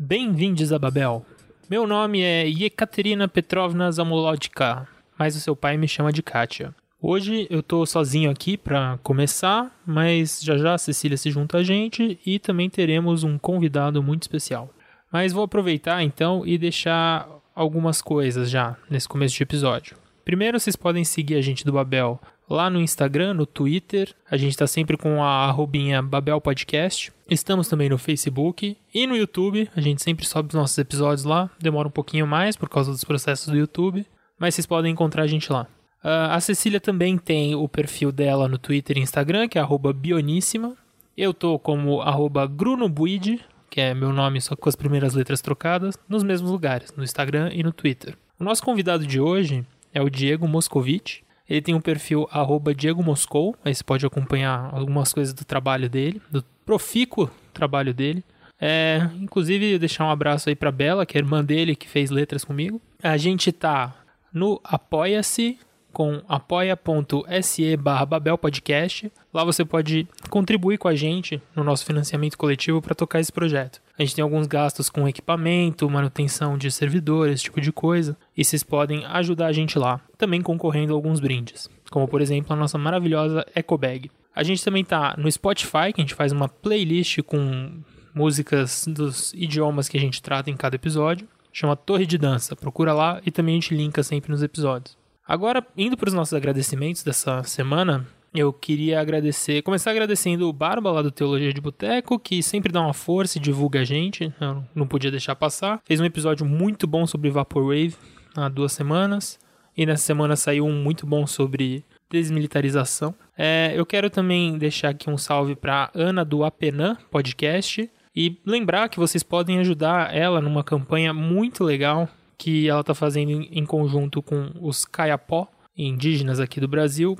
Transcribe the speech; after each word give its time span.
Bem-vindos 0.00 0.72
a 0.72 0.78
Babel. 0.78 1.24
Meu 1.68 1.86
nome 1.86 2.22
é 2.22 2.48
Yekaterina 2.48 3.28
Petrovna 3.28 3.92
Zamolodka, 3.92 4.88
mas 5.18 5.36
o 5.36 5.40
seu 5.40 5.54
pai 5.54 5.76
me 5.76 5.86
chama 5.86 6.10
de 6.10 6.22
Katia. 6.22 6.74
Hoje 7.00 7.46
eu 7.50 7.62
tô 7.62 7.84
sozinho 7.84 8.30
aqui 8.30 8.56
para 8.56 8.98
começar, 9.02 9.70
mas 9.86 10.40
já 10.42 10.56
já 10.56 10.74
a 10.74 10.78
Cecília 10.78 11.16
se 11.16 11.30
junta 11.30 11.58
a 11.58 11.62
gente 11.62 12.18
e 12.24 12.38
também 12.38 12.70
teremos 12.70 13.22
um 13.22 13.36
convidado 13.36 14.02
muito 14.02 14.22
especial. 14.22 14.70
Mas 15.12 15.32
vou 15.32 15.44
aproveitar 15.44 16.02
então 16.02 16.42
e 16.46 16.56
deixar 16.56 17.28
algumas 17.54 18.00
coisas 18.00 18.48
já 18.48 18.76
nesse 18.88 19.06
começo 19.06 19.36
de 19.36 19.42
episódio. 19.42 19.96
Primeiro, 20.28 20.60
vocês 20.60 20.76
podem 20.76 21.04
seguir 21.04 21.36
a 21.36 21.40
gente 21.40 21.64
do 21.64 21.72
Babel 21.72 22.20
lá 22.50 22.68
no 22.68 22.82
Instagram, 22.82 23.32
no 23.32 23.46
Twitter. 23.46 24.14
A 24.30 24.36
gente 24.36 24.50
está 24.50 24.66
sempre 24.66 24.94
com 24.94 25.24
a 25.24 25.46
arrobinha 25.46 26.02
Babel 26.02 26.38
Podcast. 26.38 27.10
Estamos 27.30 27.66
também 27.66 27.88
no 27.88 27.96
Facebook 27.96 28.76
e 28.92 29.06
no 29.06 29.16
YouTube. 29.16 29.70
A 29.74 29.80
gente 29.80 30.02
sempre 30.02 30.26
sobe 30.26 30.48
os 30.48 30.54
nossos 30.54 30.76
episódios 30.76 31.24
lá. 31.24 31.48
Demora 31.58 31.88
um 31.88 31.90
pouquinho 31.90 32.26
mais 32.26 32.56
por 32.56 32.68
causa 32.68 32.90
dos 32.90 33.04
processos 33.04 33.46
do 33.46 33.56
YouTube, 33.56 34.04
mas 34.38 34.54
vocês 34.54 34.66
podem 34.66 34.92
encontrar 34.92 35.22
a 35.22 35.26
gente 35.26 35.50
lá. 35.50 35.62
Uh, 36.04 36.28
a 36.28 36.40
Cecília 36.40 36.78
também 36.78 37.16
tem 37.16 37.54
o 37.54 37.66
perfil 37.66 38.12
dela 38.12 38.46
no 38.46 38.58
Twitter 38.58 38.98
e 38.98 39.00
Instagram, 39.00 39.48
que 39.48 39.58
é 39.58 39.64
Bioníssima. 39.96 40.76
Eu 41.16 41.32
tô 41.32 41.58
como 41.58 42.02
GrunoBuide, 42.50 43.40
que 43.70 43.80
é 43.80 43.94
meu 43.94 44.12
nome 44.12 44.42
só 44.42 44.54
com 44.54 44.68
as 44.68 44.76
primeiras 44.76 45.14
letras 45.14 45.40
trocadas, 45.40 45.98
nos 46.06 46.22
mesmos 46.22 46.50
lugares, 46.50 46.92
no 46.94 47.02
Instagram 47.02 47.48
e 47.54 47.62
no 47.62 47.72
Twitter. 47.72 48.14
O 48.38 48.44
nosso 48.44 48.62
convidado 48.62 49.06
de 49.06 49.18
hoje 49.18 49.64
é 49.92 50.02
o 50.02 50.10
Diego 50.10 50.46
Moscovitch. 50.46 51.20
Ele 51.48 51.62
tem 51.62 51.74
um 51.74 51.80
perfil 51.80 52.28
Diego 52.74 53.02
Moscou, 53.02 53.56
aí 53.64 53.74
você 53.74 53.82
pode 53.82 54.04
acompanhar 54.04 54.68
algumas 54.72 55.12
coisas 55.12 55.32
do 55.32 55.44
trabalho 55.44 55.88
dele, 55.88 56.20
do 56.30 56.44
profícuo 56.64 57.30
trabalho 57.54 57.94
dele. 57.94 58.22
É, 58.60 59.08
inclusive, 59.14 59.78
deixar 59.78 60.04
um 60.04 60.10
abraço 60.10 60.48
aí 60.48 60.54
pra 60.54 60.70
Bela, 60.70 61.06
que 61.06 61.16
é 61.16 61.20
irmã 61.20 61.42
dele, 61.42 61.76
que 61.76 61.88
fez 61.88 62.10
letras 62.10 62.44
comigo. 62.44 62.80
A 63.02 63.16
gente 63.16 63.50
tá 63.50 63.94
no 64.32 64.60
Apoia-se 64.62 65.58
com 65.98 66.22
apoia.se 66.28 67.76
barra 67.76 68.06
babelpodcast. 68.06 69.10
Lá 69.34 69.42
você 69.42 69.64
pode 69.64 70.06
contribuir 70.30 70.78
com 70.78 70.86
a 70.86 70.94
gente 70.94 71.42
no 71.56 71.64
nosso 71.64 71.84
financiamento 71.84 72.38
coletivo 72.38 72.80
para 72.80 72.94
tocar 72.94 73.18
esse 73.18 73.32
projeto. 73.32 73.82
A 73.98 74.04
gente 74.04 74.14
tem 74.14 74.22
alguns 74.22 74.46
gastos 74.46 74.88
com 74.88 75.08
equipamento, 75.08 75.90
manutenção 75.90 76.56
de 76.56 76.70
servidores, 76.70 77.34
esse 77.34 77.44
tipo 77.44 77.60
de 77.60 77.72
coisa, 77.72 78.16
e 78.36 78.44
vocês 78.44 78.62
podem 78.62 79.04
ajudar 79.06 79.46
a 79.46 79.52
gente 79.52 79.76
lá, 79.76 80.00
também 80.16 80.40
concorrendo 80.40 80.92
a 80.92 80.96
alguns 80.96 81.18
brindes, 81.18 81.68
como 81.90 82.06
por 82.06 82.20
exemplo 82.20 82.52
a 82.52 82.56
nossa 82.56 82.78
maravilhosa 82.78 83.44
Eco 83.52 83.76
Bag. 83.76 84.08
A 84.32 84.44
gente 84.44 84.62
também 84.62 84.84
tá 84.84 85.16
no 85.18 85.28
Spotify, 85.28 85.92
que 85.92 86.00
a 86.00 86.04
gente 86.04 86.14
faz 86.14 86.30
uma 86.30 86.48
playlist 86.48 87.22
com 87.22 87.72
músicas 88.14 88.86
dos 88.86 89.34
idiomas 89.34 89.88
que 89.88 89.96
a 89.96 90.00
gente 90.00 90.22
trata 90.22 90.48
em 90.48 90.56
cada 90.56 90.76
episódio. 90.76 91.26
Chama 91.52 91.74
Torre 91.74 92.06
de 92.06 92.16
Dança. 92.16 92.54
Procura 92.54 92.92
lá 92.92 93.20
e 93.26 93.32
também 93.32 93.54
a 93.54 93.60
gente 93.60 93.74
linka 93.74 94.04
sempre 94.04 94.30
nos 94.30 94.44
episódios. 94.44 94.97
Agora, 95.28 95.62
indo 95.76 95.94
para 95.94 96.08
os 96.08 96.14
nossos 96.14 96.32
agradecimentos 96.32 97.02
dessa 97.02 97.42
semana, 97.42 98.06
eu 98.34 98.50
queria 98.50 98.98
agradecer, 98.98 99.60
começar 99.60 99.90
agradecendo 99.90 100.48
o 100.48 100.52
Barba 100.54 100.90
lá 100.90 101.02
do 101.02 101.10
Teologia 101.10 101.52
de 101.52 101.60
Boteco, 101.60 102.18
que 102.18 102.42
sempre 102.42 102.72
dá 102.72 102.80
uma 102.80 102.94
força 102.94 103.36
e 103.36 103.40
divulga 103.40 103.80
a 103.80 103.84
gente, 103.84 104.32
eu 104.40 104.64
não 104.74 104.86
podia 104.86 105.10
deixar 105.10 105.36
passar. 105.36 105.82
Fez 105.84 106.00
um 106.00 106.04
episódio 106.06 106.46
muito 106.46 106.86
bom 106.86 107.06
sobre 107.06 107.28
Vaporwave 107.28 107.94
há 108.34 108.48
duas 108.48 108.72
semanas, 108.72 109.38
e 109.76 109.84
nessa 109.84 110.02
semana 110.02 110.34
saiu 110.34 110.64
um 110.64 110.72
muito 110.72 111.06
bom 111.06 111.26
sobre 111.26 111.84
desmilitarização. 112.10 113.14
É, 113.36 113.74
eu 113.76 113.84
quero 113.84 114.08
também 114.08 114.56
deixar 114.56 114.88
aqui 114.88 115.10
um 115.10 115.18
salve 115.18 115.54
para 115.54 115.90
Ana 115.94 116.24
do 116.24 116.42
Apenã 116.42 116.96
Podcast 117.10 117.90
e 118.16 118.40
lembrar 118.46 118.88
que 118.88 118.98
vocês 118.98 119.22
podem 119.22 119.58
ajudar 119.58 120.14
ela 120.14 120.40
numa 120.40 120.64
campanha 120.64 121.12
muito 121.12 121.62
legal 121.62 122.08
que 122.38 122.68
ela 122.68 122.80
está 122.80 122.94
fazendo 122.94 123.30
em 123.50 123.66
conjunto 123.66 124.22
com 124.22 124.52
os 124.60 124.84
Kayapó, 124.84 125.48
indígenas 125.76 126.38
aqui 126.38 126.60
do 126.60 126.68
Brasil, 126.68 127.18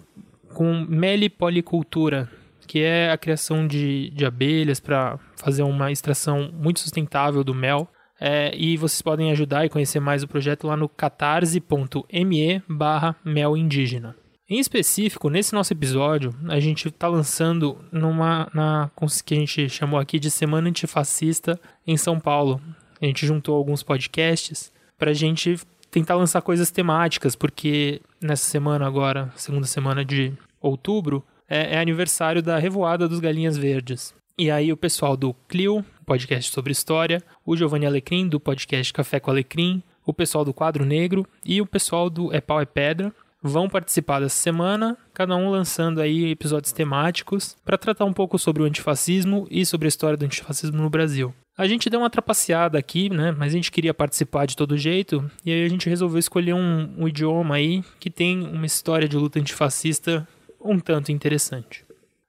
com 0.55 0.87
melipolicultura, 0.89 2.31
que 2.67 2.81
é 2.81 3.11
a 3.11 3.19
criação 3.19 3.67
de, 3.67 4.11
de 4.11 4.25
abelhas 4.25 4.79
para 4.79 5.19
fazer 5.37 5.63
uma 5.63 5.91
extração 5.91 6.51
muito 6.53 6.81
sustentável 6.81 7.43
do 7.43 7.55
mel. 7.55 7.89
É, 8.21 8.53
e 8.57 8.77
vocês 8.77 9.01
podem 9.01 9.31
ajudar 9.31 9.65
e 9.65 9.69
conhecer 9.69 10.01
mais 10.01 10.23
o 10.23 10.29
projeto 10.29 10.67
lá 10.67 10.77
no 10.77 10.89
catarse.me 10.89 12.63
barra 12.69 13.15
mel 13.25 13.57
indígena. 13.57 14.17
Em 14.51 14.59
específico, 14.59 15.29
nesse 15.29 15.53
nosso 15.53 15.73
episódio, 15.73 16.35
a 16.49 16.59
gente 16.59 16.89
está 16.89 17.07
lançando 17.07 17.79
numa 17.93 18.49
na 18.55 18.91
que 19.25 19.35
a 19.35 19.37
gente 19.37 19.69
chamou 19.69 20.01
aqui 20.01 20.19
de 20.19 20.31
Semana 20.31 20.69
Antifascista 20.69 21.61
em 21.87 21.97
São 21.97 22.19
Paulo. 22.19 22.61
A 23.01 23.05
gente 23.05 23.27
juntou 23.27 23.55
alguns 23.55 23.83
podcasts 23.83 24.73
para 24.99 25.13
a 25.13 25.15
gente 25.15 25.59
tentar 25.91 26.17
lançar 26.17 26.43
coisas 26.43 26.71
temáticas, 26.71 27.35
porque 27.35 28.01
nessa 28.21 28.45
semana 28.45 28.87
agora, 28.87 29.33
segunda 29.37 29.67
semana 29.67 30.05
de 30.05 30.33
outubro, 30.61 31.25
é, 31.49 31.77
é, 31.77 31.79
aniversário 31.79 32.43
da 32.43 32.59
Revoada 32.59 33.09
dos 33.09 33.21
Galinhas 33.21 33.57
Verdes. 33.57 34.15
E 34.37 34.51
aí 34.51 34.73
o 34.73 34.77
pessoal 34.77 35.17
do 35.17 35.35
Clio, 35.49 35.85
podcast 36.05 36.53
sobre 36.53 36.73
história, 36.73 37.23
o 37.45 37.57
Giovanni 37.57 37.87
Alecrim, 37.87 38.29
do 38.29 38.39
podcast 38.39 38.93
Café 38.93 39.19
com 39.19 39.31
Alecrim, 39.31 39.83
o 40.05 40.13
pessoal 40.13 40.45
do 40.45 40.55
Quadro 40.55 40.85
Negro 40.85 41.27
e 41.45 41.61
o 41.61 41.67
pessoal 41.67 42.09
do 42.09 42.33
É 42.35 42.41
Pau 42.41 42.61
é 42.61 42.65
Pedra 42.67 43.13
vão 43.43 43.69
participar 43.69 44.21
dessa 44.21 44.37
semana, 44.37 44.97
cada 45.15 45.37
um 45.37 45.51
lançando 45.51 46.01
aí 46.01 46.31
episódios 46.31 46.73
temáticos 46.73 47.57
para 47.65 47.79
tratar 47.79 48.05
um 48.05 48.13
pouco 48.13 48.39
sobre 48.39 48.63
o 48.63 48.67
antifascismo 48.67 49.47
e 49.51 49.65
sobre 49.65 49.87
a 49.87 49.89
história 49.89 50.17
do 50.17 50.25
antifascismo 50.25 50.83
no 50.83 50.91
Brasil. 50.91 51.33
A 51.59 51.67
gente 51.67 51.91
deu 51.91 51.99
uma 51.99 52.09
trapaceada 52.09 52.79
aqui, 52.79 53.11
né? 53.11 53.33
Mas 53.33 53.53
a 53.53 53.57
gente 53.57 53.73
queria 53.73 53.93
participar 53.93 54.47
de 54.47 54.57
todo 54.57 54.79
jeito. 54.79 55.29
E 55.45 55.51
aí 55.51 55.65
a 55.65 55.69
gente 55.69 55.89
resolveu 55.89 56.21
escolher 56.21 56.55
um, 56.55 56.95
um 56.97 57.09
idioma 57.09 57.57
aí 57.57 57.83
que 57.99 58.09
tem 58.09 58.47
uma 58.47 58.65
história 58.65 59.09
de 59.09 59.17
luta 59.17 59.41
antifascista 59.41 60.27
um 60.61 60.79
tanto 60.79 61.11
interessante. 61.11 61.85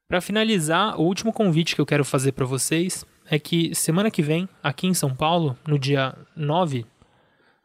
Para 0.08 0.20
finalizar, 0.20 1.00
o 1.00 1.04
último 1.04 1.32
convite 1.32 1.76
que 1.76 1.82
eu 1.82 1.86
quero 1.86 2.04
fazer 2.04 2.32
para 2.32 2.46
vocês 2.46 3.06
é 3.30 3.38
que 3.38 3.76
semana 3.76 4.10
que 4.10 4.24
vem, 4.24 4.50
aqui 4.64 4.88
em 4.88 4.96
São 4.96 5.14
Paulo, 5.14 5.56
no 5.68 5.78
dia 5.78 6.16
9, 6.36 6.84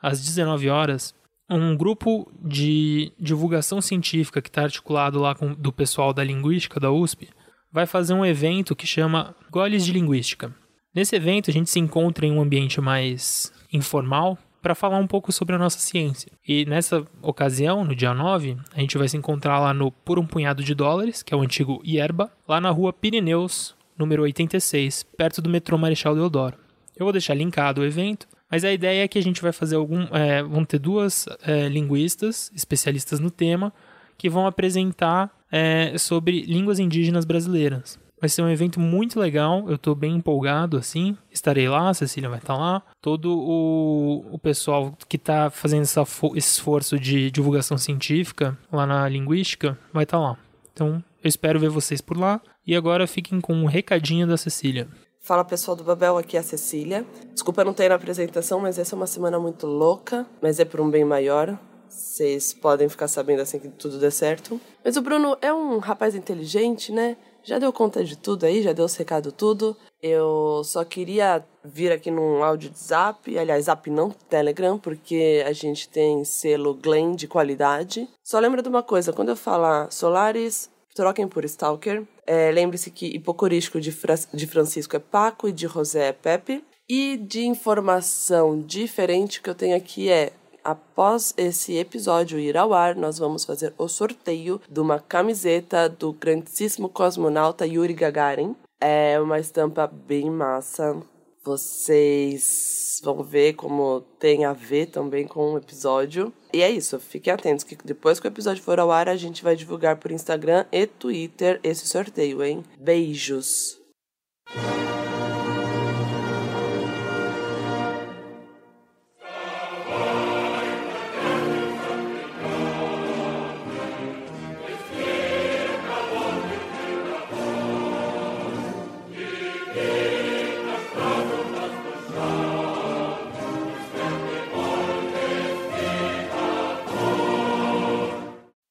às 0.03 0.21
19 0.21 0.69
horas, 0.69 1.15
um 1.49 1.75
grupo 1.75 2.31
de 2.43 3.11
divulgação 3.19 3.81
científica 3.81 4.43
que 4.43 4.51
está 4.51 4.65
articulado 4.65 5.19
lá 5.19 5.35
com, 5.35 5.55
do 5.55 5.73
pessoal 5.73 6.13
da 6.13 6.23
linguística 6.23 6.79
da 6.79 6.91
USP 6.91 7.31
vai 7.73 7.87
fazer 7.87 8.13
um 8.13 8.25
evento 8.25 8.77
que 8.77 8.87
chama 8.87 9.35
Goles 9.51 9.85
de 9.85 9.93
Linguística. 9.93 10.55
Nesse 10.95 11.17
evento, 11.17 11.51
a 11.51 11.53
gente 11.53 11.69
se 11.69 11.81
encontra 11.81 12.25
em 12.25 12.31
um 12.31 12.41
ambiente 12.41 12.81
mais 12.81 13.53
informal 13.73 14.39
para 14.63 14.77
falar 14.77 14.97
um 14.97 15.07
pouco 15.07 15.33
sobre 15.33 15.57
a 15.57 15.59
nossa 15.59 15.79
ciência. 15.79 16.31
E 16.47 16.65
nessa 16.65 17.05
ocasião, 17.21 17.85
no 17.85 17.97
dia 17.97 18.15
9, 18.15 18.57
a 18.75 18.81
gente 18.81 18.97
vai 18.97 19.09
se 19.09 19.17
encontrar 19.17 19.59
lá 19.59 19.75
no 19.75 19.91
Por 19.91 20.19
um 20.19 20.27
Punhado 20.27 20.63
de 20.63 20.75
Dólares, 20.75 21.23
que 21.23 21.35
é 21.35 21.37
o 21.37 21.43
antigo 21.43 21.83
Ierba, 21.85 22.31
lá 22.47 22.61
na 22.61 22.71
rua 22.71 22.93
Pirineus, 22.93 23.75
número 23.99 24.23
86, 24.23 25.03
perto 25.17 25.43
do 25.43 25.51
metrô 25.51 25.77
Marechal 25.77 26.15
Deodoro. 26.15 26.57
Eu 26.97 27.05
vou 27.05 27.13
deixar 27.13 27.35
linkado 27.35 27.81
o 27.81 27.85
evento, 27.85 28.29
mas 28.49 28.65
a 28.65 28.73
ideia 28.73 29.03
é 29.03 29.09
que 29.09 29.19
a 29.19 29.23
gente 29.23 29.43
vai 29.43 29.53
fazer 29.53 29.75
algum. 29.75 30.07
É, 30.13 30.45
vão 30.45 30.65
ter 30.65 30.79
duas 30.79 31.27
é, 31.43 31.69
linguistas, 31.69 32.53
especialistas 32.55 33.19
no 33.19 33.33
tema, 33.33 33.73
que 34.17 34.31
vão 34.31 34.47
apresentar 34.47 35.31
é, 35.51 35.99
sobre 35.99 36.43
línguas 36.43 36.79
indígenas 36.79 37.25
brasileiras. 37.25 37.99
Vai 38.25 38.31
ser 38.31 38.41
um 38.41 38.49
evento 38.49 38.81
muito 38.81 39.21
legal, 39.21 39.69
eu 39.69 39.75
estou 39.75 39.95
bem 39.95 40.15
empolgado 40.15 40.79
assim. 40.79 41.15
Estarei 41.31 41.69
lá, 41.69 41.91
a 41.91 41.93
Cecília 41.93 42.31
vai 42.31 42.39
estar 42.39 42.57
lá. 42.57 42.83
Todo 42.99 43.39
o, 43.39 44.25
o 44.33 44.39
pessoal 44.39 44.97
que 45.07 45.17
está 45.17 45.51
fazendo 45.51 45.83
essa, 45.83 46.01
esse 46.35 46.53
esforço 46.53 46.99
de 46.99 47.31
divulgação 47.31 47.77
científica 47.77 48.57
lá 48.73 48.87
na 48.87 49.07
linguística 49.11 49.79
vai 49.93 50.05
estar 50.05 50.19
lá. 50.19 50.39
Então, 50.73 51.05
eu 51.23 51.29
espero 51.29 51.61
ver 51.61 51.69
vocês 51.69 52.01
por 52.01 52.17
lá. 52.17 52.41
E 52.67 52.75
agora 52.75 53.07
fiquem 53.07 53.43
com 53.43 53.53
um 53.53 53.67
recadinho 53.67 54.27
da 54.27 54.39
Cecília. 54.39 54.89
Fala 55.21 55.45
pessoal 55.45 55.77
do 55.77 55.85
Babel, 55.85 56.17
aqui 56.17 56.39
é 56.39 56.41
a 56.41 56.43
Cecília. 56.43 57.05
Desculpa 57.35 57.63
não 57.63 57.75
ter 57.75 57.91
na 57.91 57.97
apresentação, 57.97 58.59
mas 58.59 58.79
essa 58.79 58.95
é 58.95 58.97
uma 58.97 59.07
semana 59.07 59.39
muito 59.39 59.67
louca, 59.67 60.25
mas 60.41 60.59
é 60.59 60.65
por 60.65 60.81
um 60.81 60.89
bem 60.89 61.05
maior. 61.05 61.59
Vocês 61.91 62.55
podem 62.55 62.89
ficar 62.89 63.07
sabendo 63.07 63.43
assim 63.43 63.59
que 63.59 63.69
tudo 63.69 63.99
der 63.99 64.11
certo. 64.11 64.59
Mas 64.83 64.97
o 64.97 65.03
Bruno 65.03 65.37
é 65.43 65.53
um 65.53 65.77
rapaz 65.77 66.15
inteligente, 66.15 66.91
né? 66.91 67.19
Já 67.45 67.59
deu 67.59 67.73
conta 67.73 68.03
de 68.03 68.17
tudo 68.17 68.45
aí, 68.45 68.63
já 68.63 68.73
deu 68.73 68.85
os 68.85 68.97
recados 68.97 69.33
tudo. 69.37 69.77
Eu 70.03 70.63
só 70.65 70.85
queria 70.85 71.45
vir 71.63 71.93
aqui 71.93 72.11
num 72.11 72.43
áudio 72.43 72.71
de 72.71 72.79
zap, 72.79 73.39
aliás, 73.39 73.67
zap 73.67 73.89
não, 73.91 74.11
Telegram, 74.11 74.79
porque 74.79 75.45
a 75.47 75.53
gente 75.53 75.89
tem 75.89 76.25
selo 76.25 76.75
Glen 76.75 77.15
de 77.15 77.29
qualidade. 77.29 78.09
Só 78.23 78.39
lembra 78.39 78.63
de 78.63 78.69
uma 78.69 78.83
coisa, 78.83 79.13
quando 79.13 79.29
eu 79.29 79.37
falar 79.37 79.91
Solaris, 79.91 80.71
troquem 80.95 81.29
por 81.29 81.45
Stalker. 81.45 82.03
É, 82.27 82.51
Lembre-se 82.51 82.91
que 82.91 83.07
hipocorístico 83.07 83.81
de, 83.81 83.93
Fra 83.93 84.15
de 84.33 84.47
Francisco 84.47 84.97
é 84.97 84.99
Paco 84.99 85.49
e 85.49 85.53
de 85.53 85.67
José 85.67 86.09
é 86.09 86.13
Pepe. 86.13 86.65
E 86.89 87.17
de 87.17 87.47
informação 87.47 88.61
diferente 88.61 89.41
que 89.41 89.49
eu 89.49 89.55
tenho 89.55 89.77
aqui 89.77 90.11
é 90.11 90.33
após 90.65 91.35
esse 91.37 91.77
episódio 91.77 92.39
ir 92.39 92.57
ao 92.57 92.73
ar, 92.73 92.97
nós 92.97 93.19
vamos 93.19 93.45
fazer 93.45 93.75
o 93.77 93.87
sorteio 93.87 94.61
de 94.69 94.81
uma 94.81 94.99
camiseta 94.99 95.89
do 95.89 96.13
grandíssimo 96.13 96.89
cosmonauta 96.89 97.67
Yuri 97.67 97.93
Gagarin. 97.93 98.57
É 98.81 99.21
uma 99.21 99.39
estampa 99.39 99.87
bem 99.87 100.31
massa. 100.31 101.01
Vocês 101.45 103.01
vão 103.03 103.23
ver 103.23 103.53
como 103.53 104.01
tem 104.19 104.47
a 104.47 104.55
ver 104.55 104.87
também 104.87 105.27
com 105.27 105.53
o 105.53 105.59
episódio. 105.59 106.33
E 106.53 106.63
é 106.63 106.71
isso, 106.71 106.99
fiquem 106.99 107.33
atentos 107.33 107.65
que 107.65 107.77
depois 107.85 108.19
que 108.19 108.27
o 108.27 108.29
episódio 108.29 108.63
for 108.63 108.81
ao 108.81 108.91
ar, 108.91 109.09
a 109.09 109.17
gente 109.17 109.43
vai 109.45 109.55
divulgar 109.55 109.97
por 109.97 110.11
Instagram 110.11 110.65
e 110.73 110.87
Twitter 110.87 111.61
esse 111.63 111.87
sorteio, 111.87 112.43
hein? 112.43 112.65
Beijos! 112.79 113.79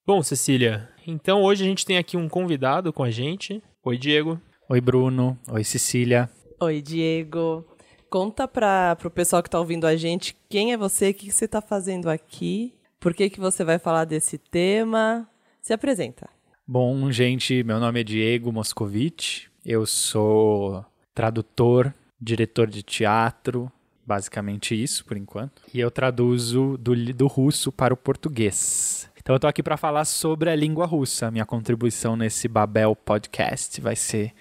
Bom, 0.06 0.22
Cecília, 0.22 0.90
então 1.08 1.42
hoje 1.42 1.64
a 1.64 1.66
gente 1.66 1.86
tem 1.86 1.98
aqui 1.98 2.18
um 2.18 2.28
convidado 2.28 2.92
com 2.92 3.04
a 3.04 3.10
gente. 3.10 3.64
Oi, 3.82 3.98
Diego. 3.98 4.38
Oi, 4.68 4.82
Bruno. 4.82 5.40
Oi, 5.50 5.64
Cecília. 5.64 6.30
Oi, 6.60 6.82
Diego. 6.82 7.66
Conta 8.10 8.46
para 8.46 8.98
o 9.02 9.10
pessoal 9.10 9.42
que 9.42 9.48
está 9.48 9.58
ouvindo 9.58 9.88
a 9.88 9.96
gente 9.96 10.36
quem 10.50 10.74
é 10.74 10.78
você, 10.78 11.12
o 11.12 11.14
que, 11.14 11.28
que 11.28 11.32
você 11.32 11.46
está 11.46 11.62
fazendo 11.62 12.10
aqui, 12.10 12.74
por 13.00 13.14
que, 13.14 13.30
que 13.30 13.40
você 13.40 13.64
vai 13.64 13.80
falar 13.80 14.04
desse 14.04 14.38
tema. 14.38 15.26
Se 15.62 15.72
apresenta. 15.72 16.30
Bom, 16.68 17.10
gente, 17.10 17.64
meu 17.64 17.80
nome 17.80 18.02
é 18.02 18.04
Diego 18.04 18.52
Moscovitch. 18.52 19.46
Eu 19.66 19.86
sou 19.86 20.86
tradutor, 21.16 21.94
diretor 22.20 22.68
de 22.68 22.84
teatro, 22.84 23.72
basicamente 24.06 24.76
isso 24.76 25.06
por 25.06 25.16
enquanto. 25.16 25.62
E 25.74 25.80
eu 25.80 25.90
traduzo 25.90 26.78
do, 26.78 26.94
do 27.14 27.28
russo 27.28 27.72
para 27.72 27.94
o 27.94 27.98
português. 27.98 29.10
Então 29.24 29.38
eu 29.38 29.40
tô 29.40 29.48
aqui 29.48 29.64
para 29.64 29.78
falar 29.78 30.04
sobre 30.04 30.50
a 30.50 30.56
língua 30.56 30.86
russa. 30.86 31.32
Minha 31.32 31.46
contribuição 31.46 32.18
nesse 32.18 32.46
Babel 32.50 32.94
Podcast 32.94 33.80
vai 33.80 33.96
ser 33.96 34.34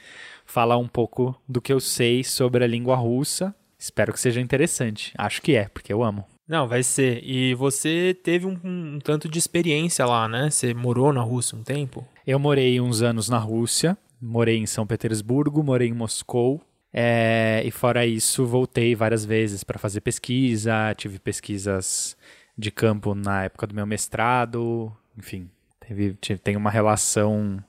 falar 0.45 0.77
um 0.77 0.89
pouco 0.89 1.41
do 1.49 1.61
que 1.61 1.73
eu 1.73 1.79
sei 1.79 2.25
sobre 2.25 2.65
a 2.65 2.67
língua 2.67 2.97
russa. 2.97 3.55
Espero 3.79 4.13
que 4.13 4.19
seja 4.19 4.41
interessante. 4.41 5.13
Acho 5.17 5.41
que 5.41 5.55
é, 5.55 5.69
porque 5.69 5.93
eu 5.93 6.03
amo. 6.03 6.27
Não, 6.49 6.67
vai 6.67 6.83
ser. 6.83 7.23
E 7.23 7.55
você 7.55 8.13
teve 8.25 8.45
um, 8.45 8.59
um 8.65 8.99
tanto 8.99 9.29
de 9.29 9.39
experiência 9.39 10.05
lá, 10.05 10.27
né? 10.27 10.51
Você 10.51 10.75
morou 10.75 11.13
na 11.13 11.23
Rússia 11.23 11.57
um 11.57 11.63
tempo? 11.63 12.05
Eu 12.27 12.41
morei 12.41 12.81
uns 12.81 13.03
anos 13.03 13.29
na 13.29 13.39
Rússia. 13.39 13.97
Morei 14.21 14.57
em 14.57 14.67
São 14.67 14.85
Petersburgo, 14.85 15.63
morei 15.63 15.91
em 15.91 15.95
Moscou. 15.95 16.61
É, 16.93 17.63
e 17.65 17.71
fora 17.71 18.05
isso, 18.05 18.45
voltei 18.45 18.97
várias 18.97 19.25
vezes 19.25 19.63
para 19.63 19.79
fazer 19.79 20.01
pesquisa. 20.01 20.93
Tive 20.97 21.21
pesquisas 21.21 22.17
de 22.57 22.71
campo 22.71 23.15
na 23.15 23.45
época 23.45 23.67
do 23.67 23.75
meu 23.75 23.87
mestrado, 23.87 24.95
enfim, 25.17 25.51
teve, 25.81 26.15
tem 26.43 26.57
uma 26.57 26.71
relação 26.71 27.63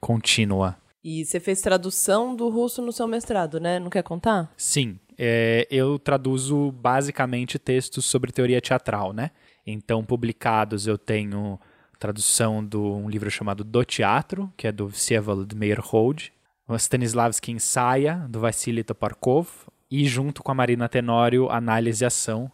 contínua. 0.00 0.76
E 1.02 1.24
você 1.24 1.38
fez 1.40 1.60
tradução 1.60 2.34
do 2.34 2.48
russo 2.48 2.82
no 2.82 2.92
seu 2.92 3.06
mestrado, 3.06 3.60
né? 3.60 3.78
Não 3.78 3.90
quer 3.90 4.02
contar? 4.02 4.52
Sim, 4.56 4.98
é, 5.16 5.66
eu 5.70 5.98
traduzo 5.98 6.72
basicamente 6.72 7.58
textos 7.58 8.04
sobre 8.04 8.32
teoria 8.32 8.60
teatral, 8.60 9.12
né? 9.12 9.30
Então, 9.66 10.04
publicados 10.04 10.86
eu 10.86 10.96
tenho 10.96 11.58
tradução 11.98 12.64
de 12.64 12.76
um 12.76 13.08
livro 13.08 13.30
chamado 13.30 13.64
Do 13.64 13.84
Teatro, 13.84 14.52
que 14.56 14.66
é 14.66 14.72
do 14.72 14.88
Vsevolod 14.88 15.54
Meyerhold, 15.54 16.32
o 16.66 16.76
Stanislavski 16.76 17.50
Ensaia, 17.50 18.26
do 18.28 18.40
Vassily 18.40 18.84
Toparkov, 18.84 19.48
e 19.90 20.04
junto 20.06 20.42
com 20.42 20.52
a 20.52 20.54
Marina 20.54 20.88
Tenório, 20.88 21.50
Análise 21.50 22.04
e 22.04 22.06
Ação, 22.06 22.50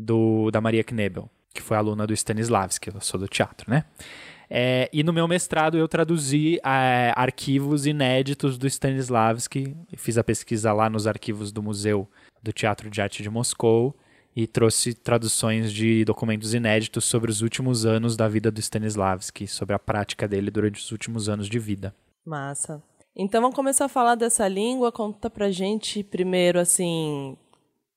do, 0.00 0.50
da 0.50 0.60
Maria 0.60 0.82
Knebel, 0.82 1.28
que 1.52 1.62
foi 1.62 1.76
aluna 1.76 2.06
do 2.06 2.12
Stanislavski, 2.12 2.88
eu 2.92 3.00
sou 3.00 3.20
do 3.20 3.28
teatro, 3.28 3.70
né? 3.70 3.84
É, 4.52 4.90
e 4.92 5.04
no 5.04 5.12
meu 5.12 5.28
mestrado 5.28 5.78
eu 5.78 5.86
traduzi 5.86 6.58
é, 6.64 7.12
arquivos 7.14 7.86
inéditos 7.86 8.58
do 8.58 8.66
Stanislavski, 8.66 9.76
fiz 9.96 10.18
a 10.18 10.24
pesquisa 10.24 10.72
lá 10.72 10.90
nos 10.90 11.06
arquivos 11.06 11.52
do 11.52 11.62
Museu 11.62 12.08
do 12.42 12.52
Teatro 12.52 12.90
de 12.90 13.00
Arte 13.00 13.22
de 13.22 13.30
Moscou 13.30 13.94
e 14.34 14.48
trouxe 14.48 14.92
traduções 14.94 15.72
de 15.72 16.04
documentos 16.04 16.52
inéditos 16.52 17.04
sobre 17.04 17.30
os 17.30 17.42
últimos 17.42 17.86
anos 17.86 18.16
da 18.16 18.26
vida 18.26 18.50
do 18.50 18.58
Stanislavski, 18.58 19.46
sobre 19.46 19.74
a 19.74 19.78
prática 19.78 20.26
dele 20.26 20.50
durante 20.50 20.80
os 20.80 20.90
últimos 20.90 21.28
anos 21.28 21.48
de 21.48 21.58
vida. 21.58 21.94
Massa. 22.26 22.82
Então 23.14 23.40
vamos 23.40 23.56
começar 23.56 23.84
a 23.84 23.88
falar 23.88 24.14
dessa 24.14 24.48
língua. 24.48 24.90
Conta 24.90 25.28
pra 25.28 25.50
gente 25.50 26.02
primeiro 26.02 26.58
assim, 26.58 27.36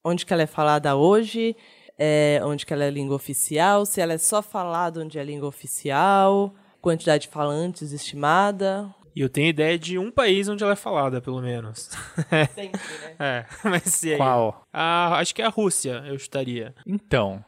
onde 0.03 0.25
que 0.25 0.33
ela 0.33 0.43
é 0.43 0.47
falada 0.47 0.95
hoje 0.95 1.55
é, 1.97 2.39
onde 2.43 2.65
que 2.65 2.73
ela 2.73 2.83
é 2.83 2.89
língua 2.89 3.15
oficial, 3.15 3.85
se 3.85 4.01
ela 4.01 4.13
é 4.13 4.17
só 4.17 4.41
falada 4.41 5.01
onde 5.01 5.17
é 5.19 5.23
língua 5.23 5.47
oficial, 5.47 6.53
quantidade 6.81 7.23
de 7.23 7.29
falantes 7.29 7.91
estimada. 7.91 8.93
E 9.15 9.21
eu 9.21 9.29
tenho 9.29 9.47
ideia 9.47 9.77
de 9.77 9.97
um 9.99 10.09
país 10.09 10.49
onde 10.49 10.63
ela 10.63 10.73
é 10.73 10.75
falada, 10.75 11.21
pelo 11.21 11.41
menos. 11.41 11.89
Sempre, 12.55 12.81
né? 13.01 13.15
É, 13.19 13.45
mas 13.63 13.83
se 13.83 14.11
aí? 14.11 14.17
Qual? 14.17 14.63
Ah, 14.73 15.17
acho 15.19 15.35
que 15.35 15.41
é 15.41 15.45
a 15.45 15.49
Rússia, 15.49 16.03
eu 16.07 16.15
estaria. 16.15 16.73
Então, 16.85 17.43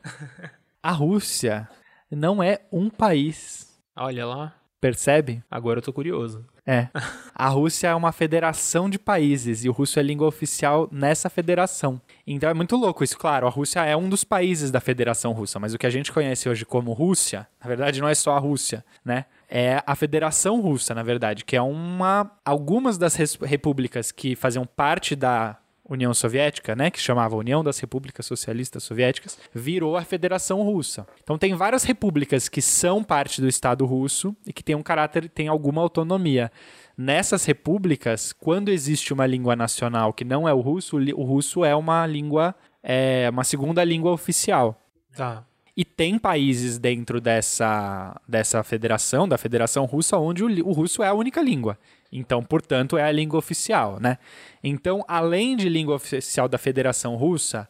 a 0.81 0.91
Rússia 0.91 1.67
não 2.11 2.41
é 2.41 2.61
um 2.71 2.89
país. 2.89 3.75
Olha 3.95 4.25
lá. 4.25 4.55
Percebe? 4.79 5.43
Agora 5.49 5.79
eu 5.79 5.83
tô 5.83 5.91
curioso. 5.91 6.45
É. 6.65 6.87
A 7.37 7.49
Rússia 7.49 7.89
é 7.89 7.95
uma 7.95 8.13
federação 8.13 8.89
de 8.89 8.97
países 8.97 9.65
e 9.65 9.69
o 9.69 9.73
russo 9.73 9.99
é 9.99 10.01
língua 10.01 10.25
oficial 10.25 10.87
nessa 10.89 11.29
federação. 11.29 11.99
Então 12.25 12.49
é 12.49 12.53
muito 12.53 12.77
louco 12.77 13.03
isso, 13.03 13.17
claro. 13.17 13.45
A 13.45 13.49
Rússia 13.49 13.83
é 13.83 13.95
um 13.95 14.07
dos 14.07 14.23
países 14.23 14.71
da 14.71 14.79
Federação 14.79 15.33
Russa, 15.33 15.59
mas 15.59 15.73
o 15.73 15.77
que 15.77 15.85
a 15.85 15.89
gente 15.89 16.13
conhece 16.13 16.47
hoje 16.47 16.63
como 16.63 16.93
Rússia, 16.93 17.45
na 17.61 17.67
verdade 17.67 17.99
não 17.99 18.07
é 18.07 18.15
só 18.15 18.37
a 18.37 18.39
Rússia, 18.39 18.85
né? 19.03 19.25
É 19.49 19.83
a 19.85 19.95
Federação 19.95 20.61
Russa, 20.61 20.95
na 20.95 21.03
verdade, 21.03 21.43
que 21.43 21.57
é 21.57 21.61
uma 21.61 22.31
algumas 22.45 22.97
das 22.97 23.15
repúblicas 23.41 24.13
que 24.13 24.33
faziam 24.33 24.65
parte 24.65 25.13
da 25.13 25.57
União 25.87 26.13
Soviética, 26.13 26.75
né, 26.75 26.89
que 26.89 26.99
chamava 26.99 27.35
União 27.35 27.63
das 27.63 27.79
Repúblicas 27.79 28.25
Socialistas 28.25 28.83
Soviéticas, 28.83 29.37
virou 29.53 29.95
a 29.95 30.03
Federação 30.03 30.61
Russa. 30.63 31.05
Então 31.23 31.37
tem 31.37 31.53
várias 31.53 31.83
repúblicas 31.83 32.49
que 32.49 32.61
são 32.61 33.03
parte 33.03 33.39
do 33.39 33.47
Estado 33.47 33.85
russo 33.85 34.35
e 34.45 34.51
que 34.51 34.63
têm 34.63 34.75
um 34.75 34.83
caráter, 34.83 35.29
têm 35.29 35.47
alguma 35.47 35.81
autonomia. 35.81 36.51
Nessas 36.97 37.45
repúblicas, 37.45 38.33
quando 38.33 38.69
existe 38.69 39.13
uma 39.13 39.27
língua 39.27 39.55
nacional 39.55 40.13
que 40.13 40.23
não 40.23 40.47
é 40.47 40.53
o 40.53 40.61
russo, 40.61 40.97
o 40.97 41.23
russo 41.23 41.63
é 41.63 41.75
uma 41.75 42.07
língua, 42.07 42.55
é 42.81 43.29
uma 43.31 43.43
segunda 43.43 43.83
língua 43.83 44.11
oficial. 44.11 44.81
Tá. 45.15 45.45
E 45.77 45.83
tem 45.83 46.17
países 46.17 46.77
dentro 46.77 47.19
dessa, 47.19 48.19
dessa 48.25 48.63
federação, 48.63 49.27
da 49.27 49.37
Federação 49.37 49.83
Russa, 49.83 50.17
onde 50.17 50.41
o, 50.41 50.67
o 50.67 50.71
russo 50.71 51.03
é 51.03 51.07
a 51.07 51.13
única 51.13 51.41
língua. 51.41 51.77
Então, 52.17 52.41
portanto, 52.41 52.97
é 52.97 53.03
a 53.03 53.11
língua 53.11 53.37
oficial, 53.37 53.99
né? 53.99 54.17
Então, 54.63 55.03
além 55.07 55.57
de 55.57 55.67
língua 55.67 55.95
oficial 55.95 56.47
da 56.47 56.57
Federação 56.57 57.15
Russa, 57.15 57.67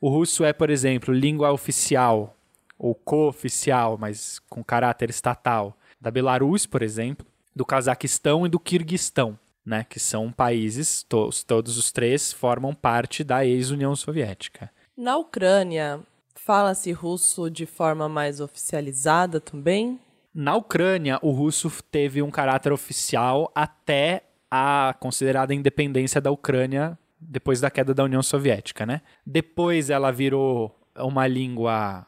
o 0.00 0.08
russo 0.08 0.44
é, 0.44 0.52
por 0.52 0.70
exemplo, 0.70 1.12
língua 1.12 1.52
oficial 1.52 2.36
ou 2.78 2.94
co-oficial, 2.94 3.96
mas 3.98 4.40
com 4.48 4.64
caráter 4.64 5.10
estatal, 5.10 5.76
da 6.00 6.10
Belarus, 6.10 6.66
por 6.66 6.82
exemplo, 6.82 7.24
do 7.54 7.64
Cazaquistão 7.64 8.44
e 8.44 8.48
do 8.48 8.58
Quirguistão, 8.58 9.38
né? 9.64 9.86
Que 9.88 10.00
são 10.00 10.32
países, 10.32 11.04
todos, 11.04 11.44
todos 11.44 11.78
os 11.78 11.92
três 11.92 12.32
formam 12.32 12.74
parte 12.74 13.22
da 13.22 13.44
ex-União 13.44 13.94
Soviética. 13.94 14.70
Na 14.96 15.16
Ucrânia, 15.16 16.00
fala-se 16.34 16.90
russo 16.92 17.48
de 17.50 17.66
forma 17.66 18.08
mais 18.08 18.40
oficializada 18.40 19.38
também? 19.40 20.00
Na 20.34 20.56
Ucrânia, 20.56 21.18
o 21.20 21.30
russo 21.30 21.70
teve 21.90 22.22
um 22.22 22.30
caráter 22.30 22.72
oficial 22.72 23.50
até 23.54 24.22
a 24.50 24.94
considerada 24.98 25.54
independência 25.54 26.20
da 26.20 26.30
Ucrânia 26.30 26.98
depois 27.20 27.60
da 27.60 27.70
queda 27.70 27.94
da 27.94 28.04
União 28.04 28.22
Soviética, 28.22 28.84
né? 28.84 29.02
Depois 29.24 29.90
ela 29.90 30.10
virou 30.10 30.74
uma 30.96 31.26
língua, 31.26 32.06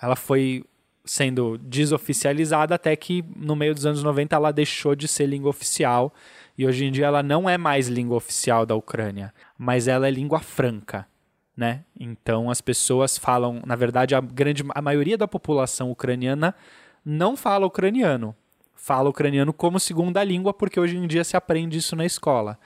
ela 0.00 0.16
foi 0.16 0.64
sendo 1.04 1.58
desoficializada 1.58 2.74
até 2.74 2.94
que 2.94 3.24
no 3.34 3.56
meio 3.56 3.74
dos 3.74 3.86
anos 3.86 4.02
90 4.02 4.36
ela 4.36 4.52
deixou 4.52 4.94
de 4.94 5.08
ser 5.08 5.26
língua 5.26 5.50
oficial 5.50 6.12
e 6.58 6.66
hoje 6.66 6.84
em 6.84 6.92
dia 6.92 7.06
ela 7.06 7.22
não 7.22 7.48
é 7.48 7.56
mais 7.56 7.88
língua 7.88 8.16
oficial 8.16 8.66
da 8.66 8.74
Ucrânia, 8.74 9.32
mas 9.56 9.88
ela 9.88 10.06
é 10.06 10.10
língua 10.10 10.40
franca, 10.40 11.06
né? 11.56 11.84
Então 11.98 12.50
as 12.50 12.60
pessoas 12.60 13.16
falam, 13.16 13.62
na 13.64 13.76
verdade 13.76 14.14
a 14.14 14.20
grande 14.20 14.62
a 14.74 14.82
maioria 14.82 15.16
da 15.16 15.26
população 15.26 15.90
ucraniana 15.90 16.54
não 17.04 17.36
fala 17.36 17.66
ucraniano. 17.66 18.34
Fala 18.74 19.10
ucraniano 19.10 19.52
como 19.52 19.78
segunda 19.78 20.24
língua, 20.24 20.54
porque 20.54 20.80
hoje 20.80 20.96
em 20.96 21.06
dia 21.06 21.24
se 21.24 21.36
aprende 21.36 21.78
isso 21.78 21.94
na 21.94 22.04
escola. 22.04 22.58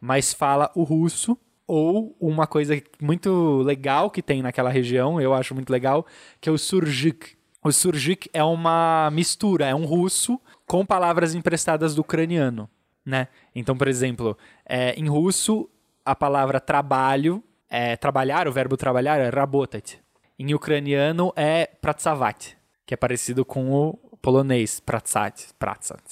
Mas 0.00 0.32
fala 0.32 0.70
o 0.74 0.82
russo 0.82 1.38
ou 1.66 2.14
uma 2.20 2.46
coisa 2.46 2.80
muito 3.00 3.62
legal 3.62 4.10
que 4.10 4.20
tem 4.20 4.42
naquela 4.42 4.68
região, 4.68 5.20
eu 5.20 5.32
acho 5.32 5.54
muito 5.54 5.70
legal, 5.70 6.04
que 6.40 6.48
é 6.48 6.52
o 6.52 6.58
surjik. 6.58 7.36
O 7.64 7.72
surjik 7.72 8.28
é 8.32 8.42
uma 8.42 9.08
mistura, 9.12 9.66
é 9.66 9.74
um 9.74 9.84
russo 9.84 10.40
com 10.66 10.84
palavras 10.84 11.34
emprestadas 11.34 11.94
do 11.94 12.00
ucraniano, 12.00 12.68
né? 13.04 13.28
Então, 13.54 13.76
por 13.76 13.88
exemplo, 13.88 14.36
é, 14.66 14.92
em 14.94 15.08
russo, 15.08 15.70
a 16.04 16.14
palavra 16.14 16.60
trabalho, 16.60 17.42
é, 17.70 17.96
trabalhar, 17.96 18.48
o 18.48 18.52
verbo 18.52 18.76
trabalhar 18.76 19.20
é 19.20 19.28
rabotat. 19.28 20.00
Em 20.38 20.52
ucraniano 20.54 21.32
é 21.36 21.66
pratsavat, 21.66 22.56
que 22.86 22.94
é 22.94 22.96
parecido 22.96 23.44
com 23.44 23.70
o 23.72 23.98
polonês, 24.20 24.80
pratsat, 24.80 25.48
pratsat. 25.58 26.02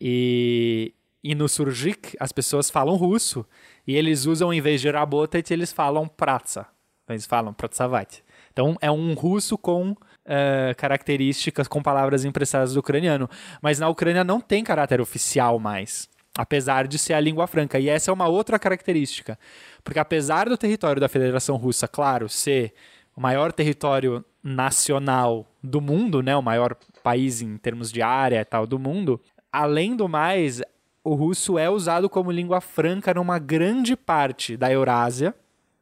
E, 0.00 0.92
e 1.22 1.34
no 1.34 1.48
surjik, 1.48 2.16
as 2.18 2.32
pessoas 2.32 2.70
falam 2.70 2.96
russo, 2.96 3.46
e 3.86 3.96
eles 3.96 4.26
usam, 4.26 4.52
em 4.52 4.60
vez 4.60 4.80
de 4.80 4.90
rabotat, 4.90 5.52
eles 5.52 5.72
falam 5.72 6.08
pratsa. 6.08 6.66
Eles 7.08 7.26
falam 7.26 7.52
pratsavat. 7.52 8.22
Então, 8.52 8.76
é 8.80 8.90
um 8.90 9.14
russo 9.14 9.58
com 9.58 9.90
uh, 9.90 9.96
características, 10.76 11.68
com 11.68 11.82
palavras 11.82 12.24
emprestadas 12.24 12.72
do 12.72 12.80
ucraniano. 12.80 13.28
Mas 13.60 13.78
na 13.78 13.88
Ucrânia 13.88 14.24
não 14.24 14.40
tem 14.40 14.64
caráter 14.64 15.00
oficial 15.00 15.58
mais, 15.58 16.08
apesar 16.36 16.86
de 16.86 16.98
ser 16.98 17.12
a 17.12 17.20
língua 17.20 17.46
franca. 17.46 17.78
E 17.78 17.88
essa 17.88 18.10
é 18.10 18.14
uma 18.14 18.26
outra 18.26 18.58
característica. 18.58 19.38
Porque 19.82 19.98
apesar 19.98 20.48
do 20.48 20.56
território 20.56 21.00
da 21.00 21.08
Federação 21.08 21.56
Russa, 21.56 21.86
claro, 21.86 22.28
ser 22.28 22.72
o 23.14 23.20
maior 23.20 23.52
território 23.52 24.24
nacional 24.42 25.46
do 25.64 25.80
mundo, 25.80 26.22
né, 26.22 26.36
o 26.36 26.42
maior 26.42 26.76
país 27.02 27.40
em 27.40 27.56
termos 27.56 27.90
de 27.90 28.02
área 28.02 28.38
e 28.38 28.44
tal 28.44 28.66
do 28.66 28.78
mundo, 28.78 29.18
além 29.50 29.96
do 29.96 30.06
mais, 30.06 30.60
o 31.02 31.14
russo 31.14 31.58
é 31.58 31.70
usado 31.70 32.08
como 32.08 32.30
língua 32.30 32.60
franca 32.60 33.14
numa 33.14 33.38
grande 33.38 33.96
parte 33.96 34.58
da 34.58 34.70
Eurásia, 34.70 35.34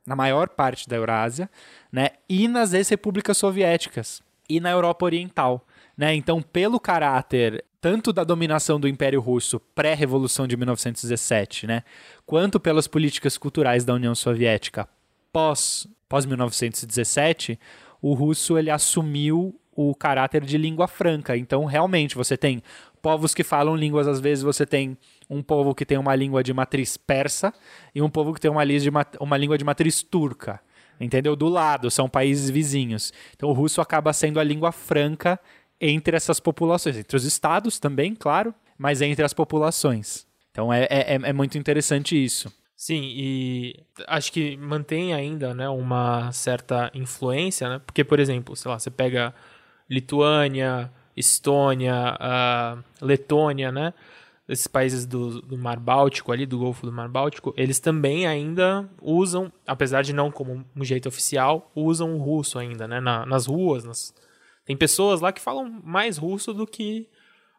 na 0.07 0.15
maior 0.15 0.49
parte 0.49 0.89
da 0.89 0.95
Eurásia, 0.95 1.51
né, 1.91 2.11
e 2.29 2.47
nas 2.47 2.73
ex-repúblicas 2.73 3.37
soviéticas 3.37 4.23
e 4.49 4.61
na 4.61 4.71
Europa 4.71 5.05
Oriental. 5.05 5.67
Né? 5.97 6.15
Então, 6.15 6.41
pelo 6.41 6.79
caráter 6.79 7.65
tanto 7.81 8.13
da 8.13 8.23
dominação 8.23 8.79
do 8.79 8.87
Império 8.87 9.21
Russo 9.21 9.59
pré-revolução 9.75 10.47
de 10.47 10.57
1917, 10.57 11.67
né, 11.67 11.83
quanto 12.25 12.61
pelas 12.61 12.87
políticas 12.87 13.37
culturais 13.37 13.85
da 13.85 13.95
União 13.95 14.15
Soviética 14.15 14.89
pós 15.33 15.89
pós 16.09 16.27
1917, 16.27 17.59
o 18.01 18.13
russo 18.13 18.59
ele 18.59 18.71
assumiu 18.71 19.59
o 19.75 19.95
caráter 19.95 20.45
de 20.45 20.59
língua 20.59 20.87
franca. 20.87 21.37
Então, 21.37 21.65
realmente, 21.65 22.15
você 22.15 22.37
tem 22.37 22.63
povos 23.01 23.35
que 23.35 23.43
falam 23.43 23.75
línguas, 23.75 24.07
às 24.07 24.21
vezes 24.21 24.45
você 24.45 24.65
tem 24.65 24.97
um 25.29 25.43
povo 25.43 25.75
que 25.75 25.85
tem 25.85 25.99
uma 25.99 26.15
língua 26.15 26.43
de 26.43 26.53
matriz 26.53 26.97
persa 26.97 27.53
e 27.95 28.01
um 28.01 28.09
povo 28.09 28.33
que 28.33 28.41
tem 28.41 28.51
uma, 28.51 28.65
de, 28.65 28.91
uma 29.19 29.37
língua 29.37 29.59
de 29.59 29.65
matriz 29.65 30.03
turca. 30.03 30.61
Entendeu? 31.01 31.35
Do 31.35 31.49
lado, 31.49 31.91
são 31.91 32.09
países 32.09 32.49
vizinhos. 32.49 33.13
Então, 33.35 33.49
o 33.49 33.53
russo 33.53 33.81
acaba 33.81 34.13
sendo 34.13 34.39
a 34.39 34.45
língua 34.45 34.71
franca 34.71 35.41
entre 35.81 36.17
essas 36.17 36.39
populações, 36.39 36.97
entre 36.97 37.17
os 37.17 37.25
estados 37.25 37.81
também, 37.81 38.15
claro, 38.15 38.55
mas 38.79 39.03
entre 39.03 39.25
as 39.25 39.33
populações. 39.33 40.27
Então, 40.53 40.73
é, 40.73 40.87
é, 40.89 41.15
é 41.15 41.33
muito 41.33 41.59
interessante 41.59 42.23
isso. 42.23 42.53
Sim, 42.77 43.01
e 43.15 43.77
acho 44.09 44.33
que 44.33 44.57
mantém 44.57 45.15
ainda 45.15 45.55
né, 45.55 45.69
uma 45.69 46.33
certa 46.33 46.91
influência, 46.93 47.69
né? 47.69 47.81
Porque, 47.85 48.03
por 48.03 48.19
exemplo, 48.19 48.57
sei 48.57 48.71
lá, 48.71 48.79
você 48.79 48.91
pega 48.91 49.33
Lituânia, 49.93 50.91
Estônia, 51.15 52.17
uh, 52.19 52.83
Letônia, 53.05 53.71
né? 53.71 53.93
Esses 54.49 54.67
países 54.67 55.05
do, 55.05 55.43
do 55.43 55.59
Mar 55.59 55.79
Báltico 55.79 56.33
ali, 56.33 56.47
do 56.47 56.59
Golfo 56.59 56.87
do 56.87 56.93
Mar 56.93 57.09
Báltico, 57.09 57.53
eles 57.57 57.79
também 57.79 58.27
ainda 58.27 58.89
usam, 59.01 59.53
apesar 59.67 60.03
de 60.03 60.15
não 60.15 60.31
como 60.31 60.65
um 60.75 60.85
jeito 60.85 61.09
oficial, 61.09 61.71
usam 61.77 62.15
o 62.15 62.19
russo 62.19 62.59
ainda, 62.59 62.89
né? 62.89 63.01
Na, 63.01 63.27
nas 63.27 63.47
ruas, 63.47 63.85
nas... 63.85 64.15
tem 64.65 64.77
pessoas 64.77 65.21
lá 65.21 65.31
que 65.31 65.41
falam 65.41 65.81
mais 65.85 66.17
russo 66.17 66.55
do 66.55 66.67
que 66.67 67.07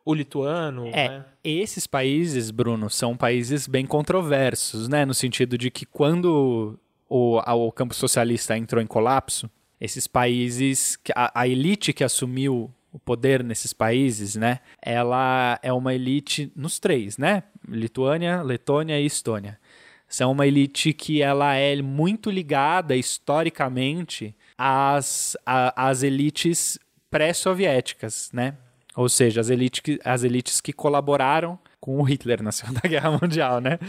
o 0.03 0.13
lituano. 0.13 0.87
É, 0.87 1.09
né? 1.09 1.25
esses 1.43 1.85
países, 1.85 2.49
Bruno, 2.49 2.89
são 2.89 3.15
países 3.15 3.67
bem 3.67 3.85
controversos, 3.85 4.87
né? 4.87 5.05
No 5.05 5.13
sentido 5.13 5.55
de 5.55 5.69
que 5.69 5.85
quando 5.85 6.79
o, 7.07 7.37
o 7.37 7.71
campo 7.71 7.93
socialista 7.93 8.57
entrou 8.57 8.81
em 8.81 8.87
colapso, 8.87 9.49
esses 9.83 10.07
países, 10.07 10.97
a, 11.13 11.41
a 11.41 11.45
elite 11.45 11.91
que 11.91 12.05
assumiu 12.05 12.73
o 12.89 12.97
poder 12.97 13.43
nesses 13.43 13.73
países, 13.73 14.33
né? 14.33 14.59
Ela 14.81 15.59
é 15.61 15.73
uma 15.73 15.93
elite 15.93 16.49
nos 16.55 16.79
três, 16.79 17.17
né? 17.17 17.43
Lituânia, 17.67 18.41
Letônia 18.41 18.97
e 18.97 19.05
Estônia. 19.05 19.59
São 20.07 20.31
uma 20.31 20.47
elite 20.47 20.93
que 20.93 21.21
ela 21.21 21.55
é 21.55 21.81
muito 21.81 22.31
ligada 22.31 22.95
historicamente 22.95 24.33
às, 24.57 25.35
às 25.45 26.01
elites 26.01 26.79
pré-soviéticas, 27.11 28.29
né? 28.31 28.55
Ou 28.95 29.09
seja, 29.09 29.41
as, 29.41 29.49
elite, 29.49 29.99
as 30.05 30.23
elites 30.23 30.61
que 30.61 30.71
colaboraram 30.71 31.59
com 31.81 31.97
o 31.97 32.03
Hitler 32.03 32.41
na 32.41 32.53
Segunda 32.53 32.87
Guerra 32.87 33.19
Mundial, 33.21 33.59
né? 33.59 33.79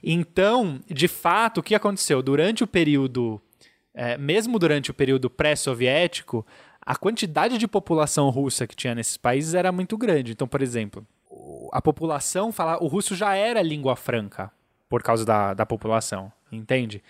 Então, 0.00 0.80
de 0.88 1.08
fato, 1.08 1.58
o 1.58 1.62
que 1.62 1.74
aconteceu? 1.74 2.22
Durante 2.22 2.62
o 2.62 2.68
período, 2.68 3.40
é, 3.94 4.18
mesmo 4.18 4.58
durante 4.58 4.90
o 4.90 4.94
período 4.94 5.30
pré-soviético, 5.30 6.44
a 6.80 6.96
quantidade 6.96 7.56
de 7.56 7.68
população 7.68 8.28
russa 8.28 8.66
que 8.66 8.76
tinha 8.76 8.94
nesses 8.94 9.16
países 9.16 9.54
era 9.54 9.70
muito 9.72 9.96
grande. 9.96 10.32
Então, 10.32 10.46
por 10.46 10.60
exemplo, 10.60 11.06
a 11.72 11.80
população 11.80 12.52
fala, 12.52 12.82
o 12.82 12.86
russo 12.86 13.14
já 13.14 13.34
era 13.34 13.62
língua 13.62 13.96
franca 13.96 14.50
por 14.88 15.02
causa 15.02 15.24
da, 15.24 15.54
da 15.54 15.64
população, 15.64 16.30
entende? 16.52 17.02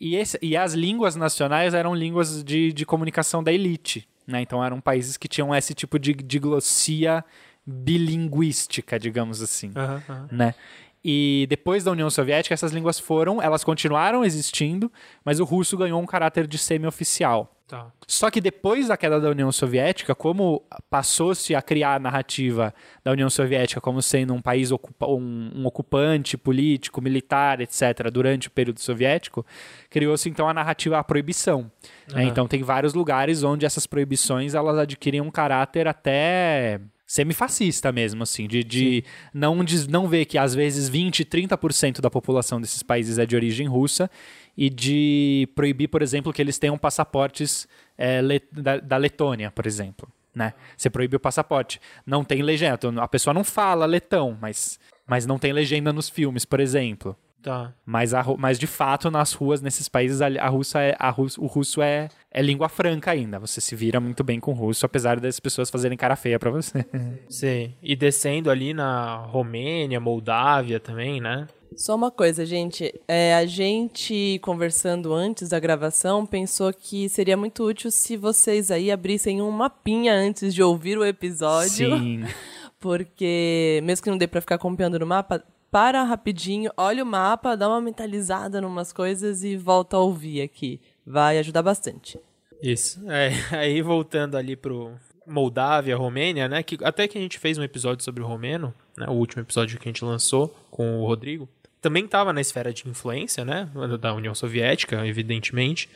E, 0.00 0.16
esse, 0.16 0.38
e 0.40 0.56
as 0.56 0.72
línguas 0.72 1.14
nacionais 1.14 1.74
eram 1.74 1.94
línguas 1.94 2.42
de, 2.42 2.72
de 2.72 2.86
comunicação 2.86 3.42
da 3.42 3.52
elite. 3.52 4.08
Né? 4.26 4.40
Então 4.40 4.64
eram 4.64 4.80
países 4.80 5.16
que 5.16 5.28
tinham 5.28 5.54
esse 5.54 5.74
tipo 5.74 5.98
de 5.98 6.14
diglossia 6.14 7.24
bilinguística, 7.66 8.98
digamos 8.98 9.42
assim. 9.42 9.70
Uhum, 9.76 10.14
uhum. 10.14 10.28
Né? 10.32 10.54
E 11.02 11.46
depois 11.48 11.84
da 11.84 11.90
União 11.90 12.10
Soviética, 12.10 12.52
essas 12.52 12.72
línguas 12.72 12.98
foram, 12.98 13.40
elas 13.40 13.64
continuaram 13.64 14.24
existindo, 14.24 14.92
mas 15.24 15.40
o 15.40 15.44
russo 15.44 15.76
ganhou 15.76 16.00
um 16.00 16.06
caráter 16.06 16.46
de 16.46 16.58
semi-oficial. 16.58 17.56
Tá. 17.70 17.86
Só 18.04 18.28
que 18.32 18.40
depois 18.40 18.88
da 18.88 18.96
queda 18.96 19.20
da 19.20 19.30
União 19.30 19.52
Soviética, 19.52 20.12
como 20.12 20.60
passou-se 20.90 21.54
a 21.54 21.62
criar 21.62 21.94
a 21.94 21.98
narrativa 22.00 22.74
da 23.04 23.12
União 23.12 23.30
Soviética 23.30 23.80
como 23.80 24.02
sendo 24.02 24.34
um 24.34 24.42
país 24.42 24.72
ocupa 24.72 25.06
um, 25.06 25.52
um 25.54 25.64
ocupante 25.66 26.36
político, 26.36 27.00
militar, 27.00 27.60
etc., 27.60 28.10
durante 28.12 28.48
o 28.48 28.50
período 28.50 28.80
soviético, 28.80 29.46
criou-se 29.88 30.28
então 30.28 30.48
a 30.48 30.54
narrativa 30.54 30.98
à 30.98 31.04
proibição. 31.04 31.70
Uhum. 32.10 32.16
Né? 32.16 32.24
Então 32.24 32.48
tem 32.48 32.60
vários 32.60 32.92
lugares 32.92 33.44
onde 33.44 33.64
essas 33.64 33.86
proibições 33.86 34.52
elas 34.52 34.76
adquirem 34.76 35.20
um 35.20 35.30
caráter 35.30 35.86
até 35.86 36.80
semifascista 37.10 37.90
mesmo, 37.90 38.22
assim, 38.22 38.46
de, 38.46 38.62
de 38.62 39.04
não, 39.34 39.64
de 39.64 39.90
não 39.90 40.06
ver 40.06 40.26
que 40.26 40.38
às 40.38 40.54
vezes 40.54 40.88
20, 40.88 41.24
30% 41.24 42.00
da 42.00 42.08
população 42.08 42.60
desses 42.60 42.84
países 42.84 43.18
é 43.18 43.26
de 43.26 43.34
origem 43.34 43.66
russa 43.66 44.08
e 44.56 44.70
de 44.70 45.48
proibir, 45.56 45.88
por 45.88 46.02
exemplo, 46.02 46.32
que 46.32 46.40
eles 46.40 46.56
tenham 46.56 46.78
passaportes 46.78 47.66
é, 47.98 48.22
da, 48.52 48.76
da 48.78 48.96
Letônia, 48.96 49.50
por 49.50 49.66
exemplo. 49.66 50.08
Né? 50.32 50.54
Você 50.76 50.88
proíbe 50.88 51.16
o 51.16 51.20
passaporte. 51.20 51.80
Não 52.06 52.22
tem 52.22 52.42
legenda. 52.42 52.78
A 53.02 53.08
pessoa 53.08 53.34
não 53.34 53.42
fala 53.42 53.86
letão, 53.86 54.38
mas, 54.40 54.78
mas 55.04 55.26
não 55.26 55.36
tem 55.36 55.52
legenda 55.52 55.92
nos 55.92 56.08
filmes, 56.08 56.44
por 56.44 56.60
exemplo. 56.60 57.16
Tá. 57.42 57.72
Mas, 57.86 58.12
a, 58.12 58.24
mas 58.38 58.58
de 58.58 58.66
fato, 58.66 59.10
nas 59.10 59.32
ruas, 59.32 59.62
nesses 59.62 59.88
países, 59.88 60.20
a, 60.20 60.26
a, 60.26 60.48
russa 60.48 60.80
é, 60.80 60.94
a 60.98 61.08
rus, 61.10 61.38
o 61.38 61.46
russo 61.46 61.80
é, 61.80 62.08
é 62.30 62.42
língua 62.42 62.68
franca 62.68 63.10
ainda. 63.10 63.38
Você 63.38 63.60
se 63.60 63.74
vira 63.74 63.98
muito 63.98 64.22
bem 64.22 64.38
com 64.38 64.52
o 64.52 64.54
russo, 64.54 64.84
apesar 64.84 65.18
das 65.18 65.40
pessoas 65.40 65.70
fazerem 65.70 65.96
cara 65.96 66.16
feia 66.16 66.38
para 66.38 66.50
você. 66.50 66.84
Sim. 67.28 67.74
E 67.82 67.96
descendo 67.96 68.50
ali 68.50 68.74
na 68.74 69.16
Romênia, 69.16 69.98
Moldávia 69.98 70.78
também, 70.78 71.20
né? 71.20 71.46
Só 71.76 71.94
uma 71.94 72.10
coisa, 72.10 72.44
gente. 72.44 72.92
É, 73.06 73.34
a 73.34 73.46
gente, 73.46 74.38
conversando 74.42 75.14
antes 75.14 75.48
da 75.48 75.58
gravação, 75.58 76.26
pensou 76.26 76.72
que 76.72 77.08
seria 77.08 77.36
muito 77.36 77.64
útil 77.64 77.90
se 77.90 78.16
vocês 78.16 78.70
aí 78.70 78.90
abrissem 78.90 79.40
um 79.40 79.50
mapinha 79.50 80.12
antes 80.12 80.52
de 80.52 80.62
ouvir 80.62 80.98
o 80.98 81.04
episódio. 81.04 81.96
Sim. 81.96 82.24
Porque, 82.80 83.80
mesmo 83.84 84.02
que 84.02 84.10
não 84.10 84.16
dê 84.16 84.26
pra 84.26 84.40
ficar 84.40 84.54
acompanhando 84.54 84.98
no 84.98 85.06
mapa, 85.06 85.44
para 85.70 86.02
rapidinho, 86.02 86.70
olha 86.76 87.02
o 87.02 87.06
mapa, 87.06 87.56
dá 87.56 87.68
uma 87.68 87.80
mentalizada 87.80 88.58
em 88.58 88.64
umas 88.64 88.92
coisas 88.92 89.44
e 89.44 89.56
volta 89.56 89.96
a 89.96 90.00
ouvir 90.00 90.42
aqui. 90.42 90.80
Vai 91.06 91.38
ajudar 91.38 91.62
bastante. 91.62 92.18
Isso. 92.62 93.00
É, 93.08 93.32
aí 93.56 93.80
voltando 93.80 94.36
ali 94.36 94.56
pro 94.56 94.92
Moldávia, 95.26 95.96
Romênia, 95.96 96.48
né? 96.48 96.62
Que, 96.62 96.76
até 96.82 97.06
que 97.06 97.16
a 97.16 97.20
gente 97.20 97.38
fez 97.38 97.56
um 97.56 97.62
episódio 97.62 98.04
sobre 98.04 98.22
o 98.22 98.26
romeno, 98.26 98.74
né? 98.96 99.06
O 99.08 99.12
último 99.12 99.42
episódio 99.42 99.78
que 99.78 99.88
a 99.88 99.92
gente 99.92 100.04
lançou 100.04 100.48
com 100.70 101.00
o 101.00 101.06
Rodrigo 101.06 101.48
também 101.80 102.04
estava 102.04 102.32
na 102.32 102.40
esfera 102.40 102.72
de 102.72 102.88
influência, 102.88 103.44
né, 103.44 103.68
da 103.98 104.12
União 104.12 104.34
Soviética, 104.34 105.06
evidentemente. 105.06 105.88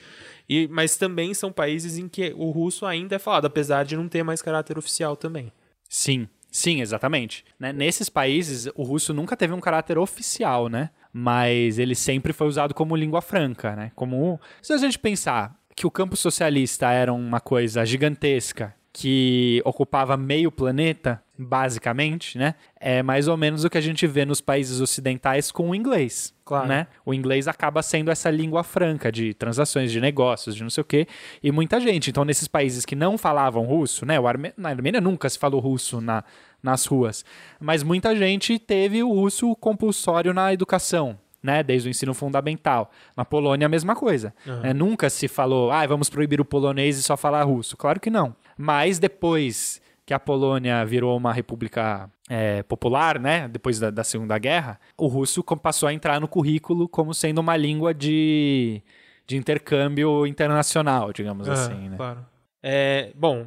E, 0.48 0.66
mas 0.68 0.96
também 0.96 1.32
são 1.34 1.52
países 1.52 1.98
em 1.98 2.08
que 2.08 2.34
o 2.36 2.50
russo 2.50 2.86
ainda 2.86 3.16
é 3.16 3.18
falado, 3.18 3.46
apesar 3.46 3.84
de 3.84 3.96
não 3.96 4.08
ter 4.08 4.22
mais 4.22 4.42
caráter 4.42 4.78
oficial 4.78 5.16
também. 5.16 5.52
Sim, 5.88 6.28
sim, 6.54 6.80
exatamente. 6.80 7.44
Né? 7.58 7.72
Nesses 7.72 8.08
países, 8.08 8.68
o 8.74 8.82
russo 8.82 9.12
nunca 9.12 9.36
teve 9.36 9.52
um 9.52 9.60
caráter 9.60 9.98
oficial, 9.98 10.68
né? 10.68 10.90
mas 11.16 11.78
ele 11.78 11.94
sempre 11.94 12.32
foi 12.32 12.48
usado 12.48 12.74
como 12.74 12.96
língua 12.96 13.22
franca, 13.22 13.76
né? 13.76 13.92
Como 13.94 14.40
se 14.60 14.72
a 14.72 14.76
gente 14.76 14.98
pensar 14.98 15.56
que 15.76 15.86
o 15.86 15.90
campo 15.90 16.16
socialista 16.16 16.90
era 16.90 17.12
uma 17.12 17.38
coisa 17.38 17.86
gigantesca 17.86 18.74
que 18.92 19.62
ocupava 19.64 20.16
meio 20.16 20.50
planeta, 20.50 21.22
basicamente, 21.36 22.38
né? 22.38 22.54
É 22.80 23.02
mais 23.02 23.26
ou 23.28 23.36
menos 23.36 23.64
o 23.64 23.70
que 23.70 23.78
a 23.78 23.80
gente 23.80 24.06
vê 24.06 24.24
nos 24.24 24.40
países 24.40 24.80
ocidentais 24.80 25.50
com 25.50 25.70
o 25.70 25.74
inglês, 25.74 26.34
Claro. 26.44 26.68
né? 26.68 26.86
O 27.04 27.12
inglês 27.14 27.48
acaba 27.48 27.82
sendo 27.82 28.10
essa 28.10 28.30
língua 28.30 28.62
franca 28.62 29.10
de 29.10 29.34
transações, 29.34 29.90
de 29.90 30.00
negócios, 30.00 30.54
de 30.54 30.62
não 30.62 30.70
sei 30.70 30.82
o 30.82 30.84
quê, 30.84 31.06
e 31.42 31.50
muita 31.50 31.80
gente. 31.80 32.10
Então, 32.10 32.24
nesses 32.24 32.46
países 32.48 32.84
que 32.84 32.94
não 32.94 33.16
falavam 33.18 33.64
russo, 33.64 34.04
né? 34.06 34.18
O 34.20 34.26
Arme... 34.26 34.52
Na 34.56 34.68
Armênia 34.68 35.00
nunca 35.00 35.28
se 35.28 35.38
falou 35.38 35.60
russo 35.60 36.00
na, 36.00 36.22
nas 36.62 36.86
ruas, 36.86 37.24
mas 37.60 37.82
muita 37.82 38.14
gente 38.14 38.58
teve 38.58 39.02
o 39.02 39.08
russo 39.12 39.54
compulsório 39.56 40.32
na 40.34 40.52
educação. 40.52 41.18
Né, 41.42 41.62
desde 41.62 41.86
o 41.86 41.90
ensino 41.90 42.14
fundamental. 42.14 42.90
Na 43.14 43.22
Polônia, 43.22 43.66
a 43.66 43.68
mesma 43.68 43.94
coisa. 43.94 44.32
né? 44.46 44.72
nunca 44.72 45.10
se 45.10 45.28
falou, 45.28 45.70
ah, 45.70 45.86
vamos 45.86 46.08
proibir 46.08 46.40
o 46.40 46.44
polonês 46.44 46.96
e 46.96 47.02
só 47.02 47.18
falar 47.18 47.42
russo. 47.42 47.76
Claro 47.76 48.00
que 48.00 48.08
não. 48.08 48.34
Mas 48.56 48.98
depois 48.98 49.78
que 50.06 50.12
a 50.12 50.18
Polônia 50.18 50.84
virou 50.84 51.16
uma 51.16 51.32
república 51.32 52.10
é, 52.28 52.62
popular, 52.62 53.18
né, 53.18 53.48
depois 53.48 53.78
da, 53.78 53.90
da 53.90 54.04
Segunda 54.04 54.38
Guerra, 54.38 54.78
o 54.96 55.06
russo 55.06 55.42
passou 55.42 55.88
a 55.88 55.92
entrar 55.94 56.20
no 56.20 56.28
currículo 56.28 56.88
como 56.88 57.14
sendo 57.14 57.40
uma 57.40 57.56
língua 57.56 57.94
de, 57.94 58.82
de 59.26 59.36
intercâmbio 59.36 60.26
internacional, 60.26 61.12
digamos 61.12 61.48
Ah, 61.48 61.52
assim. 61.52 61.88
Né? 61.88 61.96
Claro. 61.96 62.26
É, 62.62 63.12
bom, 63.14 63.46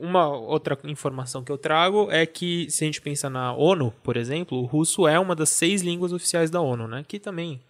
uma 0.00 0.28
outra 0.28 0.78
informação 0.84 1.42
que 1.42 1.50
eu 1.52 1.58
trago 1.58 2.10
é 2.10 2.24
que 2.24 2.70
se 2.70 2.84
a 2.84 2.86
gente 2.86 3.00
pensa 3.00 3.28
na 3.28 3.52
ONU, 3.52 3.92
por 4.02 4.16
exemplo, 4.16 4.58
o 4.58 4.64
russo 4.64 5.06
é 5.06 5.18
uma 5.18 5.34
das 5.34 5.50
seis 5.50 5.82
línguas 5.82 6.12
oficiais 6.12 6.50
da 6.50 6.60
ONU, 6.60 6.86
né? 6.86 7.04
Que 7.06 7.18
também, 7.18 7.60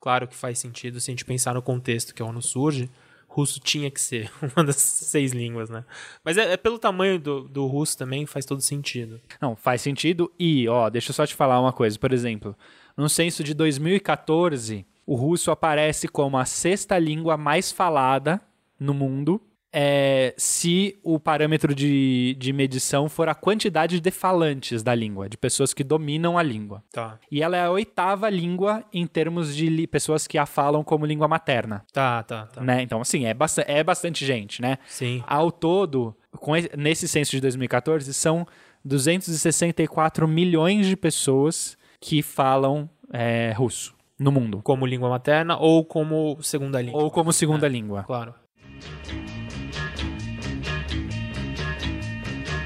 claro 0.00 0.26
que 0.26 0.34
faz 0.34 0.58
sentido 0.58 1.00
se 1.00 1.10
a 1.10 1.12
gente 1.12 1.24
pensar 1.24 1.54
no 1.54 1.62
contexto 1.62 2.14
que 2.14 2.20
a 2.20 2.26
ONU 2.26 2.42
surge, 2.42 2.90
russo 3.34 3.58
tinha 3.58 3.90
que 3.90 4.00
ser 4.00 4.30
uma 4.54 4.64
das 4.64 4.76
seis 4.76 5.32
línguas, 5.32 5.68
né? 5.68 5.84
Mas 6.24 6.38
é, 6.38 6.52
é 6.52 6.56
pelo 6.56 6.78
tamanho 6.78 7.18
do, 7.18 7.48
do 7.48 7.66
russo 7.66 7.98
também 7.98 8.26
faz 8.26 8.44
todo 8.44 8.60
sentido. 8.60 9.20
Não, 9.40 9.56
faz 9.56 9.82
sentido. 9.82 10.32
E, 10.38 10.68
ó, 10.68 10.88
deixa 10.88 11.10
eu 11.10 11.14
só 11.14 11.26
te 11.26 11.34
falar 11.34 11.60
uma 11.60 11.72
coisa. 11.72 11.98
Por 11.98 12.12
exemplo, 12.12 12.56
no 12.96 13.08
censo 13.08 13.42
de 13.42 13.52
2014, 13.52 14.86
o 15.04 15.16
russo 15.16 15.50
aparece 15.50 16.06
como 16.06 16.38
a 16.38 16.44
sexta 16.44 16.96
língua 16.96 17.36
mais 17.36 17.72
falada 17.72 18.40
no 18.78 18.94
mundo. 18.94 19.40
É, 19.76 20.32
se 20.38 20.96
o 21.02 21.18
parâmetro 21.18 21.74
de, 21.74 22.36
de 22.38 22.52
medição 22.52 23.08
for 23.08 23.28
a 23.28 23.34
quantidade 23.34 23.98
de 23.98 24.10
falantes 24.12 24.84
da 24.84 24.94
língua, 24.94 25.28
de 25.28 25.36
pessoas 25.36 25.74
que 25.74 25.82
dominam 25.82 26.38
a 26.38 26.42
língua. 26.44 26.84
Tá. 26.92 27.18
E 27.28 27.42
ela 27.42 27.56
é 27.56 27.64
a 27.64 27.70
oitava 27.72 28.30
língua 28.30 28.84
em 28.92 29.04
termos 29.04 29.54
de 29.56 29.84
pessoas 29.88 30.28
que 30.28 30.38
a 30.38 30.46
falam 30.46 30.84
como 30.84 31.04
língua 31.04 31.26
materna. 31.26 31.84
Tá, 31.92 32.22
tá, 32.22 32.46
tá. 32.46 32.60
Né? 32.60 32.82
Então, 32.82 33.00
assim, 33.00 33.26
é, 33.26 33.34
é 33.66 33.82
bastante 33.82 34.24
gente, 34.24 34.62
né? 34.62 34.78
Sim. 34.86 35.24
Ao 35.26 35.50
todo, 35.50 36.16
com 36.36 36.56
esse- 36.56 36.70
nesse 36.76 37.08
censo 37.08 37.32
de 37.32 37.40
2014, 37.40 38.14
são 38.14 38.46
264 38.84 40.28
milhões 40.28 40.86
de 40.86 40.96
pessoas 40.96 41.76
que 42.00 42.22
falam 42.22 42.88
é, 43.12 43.52
russo 43.56 43.92
no 44.18 44.30
mundo. 44.30 44.60
Como 44.62 44.86
língua 44.86 45.08
materna 45.08 45.56
ou 45.58 45.84
como 45.84 46.38
segunda 46.42 46.80
língua. 46.80 47.02
Ou 47.02 47.10
como 47.10 47.32
segunda 47.32 47.66
língua. 47.66 48.04
Claro. 48.04 48.34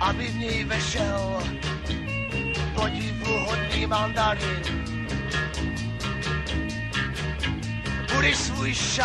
Aby 0.00 0.26
v 0.26 0.36
něj 0.38 0.64
vešel 0.64 1.42
mandarin. 3.88 4.62
Svůj 8.34 8.74
s 8.74 8.98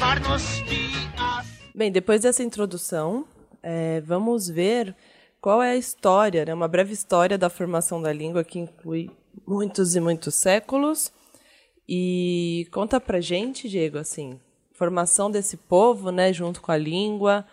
marností 0.00 0.90
a 1.16 1.42
Bem, 1.74 1.90
depois 1.90 2.20
dessa 2.20 2.42
introdução, 2.42 3.24
é, 3.62 4.00
vamos 4.02 4.48
ver 4.48 4.94
qual 5.40 5.62
é 5.62 5.70
a 5.70 5.76
história, 5.76 6.44
né? 6.44 6.52
uma 6.52 6.68
breve 6.68 6.92
história 6.92 7.38
da 7.38 7.48
formação 7.48 8.02
da 8.02 8.12
língua 8.12 8.44
que 8.44 8.58
inclui 8.58 9.10
muitos 9.46 9.96
e 9.96 10.00
muitos 10.00 10.34
séculos. 10.34 11.10
E 11.88 12.68
conta 12.70 13.00
pra 13.00 13.20
gente, 13.20 13.68
Diego, 13.68 13.96
assim, 13.96 14.38
formação 14.74 15.30
desse 15.30 15.56
povo, 15.56 16.10
né, 16.10 16.32
junto 16.32 16.60
com 16.60 16.70
a 16.70 16.76
língua. 16.76 17.46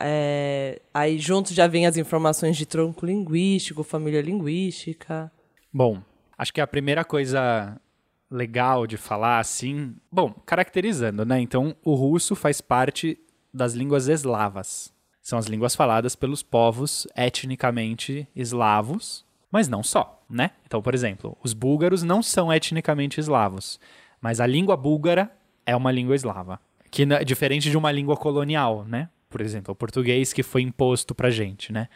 É, 0.00 0.80
aí 0.92 1.18
junto 1.18 1.52
já 1.52 1.66
vem 1.66 1.86
as 1.86 1.96
informações 1.96 2.56
de 2.56 2.64
tronco 2.64 3.04
linguístico, 3.04 3.82
família 3.82 4.22
linguística. 4.22 5.30
Bom, 5.72 6.02
acho 6.36 6.52
que 6.52 6.60
a 6.60 6.66
primeira 6.66 7.04
coisa 7.04 7.78
legal 8.30 8.86
de 8.86 8.96
falar 8.96 9.40
assim, 9.40 9.94
bom, 10.10 10.30
caracterizando, 10.46 11.24
né? 11.24 11.40
Então, 11.40 11.74
o 11.84 11.94
russo 11.94 12.34
faz 12.34 12.60
parte 12.60 13.18
das 13.52 13.74
línguas 13.74 14.08
eslavas. 14.08 14.92
São 15.20 15.38
as 15.38 15.46
línguas 15.46 15.74
faladas 15.74 16.16
pelos 16.16 16.42
povos 16.42 17.06
etnicamente 17.14 18.26
eslavos, 18.34 19.24
mas 19.50 19.68
não 19.68 19.82
só, 19.82 20.22
né? 20.30 20.52
Então, 20.64 20.80
por 20.80 20.94
exemplo, 20.94 21.36
os 21.42 21.52
búlgaros 21.52 22.02
não 22.02 22.22
são 22.22 22.52
etnicamente 22.52 23.20
eslavos, 23.20 23.78
mas 24.20 24.40
a 24.40 24.46
língua 24.46 24.76
búlgara 24.76 25.30
é 25.66 25.76
uma 25.76 25.92
língua 25.92 26.14
eslava, 26.14 26.58
que 26.90 27.02
é 27.02 27.24
diferente 27.24 27.70
de 27.70 27.76
uma 27.76 27.92
língua 27.92 28.16
colonial, 28.16 28.84
né? 28.84 29.08
Por 29.30 29.40
exemplo, 29.40 29.72
o 29.72 29.76
português 29.76 30.32
que 30.32 30.42
foi 30.42 30.60
imposto 30.60 31.14
pra 31.14 31.30
gente, 31.30 31.72
né? 31.72 31.88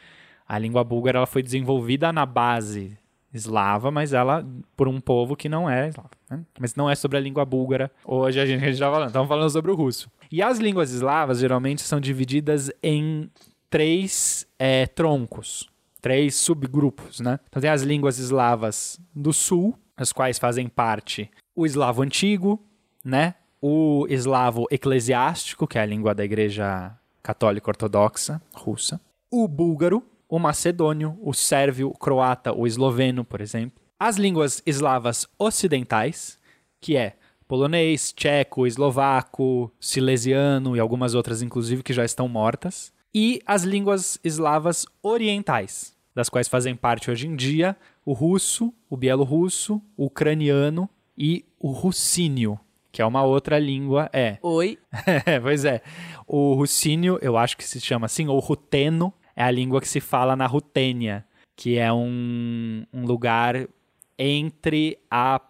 A 0.47 0.59
língua 0.59 0.83
búlgara 0.83 1.19
ela 1.19 1.27
foi 1.27 1.43
desenvolvida 1.43 2.13
na 2.13 2.25
base 2.25 2.97
eslava, 3.35 3.91
mas 3.91 4.13
ela 4.13 4.47
por 4.77 4.87
um 4.87 5.01
povo 5.01 5.35
que 5.35 5.49
não 5.49 5.69
é 5.69 5.89
eslavo. 5.89 6.11
Né? 6.31 6.41
Mas 6.59 6.77
não 6.77 6.89
é 6.89 6.95
sobre 6.95 7.19
a 7.19 7.21
língua 7.21 7.45
búlgara. 7.45 7.91
Hoje 8.05 8.41
a 8.41 8.47
gente 8.47 8.65
está 8.65 8.91
falando, 8.91 9.09
estamos 9.09 9.29
falando 9.29 9.51
sobre 9.51 9.73
o 9.73 9.75
russo. 9.75 10.09
E 10.31 10.41
as 10.41 10.59
línguas 10.59 10.93
eslavas 10.93 11.41
geralmente 11.41 11.83
são 11.83 12.01
divididas 12.01 12.71
em 12.81 13.29
três 13.69 14.47
é, 14.57 14.87
troncos, 14.87 15.69
três 16.01 16.37
subgrupos, 16.37 17.19
né? 17.19 17.41
Então 17.49 17.61
tem 17.61 17.71
as 17.71 17.83
línguas 17.83 18.19
eslavas 18.19 19.01
do 19.13 19.33
sul, 19.33 19.77
as 19.97 20.13
quais 20.13 20.39
fazem 20.39 20.69
parte 20.69 21.29
o 21.57 21.67
eslavo 21.67 22.03
antigo, 22.03 22.65
né? 23.05 23.35
O 23.61 24.07
eslavo 24.09 24.67
eclesiástico, 24.71 25.67
que 25.67 25.79
é 25.79 25.83
a 25.83 25.87
língua 25.87 26.15
da 26.15 26.25
igreja 26.25 26.97
católica 27.25 27.71
ortodoxa 27.71 28.41
russa. 28.53 29.01
O 29.31 29.49
búlgaro, 29.49 30.05
o 30.29 30.39
macedônio, 30.39 31.19
o 31.23 31.33
sérvio, 31.33 31.89
o 31.89 31.99
croata, 31.99 32.53
o 32.53 32.67
esloveno, 32.67 33.25
por 33.25 33.41
exemplo. 33.41 33.83
As 33.99 34.17
línguas 34.17 34.63
eslavas 34.67 35.27
ocidentais, 35.39 36.39
que 36.81 36.97
é 36.97 37.17
polonês, 37.49 38.13
tcheco, 38.13 38.67
eslovaco, 38.67 39.73
silesiano 39.81 40.77
e 40.77 40.81
algumas 40.81 41.15
outras, 41.15 41.41
inclusive, 41.41 41.83
que 41.83 41.95
já 41.95 42.05
estão 42.05 42.29
mortas. 42.29 42.93
E 43.15 43.41
as 43.47 43.63
línguas 43.63 44.19
eslavas 44.23 44.85
orientais, 45.03 45.97
das 46.15 46.29
quais 46.29 46.47
fazem 46.47 46.77
parte 46.77 47.11
hoje 47.11 47.27
em 47.27 47.35
dia 47.35 47.77
o 48.05 48.13
russo, 48.13 48.73
o 48.91 48.97
bielorrusso, 48.97 49.81
o 49.97 50.07
ucraniano 50.07 50.91
e 51.17 51.45
o 51.59 51.71
russínio, 51.71 52.61
que 52.95 53.03
é 53.03 53.05
uma 53.05 53.25
outra 53.25 53.59
língua. 53.59 54.09
É, 54.13 54.39
Oi, 54.41 54.79
é, 55.27 55.41
pois 55.41 55.65
é. 55.65 55.83
O 56.29 56.55
russínio, 56.55 57.19
eu 57.21 57.37
acho 57.37 57.57
que 57.57 57.65
se 57.65 57.81
chama 57.81 58.07
assim, 58.07 58.29
ou 58.29 58.39
ruteno, 58.39 59.13
é 59.35 59.43
a 59.43 59.51
língua 59.51 59.81
que 59.81 59.89
se 59.89 59.99
fala 59.99 60.37
na 60.37 60.47
Rutênia, 60.47 61.27
que 61.57 61.77
é 61.77 61.93
um, 61.93 62.87
um 62.93 63.05
lugar 63.05 63.69
entre 64.17 64.97
a 65.11 65.41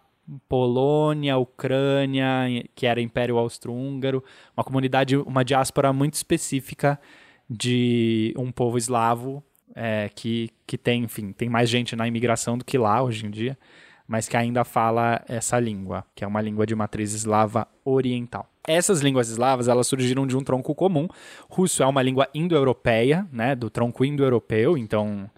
Polônia, 0.49 1.35
a 1.35 1.37
Ucrânia, 1.37 2.65
que 2.73 2.87
era 2.87 2.99
Império 2.99 3.37
Austro-Húngaro, 3.37 4.23
uma 4.57 4.63
comunidade, 4.63 5.15
uma 5.15 5.45
diáspora 5.45 5.93
muito 5.93 6.15
específica 6.15 6.99
de 7.47 8.33
um 8.35 8.51
povo 8.51 8.75
eslavo 8.75 9.43
é, 9.75 10.09
que, 10.15 10.49
que 10.65 10.79
tem, 10.79 11.03
enfim, 11.03 11.31
tem 11.31 11.47
mais 11.47 11.69
gente 11.69 11.95
na 11.95 12.07
imigração 12.07 12.57
do 12.57 12.65
que 12.65 12.75
lá 12.75 13.03
hoje 13.03 13.27
em 13.27 13.29
dia, 13.29 13.55
mas 14.07 14.27
que 14.27 14.37
ainda 14.37 14.63
fala 14.63 15.21
essa 15.27 15.59
língua, 15.59 16.03
que 16.13 16.23
é 16.23 16.27
uma 16.27 16.41
língua 16.41 16.65
de 16.65 16.75
matriz 16.75 17.13
eslava 17.13 17.67
oriental. 17.83 18.47
Essas 18.67 19.01
línguas 19.01 19.29
eslavas, 19.29 19.67
elas 19.67 19.87
surgiram 19.87 20.25
de 20.25 20.35
um 20.35 20.43
tronco 20.43 20.73
comum. 20.73 21.07
Russo 21.49 21.83
é 21.83 21.85
uma 21.85 22.01
língua 22.01 22.27
indo-europeia, 22.33 23.27
né, 23.31 23.55
do 23.55 23.69
tronco 23.69 24.03
indo-europeu, 24.03 24.75
então, 24.77 25.29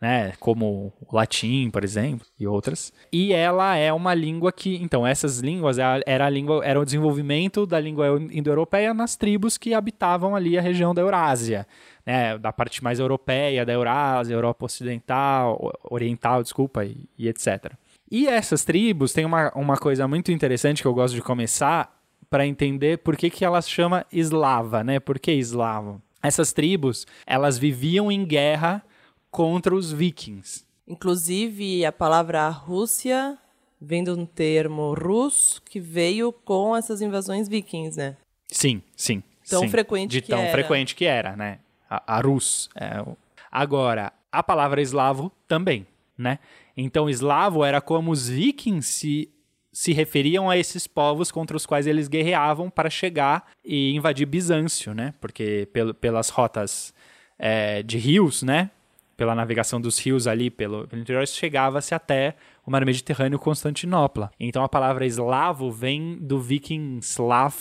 né, 0.00 0.32
como 0.38 0.92
o 1.00 1.16
latim, 1.16 1.70
por 1.70 1.82
exemplo, 1.82 2.26
e 2.38 2.46
outras. 2.46 2.92
E 3.10 3.32
ela 3.32 3.76
é 3.76 3.90
uma 3.92 4.12
língua 4.12 4.52
que, 4.52 4.76
então, 4.76 5.06
essas 5.06 5.40
línguas 5.40 5.78
era 5.78 6.02
era 6.06 6.26
a 6.26 6.30
língua, 6.30 6.62
era 6.64 6.78
o 6.78 6.84
desenvolvimento 6.84 7.66
da 7.66 7.80
língua 7.80 8.18
indo-europeia 8.30 8.92
nas 8.92 9.16
tribos 9.16 9.56
que 9.56 9.72
habitavam 9.72 10.36
ali 10.36 10.58
a 10.58 10.60
região 10.60 10.94
da 10.94 11.00
Eurásia, 11.00 11.66
né, 12.04 12.36
da 12.36 12.52
parte 12.52 12.84
mais 12.84 12.98
europeia 12.98 13.64
da 13.64 13.72
Eurásia, 13.72 14.34
Europa 14.34 14.66
Ocidental, 14.66 15.72
Oriental, 15.90 16.42
desculpa, 16.42 16.84
e, 16.84 17.08
e 17.18 17.26
etc. 17.26 17.72
E 18.10 18.28
essas 18.28 18.64
tribos 18.64 19.12
têm 19.12 19.24
uma, 19.24 19.52
uma 19.54 19.76
coisa 19.76 20.06
muito 20.06 20.30
interessante 20.30 20.80
que 20.82 20.88
eu 20.88 20.94
gosto 20.94 21.14
de 21.14 21.22
começar 21.22 21.92
para 22.30 22.46
entender 22.46 22.98
por 22.98 23.16
que, 23.16 23.30
que 23.30 23.44
ela 23.44 23.60
se 23.62 23.70
chama 23.70 24.04
eslava, 24.12 24.82
né? 24.84 25.00
Por 25.00 25.18
que 25.18 25.32
eslavo? 25.32 26.00
Essas 26.22 26.52
tribos, 26.52 27.06
elas 27.26 27.58
viviam 27.58 28.10
em 28.10 28.24
guerra 28.24 28.82
contra 29.30 29.74
os 29.74 29.92
vikings. 29.92 30.64
inclusive 30.88 31.84
a 31.84 31.92
palavra 31.92 32.48
Rússia 32.48 33.36
vem 33.80 34.02
de 34.02 34.10
um 34.10 34.24
termo 34.24 34.94
russo 34.94 35.60
que 35.62 35.78
veio 35.78 36.32
com 36.32 36.74
essas 36.76 37.00
invasões 37.02 37.48
vikings, 37.48 37.96
né? 37.96 38.16
Sim, 38.48 38.82
sim. 38.96 39.22
Tão 39.48 39.62
sim. 39.62 39.68
frequente 39.68 40.10
De 40.12 40.20
que 40.22 40.28
tão 40.30 40.40
era. 40.40 40.50
frequente 40.50 40.94
que 40.94 41.04
era, 41.04 41.36
né? 41.36 41.58
A, 41.88 42.16
a 42.16 42.20
Rus. 42.20 42.68
é 42.74 43.04
Agora, 43.50 44.12
a 44.32 44.42
palavra 44.42 44.80
eslavo 44.82 45.30
também, 45.46 45.86
né? 46.16 46.38
Então, 46.76 47.08
eslavo 47.08 47.64
era 47.64 47.80
como 47.80 48.10
os 48.10 48.28
vikings 48.28 48.88
se, 48.88 49.30
se 49.72 49.92
referiam 49.92 50.48
a 50.48 50.56
esses 50.56 50.86
povos 50.86 51.30
contra 51.30 51.56
os 51.56 51.66
quais 51.66 51.86
eles 51.86 52.08
guerreavam 52.08 52.70
para 52.70 52.90
chegar 52.90 53.46
e 53.64 53.94
invadir 53.94 54.26
Bizâncio, 54.26 54.94
né? 54.94 55.14
Porque 55.20 55.68
pelo, 55.72 55.94
pelas 55.94 56.28
rotas 56.28 56.94
é, 57.38 57.82
de 57.82 57.98
rios, 57.98 58.42
né? 58.42 58.70
Pela 59.16 59.34
navegação 59.34 59.80
dos 59.80 59.98
rios 59.98 60.26
ali 60.26 60.50
pelo, 60.50 60.86
pelo 60.86 61.00
interior, 61.00 61.26
chegava-se 61.26 61.94
até 61.94 62.36
o 62.66 62.70
mar 62.70 62.84
Mediterrâneo, 62.84 63.38
Constantinopla. 63.38 64.30
Então, 64.38 64.62
a 64.62 64.68
palavra 64.68 65.06
eslavo 65.06 65.70
vem 65.70 66.18
do 66.20 66.38
viking 66.40 66.98
slav, 66.98 67.54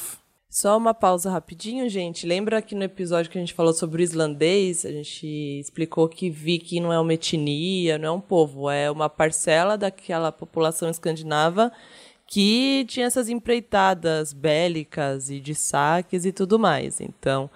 Só 0.56 0.78
uma 0.78 0.94
pausa 0.94 1.30
rapidinho, 1.30 1.90
gente. 1.90 2.26
Lembra 2.26 2.62
que 2.62 2.76
no 2.76 2.84
episódio 2.86 3.30
que 3.30 3.38
a 3.38 3.42
gente 3.42 3.54
falou 3.54 3.74
sobre 3.74 4.02
o 4.02 4.06
islandês, 4.06 4.86
a 4.86 4.90
gente 4.90 5.28
explicou 5.60 6.08
que 6.08 6.30
viking 6.30 6.80
não 6.80 6.94
é 6.94 6.98
uma 6.98 7.14
etnia, 7.14 7.98
não 7.98 8.08
é 8.08 8.12
um 8.12 8.22
povo, 8.22 8.70
é 8.70 8.90
uma 8.90 9.10
parcela 9.10 9.78
daquela 9.78 10.32
população 10.32 10.90
escandinava 10.90 11.74
que 12.26 12.86
tinha 12.88 13.06
essas 13.06 13.28
empreitadas 13.28 14.32
bélicas 14.32 15.30
e 15.30 15.42
de 15.42 15.54
saques 15.54 16.24
e 16.24 16.32
tudo 16.32 16.58
mais. 16.58 17.02
Então, 17.02 17.50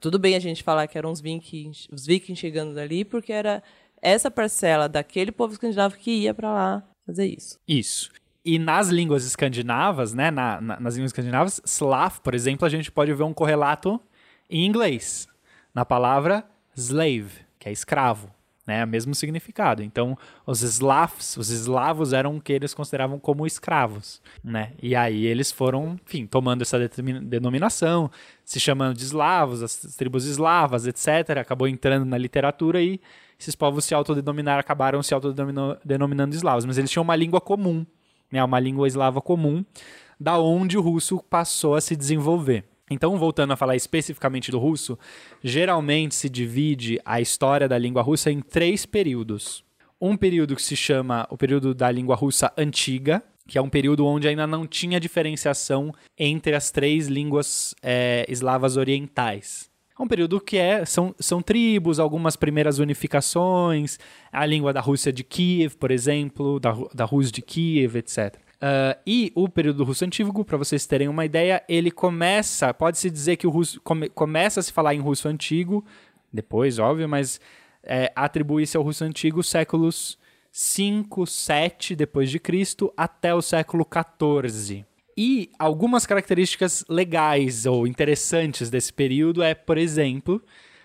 tudo 0.00 0.18
bem 0.18 0.34
a 0.34 0.40
gente 0.40 0.64
falar 0.64 0.88
que 0.88 0.98
eram 0.98 1.12
os 1.12 1.20
vikings, 1.20 1.86
os 1.92 2.04
vikings 2.04 2.40
chegando 2.40 2.74
dali, 2.74 3.04
porque 3.04 3.32
era 3.32 3.62
essa 4.02 4.28
parcela 4.28 4.88
daquele 4.88 5.30
povo 5.30 5.52
escandinavo 5.52 5.96
que 5.96 6.10
ia 6.10 6.34
para 6.34 6.52
lá 6.52 6.82
fazer 7.06 7.26
isso. 7.26 7.60
Isso. 7.68 8.10
E 8.44 8.58
nas 8.58 8.88
línguas 8.88 9.24
escandinavas, 9.24 10.14
né, 10.14 10.30
na- 10.30 10.60
na- 10.60 10.80
nas 10.80 10.94
línguas 10.94 11.10
escandinavas, 11.10 11.60
Slav, 11.64 12.20
por 12.22 12.34
exemplo, 12.34 12.66
a 12.66 12.70
gente 12.70 12.90
pode 12.90 13.12
ver 13.12 13.22
um 13.24 13.34
correlato 13.34 14.00
em 14.48 14.64
inglês, 14.66 15.28
na 15.74 15.84
palavra 15.84 16.44
slave, 16.74 17.44
que 17.58 17.68
é 17.68 17.72
escravo, 17.72 18.30
né, 18.66 18.82
o 18.84 18.88
mesmo 18.88 19.14
significado. 19.14 19.82
Então, 19.82 20.16
os 20.46 20.62
Slavs, 20.62 21.36
os 21.36 21.50
eslavos 21.50 22.12
eram 22.12 22.36
o 22.36 22.40
que 22.40 22.52
eles 22.52 22.72
consideravam 22.72 23.18
como 23.18 23.46
escravos, 23.46 24.22
né, 24.42 24.72
e 24.82 24.96
aí 24.96 25.26
eles 25.26 25.52
foram, 25.52 25.98
enfim, 26.06 26.26
tomando 26.26 26.62
essa 26.62 26.78
denominação, 27.22 28.10
se 28.44 28.58
chamando 28.58 28.96
de 28.96 29.04
eslavos, 29.04 29.62
as 29.62 29.76
tribos 29.96 30.24
eslavas, 30.24 30.86
etc., 30.86 31.38
acabou 31.38 31.68
entrando 31.68 32.04
na 32.06 32.16
literatura 32.16 32.80
e 32.80 33.00
esses 33.38 33.54
povos 33.54 33.84
se 33.84 33.94
autodenominaram, 33.94 34.60
acabaram 34.60 35.02
se 35.02 35.12
autodenominando 35.14 36.34
eslavos, 36.34 36.64
mas 36.64 36.78
eles 36.78 36.90
tinham 36.90 37.02
uma 37.04 37.16
língua 37.16 37.40
comum, 37.40 37.84
né, 38.30 38.42
uma 38.42 38.60
língua 38.60 38.86
eslava 38.86 39.20
comum, 39.20 39.64
da 40.18 40.38
onde 40.38 40.76
o 40.76 40.82
russo 40.82 41.22
passou 41.30 41.74
a 41.74 41.80
se 41.80 41.96
desenvolver. 41.96 42.64
Então, 42.90 43.16
voltando 43.16 43.52
a 43.52 43.56
falar 43.56 43.76
especificamente 43.76 44.50
do 44.50 44.58
russo, 44.58 44.98
geralmente 45.42 46.14
se 46.14 46.28
divide 46.28 47.00
a 47.04 47.20
história 47.20 47.68
da 47.68 47.78
língua 47.78 48.02
russa 48.02 48.32
em 48.32 48.40
três 48.40 48.84
períodos. 48.84 49.64
Um 50.00 50.16
período 50.16 50.56
que 50.56 50.62
se 50.62 50.74
chama 50.74 51.26
o 51.30 51.36
período 51.36 51.72
da 51.72 51.90
língua 51.90 52.16
russa 52.16 52.52
antiga, 52.58 53.22
que 53.46 53.56
é 53.56 53.62
um 53.62 53.68
período 53.68 54.04
onde 54.04 54.26
ainda 54.26 54.46
não 54.46 54.66
tinha 54.66 54.98
diferenciação 54.98 55.92
entre 56.18 56.54
as 56.54 56.70
três 56.70 57.06
línguas 57.06 57.74
eh, 57.82 58.24
eslavas 58.28 58.76
orientais. 58.76 59.69
É 60.00 60.02
um 60.02 60.08
período 60.08 60.40
que 60.40 60.56
é, 60.56 60.82
são, 60.86 61.14
são 61.20 61.42
tribos, 61.42 62.00
algumas 62.00 62.34
primeiras 62.34 62.78
unificações, 62.78 63.98
a 64.32 64.46
língua 64.46 64.72
da 64.72 64.80
Rússia 64.80 65.12
de 65.12 65.22
Kiev, 65.22 65.76
por 65.76 65.90
exemplo, 65.90 66.58
da, 66.58 66.74
da 66.94 67.04
Rus 67.04 67.30
de 67.30 67.42
Kiev, 67.42 67.96
etc. 67.96 68.34
Ah, 68.62 68.96
e 69.06 69.30
o 69.34 69.46
período 69.46 69.84
russo 69.84 70.02
antigo, 70.02 70.42
para 70.42 70.56
vocês 70.56 70.86
terem 70.86 71.06
uma 71.06 71.26
ideia, 71.26 71.62
ele 71.68 71.90
começa, 71.90 72.72
pode-se 72.72 73.10
dizer 73.10 73.36
que 73.36 73.46
o 73.46 73.50
russo 73.50 73.78
come- 73.82 74.08
começa 74.08 74.60
a 74.60 74.62
se 74.62 74.72
falar 74.72 74.94
em 74.94 75.00
russo 75.00 75.28
antigo, 75.28 75.84
depois, 76.32 76.78
óbvio, 76.78 77.06
mas 77.06 77.38
é, 77.82 78.10
atribui-se 78.16 78.78
ao 78.78 78.82
russo 78.82 79.04
antigo 79.04 79.42
séculos 79.42 80.18
5, 80.50 81.26
7 81.26 81.94
depois 81.94 82.30
de 82.30 82.38
Cristo 82.38 82.90
até 82.96 83.34
o 83.34 83.42
século 83.42 83.84
14. 83.84 84.86
E 85.22 85.50
algumas 85.58 86.06
características 86.06 86.82
legais 86.88 87.66
ou 87.66 87.86
interessantes 87.86 88.70
desse 88.70 88.90
período 88.90 89.42
é, 89.42 89.54
por 89.54 89.76
exemplo, 89.76 90.42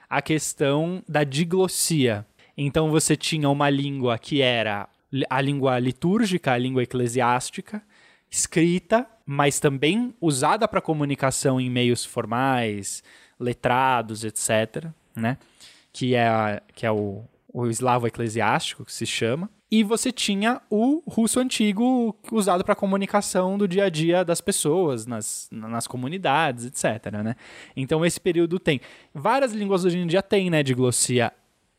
a 0.09 0.21
questão 0.21 1.01
da 1.07 1.23
diglossia. 1.23 2.25
Então 2.57 2.91
você 2.91 3.15
tinha 3.15 3.49
uma 3.49 3.69
língua 3.69 4.17
que 4.17 4.41
era 4.41 4.89
a 5.29 5.39
língua 5.39 5.79
litúrgica, 5.79 6.51
a 6.51 6.57
língua 6.57 6.83
eclesiástica, 6.83 7.81
escrita, 8.29 9.07
mas 9.25 9.57
também 9.61 10.13
usada 10.19 10.67
para 10.67 10.81
comunicação 10.81 11.57
em 11.61 11.69
meios 11.69 12.03
formais, 12.03 13.01
letrados, 13.39 14.25
etc., 14.25 14.87
né? 15.15 15.37
Que 15.93 16.13
é, 16.13 16.27
a- 16.27 16.61
que 16.73 16.85
é 16.85 16.91
o, 16.91 17.23
o 17.53 17.67
eslavo 17.67 18.05
eclesiástico, 18.05 18.83
que 18.83 18.91
se 18.91 19.05
chama. 19.05 19.49
E 19.71 19.83
você 19.83 20.11
tinha 20.11 20.61
o 20.69 21.01
russo 21.07 21.39
antigo 21.39 22.15
usado 22.31 22.63
para 22.63 22.75
comunicação 22.75 23.57
do 23.57 23.67
dia 23.67 23.85
a 23.85 23.89
dia 23.89 24.23
das 24.23 24.39
pessoas, 24.39 25.05
nas, 25.07 25.47
nas 25.51 25.87
comunidades, 25.87 26.65
etc. 26.65 27.11
Né? 27.11 27.35
Então 27.75 28.05
esse 28.05 28.19
período 28.19 28.59
tem. 28.59 28.79
Várias 29.13 29.53
línguas 29.53 29.83
hoje 29.83 29.97
em 29.97 30.05
dia 30.07 30.21
têm 30.21 30.49
né, 30.49 30.61
diglossia. 30.61 31.33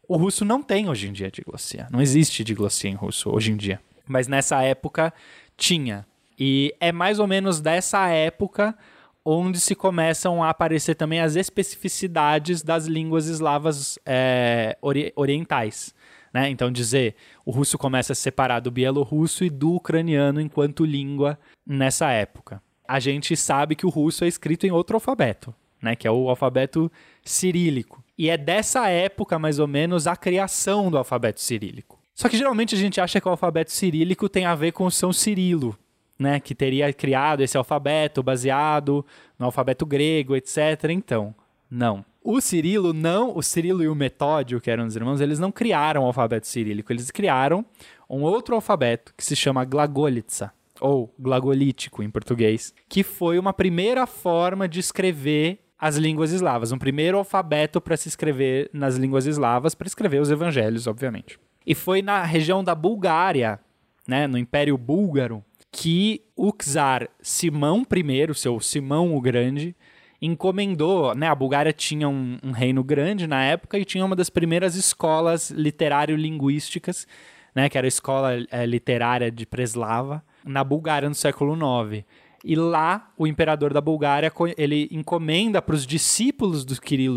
O 0.09 0.17
russo 0.17 0.45
não 0.45 0.63
tem 0.63 0.89
hoje 0.89 1.09
em 1.09 1.13
dia 1.13 1.31
diglossia. 1.31 1.87
Não 1.91 2.01
existe 2.03 2.43
diglossia 2.43 2.91
em 2.91 2.95
russo 2.95 3.31
hoje 3.31 3.53
em 3.53 3.57
dia. 3.57 3.81
Mas 4.07 4.27
nessa 4.29 4.63
época 4.63 5.13
tinha. 5.57 6.05
E 6.39 6.75
é 6.81 6.91
mais 6.93 7.19
ou 7.19 7.27
menos 7.27 7.61
dessa 7.61 8.09
época 8.09 8.77
onde 9.25 9.59
se 9.59 9.75
começam 9.75 10.43
a 10.45 10.51
aparecer 10.51 10.95
também 10.95 11.21
as 11.21 11.35
especificidades 11.35 12.63
das 12.63 12.87
línguas 12.87 13.27
eslavas 13.27 13.99
é, 14.05 14.77
ori- 14.83 15.13
orientais. 15.17 15.95
Né? 16.37 16.51
Então, 16.51 16.71
dizer 16.71 17.15
o 17.47 17.51
russo 17.51 17.79
começa 17.79 18.13
a 18.13 18.15
se 18.15 18.21
separar 18.21 18.61
do 18.61 18.71
bielorrusso 18.71 19.43
e 19.43 19.49
do 19.49 19.73
ucraniano 19.77 20.39
enquanto 20.39 20.85
língua 20.85 21.39
nessa 21.67 22.11
época. 22.11 22.63
A 22.87 23.01
gente 23.01 23.35
sabe 23.35 23.75
que 23.75 23.87
o 23.87 23.89
russo 23.89 24.23
é 24.23 24.29
escrito 24.29 24.67
em 24.67 24.71
outro 24.71 24.97
alfabeto, 24.97 25.55
né? 25.81 25.97
que 25.97 26.07
é 26.07 26.11
o 26.11 26.29
alfabeto 26.29 26.93
cirílico. 27.25 28.05
E 28.19 28.29
é 28.29 28.37
dessa 28.37 28.87
época, 28.91 29.39
mais 29.39 29.59
ou 29.59 29.67
menos, 29.67 30.07
a 30.07 30.15
criação 30.15 30.91
do 30.91 30.99
alfabeto 30.99 31.41
cirílico. 31.41 31.99
Só 32.15 32.29
que 32.29 32.37
geralmente 32.37 32.75
a 32.75 32.79
gente 32.79 33.01
acha 33.01 33.19
que 33.19 33.27
o 33.27 33.31
alfabeto 33.31 33.73
cirílico 33.73 34.29
tem 34.29 34.45
a 34.45 34.55
ver 34.55 34.73
com 34.73 34.91
São 34.91 35.15
Cirilo, 35.15 35.75
né, 36.19 36.39
que 36.39 36.55
teria 36.55 36.93
criado 36.93 37.41
esse 37.41 37.57
alfabeto 37.57 38.23
baseado 38.23 39.07
no 39.39 39.47
alfabeto 39.47 39.87
grego, 39.87 40.37
etc. 40.37 40.91
Então, 40.91 41.35
não. 41.71 42.05
O 42.29 42.41
Cirilo 42.41 42.93
não, 42.93 43.37
o 43.37 43.41
Cirilo 43.41 43.85
e 43.85 43.89
o 43.89 43.95
Metódio, 43.95 44.61
que 44.61 44.69
eram 44.69 44.85
os 44.85 44.97
irmãos, 44.97 45.21
eles 45.21 45.39
não 45.39 45.53
criaram 45.53 46.03
o 46.03 46.07
alfabeto 46.07 46.49
cirílico, 46.49 46.93
eles 46.93 47.09
criaram 47.13 47.65
um 48.11 48.23
outro 48.23 48.57
alfabeto 48.57 49.15
que 49.17 49.25
se 49.25 49.37
chama 49.37 49.65
Glagolitsa, 49.65 50.53
ou 50.81 51.15
glagolítico 51.17 52.03
em 52.03 52.11
português, 52.11 52.75
que 52.89 53.05
foi 53.05 53.39
uma 53.39 53.53
primeira 53.53 54.09
forma 54.09 54.67
de 54.67 54.81
escrever 54.81 55.61
as 55.79 55.95
línguas 55.95 56.33
eslavas, 56.33 56.73
um 56.73 56.79
primeiro 56.79 57.17
alfabeto 57.17 57.81
para 57.81 57.97
se 57.97 58.09
escrever 58.09 58.69
nas 58.73 58.97
línguas 58.97 59.25
eslavas, 59.25 59.77
para 59.77 59.87
escrever 59.87 60.21
os 60.21 60.29
evangelhos, 60.29 60.89
obviamente. 60.89 61.39
E 61.65 61.77
foi 61.77 62.03
na 62.03 62.25
região 62.25 62.65
da 62.65 62.75
Bulgária, 62.75 63.61
né, 64.05 64.27
no 64.27 64.37
Império 64.37 64.77
Búlgaro, 64.77 65.45
que 65.71 66.23
o 66.35 66.51
czar 66.51 67.09
Simão 67.21 67.87
I, 67.89 68.35
seu 68.35 68.59
Simão 68.59 69.15
o 69.15 69.21
Grande, 69.21 69.77
encomendou, 70.21 71.15
né, 71.15 71.29
a 71.29 71.35
Bulgária 71.35 71.73
tinha 71.73 72.09
um, 72.09 72.39
um 72.43 72.51
reino 72.51 72.83
grande 72.83 73.27
na 73.27 73.43
época 73.45 73.79
e 73.79 73.85
tinha 73.85 74.05
uma 74.05 74.17
das 74.17 74.31
primeiras 74.31 74.75
escolas 74.75 75.51
literário-linguísticas, 75.51 77.07
né, 77.55 77.69
que 77.69 77.77
era 77.77 77.87
a 77.87 77.89
escola 77.89 78.33
eh, 78.51 78.67
literária 78.67 79.31
de 79.31 79.47
Preslava, 79.47 80.23
na 80.45 80.63
Bulgária 80.63 81.09
no 81.09 81.15
século 81.15 81.55
IX. 81.55 82.05
E 82.45 82.55
lá, 82.55 83.11
o 83.19 83.27
imperador 83.27 83.73
da 83.73 83.81
Bulgária, 83.81 84.33
ele 84.57 84.89
encomenda 84.93 85.61
para 85.61 85.75
os 85.75 85.87
discípulos 85.87 86.65
do, 86.65 86.77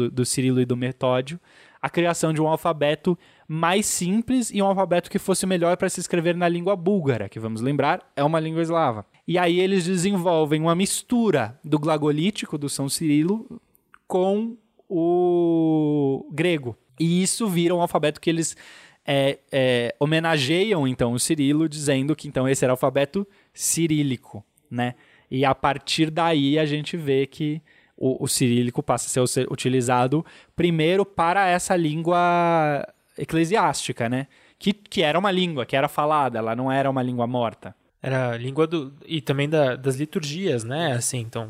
do 0.09 0.25
Cirilo 0.25 0.59
e 0.59 0.65
do 0.65 0.75
Metódio 0.75 1.39
a 1.81 1.89
criação 1.89 2.33
de 2.33 2.41
um 2.41 2.47
alfabeto 2.47 3.17
mais 3.47 3.85
simples 3.85 4.51
e 4.51 4.61
um 4.61 4.65
alfabeto 4.65 5.09
que 5.09 5.17
fosse 5.17 5.45
melhor 5.45 5.77
para 5.77 5.89
se 5.89 5.99
escrever 5.99 6.35
na 6.35 6.47
língua 6.47 6.75
búlgara, 6.75 7.29
que 7.29 7.39
vamos 7.39 7.61
lembrar, 7.61 8.01
é 8.15 8.23
uma 8.23 8.39
língua 8.39 8.61
eslava. 8.61 9.05
E 9.29 9.37
aí 9.37 9.59
eles 9.59 9.85
desenvolvem 9.85 10.59
uma 10.59 10.73
mistura 10.73 11.55
do 11.63 11.77
glagolítico 11.77 12.57
do 12.57 12.67
São 12.67 12.89
Cirilo 12.89 13.61
com 14.07 14.57
o 14.89 16.27
grego. 16.31 16.75
E 16.99 17.21
isso 17.21 17.47
vira 17.47 17.75
um 17.75 17.79
alfabeto 17.79 18.19
que 18.19 18.27
eles 18.27 18.57
é, 19.05 19.37
é, 19.51 19.95
homenageiam 19.99 20.87
então 20.87 21.13
o 21.13 21.19
Cirilo, 21.19 21.69
dizendo 21.69 22.15
que 22.15 22.27
então 22.27 22.49
esse 22.49 22.65
era 22.65 22.71
o 22.71 22.73
alfabeto 22.73 23.27
cirílico, 23.53 24.43
né? 24.67 24.95
E 25.29 25.45
a 25.45 25.53
partir 25.53 26.09
daí 26.09 26.57
a 26.57 26.65
gente 26.65 26.97
vê 26.97 27.27
que 27.27 27.61
o, 27.95 28.23
o 28.23 28.27
cirílico 28.27 28.81
passa 28.81 29.23
a 29.23 29.27
ser 29.27 29.47
utilizado 29.51 30.25
primeiro 30.55 31.05
para 31.05 31.47
essa 31.47 31.75
língua 31.75 32.83
eclesiástica, 33.15 34.09
né? 34.09 34.25
Que, 34.57 34.73
que 34.73 35.03
era 35.03 35.19
uma 35.19 35.29
língua, 35.29 35.67
que 35.67 35.75
era 35.75 35.87
falada, 35.87 36.39
ela 36.39 36.55
não 36.55 36.71
era 36.71 36.89
uma 36.89 37.03
língua 37.03 37.27
morta. 37.27 37.75
Era 38.01 38.31
a 38.31 38.37
língua 38.37 38.65
do. 38.65 38.93
E 39.05 39.21
também 39.21 39.49
da, 39.49 39.75
das 39.75 39.95
liturgias, 39.95 40.63
né? 40.63 40.93
Assim, 40.93 41.19
então. 41.19 41.49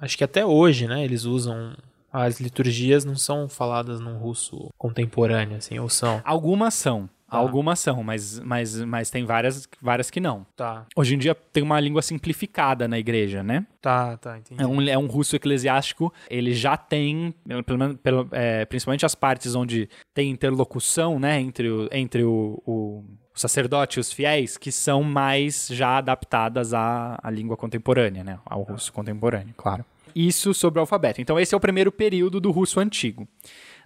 Acho 0.00 0.16
que 0.16 0.24
até 0.24 0.44
hoje, 0.44 0.86
né? 0.86 1.04
Eles 1.04 1.24
usam. 1.24 1.74
As 2.12 2.40
liturgias 2.40 3.04
não 3.04 3.14
são 3.14 3.48
faladas 3.48 4.00
num 4.00 4.16
russo 4.18 4.68
contemporâneo, 4.76 5.56
assim, 5.58 5.78
ou 5.78 5.88
são? 5.88 6.20
Algumas 6.24 6.74
são. 6.74 7.08
Tá. 7.30 7.36
Algumas 7.36 7.78
são, 7.78 8.02
mas, 8.02 8.40
mas, 8.40 8.80
mas 8.80 9.08
tem 9.08 9.24
várias, 9.24 9.68
várias 9.80 10.10
que 10.10 10.18
não. 10.18 10.44
Tá, 10.56 10.84
Hoje 10.96 11.14
em 11.14 11.18
dia 11.18 11.32
tem 11.32 11.62
uma 11.62 11.78
língua 11.78 12.02
simplificada 12.02 12.88
na 12.88 12.98
igreja, 12.98 13.40
né? 13.44 13.64
tá, 13.80 14.16
tá, 14.16 14.36
entendi. 14.36 14.60
É 14.60 14.66
um, 14.66 14.82
é 14.82 14.98
um 14.98 15.06
russo 15.06 15.36
eclesiástico, 15.36 16.12
ele 16.28 16.52
já 16.52 16.76
tem, 16.76 17.32
pelo 17.64 17.94
pelo- 17.98 18.28
é, 18.32 18.64
principalmente 18.64 19.06
as 19.06 19.14
partes 19.14 19.54
onde 19.54 19.88
tem 20.12 20.28
interlocução, 20.28 21.20
né, 21.20 21.40
entre 21.40 21.70
o, 21.70 21.88
entre 21.92 22.24
o, 22.24 22.60
o 22.66 23.04
sacerdote 23.40 23.98
e 23.98 24.00
os 24.00 24.12
fiéis, 24.12 24.56
que 24.56 24.70
são 24.70 25.02
mais 25.02 25.68
já 25.70 25.98
adaptadas 25.98 26.72
à, 26.74 27.18
à 27.22 27.30
língua 27.30 27.56
contemporânea, 27.56 28.22
né, 28.24 28.38
ao 28.44 28.62
russo 28.62 28.92
contemporâneo, 28.92 29.54
claro. 29.56 29.84
Isso 30.14 30.52
sobre 30.52 30.78
o 30.78 30.82
alfabeto. 30.82 31.20
Então 31.20 31.38
esse 31.38 31.54
é 31.54 31.56
o 31.56 31.60
primeiro 31.60 31.92
período 31.92 32.40
do 32.40 32.50
russo 32.50 32.80
antigo. 32.80 33.26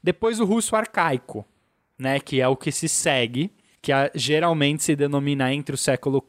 Depois 0.02 0.40
o 0.40 0.44
russo 0.44 0.74
arcaico, 0.74 1.44
né, 1.98 2.18
que 2.18 2.40
é 2.40 2.48
o 2.48 2.56
que 2.56 2.72
se 2.72 2.88
segue, 2.88 3.52
que 3.82 3.92
a- 3.92 4.10
geralmente 4.14 4.82
se 4.82 4.96
denomina 4.96 5.52
entre 5.52 5.74
o 5.74 5.78
século 5.78 6.22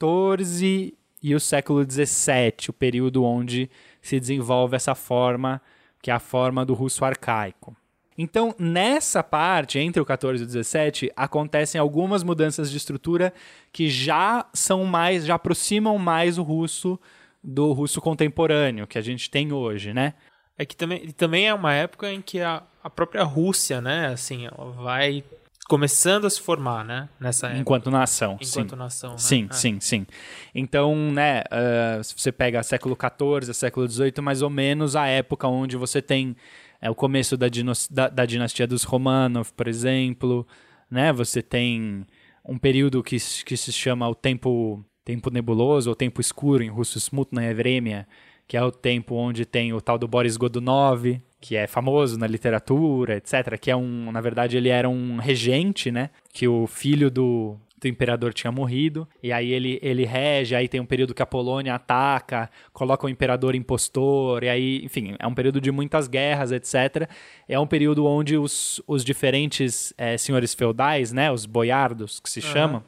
XIV 0.00 0.94
e 1.22 1.34
o 1.34 1.40
século 1.40 1.84
XVII, 1.88 2.68
o 2.68 2.72
período 2.72 3.22
onde 3.24 3.70
se 4.00 4.18
desenvolve 4.18 4.74
essa 4.76 4.94
forma, 4.94 5.60
que 6.00 6.10
é 6.10 6.14
a 6.14 6.18
forma 6.18 6.64
do 6.64 6.74
russo 6.74 7.04
arcaico. 7.04 7.76
Então, 8.16 8.54
nessa 8.58 9.22
parte, 9.22 9.78
entre 9.78 10.00
o 10.00 10.04
14 10.04 10.42
e 10.42 10.44
o 10.44 10.46
17, 10.46 11.12
acontecem 11.16 11.80
algumas 11.80 12.22
mudanças 12.22 12.70
de 12.70 12.76
estrutura 12.76 13.32
que 13.72 13.88
já 13.88 14.46
são 14.52 14.84
mais, 14.84 15.24
já 15.24 15.34
aproximam 15.34 15.98
mais 15.98 16.38
o 16.38 16.42
russo 16.42 16.98
do 17.42 17.72
russo 17.72 18.00
contemporâneo 18.00 18.86
que 18.86 18.98
a 18.98 19.02
gente 19.02 19.30
tem 19.30 19.52
hoje, 19.52 19.92
né? 19.92 20.14
É 20.56 20.64
que 20.64 20.76
também, 20.76 21.10
também 21.12 21.48
é 21.48 21.54
uma 21.54 21.72
época 21.74 22.12
em 22.12 22.20
que 22.20 22.40
a, 22.40 22.62
a 22.84 22.90
própria 22.90 23.24
Rússia, 23.24 23.80
né, 23.80 24.08
assim, 24.08 24.46
vai 24.82 25.24
começando 25.66 26.26
a 26.26 26.30
se 26.30 26.40
formar, 26.40 26.84
né, 26.84 27.08
nessa 27.18 27.46
época. 27.46 27.60
Enquanto 27.60 27.90
nação, 27.90 28.36
sim. 28.42 28.60
Enquanto 28.60 28.76
nação, 28.76 29.12
né? 29.12 29.18
Sim, 29.18 29.48
É. 29.50 29.54
sim, 29.54 29.80
sim. 29.80 30.06
Então, 30.54 30.94
né, 31.10 31.42
ah, 31.50 32.00
se 32.02 32.14
você 32.16 32.30
pega 32.30 32.62
século 32.62 32.96
XIV, 32.96 33.54
século 33.54 33.88
XVIII, 33.88 34.20
mais 34.20 34.42
ou 34.42 34.50
menos 34.50 34.94
a 34.94 35.06
época 35.06 35.48
onde 35.48 35.76
você 35.76 36.02
tem 36.02 36.36
é, 36.82 36.90
o 36.90 36.94
começo 36.94 37.36
da, 37.36 37.46
da- 37.90 38.08
da 38.08 38.26
dinastia 38.26 38.66
dos 38.66 38.82
Romanov, 38.82 39.52
por 39.56 39.68
exemplo, 39.68 40.46
né, 40.90 41.12
você 41.12 41.40
tem 41.40 42.04
um 42.44 42.58
período 42.58 43.02
que, 43.02 43.16
que 43.46 43.56
se 43.56 43.72
chama 43.72 44.08
o 44.08 44.14
tempo, 44.14 44.84
tempo 45.04 45.30
nebuloso 45.30 45.88
ou 45.88 45.96
tempo 45.96 46.20
escuro, 46.20 46.62
em 46.62 46.68
russo 46.68 46.98
Smutnaya 46.98 47.54
Vremya, 47.54 48.06
que 48.48 48.56
é 48.56 48.62
o 48.62 48.72
tempo 48.72 49.14
onde 49.14 49.46
tem 49.46 49.72
o 49.72 49.80
tal 49.80 49.96
do 49.96 50.08
Boris 50.08 50.36
Godunov, 50.36 51.20
que 51.40 51.56
é 51.56 51.66
famoso 51.66 52.18
na 52.18 52.26
literatura, 52.26 53.16
etc., 53.16 53.56
que 53.58 53.70
é 53.70 53.76
um, 53.76 54.10
na 54.12 54.20
verdade, 54.20 54.56
ele 54.56 54.68
era 54.68 54.88
um 54.88 55.16
regente, 55.18 55.90
né, 55.90 56.10
que 56.32 56.46
o 56.48 56.66
filho 56.66 57.10
do, 57.10 57.56
do 57.82 57.88
imperador 57.88 58.32
tinha 58.32 58.52
morrido, 58.52 59.08
e 59.22 59.32
aí 59.32 59.52
ele, 59.52 59.78
ele 59.82 60.04
rege, 60.04 60.54
aí 60.54 60.68
tem 60.68 60.80
um 60.80 60.86
período 60.86 61.12
que 61.12 61.22
a 61.22 61.26
Polônia 61.26 61.74
ataca, 61.74 62.48
coloca 62.72 63.06
o 63.06 63.08
imperador 63.08 63.54
impostor, 63.54 64.44
e 64.44 64.48
aí, 64.48 64.84
enfim, 64.84 65.16
é 65.18 65.26
um 65.26 65.34
período 65.34 65.60
de 65.60 65.70
muitas 65.72 66.06
guerras, 66.06 66.52
etc. 66.52 67.08
É 67.48 67.58
um 67.58 67.66
período 67.66 68.06
onde 68.06 68.36
os, 68.36 68.80
os 68.86 69.04
diferentes 69.04 69.92
eh, 69.98 70.16
senhores 70.16 70.54
feudais, 70.54 71.12
né, 71.12 71.30
os 71.30 71.44
boiardos, 71.44 72.20
que 72.20 72.30
se 72.30 72.40
chamam, 72.40 72.84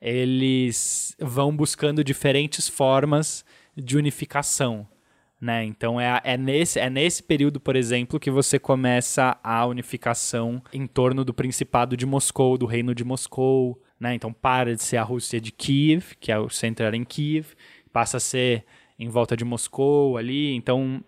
eles 0.00 1.16
vão 1.18 1.54
buscando 1.54 2.04
diferentes 2.04 2.68
formas 2.68 3.44
de 3.76 3.96
unificação. 3.96 4.86
Né? 5.42 5.64
Então 5.64 6.00
é, 6.00 6.20
é, 6.22 6.36
nesse, 6.36 6.78
é 6.78 6.88
nesse 6.88 7.20
período, 7.20 7.58
por 7.58 7.74
exemplo, 7.74 8.20
que 8.20 8.30
você 8.30 8.60
começa 8.60 9.36
a 9.42 9.66
unificação 9.66 10.62
em 10.72 10.86
torno 10.86 11.24
do 11.24 11.34
Principado 11.34 11.96
de 11.96 12.06
Moscou, 12.06 12.56
do 12.56 12.64
Reino 12.64 12.94
de 12.94 13.02
Moscou. 13.02 13.82
Né? 14.02 14.16
Então 14.16 14.32
para 14.32 14.74
de 14.74 14.82
ser 14.82 14.96
a 14.96 15.04
Rússia 15.04 15.40
de 15.40 15.52
Kiev, 15.52 16.16
que 16.18 16.32
é 16.32 16.36
o 16.36 16.50
centro 16.50 16.84
era 16.84 16.96
em 16.96 17.04
Kiev, 17.04 17.54
passa 17.92 18.16
a 18.16 18.20
ser 18.20 18.64
em 18.98 19.08
volta 19.08 19.36
de 19.36 19.44
Moscou 19.44 20.16
ali. 20.16 20.52
Então 20.56 21.04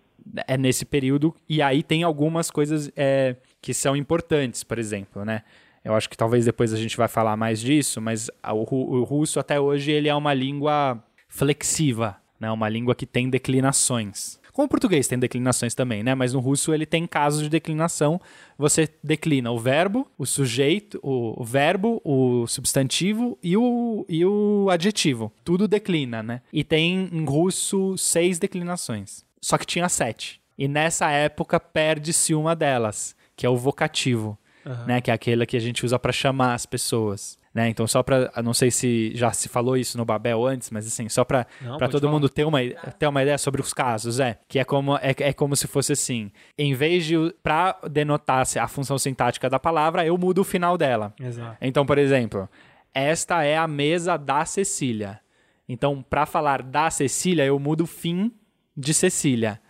é 0.47 0.57
nesse 0.57 0.85
período. 0.85 1.35
E 1.49 1.61
aí 1.61 1.83
tem 1.83 2.05
algumas 2.05 2.53
coisas 2.53 2.93
é, 2.95 3.35
que 3.61 3.75
são 3.75 3.97
importantes, 3.97 4.63
por 4.63 4.79
exemplo, 4.79 5.25
né? 5.25 5.43
Eu 5.85 5.93
acho 5.93 6.09
que 6.09 6.17
talvez 6.17 6.45
depois 6.45 6.73
a 6.73 6.77
gente 6.77 6.97
vai 6.97 7.09
falar 7.09 7.37
mais 7.37 7.59
disso, 7.61 8.01
mas 8.01 8.31
o, 8.53 8.99
o 8.99 9.03
russo 9.03 9.41
até 9.41 9.59
hoje 9.59 9.91
ele 9.91 10.09
é 10.09 10.15
uma 10.15 10.33
língua 10.33 11.03
flexiva, 11.27 12.17
né? 12.39 12.49
Uma 12.53 12.69
língua 12.69 12.95
que 12.95 13.07
tem 13.07 13.29
declinações. 13.29 14.39
Como 14.55 14.65
o 14.65 14.69
português 14.69 15.07
tem 15.07 15.19
declinações 15.19 15.75
também, 15.75 16.03
né? 16.03 16.15
Mas 16.15 16.33
no 16.33 16.41
russo 16.41 16.73
ele 16.73 16.87
tem 16.87 17.07
casos 17.07 17.43
de 17.43 17.51
declinação. 17.51 18.21
Você 18.57 18.89
declina 19.03 19.51
o 19.51 19.59
verbo, 19.59 20.11
o 20.17 20.25
sujeito, 20.25 20.99
o, 21.03 21.45
verbo, 21.45 22.01
o 22.03 22.47
substantivo 22.47 23.37
e 23.43 23.57
o, 23.57 24.07
e 24.09 24.25
o 24.25 24.69
adjetivo. 24.71 25.31
Tudo 25.45 25.69
declina, 25.69 26.23
né? 26.23 26.41
E 26.53 26.65
tem 26.65 27.11
em 27.13 27.25
russo 27.25 27.99
seis 27.99 28.39
declinações. 28.39 29.25
Só 29.43 29.59
que 29.59 29.67
tinha 29.67 29.89
sete. 29.89 30.41
E 30.57 30.67
nessa 30.69 31.11
época 31.11 31.59
perde-se 31.59 32.33
uma 32.33 32.55
delas, 32.55 33.15
que 33.37 33.45
é 33.45 33.51
o 33.51 33.57
vocativo 33.57 34.39
né, 34.87 35.01
que 35.01 35.11
é 35.11 35.15
aquela 35.15 35.47
que 35.47 35.57
a 35.57 35.61
gente 35.61 35.85
usa 35.85 35.99
para 35.99 36.13
chamar 36.13 36.55
as 36.55 36.67
pessoas, 36.67 37.39
né? 37.55 37.69
Então 37.69 37.87
só 37.87 38.03
para, 38.03 38.31
não 38.43 38.53
sei 38.53 38.71
se 38.71 39.13
já 39.15 39.33
se 39.33 39.49
falou 39.49 39.77
isso 39.77 39.97
no 39.97 40.05
Babel 40.05 40.45
antes, 40.45 40.71
mas 40.71 40.87
assim, 40.87 41.09
só 41.09 41.25
para 41.25 41.47
todo 41.89 42.01
falar. 42.01 42.13
mundo 42.13 42.29
ter 42.29 42.45
uma 42.45 42.59
ter 42.99 43.07
uma 43.07 43.23
ideia 43.23 43.39
sobre 43.39 43.61
os 43.61 43.73
casos, 43.73 44.19
é, 44.19 44.41
que 44.49 44.59
é 44.59 44.65
como 44.65 44.97
é, 44.97 45.15
é 45.19 45.33
como 45.33 45.55
se 45.55 45.69
fosse 45.69 45.93
assim, 45.93 46.33
em 46.59 46.75
vez 46.75 47.07
de 47.07 47.15
para 47.43 47.79
denotar 47.89 48.45
a 48.61 48.69
função 48.69 48.99
sintática 48.99 49.49
da 49.49 49.61
palavra, 49.61 50.05
eu 50.05 50.19
mudo 50.19 50.41
o 50.41 50.45
final 50.45 50.77
dela. 50.77 51.15
Exato. 51.21 51.57
Então, 51.61 51.87
por 51.87 51.97
exemplo, 51.97 52.49
esta 52.93 53.45
é 53.45 53.57
a 53.57 53.69
mesa 53.69 54.17
da 54.17 54.45
Cecília. 54.45 55.21
Então, 55.69 56.03
para 56.03 56.27
falar 56.27 56.63
da 56.63 56.91
Cecília, 56.91 57.45
eu 57.45 57.59
mudo 57.59 57.85
o 57.85 57.87
fim 57.87 58.33
de 58.77 58.93
Cecília. 58.93 59.61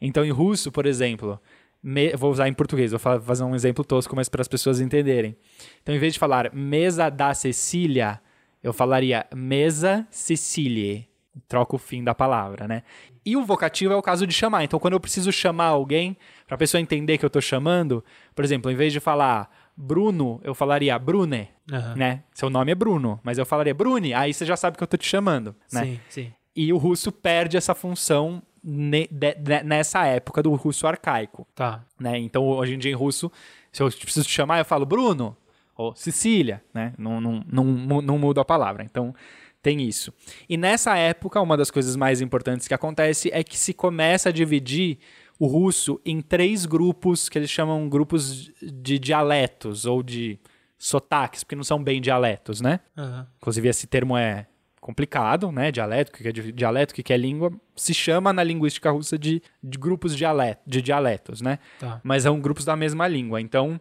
Então, 0.00 0.24
em 0.24 0.30
russo, 0.30 0.72
por 0.72 0.86
exemplo, 0.86 1.40
me- 1.82 2.14
vou 2.16 2.30
usar 2.30 2.48
em 2.48 2.52
português, 2.54 2.90
vou 2.92 3.00
fa- 3.00 3.20
fazer 3.20 3.42
um 3.44 3.54
exemplo 3.54 3.84
tosco, 3.84 4.14
mas 4.14 4.28
para 4.28 4.40
as 4.42 4.48
pessoas 4.48 4.80
entenderem. 4.80 5.36
Então, 5.82 5.94
em 5.94 5.98
vez 5.98 6.12
de 6.12 6.18
falar 6.18 6.52
mesa 6.54 7.08
da 7.10 7.34
Cecília, 7.34 8.20
eu 8.62 8.72
falaria 8.72 9.26
mesa 9.34 10.06
Cecília. 10.10 11.04
Troca 11.48 11.74
o 11.74 11.78
fim 11.78 12.04
da 12.04 12.14
palavra, 12.14 12.68
né? 12.68 12.82
E 13.24 13.36
o 13.38 13.44
vocativo 13.44 13.92
é 13.92 13.96
o 13.96 14.02
caso 14.02 14.26
de 14.26 14.34
chamar. 14.34 14.64
Então, 14.64 14.78
quando 14.78 14.92
eu 14.94 15.00
preciso 15.00 15.32
chamar 15.32 15.66
alguém, 15.68 16.14
para 16.46 16.56
a 16.56 16.58
pessoa 16.58 16.78
entender 16.80 17.16
que 17.16 17.24
eu 17.24 17.28
estou 17.28 17.40
chamando, 17.40 18.04
por 18.34 18.44
exemplo, 18.44 18.70
em 18.70 18.74
vez 18.74 18.92
de 18.92 19.00
falar 19.00 19.50
Bruno, 19.74 20.40
eu 20.44 20.54
falaria 20.54 20.98
Brune, 20.98 21.48
Aham. 21.72 21.94
né? 21.96 22.22
Seu 22.34 22.50
nome 22.50 22.72
é 22.72 22.74
Bruno, 22.74 23.18
mas 23.22 23.38
eu 23.38 23.46
falaria 23.46 23.72
Bruni, 23.74 24.12
aí 24.12 24.34
você 24.34 24.44
já 24.44 24.56
sabe 24.56 24.76
que 24.76 24.82
eu 24.82 24.86
tô 24.86 24.98
te 24.98 25.08
chamando, 25.08 25.56
né? 25.72 25.84
Sim, 25.84 26.00
sim. 26.10 26.32
E 26.54 26.70
o 26.70 26.76
russo 26.76 27.10
perde 27.10 27.56
essa 27.56 27.74
função 27.74 28.42
ne- 28.62 29.08
de- 29.10 29.34
de- 29.34 29.62
nessa 29.62 30.06
época 30.06 30.42
do 30.42 30.54
russo 30.54 30.86
arcaico, 30.86 31.46
Tá. 31.54 31.84
né? 31.98 32.18
Então, 32.18 32.46
hoje 32.46 32.74
em 32.74 32.78
dia 32.78 32.90
em 32.92 32.94
russo, 32.94 33.30
se 33.72 33.82
eu 33.82 33.90
preciso 33.90 34.26
te 34.26 34.32
chamar, 34.32 34.58
eu 34.58 34.64
falo 34.64 34.86
Bruno 34.86 35.36
ou 35.76 35.94
Cecília, 35.94 36.62
né? 36.72 36.92
Não, 36.98 37.20
não, 37.20 37.44
não, 37.50 37.64
não 38.02 38.18
muda 38.18 38.40
a 38.40 38.44
palavra. 38.44 38.84
Então, 38.84 39.14
tem 39.62 39.80
isso. 39.82 40.12
E 40.48 40.56
nessa 40.56 40.96
época, 40.96 41.40
uma 41.40 41.56
das 41.56 41.70
coisas 41.70 41.96
mais 41.96 42.20
importantes 42.20 42.66
que 42.68 42.74
acontece 42.74 43.30
é 43.32 43.42
que 43.44 43.56
se 43.56 43.72
começa 43.72 44.28
a 44.28 44.32
dividir 44.32 44.98
o 45.38 45.46
russo 45.46 46.00
em 46.04 46.20
três 46.20 46.66
grupos 46.66 47.28
que 47.28 47.38
eles 47.38 47.50
chamam 47.50 47.88
grupos 47.88 48.50
de 48.62 48.98
dialetos 48.98 49.86
ou 49.86 50.02
de 50.02 50.38
sotaques, 50.78 51.42
porque 51.44 51.56
não 51.56 51.64
são 51.64 51.82
bem 51.82 52.00
dialetos, 52.00 52.60
né? 52.60 52.80
Aham. 52.96 53.26
Inclusive, 53.38 53.68
esse 53.68 53.86
termo 53.86 54.16
é 54.16 54.46
complicado, 54.82 55.52
né? 55.52 55.70
Dialeto, 55.70 56.10
o 56.10 56.14
que 56.14 56.28
é 56.28 56.32
di- 56.32 56.50
dialeto, 56.52 56.92
que 56.92 57.12
é 57.12 57.16
língua, 57.16 57.52
se 57.76 57.94
chama 57.94 58.32
na 58.32 58.42
linguística 58.42 58.90
russa 58.90 59.16
de, 59.16 59.40
de 59.62 59.78
grupos 59.78 60.16
dialet, 60.16 60.58
de 60.66 60.82
dialetos, 60.82 61.40
né? 61.40 61.60
Tá. 61.78 62.00
Mas 62.02 62.24
são 62.24 62.40
grupos 62.40 62.64
da 62.64 62.74
mesma 62.74 63.06
língua. 63.06 63.40
Então, 63.40 63.80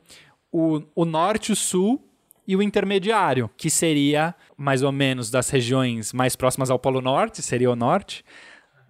o, 0.51 0.81
o 0.93 1.03
norte, 1.03 1.51
o 1.51 1.55
sul 1.55 2.07
e 2.47 2.55
o 2.55 2.61
intermediário, 2.61 3.49
que 3.57 3.67
seria 3.69 4.35
mais 4.55 4.83
ou 4.83 4.91
menos 4.91 5.31
das 5.31 5.49
regiões 5.49 6.13
mais 6.13 6.35
próximas 6.35 6.69
ao 6.69 6.77
Polo 6.77 7.01
Norte, 7.01 7.41
seria 7.41 7.71
o 7.71 7.75
norte. 7.75 8.23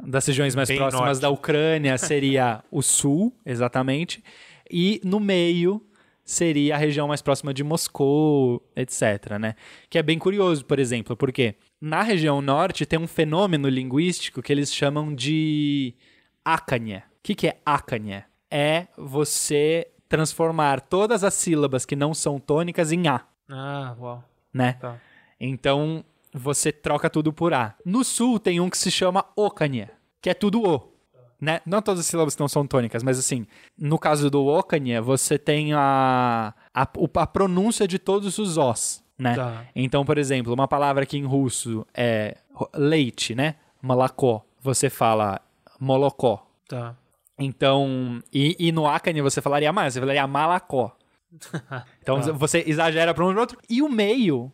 Das 0.03 0.25
regiões 0.27 0.53
mais 0.53 0.67
Bem 0.67 0.77
próximas 0.77 1.05
norte. 1.05 1.21
da 1.21 1.29
Ucrânia 1.29 1.97
seria 1.97 2.61
o 2.69 2.81
sul, 2.81 3.33
exatamente. 3.45 4.21
E 4.69 4.99
no 5.03 5.17
meio 5.19 5.81
seria 6.25 6.75
a 6.75 6.77
região 6.77 7.07
mais 7.07 7.21
próxima 7.21 7.53
de 7.53 7.63
Moscou, 7.63 8.61
etc, 8.75 9.37
né? 9.39 9.55
Que 9.89 9.97
é 9.97 10.03
bem 10.03 10.17
curioso, 10.19 10.65
por 10.65 10.77
exemplo, 10.79 11.15
porque 11.15 11.55
na 11.81 12.03
região 12.03 12.41
norte 12.41 12.85
tem 12.85 12.99
um 12.99 13.07
fenômeno 13.07 13.67
linguístico 13.67 14.41
que 14.41 14.53
eles 14.53 14.71
chamam 14.73 15.13
de 15.13 15.95
acania. 16.45 17.03
O 17.17 17.19
que, 17.23 17.33
que 17.35 17.47
é 17.47 17.57
acania? 17.65 18.25
É 18.49 18.87
você 18.97 19.87
transformar 20.07 20.81
todas 20.81 21.23
as 21.23 21.33
sílabas 21.33 21.85
que 21.85 21.95
não 21.95 22.13
são 22.13 22.39
tônicas 22.39 22.91
em 22.91 23.07
a, 23.07 23.21
Ah, 23.49 23.95
uau. 23.99 24.23
né? 24.53 24.73
Tá. 24.73 24.97
Então, 25.39 26.03
você 26.33 26.71
troca 26.71 27.09
tudo 27.09 27.33
por 27.33 27.53
A. 27.53 27.75
No 27.85 28.03
sul 28.03 28.37
tem 28.39 28.59
um 28.59 28.69
que 28.69 28.77
se 28.77 28.91
chama 28.91 29.25
Okanye, 29.35 29.87
que 30.21 30.29
é 30.29 30.33
tudo 30.33 30.61
O. 30.63 30.91
Né? 31.39 31.59
Não 31.65 31.81
todas 31.81 32.01
as 32.01 32.05
sílabas 32.05 32.37
não 32.37 32.47
são 32.47 32.67
tônicas, 32.67 33.01
mas 33.01 33.17
assim, 33.17 33.47
no 33.75 33.97
caso 33.97 34.29
do 34.29 34.45
Okanye, 34.45 34.99
você 35.01 35.39
tem 35.39 35.73
a, 35.73 36.53
a, 36.73 36.87
a 37.15 37.27
pronúncia 37.27 37.87
de 37.87 37.97
todos 37.97 38.37
os 38.37 38.57
Os, 38.57 39.03
né? 39.21 39.35
Tá. 39.35 39.65
Então, 39.75 40.03
por 40.03 40.17
exemplo, 40.17 40.53
uma 40.53 40.67
palavra 40.67 41.05
que 41.05 41.17
em 41.17 41.23
russo 41.25 41.85
é 41.93 42.37
leite, 42.73 43.35
né? 43.35 43.55
Malacó. 43.81 44.43
Você 44.61 44.89
fala 44.89 45.39
molocó. 45.79 46.45
Tá. 46.67 46.95
Então, 47.37 48.21
e, 48.33 48.55
e 48.59 48.71
no 48.71 48.87
Akane 48.87 49.21
você 49.21 49.41
falaria 49.41 49.71
mais, 49.71 49.93
você 49.93 49.99
falaria 49.99 50.25
malacó. 50.27 50.95
Então 52.01 52.19
Tá. 52.19 52.31
você 52.31 52.63
exagera 52.67 53.13
para 53.13 53.23
um 53.25 53.31
e 53.31 53.35
outro. 53.35 53.57
E 53.69 53.81
o 53.81 53.87
meio 53.89 54.51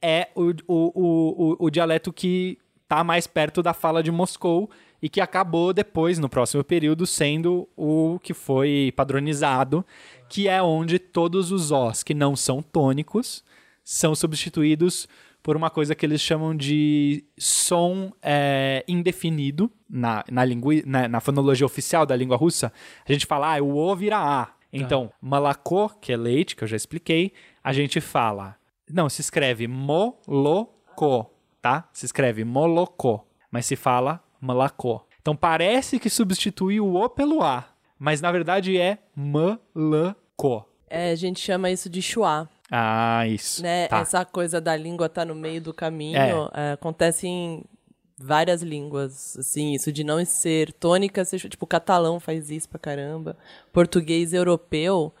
é 0.00 0.28
o, 0.34 0.50
o, 0.50 0.52
o, 0.66 1.52
o, 1.52 1.56
o 1.66 1.70
dialeto 1.70 2.12
que 2.12 2.58
tá 2.88 3.02
mais 3.04 3.26
perto 3.26 3.62
da 3.62 3.74
fala 3.74 4.02
de 4.02 4.10
Moscou 4.10 4.70
e 5.02 5.08
que 5.08 5.20
acabou 5.20 5.72
depois, 5.72 6.18
no 6.18 6.28
próximo 6.28 6.62
período, 6.64 7.06
sendo 7.06 7.68
o 7.76 8.18
que 8.22 8.32
foi 8.32 8.92
padronizado, 8.96 9.84
que 10.28 10.48
é 10.48 10.62
onde 10.62 10.98
todos 10.98 11.52
os 11.52 11.70
Os 11.70 12.02
que 12.02 12.14
não 12.14 12.34
são 12.34 12.62
tônicos 12.62 13.44
são 13.84 14.14
substituídos 14.14 15.06
por 15.42 15.56
uma 15.56 15.68
coisa 15.68 15.94
que 15.94 16.06
eles 16.06 16.22
chamam 16.22 16.56
de 16.56 17.22
som 17.38 18.10
é, 18.22 18.82
indefinido 18.88 19.70
na, 19.88 20.24
na, 20.30 20.42
lingui, 20.42 20.82
na, 20.86 21.06
na 21.06 21.20
fonologia 21.20 21.66
oficial 21.66 22.06
da 22.06 22.16
língua 22.16 22.36
russa. 22.36 22.72
A 23.06 23.12
gente 23.12 23.26
fala, 23.26 23.54
ah, 23.54 23.62
o 23.62 23.76
O 23.76 23.94
vira 23.94 24.16
A. 24.16 24.48
Então, 24.72 25.12
malacô, 25.20 25.88
que 25.88 26.12
é 26.12 26.16
leite, 26.16 26.56
que 26.56 26.64
eu 26.64 26.68
já 26.68 26.76
expliquei, 26.76 27.32
a 27.62 27.72
gente 27.72 28.00
fala. 28.00 28.56
Não, 28.90 29.08
se 29.08 29.20
escreve 29.20 29.68
molocô, 29.68 31.30
tá? 31.62 31.88
Se 31.92 32.06
escreve 32.06 32.42
molocô, 32.42 33.24
mas 33.50 33.66
se 33.66 33.76
fala 33.76 34.24
malacô. 34.40 35.06
Então 35.20 35.36
parece 35.36 35.98
que 35.98 36.10
substitui 36.10 36.80
o 36.80 36.94
O 36.94 37.08
pelo 37.08 37.42
A, 37.42 37.64
mas 37.98 38.20
na 38.20 38.32
verdade 38.32 38.76
é 38.76 38.98
malacô. 39.14 40.64
É, 40.88 41.10
a 41.10 41.14
gente 41.14 41.40
chama 41.40 41.70
isso 41.70 41.88
de 41.88 42.02
chua, 42.02 42.48
Ah, 42.76 43.26
isso. 43.28 43.62
né? 43.62 43.86
Tá. 43.88 44.00
Essa 44.00 44.24
coisa 44.24 44.60
da 44.60 44.74
língua 44.76 45.08
tá 45.08 45.24
no 45.24 45.34
meio 45.34 45.60
do 45.60 45.72
caminho, 45.72 46.18
É. 46.18 46.30
é, 46.54 46.72
acontece 46.72 47.26
em 47.28 47.62
várias 48.18 48.62
línguas, 48.62 49.36
assim, 49.38 49.72
isso 49.74 49.92
de 49.92 50.02
não 50.02 50.24
ser 50.24 50.72
tônica, 50.72 51.24
tipo, 51.24 51.64
o 51.64 51.68
catalão 51.68 52.18
faz 52.18 52.50
isso 52.50 52.68
pra 52.68 52.78
caramba. 52.78 53.36
Português 53.72 54.32
europeu, 54.32 55.12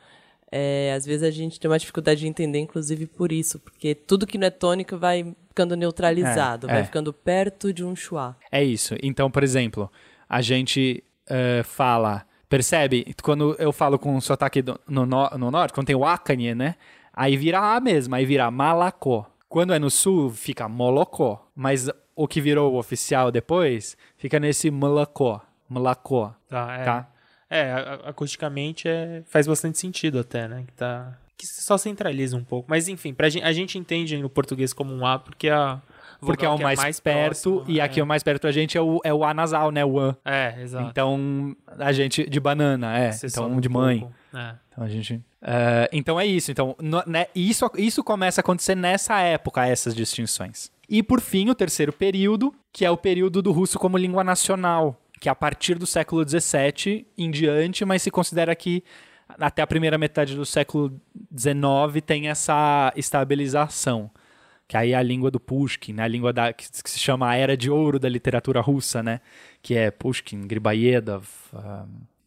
é, 0.50 0.92
às 0.96 1.04
vezes 1.04 1.22
a 1.22 1.30
gente 1.30 1.58
tem 1.60 1.70
uma 1.70 1.78
dificuldade 1.78 2.20
de 2.20 2.26
entender, 2.26 2.58
inclusive 2.60 3.06
por 3.06 3.30
isso, 3.32 3.58
porque 3.60 3.94
tudo 3.94 4.26
que 4.26 4.38
não 4.38 4.46
é 4.46 4.50
tônico 4.50 4.96
vai 4.96 5.34
ficando 5.48 5.76
neutralizado, 5.76 6.66
É, 6.68 6.72
vai 6.72 6.80
é. 6.80 6.84
ficando 6.84 7.12
perto 7.12 7.72
de 7.72 7.84
um 7.84 7.94
chua. 7.94 8.36
É 8.50 8.62
isso. 8.64 8.94
Então, 9.02 9.30
por 9.30 9.42
exemplo, 9.44 9.90
a 10.28 10.40
gente 10.42 11.02
eh, 11.28 11.62
fala. 11.64 12.24
Percebe? 12.48 13.14
Quando 13.22 13.56
eu 13.58 13.72
falo 13.72 13.98
com 13.98 14.20
sotaque 14.20 14.62
do, 14.62 14.78
no, 14.86 15.04
no, 15.06 15.28
no 15.30 15.50
norte, 15.50 15.72
quando 15.72 15.86
tem 15.88 15.96
o 15.96 16.04
Akanye, 16.04 16.54
né? 16.54 16.76
Aí 17.16 17.36
vira 17.36 17.60
A 17.60 17.80
mesmo, 17.80 18.14
aí 18.14 18.24
vira 18.24 18.50
Malacó. 18.50 19.26
Quando 19.48 19.72
é 19.72 19.78
no 19.78 19.90
sul, 19.90 20.30
fica 20.30 20.68
Molocó. 20.68 21.48
Mas 21.54 21.88
o 22.16 22.26
que 22.26 22.40
virou 22.40 22.72
o 22.72 22.78
oficial 22.78 23.30
depois, 23.30 23.96
fica 24.16 24.40
nesse 24.40 24.70
Malacó. 24.70 25.40
Malacó. 25.68 26.34
Tá, 26.48 26.76
é. 26.76 26.84
Tá? 26.84 27.08
É, 27.48 27.72
acusticamente 28.04 28.88
é, 28.88 29.22
faz 29.26 29.46
bastante 29.46 29.78
sentido 29.78 30.18
até, 30.18 30.48
né? 30.48 30.64
Que, 30.66 30.72
tá, 30.72 31.16
que 31.36 31.46
só 31.46 31.78
centraliza 31.78 32.36
um 32.36 32.42
pouco. 32.42 32.66
Mas 32.68 32.88
enfim, 32.88 33.14
pra 33.14 33.28
gente, 33.28 33.44
a 33.44 33.52
gente 33.52 33.78
entende 33.78 34.16
no 34.16 34.28
português 34.28 34.72
como 34.72 34.92
um 34.92 35.06
A 35.06 35.18
porque 35.18 35.48
a 35.48 35.80
Porque 36.18 36.44
é 36.44 36.48
o 36.48 36.56
que 36.56 36.62
mais, 36.62 37.00
perto, 37.00 37.26
próximo, 37.26 37.64
e 37.68 37.80
aqui 37.80 38.00
o 38.00 38.06
mais 38.06 38.22
perto 38.22 38.42
da 38.42 38.52
gente 38.52 38.76
é 38.76 38.80
o, 38.80 39.00
é 39.04 39.12
o 39.12 39.22
A 39.24 39.32
nasal, 39.34 39.70
né? 39.70 39.84
O 39.84 40.00
A. 40.00 40.16
É, 40.24 40.62
exato. 40.62 40.88
Então, 40.88 41.54
a 41.78 41.92
gente 41.92 42.28
de 42.28 42.40
banana, 42.40 42.98
é. 42.98 43.10
Então, 43.22 43.60
de 43.60 43.68
mãe. 43.68 44.00
pouco. 44.00 44.14
É. 44.34 44.54
Então 44.68 44.84
a 44.84 44.88
gente. 44.88 45.22
É, 45.40 45.88
então 45.92 46.18
é 46.18 46.26
isso. 46.26 46.50
Então, 46.50 46.74
no- 46.80 47.02
né, 47.06 47.26
isso, 47.34 47.70
isso 47.76 48.02
começa 48.02 48.40
a 48.40 48.42
acontecer 48.42 48.74
nessa 48.74 49.20
época, 49.20 49.66
essas 49.66 49.94
distinções. 49.94 50.72
E 50.88 51.02
por 51.02 51.20
fim, 51.20 51.48
o 51.48 51.54
terceiro 51.54 51.92
período, 51.92 52.54
que 52.72 52.84
é 52.84 52.90
o 52.90 52.96
período 52.96 53.40
do 53.40 53.52
russo 53.52 53.78
como 53.78 53.96
língua 53.96 54.24
nacional, 54.24 55.00
que 55.20 55.28
é 55.28 55.32
a 55.32 55.34
partir 55.34 55.78
do 55.78 55.86
século 55.86 56.28
XVII 56.28 57.06
em 57.16 57.30
diante, 57.30 57.84
mas 57.84 58.02
se 58.02 58.10
considera 58.10 58.54
que 58.54 58.82
até 59.38 59.62
a 59.62 59.66
primeira 59.66 59.96
metade 59.96 60.34
do 60.36 60.44
século 60.44 61.00
XIX 61.36 62.02
tem 62.04 62.28
essa 62.28 62.92
estabilização. 62.94 64.10
Que 64.66 64.76
aí 64.76 64.92
é 64.92 64.96
a 64.96 65.02
língua 65.02 65.30
do 65.30 65.38
Pushkin, 65.38 65.92
né? 65.92 66.02
a 66.02 66.08
língua 66.08 66.32
da, 66.32 66.52
que, 66.52 66.66
que 66.82 66.90
se 66.90 66.98
chama 66.98 67.28
a 67.28 67.36
Era 67.36 67.56
de 67.56 67.70
Ouro 67.70 67.98
da 67.98 68.08
literatura 68.08 68.60
russa, 68.60 69.02
né? 69.02 69.20
que 69.62 69.74
é 69.74 69.90
Pushkin, 69.90 70.46
Gribaedov, 70.46 71.26
ah, 71.54 71.84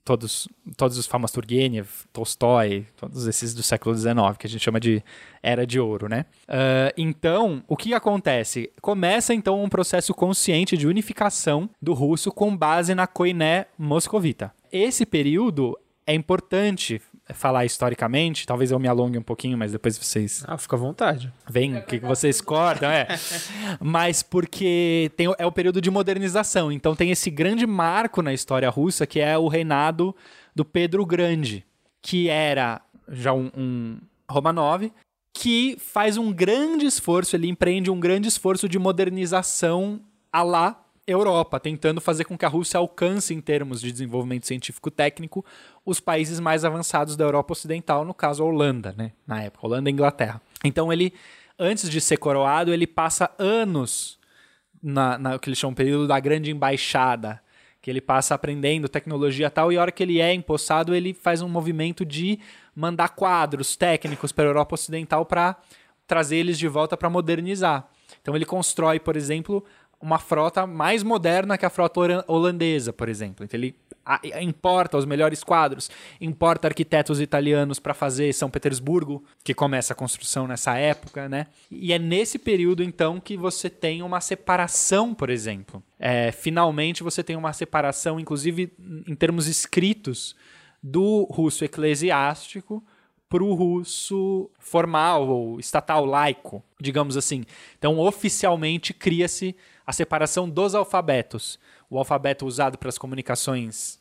todos, 0.08 0.48
todos 0.78 0.98
os 0.98 1.06
famosos 1.06 1.34
Turgenev, 1.34 1.86
Tolstói, 2.14 2.88
todos 2.96 3.28
esses 3.28 3.54
do 3.54 3.62
século 3.62 3.94
XIX, 3.94 4.16
que 4.40 4.48
a 4.48 4.50
gente 4.50 4.64
chama 4.64 4.80
de 4.80 5.04
Era 5.44 5.68
de 5.68 5.80
Ouro. 5.82 6.08
Né? 6.08 6.26
Ah, 6.48 6.94
então, 6.98 7.62
o 7.68 7.76
que 7.76 7.94
acontece? 7.94 8.72
Começa 8.82 9.34
então 9.34 9.62
um 9.62 9.68
processo 9.68 10.14
consciente 10.14 10.78
de 10.78 10.88
unificação 10.88 11.70
do 11.82 11.94
russo 11.94 12.32
com 12.32 12.56
base 12.56 12.96
na 12.96 13.06
Koiné 13.06 13.66
moscovita. 13.78 14.54
Esse 14.72 15.06
período 15.06 15.78
é 16.06 16.14
importante 16.14 17.02
falar 17.34 17.66
historicamente, 17.66 18.46
talvez 18.46 18.72
eu 18.72 18.80
me 18.80 18.88
alongue 18.88 19.18
um 19.18 19.24
pouquinho, 19.24 19.58
mas 19.58 19.72
depois 19.72 19.98
vocês 19.98 20.44
Ah, 20.48 20.58
fica 20.58 20.76
à 20.76 20.80
vontade. 20.80 21.32
Vem, 21.50 21.78
o 21.78 21.82
que, 21.84 22.00
que 22.00 22.06
vocês 22.06 22.40
cortam, 22.42 22.90
é. 22.90 23.08
Mas 23.80 24.24
porque 24.24 25.12
tem, 25.16 25.28
é 25.38 25.46
o 25.46 25.52
período 25.52 25.82
de 25.82 25.92
modernização. 25.92 26.72
Então 26.72 26.96
tem 26.96 27.12
esse 27.12 27.30
grande 27.30 27.66
marco 27.66 28.22
na 28.22 28.34
história 28.34 28.70
russa, 28.70 29.06
que 29.06 29.20
é 29.20 29.38
o 29.38 29.48
reinado 29.48 30.16
do 30.56 30.64
Pedro 30.64 31.06
Grande, 31.06 31.66
que 32.02 32.30
era 32.30 32.82
já 33.10 33.34
um, 33.34 33.52
um 33.56 33.98
Romanov, 34.30 34.92
que 35.34 35.78
faz 35.80 36.18
um 36.18 36.32
grande 36.32 36.86
esforço, 36.86 37.36
ele 37.36 37.48
empreende 37.48 37.92
um 37.92 38.00
grande 38.00 38.28
esforço 38.28 38.68
de 38.68 38.80
modernização 38.80 40.02
a 40.32 40.42
lá 40.42 40.84
Europa, 41.08 41.60
tentando 41.60 42.02
fazer 42.02 42.26
com 42.26 42.38
que 42.38 42.46
a 42.46 42.50
Rússia 42.50 42.78
alcance, 42.78 43.34
em 43.34 43.40
termos 43.40 43.80
de 43.80 43.92
desenvolvimento 43.92 44.46
científico-técnico, 44.46 45.46
os 45.86 46.02
países 46.02 46.40
mais 46.40 46.66
avançados 46.66 47.16
da 47.16 47.24
Europa 47.24 47.54
Ocidental, 47.54 48.04
no 48.04 48.14
caso 48.14 48.44
a 48.44 48.46
Holanda, 48.46 48.94
né? 48.98 49.14
Na 49.26 49.42
época, 49.42 49.66
Holanda 49.66 49.90
e 49.90 49.94
Inglaterra. 49.94 50.42
Então 50.66 50.92
ele, 50.92 51.14
antes 51.58 51.90
de 51.90 52.02
ser 52.02 52.18
coroado, 52.18 52.74
ele 52.74 52.86
passa 52.86 53.32
anos 53.40 54.20
na, 54.84 55.18
na 55.18 55.40
que 55.40 55.48
eles 55.48 55.58
chamam 55.58 55.74
período 55.74 56.08
da 56.08 56.20
grande 56.20 56.52
embaixada, 56.52 57.42
que 57.82 57.90
ele 57.90 58.02
passa 58.02 58.36
aprendendo 58.36 58.90
tecnologia 58.90 59.50
tal, 59.50 59.72
e 59.72 59.78
a 59.78 59.82
hora 59.82 59.92
que 59.94 60.04
ele 60.04 60.20
é 60.20 60.34
empossado, 60.34 60.94
ele 60.94 61.14
faz 61.14 61.42
um 61.42 61.48
movimento 61.48 62.04
de 62.04 62.38
mandar 62.76 63.10
quadros 63.10 63.78
técnicos 63.78 64.34
para 64.34 64.44
a 64.44 64.50
Europa 64.50 64.76
Ocidental 64.76 65.26
para 65.26 65.56
trazer 66.06 66.38
eles 66.38 66.60
de 66.60 66.68
volta 66.68 66.98
para 66.98 67.10
modernizar. 67.10 67.88
Então 68.22 68.36
ele 68.36 68.46
constrói, 68.46 69.00
por 69.00 69.16
exemplo, 69.16 69.64
uma 70.00 70.20
frota 70.20 70.68
mais 70.68 71.04
moderna 71.04 71.58
que 71.58 71.66
a 71.66 71.70
frota 71.70 72.24
holandesa, 72.28 72.94
por 72.94 73.10
exemplo. 73.10 73.44
Então 73.44 73.60
ele 73.60 73.76
importa 74.42 74.98
os 74.98 75.06
melhores 75.06 75.44
quadros, 75.44 75.90
importa 76.22 76.68
arquitetos 76.68 77.20
italianos 77.20 77.80
para 77.80 77.94
fazer 77.94 78.34
São 78.34 78.50
Petersburgo, 78.50 79.24
que 79.44 79.54
começa 79.54 79.94
a 79.94 79.96
construção 79.96 80.48
nessa 80.48 80.78
época, 80.78 81.28
né? 81.28 81.48
E 81.70 81.92
é 81.92 82.00
nesse 82.00 82.40
período 82.40 82.84
então 82.84 83.20
que 83.20 83.36
você 83.36 83.70
tem 83.70 84.02
uma 84.02 84.22
separação, 84.22 85.14
por 85.14 85.30
exemplo. 85.30 85.84
É, 86.00 86.32
finalmente 86.32 87.04
você 87.04 87.24
tem 87.24 87.36
uma 87.36 87.52
separação, 87.52 88.20
inclusive 88.20 88.72
em 89.08 89.16
termos 89.16 89.48
escritos, 89.48 90.36
do 90.82 91.24
russo 91.32 91.66
eclesiástico 91.66 92.84
para 93.30 93.44
o 93.44 93.54
russo 93.54 94.50
formal 94.58 95.28
ou 95.28 95.60
estatal 95.60 96.06
laico, 96.06 96.64
digamos 96.80 97.18
assim. 97.18 97.44
Então, 97.78 98.00
oficialmente 98.00 98.94
cria-se 98.94 99.56
a 99.88 99.94
separação 99.94 100.50
dos 100.50 100.76
alfabetos. 100.76 101.58
O 101.90 101.98
alfabeto 101.98 102.46
usado 102.46 102.78
para 102.78 102.90
as 102.90 102.98
comunicações 102.98 104.00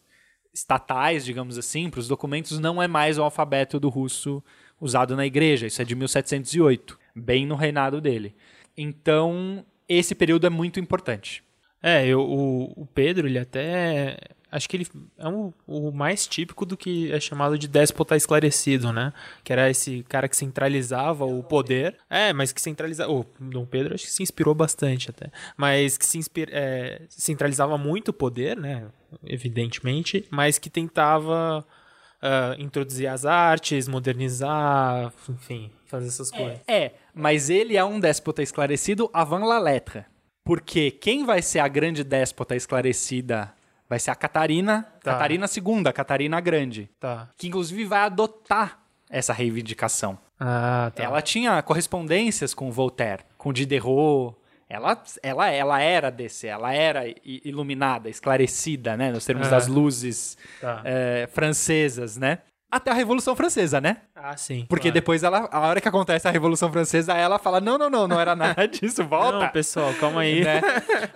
estatais, 0.52 1.24
digamos 1.24 1.56
assim, 1.56 1.88
para 1.88 2.00
os 2.00 2.08
documentos, 2.08 2.58
não 2.58 2.82
é 2.82 2.88
mais 2.88 3.18
o 3.18 3.22
alfabeto 3.22 3.78
do 3.78 3.88
russo 3.88 4.42
usado 4.80 5.14
na 5.14 5.24
igreja. 5.24 5.66
Isso 5.68 5.80
é 5.80 5.84
de 5.84 5.94
1708, 5.94 6.98
bem 7.14 7.46
no 7.46 7.54
reinado 7.54 8.00
dele. 8.00 8.34
Então, 8.76 9.64
esse 9.88 10.14
período 10.14 10.46
é 10.46 10.50
muito 10.50 10.80
importante. 10.80 11.44
É, 11.80 12.04
eu, 12.04 12.20
o, 12.20 12.82
o 12.82 12.86
Pedro, 12.86 13.28
ele 13.28 13.38
até. 13.38 14.16
Acho 14.50 14.68
que 14.68 14.76
ele 14.76 14.86
é 15.18 15.28
um- 15.28 15.52
o 15.66 15.90
mais 15.90 16.26
típico 16.26 16.64
do 16.64 16.76
que 16.76 17.10
é 17.12 17.18
chamado 17.18 17.58
de 17.58 17.66
déspota 17.66 18.16
esclarecido, 18.16 18.92
né? 18.92 19.12
Que 19.42 19.52
era 19.52 19.68
esse 19.68 20.04
cara 20.08 20.28
que 20.28 20.36
centralizava 20.36 21.24
o 21.24 21.42
poder. 21.42 21.96
É, 22.08 22.32
mas 22.32 22.52
que 22.52 22.60
centralizava. 22.60 23.10
O 23.12 23.26
Dom 23.40 23.66
Pedro 23.66 23.94
acho 23.94 24.04
que 24.04 24.10
se 24.12 24.22
inspirou 24.22 24.54
bastante 24.54 25.10
até. 25.10 25.30
Mas 25.56 25.98
que 25.98 26.06
se 26.06 26.16
inspira, 26.18 26.50
é, 26.54 27.02
centralizava 27.08 27.76
muito 27.76 28.08
o 28.08 28.12
poder, 28.14 28.56
né? 28.56 28.86
Evidentemente, 29.24 30.26
mas 30.30 30.58
que 30.58 30.70
tentava 30.70 31.66
ah, 32.22 32.54
introduzir 32.58 33.06
as 33.08 33.24
artes, 33.26 33.86
modernizar, 33.88 35.12
enfim, 35.28 35.70
fazer 35.86 36.08
essas 36.08 36.30
coisas. 36.30 36.60
É, 36.66 36.92
mas 37.14 37.50
ele 37.50 37.76
é 37.76 37.84
um 37.84 38.00
déspota 38.00 38.42
esclarecido 38.42 39.10
avant 39.12 39.44
la 39.46 39.58
lettre. 39.58 40.04
Porque 40.44 40.90
quem 40.92 41.24
vai 41.24 41.42
ser 41.42 41.58
a 41.58 41.68
grande 41.68 42.04
déspota 42.04 42.54
esclarecida 42.54 43.52
vai 43.88 43.98
ser 43.98 44.10
a 44.10 44.14
Catarina, 44.14 44.82
Tá. 45.02 45.12
Catarina 45.12 45.46
II, 45.46 45.82
a 45.86 45.92
Catarina 45.92 46.40
Grande, 46.40 46.90
Tá. 46.98 47.28
que 47.36 47.48
inclusive 47.48 47.84
vai 47.84 48.00
adotar 48.00 48.78
essa 49.08 49.32
reivindicação. 49.32 50.18
Ah, 50.38 50.90
tá. 50.94 51.02
Ela 51.04 51.22
tinha 51.22 51.62
correspondências 51.62 52.52
com 52.52 52.70
Voltaire, 52.70 53.22
com 53.38 53.52
Diderot. 53.52 54.36
Ela, 54.68 55.00
ela, 55.22 55.48
ela 55.48 55.80
era 55.80 56.10
desse, 56.10 56.48
ela 56.48 56.74
era 56.74 57.04
iluminada, 57.24 58.08
esclarecida, 58.08 58.96
né? 58.96 59.12
Nos 59.12 59.24
termos 59.24 59.46
Ah. 59.46 59.50
das 59.50 59.68
luzes 59.68 60.36
Tá. 60.60 60.82
eh, 60.84 61.28
francesas, 61.32 62.16
né? 62.16 62.38
Até 62.70 62.90
a 62.90 62.94
Revolução 62.94 63.36
Francesa, 63.36 63.80
né? 63.80 63.98
Ah, 64.14 64.36
sim. 64.36 64.66
Porque 64.68 64.88
claro. 64.88 64.94
depois 64.94 65.22
ela, 65.22 65.48
a 65.52 65.60
hora 65.60 65.80
que 65.80 65.88
acontece 65.88 66.26
a 66.26 66.30
Revolução 66.32 66.70
Francesa, 66.72 67.14
ela 67.14 67.38
fala: 67.38 67.60
não, 67.60 67.78
não, 67.78 67.88
não, 67.88 68.08
não 68.08 68.20
era 68.20 68.34
nada 68.34 68.66
disso, 68.68 69.04
volta. 69.04 69.38
Não, 69.38 69.48
pessoal, 69.48 69.94
calma 69.94 70.22
aí. 70.22 70.42
né? 70.44 70.60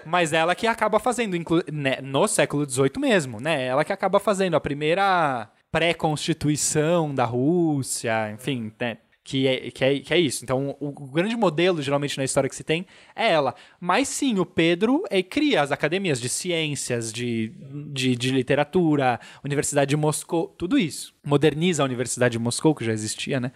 Mas 0.07 0.33
ela 0.33 0.55
que 0.55 0.67
acaba 0.67 1.01
fazendo, 1.01 1.37
inclu- 1.37 1.65
né, 1.73 1.99
no 2.03 2.29
século 2.29 2.69
XVIII 2.69 2.93
mesmo, 2.99 3.41
né? 3.41 3.67
Ela 3.67 3.85
que 3.85 3.93
acaba 3.93 4.21
fazendo 4.21 4.55
a 4.55 4.61
primeira 4.61 5.49
pré-constituição 5.73 7.15
da 7.15 7.25
Rússia, 7.25 8.31
enfim, 8.33 8.73
né? 8.81 8.99
Que 9.31 9.47
é, 9.47 9.71
que, 9.71 9.85
é, 9.85 10.01
que 10.01 10.13
é 10.13 10.19
isso. 10.19 10.43
Então, 10.43 10.77
o, 10.81 10.89
o 10.89 11.07
grande 11.07 11.37
modelo, 11.37 11.81
geralmente, 11.81 12.19
na 12.19 12.25
história 12.25 12.51
que 12.51 12.57
se 12.57 12.65
tem, 12.65 12.85
é 13.15 13.31
ela. 13.31 13.55
Mas 13.79 14.09
sim, 14.09 14.41
o 14.41 14.45
Pedro 14.45 15.05
eh, 15.09 15.23
cria 15.23 15.63
as 15.63 15.71
academias 15.71 16.21
de 16.21 16.29
ciências, 16.29 17.13
de, 17.13 17.53
de, 17.93 18.17
de 18.17 18.33
literatura, 18.33 19.21
Universidade 19.45 19.91
de 19.91 19.97
Moscou, 19.97 20.49
tudo 20.59 20.77
isso. 20.77 21.15
Moderniza 21.25 21.85
a 21.85 21.87
Universidade 21.87 22.33
de 22.33 22.39
Moscou, 22.41 22.75
que 22.75 22.85
já 22.85 22.93
existia, 22.93 23.39
né? 23.39 23.53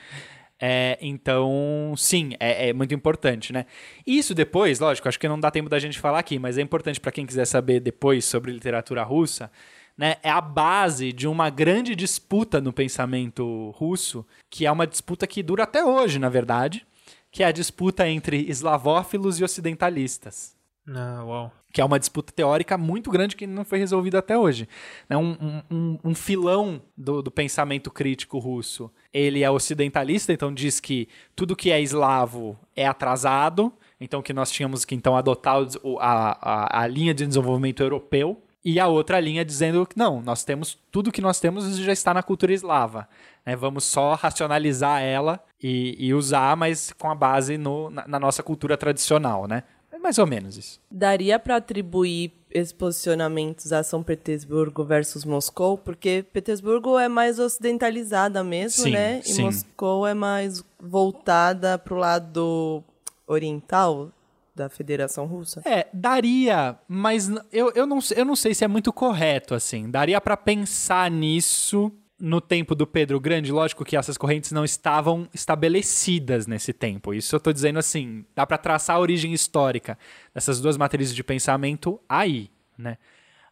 É, 0.61 0.97
então, 1.01 1.93
sim, 1.97 2.35
é, 2.39 2.69
é 2.69 2.73
muito 2.73 2.95
importante, 2.95 3.53
né? 3.53 3.67
Isso 4.07 4.33
depois, 4.33 4.79
lógico, 4.79 5.09
acho 5.09 5.19
que 5.19 5.27
não 5.27 5.41
dá 5.41 5.51
tempo 5.51 5.69
da 5.69 5.81
gente 5.81 5.99
falar 5.99 6.21
aqui, 6.21 6.39
mas 6.39 6.57
é 6.57 6.63
importante 6.63 7.01
para 7.01 7.11
quem 7.11 7.27
quiser 7.27 7.47
saber 7.47 7.81
depois 7.81 8.25
sobre 8.25 8.53
literatura 8.53 9.03
russa, 9.03 9.51
né? 9.97 10.17
É 10.23 10.31
a 10.31 10.41
base 10.41 11.13
de 11.13 11.27
uma 11.29 11.51
grande 11.51 11.95
disputa 11.95 12.61
no 12.61 12.73
pensamento 12.73 13.71
russo, 13.77 14.25
que 14.51 14.67
é 14.67 14.73
uma 14.73 14.87
disputa 14.87 15.27
que 15.27 15.43
dura 15.43 15.63
até 15.65 15.85
hoje, 15.85 16.19
na 16.19 16.29
verdade, 16.29 16.87
que 17.31 17.43
é 17.43 17.47
a 17.47 17.53
disputa 17.53 18.09
entre 18.09 18.49
eslavófilos 18.49 19.41
e 19.41 19.45
ocidentalistas 19.45 20.55
Ah, 20.89 21.23
uau. 21.25 21.53
que 21.73 21.81
é 21.81 21.85
uma 21.85 21.99
disputa 21.99 22.33
teórica 22.33 22.79
muito 22.79 23.11
grande 23.11 23.35
que 23.35 23.47
não 23.47 23.65
foi 23.65 23.79
resolvida 23.79 24.19
até 24.21 24.39
hoje. 24.39 24.69
É 25.11 25.17
um, 25.17 25.63
um- 25.71 25.99
um- 26.05 26.15
filão 26.15 26.81
do, 26.97 27.21
do 27.23 27.31
pensamento 27.33 27.91
crítico 27.91 28.39
russo. 28.39 28.89
Ele 29.13 29.43
é 29.43 29.51
ocidentalista, 29.51 30.33
então 30.33 30.53
diz 30.55 30.79
que 30.79 31.09
tudo 31.35 31.57
que 31.57 31.71
é 31.73 31.81
eslavo 31.81 32.57
é 32.77 32.87
atrasado, 32.87 33.73
então 34.01 34.23
que 34.23 34.33
nós 34.33 34.51
tínhamos 34.53 34.85
que 34.85 34.95
então 34.95 35.17
adotar 35.17 35.57
a, 36.01 36.79
a, 36.79 36.83
a 36.83 36.87
linha 36.87 37.13
de 37.15 37.27
desenvolvimento 37.27 37.83
europeu. 37.83 38.41
E 38.65 38.81
a 38.81 38.87
outra 38.87 39.21
linha 39.21 39.45
dizendo 39.45 39.85
que 39.87 39.99
não, 39.99 40.23
nós 40.23 40.43
temos 40.43 40.79
tudo 40.91 41.13
que 41.13 41.21
nós 41.21 41.39
temos 41.39 41.77
já 41.77 41.93
está 41.93 42.15
na 42.15 42.23
cultura 42.23 42.53
eslava. 42.53 43.07
né? 43.45 43.55
Vamos 43.55 43.85
só 43.85 44.15
racionalizar 44.15 45.03
ela 45.03 45.39
e, 45.63 45.95
e 45.99 46.15
usar, 46.15 46.57
mas 46.57 46.93
com 46.99 47.11
a 47.11 47.15
base 47.15 47.59
no- 47.59 47.91
na, 47.91 48.09
na 48.09 48.19
nossa 48.19 48.43
cultura 48.43 48.77
tradicional, 48.77 49.47
né? 49.47 49.65
É 49.93 49.99
mais 49.99 50.19
ou 50.19 50.27
menos 50.27 50.57
isso. 50.57 50.81
Daria 50.91 51.39
para 51.39 51.57
atribuir 51.57 52.33
esses 52.51 52.73
posicionamentos 52.73 53.73
a 53.73 53.83
São 53.83 54.03
Petersburgo 54.03 54.83
versus 54.85 55.25
Moscou, 55.25 55.77
porque 55.77 56.25
Petersburgo 56.33 56.99
é 56.99 57.09
mais 57.09 57.39
ocidentalizada 57.39 58.43
mesmo, 58.43 58.85
Sim, 58.85 58.91
né? 58.93 59.19
E 59.21 59.29
sim. 59.29 59.43
Moscou 59.43 60.07
é 60.07 60.15
mais 60.15 60.65
voltada 60.81 61.77
pro 61.79 61.97
lado 61.97 62.83
oriental 63.27 64.11
da 64.55 64.69
Federação 64.69 65.27
Russa. 65.27 65.63
É, 65.65 65.89
daria, 65.93 66.79
mas 66.87 67.29
eu, 67.53 67.73
eu, 67.75 67.87
não, 67.87 67.99
eu 68.15 68.25
não 68.25 68.37
sei 68.37 68.55
se 68.55 68.65
é 68.65 68.69
muito 68.69 68.93
correto, 68.93 69.55
assim. 69.55 69.91
Daria 69.91 70.21
pra 70.21 70.37
pensar 70.37 71.11
nisso 71.11 71.93
no 72.19 72.41
tempo 72.41 72.75
do 72.75 72.87
Pedro 72.87 73.19
Grande. 73.19 73.51
Lógico 73.51 73.85
que 73.85 73.97
essas 73.97 74.17
correntes 74.17 74.53
não 74.53 74.65
estavam 74.65 75.29
estabelecidas 75.35 76.47
nesse 76.47 76.73
tempo. 76.73 77.13
Isso 77.13 77.35
eu 77.35 77.41
tô 77.41 77.53
dizendo 77.53 77.79
assim, 77.79 78.25
dá 78.35 78.47
pra 78.47 78.57
traçar 78.57 78.97
a 78.97 79.01
origem 79.01 79.33
histórica 79.33 79.99
dessas 80.33 80.61
duas 80.61 80.77
matrizes 80.77 81.15
de 81.15 81.25
pensamento 81.25 82.01
aí, 82.09 82.51
né? 82.79 82.97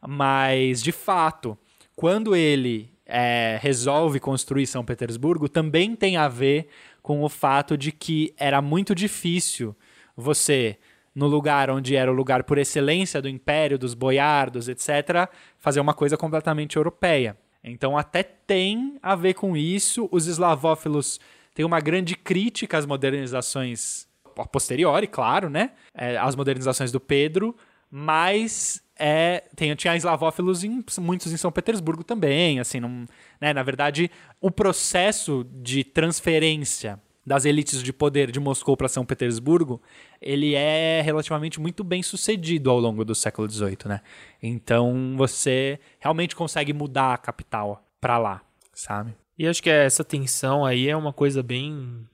Mas, 0.07 0.82
de 0.82 0.90
fato, 0.90 1.57
quando 1.94 2.34
ele 2.34 2.92
é, 3.07 3.59
resolve 3.61 4.18
construir 4.18 4.66
São 4.66 4.84
Petersburgo, 4.84 5.48
também 5.48 5.94
tem 5.94 6.16
a 6.16 6.28
ver 6.28 6.68
com 7.03 7.22
o 7.22 7.28
fato 7.28 7.76
de 7.76 7.92
que 7.92 8.32
era 8.36 8.62
muito 8.62 8.94
difícil 8.94 9.76
você, 10.16 10.78
no 11.15 11.27
lugar 11.27 11.71
onde 11.71 11.95
era 11.95 12.11
o 12.11 12.15
lugar 12.15 12.45
por 12.45 12.59
excelência 12.59 13.21
do 13.21 13.29
império, 13.29 13.79
dos 13.79 13.95
boiardos, 13.95 14.69
etc., 14.69 15.29
fazer 15.59 15.81
uma 15.81 15.95
coisa 15.95 16.17
completamente 16.17 16.77
europeia. 16.77 17.37
Então, 17.63 17.97
até 17.97 18.23
tem 18.23 18.99
a 19.03 19.15
ver 19.15 19.35
com 19.35 19.57
isso. 19.57 20.09
Os 20.11 20.27
eslavófilos 20.27 21.21
têm 21.55 21.65
uma 21.65 21.81
grande 21.81 22.17
crítica 22.17 22.79
às 22.79 22.87
modernizações 22.87 24.07
a 24.37 24.47
posteriori, 24.47 25.07
claro, 25.07 25.49
né? 25.51 25.73
É, 25.95 26.17
as 26.17 26.35
modernizações 26.35 26.91
do 26.91 26.99
Pedro, 26.99 27.55
mas 27.91 28.83
é, 28.99 29.45
tem, 29.55 29.75
tinha 29.77 29.97
eslavófilos 29.97 30.65
em, 30.65 30.83
muitos 30.99 31.33
em 31.33 31.37
São 31.37 31.53
Petersburgo 31.53 32.03
também, 32.03 32.59
assim, 32.59 32.81
não, 32.81 33.05
né? 33.41 33.53
Na 33.53 33.63
verdade, 33.63 34.11
o 34.41 34.51
processo 34.51 35.47
de 35.53 35.85
transferência 35.85 36.99
das 37.25 37.45
elites 37.45 37.83
de 37.83 37.93
poder 37.93 38.31
de 38.31 38.41
Moscou 38.41 38.77
para 38.77 38.89
São 38.89 39.05
Petersburgo, 39.05 39.81
ele 40.20 40.55
é 40.55 41.01
relativamente 41.03 41.61
muito 41.61 41.85
bem 41.85 42.03
sucedido 42.03 42.70
ao 42.70 42.81
longo 42.81 43.05
do 43.05 43.14
século 43.14 43.49
XVIII, 43.49 43.79
né? 43.87 44.01
Então 44.43 45.14
você 45.16 45.79
realmente 46.01 46.35
consegue 46.35 46.73
mudar 46.73 47.14
a 47.14 47.18
capital 47.18 47.85
para 48.01 48.18
lá, 48.18 48.43
sabe? 48.73 49.14
E 49.39 49.47
acho 49.47 49.62
que 49.62 49.70
essa 49.70 50.05
tensão 50.05 50.64
aí 50.64 50.89
é 50.89 50.97
uma 50.97 51.12
coisa 51.12 51.43
bem 51.43 52.07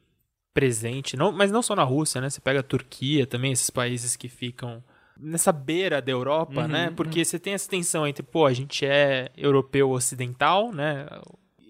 presente, 0.53 1.17
não, 1.17 1.33
mas 1.33 1.51
não 1.51 1.63
só 1.63 1.75
na 1.75 1.85
Rússia, 1.85 2.21
né? 2.21 2.29
Você 2.29 2.41
pega 2.41 2.61
a 2.61 2.65
Turquia 2.65 3.27
também, 3.27 3.53
esses 3.53 3.71
países 3.71 4.17
que 4.17 4.29
ficam 4.29 4.83
nessa 5.19 5.53
beira 5.53 6.01
da 6.01 6.13
Europa, 6.13 6.63
Uhum, 6.63 6.69
né? 6.69 6.93
Porque 6.95 7.25
você 7.25 7.39
tem 7.39 7.55
essa 7.55 7.69
tensão 7.69 8.07
entre, 8.07 8.23
pô, 8.23 8.47
a 8.47 8.53
gente 8.53 8.85
é 8.85 9.31
europeu 9.37 9.91
ocidental, 9.91 10.73
né? 10.73 11.07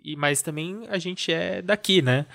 E, 0.04 0.16
mas 0.16 0.42
também 0.42 0.86
a 0.88 0.98
gente 0.98 1.32
é 1.32 1.62
daqui, 1.62 2.02
né? 2.02 2.26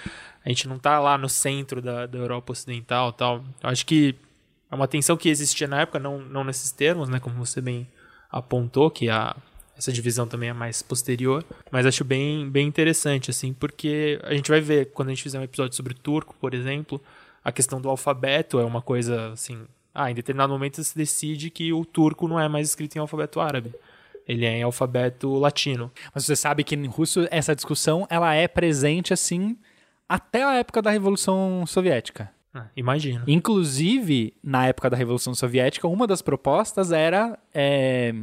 A 0.45 0.49
gente 0.49 0.67
não 0.67 0.77
tá 0.77 0.99
lá 0.99 1.17
no 1.17 1.29
centro 1.29 1.81
da, 1.81 2.05
da 2.05 2.17
Europa 2.17 2.51
ocidental 2.51 3.13
tal. 3.13 3.43
Eu 3.61 3.69
acho 3.69 3.85
que 3.85 4.15
é 4.69 4.75
uma 4.75 4.87
tensão 4.87 5.15
que 5.15 5.29
existia 5.29 5.67
na 5.67 5.81
época, 5.81 5.99
não, 5.99 6.19
não 6.19 6.43
nesses 6.43 6.71
termos, 6.71 7.07
né? 7.07 7.19
Como 7.19 7.35
você 7.35 7.61
bem 7.61 7.87
apontou, 8.29 8.91
que 8.91 9.09
a, 9.09 9.35
essa 9.77 9.91
divisão 9.91 10.27
também 10.27 10.49
é 10.49 10.53
mais 10.53 10.81
posterior. 10.81 11.45
Mas 11.71 11.85
acho 11.85 12.03
bem, 12.03 12.49
bem 12.49 12.67
interessante, 12.67 13.29
assim, 13.29 13.53
porque 13.53 14.19
a 14.23 14.33
gente 14.33 14.49
vai 14.49 14.59
ver, 14.59 14.91
quando 14.91 15.09
a 15.09 15.11
gente 15.11 15.23
fizer 15.23 15.39
um 15.39 15.43
episódio 15.43 15.75
sobre 15.75 15.93
turco, 15.93 16.35
por 16.39 16.53
exemplo, 16.53 17.01
a 17.43 17.51
questão 17.51 17.79
do 17.79 17.89
alfabeto 17.89 18.59
é 18.59 18.65
uma 18.65 18.81
coisa, 18.81 19.31
assim... 19.31 19.65
Ah, 19.95 20.09
em 20.09 20.15
determinado 20.15 20.51
momento 20.51 20.83
se 20.83 20.97
decide 20.97 21.51
que 21.51 21.71
o 21.71 21.85
turco 21.85 22.27
não 22.27 22.39
é 22.39 22.49
mais 22.49 22.67
escrito 22.69 22.95
em 22.95 22.99
alfabeto 22.99 23.39
árabe. 23.39 23.75
Ele 24.27 24.43
é 24.43 24.57
em 24.57 24.63
alfabeto 24.63 25.31
latino. 25.35 25.91
Mas 26.15 26.25
você 26.25 26.35
sabe 26.35 26.63
que 26.63 26.73
em 26.73 26.87
russo 26.87 27.27
essa 27.29 27.55
discussão 27.55 28.07
ela 28.09 28.33
é 28.33 28.47
presente 28.47 29.13
assim 29.13 29.55
até 30.07 30.43
a 30.43 30.53
época 30.55 30.81
da 30.81 30.91
Revolução 30.91 31.65
Soviética. 31.65 32.31
Ah, 32.53 32.67
imagino. 32.75 33.23
Inclusive, 33.27 34.33
na 34.43 34.67
época 34.67 34.89
da 34.89 34.95
Revolução 34.95 35.33
Soviética, 35.33 35.87
uma 35.87 36.05
das 36.05 36.21
propostas 36.21 36.91
era 36.91 37.37
é, 37.53 38.13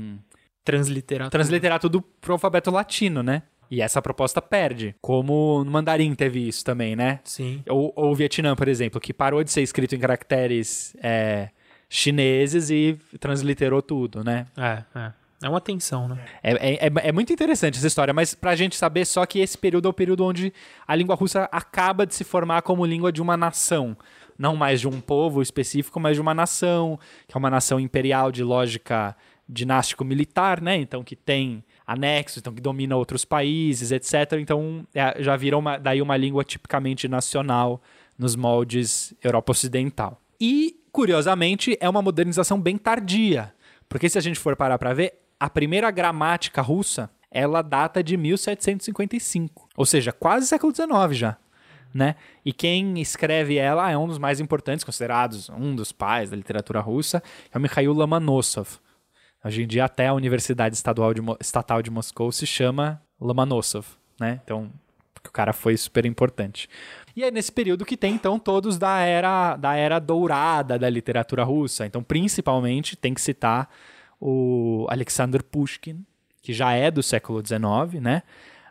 Transliteratura. 0.64 1.30
transliterar 1.30 1.80
tudo 1.80 2.00
pro 2.00 2.34
alfabeto 2.34 2.70
latino, 2.70 3.22
né? 3.22 3.42
E 3.70 3.80
essa 3.80 4.02
proposta 4.02 4.42
perde. 4.42 4.94
Como 5.00 5.62
no 5.64 5.70
mandarim 5.70 6.14
teve 6.14 6.46
isso 6.46 6.64
também, 6.64 6.96
né? 6.96 7.20
Sim. 7.24 7.62
Ou, 7.68 7.92
ou 7.94 8.10
o 8.12 8.14
Vietnã, 8.14 8.54
por 8.56 8.68
exemplo, 8.68 9.00
que 9.00 9.12
parou 9.12 9.42
de 9.44 9.50
ser 9.50 9.62
escrito 9.62 9.94
em 9.94 9.98
caracteres 9.98 10.94
é, 11.02 11.50
chineses 11.88 12.70
e 12.70 12.98
transliterou 13.18 13.80
tudo, 13.80 14.24
né? 14.24 14.46
É, 14.56 14.82
é. 14.98 15.12
É 15.42 15.48
uma 15.48 15.60
tensão, 15.60 16.06
né? 16.08 16.18
É, 16.42 16.52
é, 16.52 16.86
é- 16.86 17.08
é 17.08 17.12
muito 17.12 17.32
interessante 17.32 17.78
essa 17.78 17.86
história, 17.86 18.12
mas 18.12 18.34
pra 18.34 18.54
gente 18.54 18.76
saber 18.76 19.06
só 19.06 19.24
que 19.24 19.38
esse 19.38 19.56
período 19.56 19.86
é 19.86 19.90
o 19.90 19.92
período 19.94 20.24
onde 20.24 20.52
a 20.86 20.94
língua 20.94 21.14
russa 21.14 21.48
acaba 21.50 22.06
de 22.06 22.14
se 22.14 22.24
formar 22.24 22.60
como 22.62 22.84
língua 22.84 23.10
de 23.10 23.22
uma 23.22 23.36
nação. 23.36 23.96
Não 24.38 24.54
mais 24.56 24.80
de 24.80 24.88
um 24.88 25.00
povo 25.00 25.40
específico, 25.42 25.98
mas 26.00 26.16
de 26.16 26.20
uma 26.20 26.34
nação, 26.34 26.98
que 27.26 27.36
é 27.36 27.38
uma 27.38 27.50
nação 27.50 27.78
imperial 27.80 28.30
de 28.32 28.42
lógica 28.42 29.16
dinástico-militar, 29.48 30.60
né? 30.60 30.76
Então, 30.76 31.02
que 31.02 31.16
tem 31.16 31.64
anexos, 31.86 32.38
então 32.38 32.52
que 32.54 32.60
domina 32.60 32.96
outros 32.96 33.24
países, 33.24 33.90
etc. 33.92 34.32
Então, 34.38 34.86
é, 34.94 35.22
já 35.22 35.36
vira 35.36 35.56
uma, 35.56 35.78
daí 35.78 36.00
uma 36.02 36.16
língua 36.16 36.44
tipicamente 36.44 37.08
nacional 37.08 37.80
nos 38.18 38.36
moldes 38.36 39.14
Europa 39.22 39.52
Ocidental. 39.52 40.20
E, 40.40 40.76
curiosamente, 40.92 41.76
é 41.80 41.88
uma 41.88 42.02
modernização 42.02 42.60
bem 42.60 42.76
tardia. 42.76 43.52
Porque 43.88 44.08
se 44.08 44.16
a 44.18 44.20
gente 44.20 44.38
for 44.38 44.54
parar 44.54 44.78
para 44.78 44.94
ver, 44.94 45.19
a 45.40 45.48
primeira 45.48 45.90
gramática 45.90 46.60
russa 46.60 47.10
ela 47.30 47.62
data 47.62 48.02
de 48.02 48.16
1755, 48.16 49.68
ou 49.76 49.86
seja, 49.86 50.12
quase 50.12 50.46
século 50.46 50.74
XIX 50.74 51.16
já. 51.16 51.36
Né? 51.92 52.14
E 52.44 52.52
quem 52.52 53.00
escreve 53.00 53.56
ela 53.56 53.90
é 53.90 53.96
um 53.96 54.06
dos 54.06 54.18
mais 54.18 54.38
importantes, 54.38 54.84
considerados 54.84 55.48
um 55.48 55.74
dos 55.74 55.90
pais 55.90 56.30
da 56.30 56.36
literatura 56.36 56.80
russa, 56.80 57.22
é 57.52 57.58
o 57.58 57.60
Mikhail 57.60 57.92
Lomonosov. 57.92 58.78
Hoje 59.44 59.62
em 59.62 59.66
dia 59.66 59.86
até 59.86 60.08
a 60.08 60.14
Universidade 60.14 60.76
Estadual 60.76 61.14
de 61.14 61.20
Estatal 61.40 61.82
de 61.82 61.90
Moscou 61.90 62.30
se 62.30 62.46
chama 62.46 63.00
Lomonosov, 63.20 63.86
né? 64.20 64.40
Então, 64.44 64.70
o 65.26 65.30
cara 65.32 65.52
foi 65.52 65.76
super 65.76 66.04
importante. 66.04 66.68
E 67.16 67.24
é 67.24 67.30
nesse 67.30 67.50
período 67.50 67.84
que 67.84 67.96
tem 67.96 68.14
então 68.14 68.38
todos 68.38 68.78
da 68.78 69.00
era 69.00 69.56
da 69.56 69.74
era 69.74 69.98
dourada 69.98 70.78
da 70.78 70.88
literatura 70.88 71.42
russa. 71.42 71.86
Então, 71.86 72.02
principalmente 72.02 72.96
tem 72.96 73.14
que 73.14 73.20
citar 73.20 73.68
o 74.20 74.86
Alexander 74.90 75.42
Pushkin, 75.42 76.04
que 76.42 76.52
já 76.52 76.72
é 76.72 76.90
do 76.90 77.02
século 77.02 77.40
XIX, 77.44 78.00
né? 78.00 78.22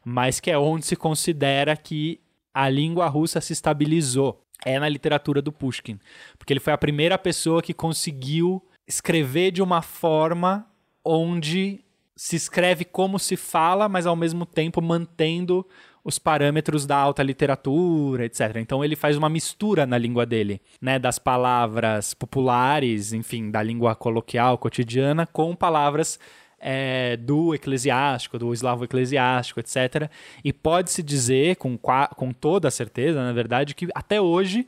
Mas 0.06 0.40
que 0.40 0.52
é 0.52 0.58
onde 0.58 0.86
se 0.86 0.96
considera 0.96 1.76
que 1.76 2.20
a 2.54 2.70
língua 2.70 3.08
russa 3.08 3.42
se 3.42 3.54
estabilizou. 3.54 4.44
É 4.66 4.78
na 4.78 4.90
literatura 4.90 5.42
do 5.42 5.54
Pushkin, 5.54 5.98
porque 6.38 6.52
ele 6.52 6.60
foi 6.60 6.74
a 6.74 6.78
primeira 6.78 7.18
pessoa 7.18 7.62
que 7.62 7.74
conseguiu 7.74 8.62
escrever 8.86 9.52
de 9.52 9.62
uma 9.62 9.82
forma 9.82 10.68
onde 11.04 11.80
se 12.14 12.36
escreve 12.36 12.84
como 12.84 13.18
se 13.18 13.38
fala, 13.38 13.88
mas 13.88 14.06
ao 14.06 14.18
mesmo 14.18 14.46
tempo 14.46 14.82
mantendo 14.82 15.66
os 16.10 16.20
parâmetros 16.20 16.86
da 16.86 16.98
alta 16.98 17.24
literatura, 17.24 18.26
etc. 18.26 18.58
Então 18.58 18.84
ele 18.84 18.96
faz 18.96 19.16
uma 19.16 19.30
mistura 19.30 19.86
na 19.86 19.98
língua 19.98 20.26
dele, 20.26 20.62
né, 20.82 21.00
das 21.00 21.18
palavras 21.18 22.14
populares, 22.14 23.14
enfim, 23.14 23.50
da 23.50 23.64
língua 23.64 23.96
coloquial, 23.96 24.58
cotidiana, 24.58 25.26
com 25.26 25.56
palavras 25.56 26.20
é, 26.60 27.16
do 27.16 27.56
eclesiástico, 27.56 28.38
do 28.38 28.54
eslavo 28.54 28.84
eclesiástico, 28.84 29.60
etc. 29.60 30.10
E 30.44 30.52
pode-se 30.52 31.02
dizer 31.02 31.56
com, 31.56 31.78
com 31.78 32.34
toda 32.34 32.68
a 32.68 32.72
certeza, 32.72 33.24
na 33.24 33.32
verdade, 33.32 33.74
que 33.74 33.88
até 33.96 34.20
hoje 34.20 34.68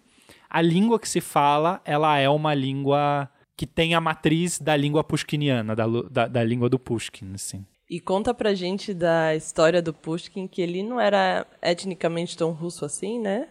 a 0.50 0.62
língua 0.62 1.00
que 1.00 1.10
se 1.10 1.20
fala 1.22 1.82
ela 1.84 2.18
é 2.18 2.30
uma 2.30 2.54
língua 2.54 3.30
que 3.58 3.68
tem 3.68 3.94
a 3.94 4.02
matriz 4.02 4.60
da 4.60 4.76
língua 4.76 5.04
pushkiniana, 5.04 5.76
da, 5.76 5.86
da, 6.10 6.28
da 6.28 6.44
língua 6.44 6.68
do 6.68 6.80
Pushkin, 6.80 7.34
assim. 7.36 7.64
E 7.92 8.00
conta 8.00 8.34
pra 8.34 8.54
gente 8.54 8.94
da 8.94 9.36
história 9.36 9.82
do 9.82 9.94
Pushkin, 9.94 10.48
que 10.48 10.62
ele 10.62 10.82
não 10.82 10.98
era 10.98 11.46
etnicamente 11.62 12.38
tão 12.38 12.52
russo 12.52 12.86
assim, 12.86 13.20
né? 13.20 13.50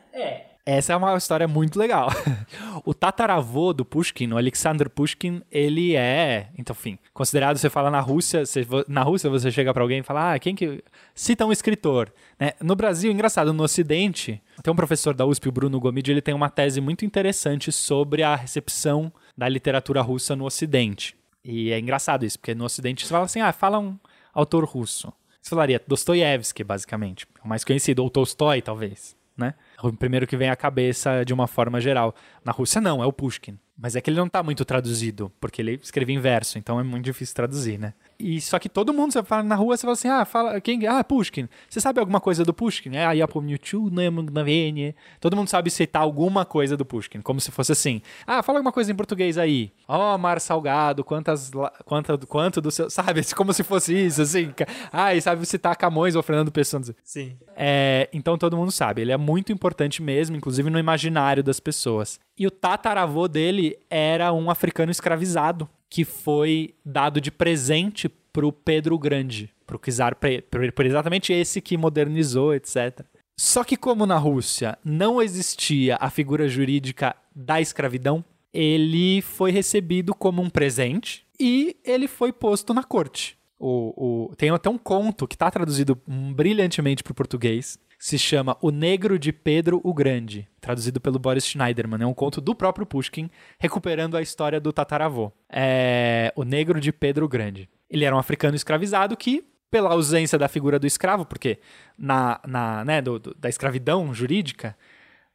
Essa 0.64 0.94
é 0.94 0.96
uma 0.96 1.14
história 1.14 1.46
muito 1.46 1.78
legal. 1.78 2.08
o 2.82 2.94
tataravô 2.94 3.74
do 3.74 3.84
Pushkin, 3.84 4.32
o 4.32 4.38
Alexander 4.38 4.88
Pushkin, 4.88 5.42
ele 5.52 5.94
é, 5.94 6.48
então, 6.56 6.74
enfim, 6.78 6.98
considerado, 7.12 7.58
você 7.58 7.68
fala 7.68 7.90
na 7.90 8.00
Rússia, 8.00 8.46
você- 8.46 8.66
na 8.88 9.02
Rússia 9.02 9.28
você 9.28 9.50
chega 9.50 9.74
pra 9.74 9.82
alguém 9.82 9.98
e 9.98 10.02
fala, 10.02 10.32
ah, 10.32 10.38
quem 10.38 10.54
que... 10.54 10.82
Cita 11.14 11.44
um 11.44 11.52
escritor. 11.52 12.10
Né? 12.38 12.52
No 12.62 12.74
Brasil, 12.74 13.12
engraçado, 13.12 13.52
no 13.52 13.62
Ocidente, 13.62 14.40
tem 14.62 14.72
um 14.72 14.76
professor 14.76 15.12
da 15.12 15.26
USP, 15.26 15.50
o 15.50 15.52
Bruno 15.52 15.78
Gomide, 15.78 16.12
ele 16.12 16.22
tem 16.22 16.32
uma 16.32 16.48
tese 16.48 16.80
muito 16.80 17.04
interessante 17.04 17.70
sobre 17.70 18.22
a 18.22 18.34
recepção 18.36 19.12
da 19.36 19.46
literatura 19.50 20.00
russa 20.00 20.34
no 20.34 20.46
Ocidente. 20.46 21.14
E 21.44 21.72
é 21.72 21.78
engraçado 21.78 22.24
isso, 22.24 22.38
porque 22.38 22.54
no 22.54 22.64
Ocidente 22.64 23.04
você 23.04 23.10
fala 23.12 23.26
assim, 23.26 23.40
ah, 23.42 23.52
fala 23.52 23.78
um 23.78 23.98
autor 24.32 24.64
russo. 24.64 25.12
Você 25.40 25.50
falaria 25.50 25.82
Dostoiévski, 25.86 26.62
basicamente. 26.62 27.26
O 27.44 27.48
mais 27.48 27.64
conhecido, 27.64 28.02
ou 28.02 28.10
Tolstói, 28.10 28.60
talvez, 28.60 29.16
né? 29.36 29.54
O 29.82 29.92
primeiro 29.92 30.26
que 30.26 30.36
vem 30.36 30.50
à 30.50 30.56
cabeça 30.56 31.24
de 31.24 31.32
uma 31.32 31.46
forma 31.46 31.80
geral. 31.80 32.14
Na 32.44 32.52
Rússia, 32.52 32.80
não, 32.80 33.02
é 33.02 33.06
o 33.06 33.12
Pushkin. 33.12 33.58
Mas 33.76 33.96
é 33.96 34.00
que 34.00 34.10
ele 34.10 34.18
não 34.18 34.28
tá 34.28 34.42
muito 34.42 34.64
traduzido, 34.64 35.32
porque 35.40 35.62
ele 35.62 35.80
escreve 35.82 36.12
em 36.12 36.18
verso, 36.18 36.58
então 36.58 36.78
é 36.78 36.82
muito 36.82 37.04
difícil 37.04 37.34
traduzir, 37.34 37.78
né? 37.78 37.94
E 38.19 38.39
só 38.39 38.57
que 38.57 38.69
todo 38.69 38.93
mundo, 38.93 39.11
você 39.11 39.21
fala 39.23 39.43
na 39.43 39.55
rua, 39.55 39.75
você 39.75 39.81
fala 39.81 39.91
assim, 39.93 40.07
ah, 40.07 40.23
fala, 40.23 40.61
quem, 40.61 40.87
ah, 40.87 41.03
Pushkin. 41.03 41.49
Você 41.69 41.81
sabe 41.81 41.99
alguma 41.99 42.21
coisa 42.21 42.45
do 42.45 42.53
Pushkin? 42.53 42.95
Ah, 42.95 43.11
я 43.13 43.27
помню 43.27 43.57
чудное 43.57 44.09
мгновение. 44.09 44.95
Todo 45.19 45.35
mundo 45.35 45.49
sabe 45.49 45.69
citar 45.69 46.01
alguma 46.01 46.45
coisa 46.45 46.77
do 46.77 46.85
Pushkin, 46.85 47.19
como 47.21 47.41
se 47.41 47.51
fosse 47.51 47.73
assim. 47.73 48.01
Ah, 48.25 48.41
fala 48.41 48.59
alguma 48.59 48.71
coisa 48.71 48.89
em 48.89 48.95
português 48.95 49.37
aí. 49.37 49.69
Ó, 49.85 50.17
mar 50.17 50.39
salgado, 50.39 51.03
quantas, 51.03 51.51
la- 51.51 51.73
quanta, 51.83 52.17
quanto 52.19 52.61
do 52.61 52.71
seu, 52.71 52.89
sabe? 52.89 53.21
Como 53.35 53.51
se 53.51 53.63
fosse 53.63 53.93
isso, 53.93 54.21
assim. 54.21 54.53
Ah, 54.93 55.13
e 55.13 55.19
sabe 55.21 55.45
citar 55.45 55.75
Camões 55.75 56.15
ou 56.15 56.23
Fernando 56.23 56.51
Pessoa. 56.53 56.81
Sim. 57.03 57.35
É, 57.55 58.09
então 58.13 58.37
todo 58.37 58.55
mundo 58.55 58.71
sabe, 58.71 59.01
ele 59.01 59.11
é 59.11 59.17
muito 59.17 59.51
importante 59.51 60.01
mesmo, 60.01 60.35
inclusive 60.37 60.69
no 60.69 60.79
imaginário 60.79 61.43
das 61.43 61.59
pessoas. 61.59 62.17
E 62.37 62.47
o 62.47 62.51
tataravô 62.51 63.27
dele 63.27 63.77
era 63.89 64.31
um 64.31 64.49
africano 64.49 64.89
escravizado 64.91 65.69
que 65.90 66.04
foi 66.04 66.74
dado 66.84 67.20
de 67.20 67.30
presente 67.30 68.08
Pedro 68.52 68.94
o 68.94 68.98
Grande, 68.98 69.50
pro 69.66 69.78
czar, 69.78 70.14
pre- 70.14 70.40
por, 70.42 70.86
exatamente 70.86 71.32
esse 71.32 71.60
que 71.60 71.76
modernizou, 71.76 72.54
etc. 72.54 73.04
Só 73.36 73.64
que 73.64 73.76
como 73.76 74.06
na 74.06 74.16
Rússia 74.16 74.78
não 74.84 75.20
existia 75.20 75.96
a 76.00 76.08
figura 76.08 76.48
jurídica 76.48 77.16
da 77.34 77.60
escravidão, 77.60 78.24
ele 78.52 79.20
foi 79.22 79.50
recebido 79.50 80.14
como 80.14 80.40
um 80.42 80.48
presente 80.50 81.24
e 81.38 81.76
ele 81.84 82.06
foi 82.06 82.32
posto 82.32 82.72
na 82.72 82.84
corte. 82.84 83.36
O, 83.58 84.28
o- 84.30 84.36
tem 84.36 84.50
até 84.50 84.70
um 84.70 84.78
conto 84.78 85.26
que 85.26 85.34
está 85.34 85.50
traduzido 85.50 85.98
brilhantemente 86.06 87.02
para 87.02 87.12
o 87.12 87.14
português. 87.14 87.78
Se 88.02 88.18
chama 88.18 88.56
O 88.62 88.70
Negro 88.70 89.18
de 89.18 89.30
Pedro 89.30 89.78
o 89.84 89.92
Grande, 89.92 90.48
traduzido 90.58 90.98
pelo 90.98 91.18
Boris 91.18 91.44
Schneiderman. 91.46 92.00
É 92.02 92.06
um 92.06 92.14
conto 92.14 92.40
do 92.40 92.54
próprio 92.54 92.86
Pushkin, 92.86 93.28
recuperando 93.58 94.16
a 94.16 94.22
história 94.22 94.58
do 94.58 94.72
tataravô. 94.72 95.30
É, 95.50 96.32
o 96.34 96.42
Negro 96.42 96.80
de 96.80 96.92
Pedro 96.92 97.26
o 97.26 97.28
Grande. 97.28 97.68
Ele 97.90 98.06
era 98.06 98.16
um 98.16 98.18
africano 98.18 98.56
escravizado 98.56 99.14
que, 99.18 99.44
pela 99.70 99.90
ausência 99.90 100.38
da 100.38 100.48
figura 100.48 100.78
do 100.78 100.86
escravo, 100.86 101.26
porque 101.26 101.58
na, 101.98 102.40
na 102.46 102.82
né, 102.86 103.02
do- 103.02 103.18
do- 103.18 103.34
da 103.34 103.50
escravidão 103.50 104.14
jurídica, 104.14 104.74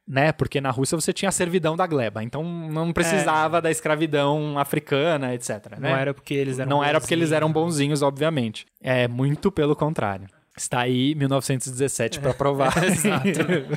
né? 0.08 0.32
Porque 0.32 0.60
na 0.60 0.72
Rússia 0.72 1.00
você 1.00 1.14
tinha 1.14 1.30
a 1.30 1.32
servidão 1.32 1.76
da 1.76 1.86
gleba, 1.86 2.24
então 2.24 2.44
não 2.44 2.92
precisava 2.92 3.62
da 3.62 3.70
escravidão 3.70 4.58
africana, 4.58 5.36
etc. 5.36 5.74
Não 5.80 5.90
né? 5.90 6.02
era 6.02 6.14
porque 6.16 6.34
eles 6.34 6.58
eram 6.58 6.70
Não 6.70 6.84
era 6.84 7.00
porque 7.00 7.14
eles 7.14 7.32
eram 7.32 7.52
bonzinhos. 7.52 8.00
bonzinhos, 8.00 8.02
obviamente. 8.02 8.66
É 8.82 9.08
muito 9.08 9.52
pelo 9.52 9.76
contrário. 9.76 10.28
Está 10.58 10.82
aí 10.82 11.14
1917 11.16 12.20
para 12.20 12.34
provar. 12.34 12.74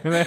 Né? 0.04 0.24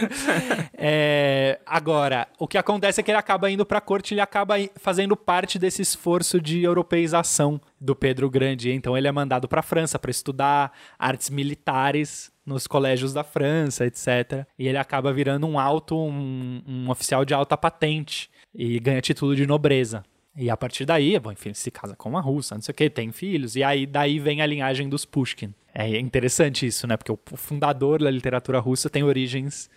É, 0.74 1.60
agora, 1.66 2.28
o 2.38 2.47
que 2.47 2.58
acontece 2.58 2.99
é 2.99 3.04
que 3.04 3.12
ele 3.12 3.18
acaba 3.18 3.49
indo 3.49 3.66
para 3.66 3.78
a 3.78 3.82
corte, 3.82 4.14
ele 4.14 4.22
acaba 4.22 4.56
fazendo 4.76 5.16
parte 5.16 5.58
desse 5.58 5.82
esforço 5.82 6.41
de 6.41 6.62
europeização 6.62 7.60
do 7.80 7.95
Pedro 7.95 8.30
Grande. 8.30 8.72
Então 8.72 8.97
ele 8.97 9.08
é 9.08 9.12
mandado 9.12 9.47
para 9.47 9.62
a 9.62 9.64
França 9.64 9.97
para 9.97 10.12
estudar 10.12 10.72
artes 10.99 11.30
militares 11.30 12.32
nos 12.45 12.68
colégios 12.68 13.14
da 13.14 13.24
França, 13.24 13.86
etc. 13.86 14.45
E 14.58 14.68
ele 14.68 14.78
acaba 14.78 15.14
virando 15.14 15.47
um 15.47 15.60
alto, 15.60 15.95
um, 15.95 16.62
um 16.68 16.89
oficial 16.89 17.24
de 17.24 17.34
alta 17.34 17.58
patente 17.58 18.30
e 18.54 18.80
ganha 18.80 19.02
título 19.02 19.36
de 19.36 19.45
nobreza. 19.45 20.04
E 20.36 20.49
a 20.49 20.55
partir 20.55 20.86
daí, 20.86 21.19
bom, 21.19 21.32
enfim, 21.32 21.49
ele 21.49 21.55
se 21.55 21.69
casa 21.69 21.95
com 21.95 22.09
uma 22.09 22.21
russa, 22.21 22.55
não 22.55 22.61
sei 22.61 22.71
o 22.71 22.75
que, 22.75 22.89
tem 22.89 23.11
filhos, 23.11 23.55
e 23.55 23.63
aí 23.63 23.86
daí 23.86 24.17
vem 24.17 24.41
a 24.41 24.45
linhagem 24.45 24.88
dos 24.88 25.03
Pushkin. 25.03 25.53
É 25.73 25.99
interessante 25.99 26.65
isso, 26.65 26.88
né? 26.88 26.95
Porque 26.97 27.11
o 27.11 27.19
o 27.32 27.38
fundador 27.38 28.01
da 28.01 28.09
literatura 28.09 28.59
russa 28.59 28.89
tem 28.89 29.03
origens 29.03 29.69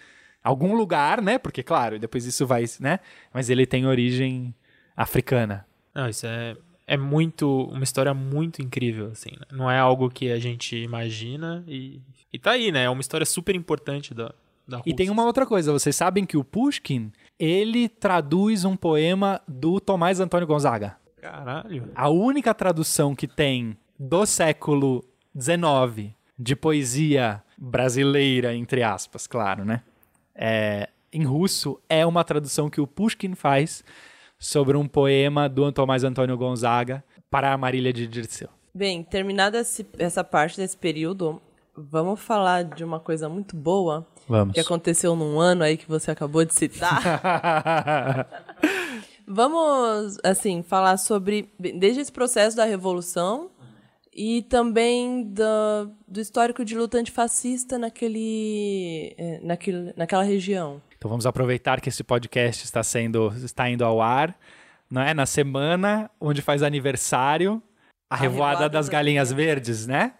algum 0.44 0.76
lugar, 0.76 1.22
né? 1.22 1.38
Porque 1.38 1.62
claro, 1.62 1.98
depois 1.98 2.26
isso 2.26 2.46
vai, 2.46 2.64
né? 2.78 3.00
Mas 3.32 3.48
ele 3.48 3.66
tem 3.66 3.86
origem 3.86 4.54
africana. 4.96 5.66
Não, 5.94 6.08
isso 6.08 6.26
é, 6.26 6.56
é 6.86 6.96
muito. 6.96 7.64
Uma 7.64 7.84
história 7.84 8.12
muito 8.12 8.60
incrível, 8.60 9.06
assim. 9.06 9.30
né? 9.30 9.46
Não 9.50 9.70
é 9.70 9.78
algo 9.78 10.10
que 10.10 10.30
a 10.30 10.38
gente 10.38 10.76
imagina 10.76 11.64
e. 11.66 12.00
E 12.32 12.38
tá 12.38 12.52
aí, 12.52 12.70
né? 12.70 12.84
É 12.84 12.90
uma 12.90 13.00
história 13.00 13.24
super 13.24 13.54
importante 13.54 14.12
da, 14.12 14.34
da 14.66 14.78
Rússia. 14.78 14.90
E 14.90 14.94
tem 14.94 15.08
uma 15.08 15.24
outra 15.24 15.46
coisa, 15.46 15.72
vocês 15.72 15.94
sabem 15.94 16.26
que 16.26 16.36
o 16.36 16.42
Pushkin, 16.42 17.12
ele 17.38 17.88
traduz 17.88 18.64
um 18.64 18.76
poema 18.76 19.40
do 19.46 19.80
Tomás 19.80 20.20
Antônio 20.20 20.46
Gonzaga. 20.46 20.96
Caralho. 21.20 21.90
A 21.94 22.08
única 22.08 22.52
tradução 22.52 23.14
que 23.14 23.26
tem 23.26 23.76
do 23.98 24.26
século 24.26 25.04
XIX 25.38 26.12
de 26.38 26.54
poesia 26.54 27.42
brasileira, 27.56 28.54
entre 28.54 28.82
aspas, 28.82 29.26
claro, 29.26 29.64
né? 29.64 29.82
É, 30.34 30.88
em 31.12 31.24
russo, 31.24 31.80
é 31.88 32.04
uma 32.04 32.24
tradução 32.24 32.68
que 32.68 32.80
o 32.80 32.86
Pushkin 32.86 33.34
faz 33.34 33.84
sobre 34.38 34.76
um 34.76 34.86
poema 34.86 35.48
do 35.48 35.70
Tomás 35.72 36.04
Antônio 36.04 36.36
Gonzaga 36.36 37.04
para 37.30 37.52
a 37.52 37.56
Marília 37.56 37.92
de 37.92 38.06
Dirceu. 38.06 38.48
Bem, 38.74 39.02
terminada 39.02 39.62
essa 39.98 40.24
parte 40.24 40.56
desse 40.56 40.76
período, 40.76 41.40
vamos 41.76 42.20
falar 42.20 42.64
de 42.64 42.84
uma 42.84 43.00
coisa 43.00 43.28
muito 43.28 43.56
boa 43.56 44.06
Vamos. 44.28 44.54
que 44.54 44.60
aconteceu 44.60 45.14
num 45.16 45.38
ano 45.40 45.62
aí 45.64 45.76
que 45.76 45.88
você 45.88 46.10
acabou 46.10 46.44
de 46.44 46.54
citar. 46.54 47.00
Vamos, 49.26 50.18
assim, 50.22 50.62
falar 50.62 50.98
sobre 50.98 51.50
desde 51.58 52.00
esse 52.00 52.12
processo 52.12 52.56
da 52.56 52.64
revolução 52.64 53.50
e 54.12 54.42
também 54.42 55.24
do, 55.24 55.90
do 56.06 56.20
histórico 56.20 56.64
de 56.64 56.76
luta 56.76 56.98
antifascista 56.98 57.78
naquele, 57.78 59.14
eh, 59.16 59.40
naquele, 59.42 59.92
naquela 59.96 60.22
região. 60.22 60.80
Então 60.96 61.08
vamos 61.08 61.26
aproveitar 61.26 61.80
que 61.80 61.88
esse 61.88 62.04
podcast 62.04 62.64
está 62.64 62.82
sendo 62.82 63.32
está 63.42 63.68
indo 63.68 63.84
ao 63.84 64.00
ar, 64.00 64.38
não 64.90 65.02
é? 65.02 65.12
Na 65.14 65.26
semana 65.26 66.10
onde 66.20 66.40
faz 66.40 66.62
aniversário 66.62 67.62
a, 68.08 68.16
revoada, 68.16 68.52
Revoada 68.52 68.68
das 68.68 68.86
das 68.86 68.88
galinhas 68.90 69.32
verdes, 69.32 69.86
né? 69.86 70.12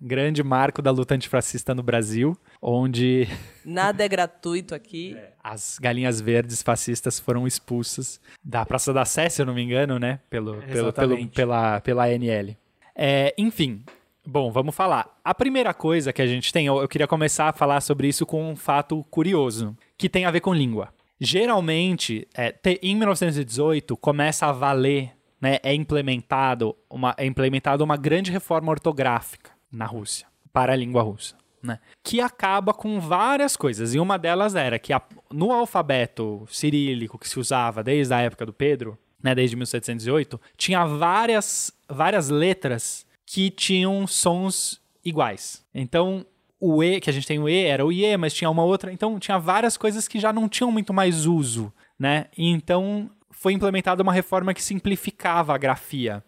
Grande 0.00 0.42
marco 0.42 0.80
da 0.80 0.90
luta 0.90 1.14
antifascista 1.14 1.74
no 1.74 1.82
Brasil, 1.82 2.36
onde 2.62 3.26
Nada 3.64 4.04
é 4.04 4.08
gratuito 4.08 4.74
aqui. 4.74 5.16
as 5.42 5.78
galinhas 5.80 6.20
verdes 6.20 6.62
fascistas 6.62 7.18
foram 7.18 7.46
expulsas 7.46 8.20
da 8.44 8.64
Praça 8.64 8.92
da 8.92 9.04
Sé, 9.04 9.28
se 9.28 9.42
eu 9.42 9.46
não 9.46 9.54
me 9.54 9.62
engano, 9.62 9.98
né? 9.98 10.20
Pelo, 10.30 10.56
pelo, 10.62 10.92
pelo, 10.92 11.28
pela, 11.28 11.80
pela 11.80 12.04
ANL. 12.06 12.56
É, 12.94 13.34
enfim, 13.36 13.82
bom, 14.26 14.50
vamos 14.50 14.74
falar. 14.74 15.18
A 15.24 15.34
primeira 15.34 15.72
coisa 15.74 16.12
que 16.12 16.22
a 16.22 16.26
gente 16.26 16.52
tem, 16.52 16.66
eu, 16.66 16.78
eu 16.80 16.88
queria 16.88 17.06
começar 17.06 17.48
a 17.48 17.52
falar 17.52 17.80
sobre 17.80 18.08
isso 18.08 18.24
com 18.26 18.50
um 18.50 18.56
fato 18.56 19.04
curioso, 19.10 19.76
que 19.96 20.08
tem 20.08 20.24
a 20.24 20.30
ver 20.30 20.40
com 20.40 20.54
língua. 20.54 20.88
Geralmente, 21.20 22.26
é, 22.34 22.52
te- 22.52 22.78
em 22.82 22.94
1918, 22.94 23.96
começa 23.96 24.46
a 24.46 24.52
valer, 24.52 25.12
né, 25.40 25.58
é, 25.62 25.74
implementado 25.74 26.76
uma, 26.88 27.14
é 27.16 27.26
implementada 27.26 27.82
uma 27.82 27.96
grande 27.96 28.30
reforma 28.30 28.70
ortográfica 28.70 29.50
na 29.70 29.86
Rússia, 29.86 30.26
para 30.52 30.72
a 30.72 30.76
língua 30.76 31.02
russa. 31.02 31.36
Né, 31.60 31.80
que 32.04 32.20
acaba 32.20 32.72
com 32.72 33.00
várias 33.00 33.56
coisas. 33.56 33.92
E 33.92 33.98
uma 33.98 34.16
delas 34.16 34.54
era 34.54 34.78
que 34.78 34.92
a- 34.92 35.02
no 35.28 35.50
alfabeto 35.50 36.46
cirílico 36.48 37.18
que 37.18 37.28
se 37.28 37.36
usava 37.40 37.82
desde 37.82 38.14
a 38.14 38.20
época 38.20 38.46
do 38.46 38.52
Pedro, 38.52 38.96
né, 39.20 39.34
desde 39.34 39.56
1708, 39.56 40.40
tinha 40.56 40.86
várias, 40.86 41.72
várias 41.88 42.28
letras 42.28 43.04
que 43.26 43.50
tinham 43.50 44.06
sons 44.06 44.80
iguais. 45.04 45.64
Então, 45.74 46.24
o 46.60 46.80
E, 46.80 47.00
que 47.00 47.10
a 47.10 47.12
gente 47.12 47.26
tem 47.26 47.40
o 47.40 47.48
E, 47.48 47.64
era 47.64 47.84
o 47.84 47.90
IE, 47.90 48.16
mas 48.16 48.32
tinha 48.32 48.48
uma 48.48 48.62
outra. 48.62 48.92
Então, 48.92 49.18
tinha 49.18 49.36
várias 49.36 49.76
coisas 49.76 50.06
que 50.06 50.20
já 50.20 50.32
não 50.32 50.48
tinham 50.48 50.70
muito 50.70 50.94
mais 50.94 51.26
uso, 51.26 51.72
né? 51.98 52.26
Então, 52.38 53.10
foi 53.32 53.52
implementada 53.52 54.00
uma 54.00 54.12
reforma 54.12 54.54
que 54.54 54.62
simplificava 54.62 55.54
a 55.56 55.58
grafia, 55.58 56.22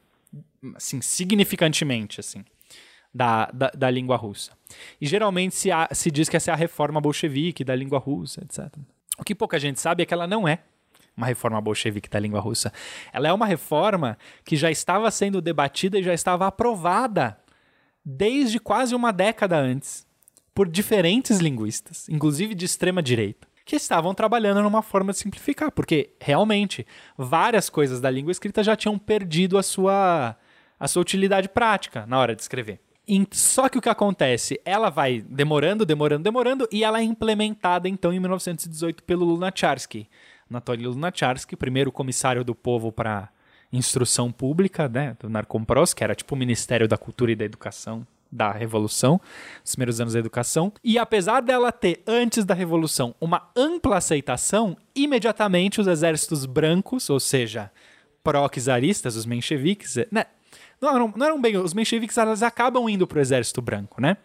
assim, 0.74 1.00
significantemente, 1.00 2.18
assim, 2.18 2.44
da, 3.12 3.46
da, 3.52 3.70
da 3.70 3.90
língua 3.90 4.16
russa. 4.16 4.52
E 5.00 5.06
geralmente 5.06 5.54
se, 5.54 5.70
a- 5.70 5.88
se 5.92 6.10
diz 6.10 6.28
que 6.28 6.36
essa 6.36 6.50
é 6.50 6.54
a 6.54 6.56
reforma 6.56 7.00
bolchevique 7.00 7.64
da 7.64 7.74
língua 7.74 7.98
russa, 7.98 8.40
etc. 8.42 8.72
O 9.18 9.24
que 9.24 9.34
pouca 9.34 9.58
gente 9.58 9.80
sabe 9.80 10.02
é 10.02 10.06
que 10.06 10.14
ela 10.14 10.26
não 10.26 10.46
é 10.46 10.60
uma 11.16 11.26
reforma 11.26 11.60
bolchevique 11.60 12.08
da 12.08 12.18
língua 12.18 12.40
russa. 12.40 12.72
Ela 13.12 13.28
é 13.28 13.32
uma 13.32 13.44
reforma 13.46 14.16
que 14.44 14.56
já 14.56 14.70
estava 14.70 15.10
sendo 15.10 15.40
debatida 15.42 15.98
e 15.98 16.02
já 16.02 16.14
estava 16.14 16.46
aprovada 16.46 17.36
desde 18.04 18.58
quase 18.58 18.94
uma 18.94 19.12
década 19.12 19.58
antes 19.58 20.06
por 20.54 20.68
diferentes 20.68 21.38
linguistas, 21.38 22.08
inclusive 22.08 22.54
de 22.54 22.64
extrema 22.64 23.02
direita, 23.02 23.46
que 23.64 23.76
estavam 23.76 24.14
trabalhando 24.14 24.62
numa 24.62 24.82
forma 24.82 25.12
de 25.12 25.18
simplificar, 25.18 25.70
porque 25.70 26.10
realmente 26.20 26.86
várias 27.16 27.68
coisas 27.68 28.00
da 28.00 28.10
língua 28.10 28.32
escrita 28.32 28.62
já 28.62 28.74
tinham 28.74 28.98
perdido 28.98 29.58
a 29.58 29.62
sua 29.62 30.36
a 30.78 30.88
sua 30.88 31.02
utilidade 31.02 31.46
prática 31.48 32.06
na 32.06 32.18
hora 32.18 32.34
de 32.34 32.40
escrever. 32.40 32.80
Só 33.32 33.68
que 33.68 33.78
o 33.78 33.80
que 33.80 33.88
acontece? 33.88 34.60
Ela 34.64 34.90
vai 34.90 35.24
demorando, 35.28 35.84
demorando, 35.84 36.22
demorando, 36.22 36.68
e 36.70 36.84
ela 36.84 37.00
é 37.00 37.02
implementada 37.02 37.88
então 37.88 38.12
em 38.12 38.20
1918 38.20 39.02
pelo 39.02 39.24
Lunacharsky. 39.24 40.08
Anatoly 40.48 40.86
Lunacharsky, 40.86 41.56
primeiro 41.56 41.92
comissário 41.92 42.44
do 42.44 42.54
povo 42.54 42.90
para 42.90 43.28
instrução 43.72 44.32
pública, 44.32 44.88
né, 44.88 45.16
do 45.20 45.28
Narcompros, 45.28 45.94
que 45.94 46.02
era 46.02 46.14
tipo 46.14 46.34
o 46.34 46.38
Ministério 46.38 46.88
da 46.88 46.98
Cultura 46.98 47.32
e 47.32 47.36
da 47.36 47.44
Educação 47.44 48.06
da 48.32 48.52
Revolução, 48.52 49.20
os 49.64 49.74
primeiros 49.74 50.00
anos 50.00 50.12
da 50.12 50.20
educação. 50.20 50.72
E 50.84 50.98
apesar 50.98 51.40
dela 51.40 51.72
ter, 51.72 52.02
antes 52.06 52.44
da 52.44 52.54
Revolução, 52.54 53.14
uma 53.20 53.50
ampla 53.56 53.96
aceitação, 53.96 54.76
imediatamente 54.94 55.80
os 55.80 55.86
exércitos 55.86 56.46
brancos, 56.46 57.10
ou 57.10 57.18
seja, 57.18 57.70
pró-czaristas, 58.22 59.16
os 59.16 59.26
mencheviques, 59.26 59.96
né, 60.12 60.26
não 60.80 60.94
eram, 60.94 61.12
não 61.16 61.26
eram 61.26 61.40
bem, 61.40 61.56
os 61.56 61.74
mencheviques 61.74 62.16
elas 62.16 62.42
acabam 62.42 62.88
indo 62.88 63.06
para 63.06 63.18
o 63.18 63.20
exército 63.20 63.60
branco, 63.60 64.00
né? 64.00 64.16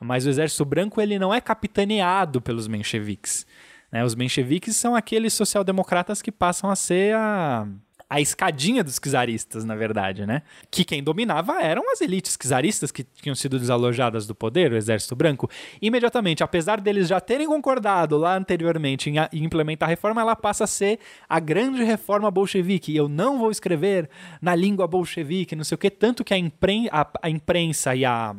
Mas 0.00 0.26
o 0.26 0.28
exército 0.28 0.64
branco 0.64 1.00
ele 1.00 1.18
não 1.18 1.32
é 1.32 1.40
capitaneado 1.40 2.40
pelos 2.40 2.68
mencheviques. 2.68 3.46
Né? 3.90 4.04
Os 4.04 4.14
mencheviques 4.14 4.76
são 4.76 4.94
aqueles 4.94 5.32
social-democratas 5.32 6.20
que 6.20 6.32
passam 6.32 6.68
a 6.68 6.76
ser 6.76 7.14
a, 7.14 7.66
a 8.08 8.20
escadinha 8.20 8.84
dos 8.84 8.98
czaristas, 8.98 9.64
na 9.64 9.74
verdade, 9.74 10.26
né? 10.26 10.42
Que 10.70 10.84
quem 10.84 11.02
dominava 11.02 11.60
eram 11.62 11.90
as 11.90 12.00
elites 12.00 12.36
czaristas 12.36 12.92
que 12.92 13.02
tinham 13.02 13.34
sido 13.34 13.58
desalojadas 13.58 14.26
do 14.26 14.34
poder, 14.34 14.72
o 14.72 14.76
exército 14.76 15.16
branco. 15.16 15.50
Imediatamente, 15.80 16.42
apesar 16.42 16.80
deles 16.80 17.08
já 17.08 17.20
terem 17.20 17.46
concordado 17.46 18.16
lá 18.16 18.36
anteriormente 18.36 19.10
em, 19.10 19.18
a- 19.18 19.28
em 19.32 19.44
implementar 19.44 19.88
a 19.88 19.90
reforma, 19.90 20.20
ela 20.20 20.36
passa 20.36 20.64
a 20.64 20.66
ser 20.66 20.98
a 21.28 21.40
grande 21.40 21.82
reforma 21.82 22.30
bolchevique. 22.30 22.94
Eu 22.94 23.08
não 23.08 23.38
vou 23.38 23.50
escrever 23.50 24.08
na 24.40 24.54
língua 24.54 24.86
bolchevique, 24.86 25.56
não 25.56 25.64
sei 25.64 25.74
o 25.74 25.78
quê, 25.78 25.90
tanto 25.90 26.22
que 26.24 26.34
a, 26.34 26.38
impren 26.38 26.88
a, 26.92 27.06
a 27.22 27.30
imprensa 27.30 27.94
e 27.94 28.04
a 28.04 28.34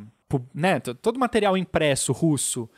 né, 0.53 0.79
todo 0.79 1.17
o 1.17 1.19
material 1.19 1.57
impresso 1.57 2.11
russo 2.11 2.69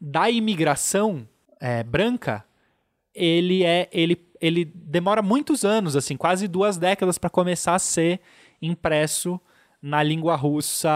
da 0.00 0.30
imigração 0.30 1.26
é, 1.60 1.82
branca 1.82 2.44
ele 3.14 3.64
é 3.64 3.88
ele, 3.92 4.14
ele 4.40 4.64
demora 4.64 5.22
muitos 5.22 5.64
anos 5.64 5.96
assim 5.96 6.16
quase 6.16 6.48
duas 6.48 6.76
décadas 6.76 7.18
para 7.18 7.30
começar 7.30 7.74
a 7.74 7.78
ser 7.78 8.20
impresso 8.60 9.40
na 9.80 10.02
língua 10.02 10.34
russa 10.36 10.90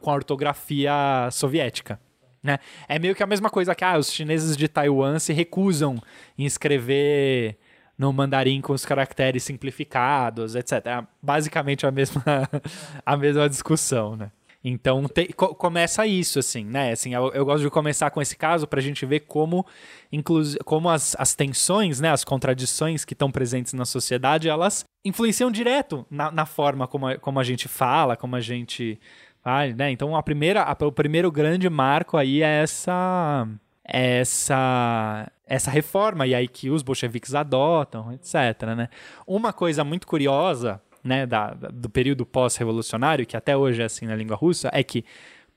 com 0.00 0.10
a 0.10 0.14
ortografia 0.14 1.28
soviética 1.32 2.00
né? 2.42 2.58
é 2.88 2.98
meio 2.98 3.14
que 3.14 3.22
a 3.22 3.26
mesma 3.26 3.50
coisa 3.50 3.74
que 3.74 3.84
ah, 3.84 3.98
os 3.98 4.12
chineses 4.12 4.56
de 4.56 4.68
Taiwan 4.68 5.18
se 5.18 5.32
recusam 5.32 6.00
em 6.36 6.44
escrever 6.44 7.58
no 7.96 8.12
mandarim 8.12 8.60
com 8.60 8.72
os 8.72 8.84
caracteres 8.84 9.42
simplificados 9.44 10.54
etc 10.54 10.72
é 10.86 11.06
basicamente 11.20 11.86
a 11.86 11.90
mesma 11.90 12.22
a 13.04 13.16
mesma 13.16 13.48
discussão 13.48 14.16
né 14.16 14.30
então 14.64 15.04
te- 15.08 15.32
co- 15.32 15.54
começa 15.54 16.06
isso, 16.06 16.38
assim, 16.38 16.64
né? 16.64 16.92
Assim, 16.92 17.14
eu, 17.14 17.32
eu 17.32 17.44
gosto 17.44 17.62
de 17.62 17.70
começar 17.70 18.10
com 18.10 18.22
esse 18.22 18.36
caso 18.36 18.66
para 18.66 18.78
a 18.78 18.82
gente 18.82 19.04
ver 19.04 19.20
como, 19.20 19.66
como 20.64 20.88
as, 20.88 21.16
as 21.18 21.34
tensões, 21.34 22.00
né, 22.00 22.10
as 22.10 22.24
contradições 22.24 23.04
que 23.04 23.12
estão 23.12 23.30
presentes 23.30 23.72
na 23.72 23.84
sociedade, 23.84 24.48
elas 24.48 24.84
influenciam 25.04 25.50
direto 25.50 26.06
na, 26.10 26.30
na 26.30 26.46
forma 26.46 26.86
como 26.86 27.08
a, 27.08 27.16
como 27.18 27.40
a 27.40 27.44
gente 27.44 27.66
fala, 27.68 28.16
como 28.16 28.36
a 28.36 28.40
gente 28.40 29.00
vai, 29.44 29.72
né? 29.72 29.90
Então 29.90 30.14
a 30.16 30.22
primeira, 30.22 30.62
a- 30.62 30.76
o 30.86 30.92
primeiro 30.92 31.30
grande 31.32 31.68
marco 31.68 32.16
aí 32.16 32.42
é 32.42 32.62
essa 32.62 33.48
essa 33.84 35.30
essa 35.46 35.70
reforma 35.70 36.26
e 36.26 36.34
aí 36.34 36.48
que 36.48 36.70
os 36.70 36.82
bolcheviques 36.82 37.34
adotam, 37.34 38.12
etc, 38.12 38.62
né? 38.76 38.88
Uma 39.26 39.52
coisa 39.52 39.84
muito 39.84 40.06
curiosa, 40.06 40.80
né, 41.02 41.26
da, 41.26 41.50
do 41.52 41.90
período 41.90 42.24
pós-revolucionário, 42.24 43.26
que 43.26 43.36
até 43.36 43.56
hoje 43.56 43.82
é 43.82 43.84
assim 43.84 44.06
na 44.06 44.14
língua 44.14 44.36
russa, 44.36 44.70
é 44.72 44.82
que 44.82 45.04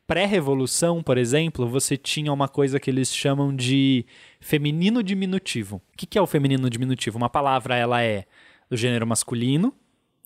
pré-revolução, 0.08 1.02
por 1.02 1.18
exemplo, 1.18 1.68
você 1.68 1.98
tinha 1.98 2.32
uma 2.32 2.48
coisa 2.48 2.80
que 2.80 2.90
eles 2.90 3.14
chamam 3.14 3.56
de 3.56 4.06
feminino 4.40 5.02
diminutivo. 5.02 5.78
O 5.94 5.98
que, 5.98 6.06
que 6.06 6.18
é 6.18 6.22
o 6.22 6.28
feminino 6.28 6.70
diminutivo? 6.70 7.18
Uma 7.18 7.30
palavra 7.30 7.76
ela 7.76 8.04
é 8.04 8.26
do 8.70 8.78
gênero 8.78 9.06
masculino, 9.06 9.74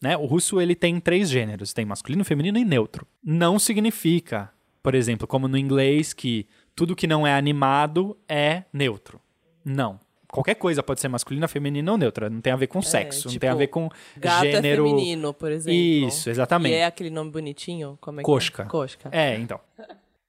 né? 0.02 0.18
O 0.18 0.26
russo 0.26 0.60
ele 0.62 0.76
tem 0.76 1.00
três 1.00 1.30
gêneros, 1.30 1.74
tem 1.74 1.86
masculino, 1.86 2.24
feminino 2.24 2.58
e 2.58 2.66
neutro. 2.66 3.06
Não 3.24 3.60
significa, 3.60 4.52
por 4.82 4.96
exemplo, 4.96 5.28
como 5.28 5.48
no 5.48 5.58
inglês 5.58 6.14
que 6.14 6.48
tudo 6.76 6.96
que 6.96 7.08
não 7.08 7.26
é 7.28 7.34
animado 7.34 8.18
é 8.28 8.64
neutro. 8.72 9.20
Não. 9.64 10.00
Qualquer 10.32 10.56
coisa 10.56 10.84
pode 10.84 11.00
ser 11.02 11.08
masculina, 11.08 11.48
feminina 11.48 11.92
ou 11.92 11.98
neutra. 11.98 12.30
Não 12.30 12.40
tem 12.40 12.54
a 12.54 12.56
ver 12.56 12.68
com 12.68 12.82
sexo, 12.82 13.28
não 13.28 13.32
tipo, 13.32 13.42
tem 13.42 13.50
a 13.50 13.56
ver 13.56 13.68
com 13.68 13.90
Gato 14.16 14.46
gênero. 14.46 14.86
é 14.86 14.90
feminino, 14.90 15.34
por 15.34 15.52
exemplo. 15.52 15.74
Isso, 15.80 16.30
exatamente. 16.30 16.74
E 16.74 16.76
é 16.76 16.86
aquele 16.86 17.10
nome 17.10 17.32
bonitinho? 17.32 17.98
Como 18.00 18.20
é 18.20 18.24
que 18.24 18.26
Cosca. 18.26 18.64
é? 18.64 18.66
Cosca. 18.68 19.10
É, 19.12 19.36
então. 19.36 19.60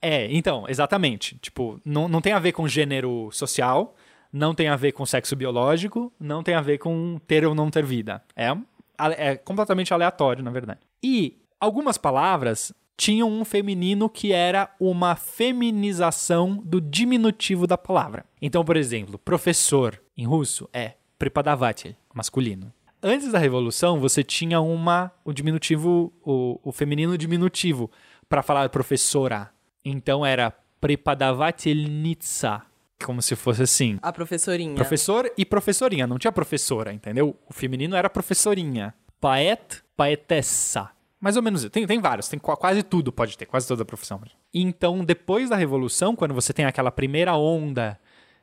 É, 0.00 0.26
então, 0.34 0.64
exatamente. 0.68 1.36
Tipo, 1.38 1.78
não, 1.84 2.08
não 2.08 2.20
tem 2.22 2.32
a 2.32 2.38
ver 2.38 2.52
com 2.52 2.66
gênero 2.66 3.28
social, 3.30 3.94
não 4.32 4.54
tem 4.54 4.68
a 4.68 4.76
ver 4.76 4.92
com 4.92 5.04
sexo 5.04 5.36
biológico, 5.36 6.10
não 6.18 6.42
tem 6.42 6.54
a 6.54 6.60
ver 6.62 6.78
com 6.78 7.18
ter 7.26 7.44
ou 7.44 7.54
não 7.54 7.70
ter 7.70 7.84
vida. 7.84 8.22
É, 8.34 8.48
é 9.18 9.36
completamente 9.36 9.92
aleatório, 9.92 10.42
na 10.42 10.50
verdade. 10.50 10.80
E 11.02 11.36
algumas 11.60 11.98
palavras 11.98 12.72
tinham 13.00 13.30
um 13.30 13.46
feminino 13.46 14.10
que 14.10 14.30
era 14.30 14.70
uma 14.78 15.16
feminização 15.16 16.60
do 16.62 16.82
diminutivo 16.82 17.66
da 17.66 17.78
palavra. 17.78 18.26
Então, 18.42 18.62
por 18.62 18.76
exemplo, 18.76 19.18
professor 19.18 19.98
em 20.14 20.26
russo 20.26 20.68
é 20.70 20.96
prepodavatel, 21.18 21.94
masculino. 22.12 22.70
Antes 23.02 23.32
da 23.32 23.38
revolução, 23.38 23.98
você 23.98 24.22
tinha 24.22 24.60
uma 24.60 25.10
o 25.24 25.32
diminutivo, 25.32 26.12
o, 26.22 26.60
o 26.62 26.70
feminino 26.72 27.16
diminutivo 27.16 27.90
para 28.28 28.42
falar 28.42 28.68
professora. 28.68 29.50
Então 29.82 30.26
era 30.26 30.52
prepodavatelnitsa, 30.78 32.60
como 33.02 33.22
se 33.22 33.34
fosse 33.34 33.62
assim. 33.62 33.98
A 34.02 34.12
professorinha. 34.12 34.74
Professor 34.74 35.32
e 35.38 35.46
professorinha, 35.46 36.06
não 36.06 36.18
tinha 36.18 36.30
professora, 36.30 36.92
entendeu? 36.92 37.34
O 37.48 37.54
feminino 37.54 37.96
era 37.96 38.10
professorinha. 38.10 38.92
Paet, 39.18 39.82
paetessa. 39.96 40.90
Mais 41.20 41.36
ou 41.36 41.42
menos, 41.42 41.68
tem, 41.68 41.86
tem 41.86 42.00
vários, 42.00 42.28
tem 42.28 42.38
qua- 42.38 42.56
quase 42.56 42.82
tudo 42.82 43.12
pode 43.12 43.36
ter, 43.36 43.44
quase 43.46 43.68
toda 43.68 43.82
a 43.82 43.86
profissão. 43.86 44.20
Então, 44.54 45.04
depois 45.04 45.50
da 45.50 45.56
Revolução, 45.56 46.16
quando 46.16 46.32
você 46.32 46.52
tem 46.52 46.64
aquela 46.64 46.90
primeira 46.90 47.36
onda 47.36 47.98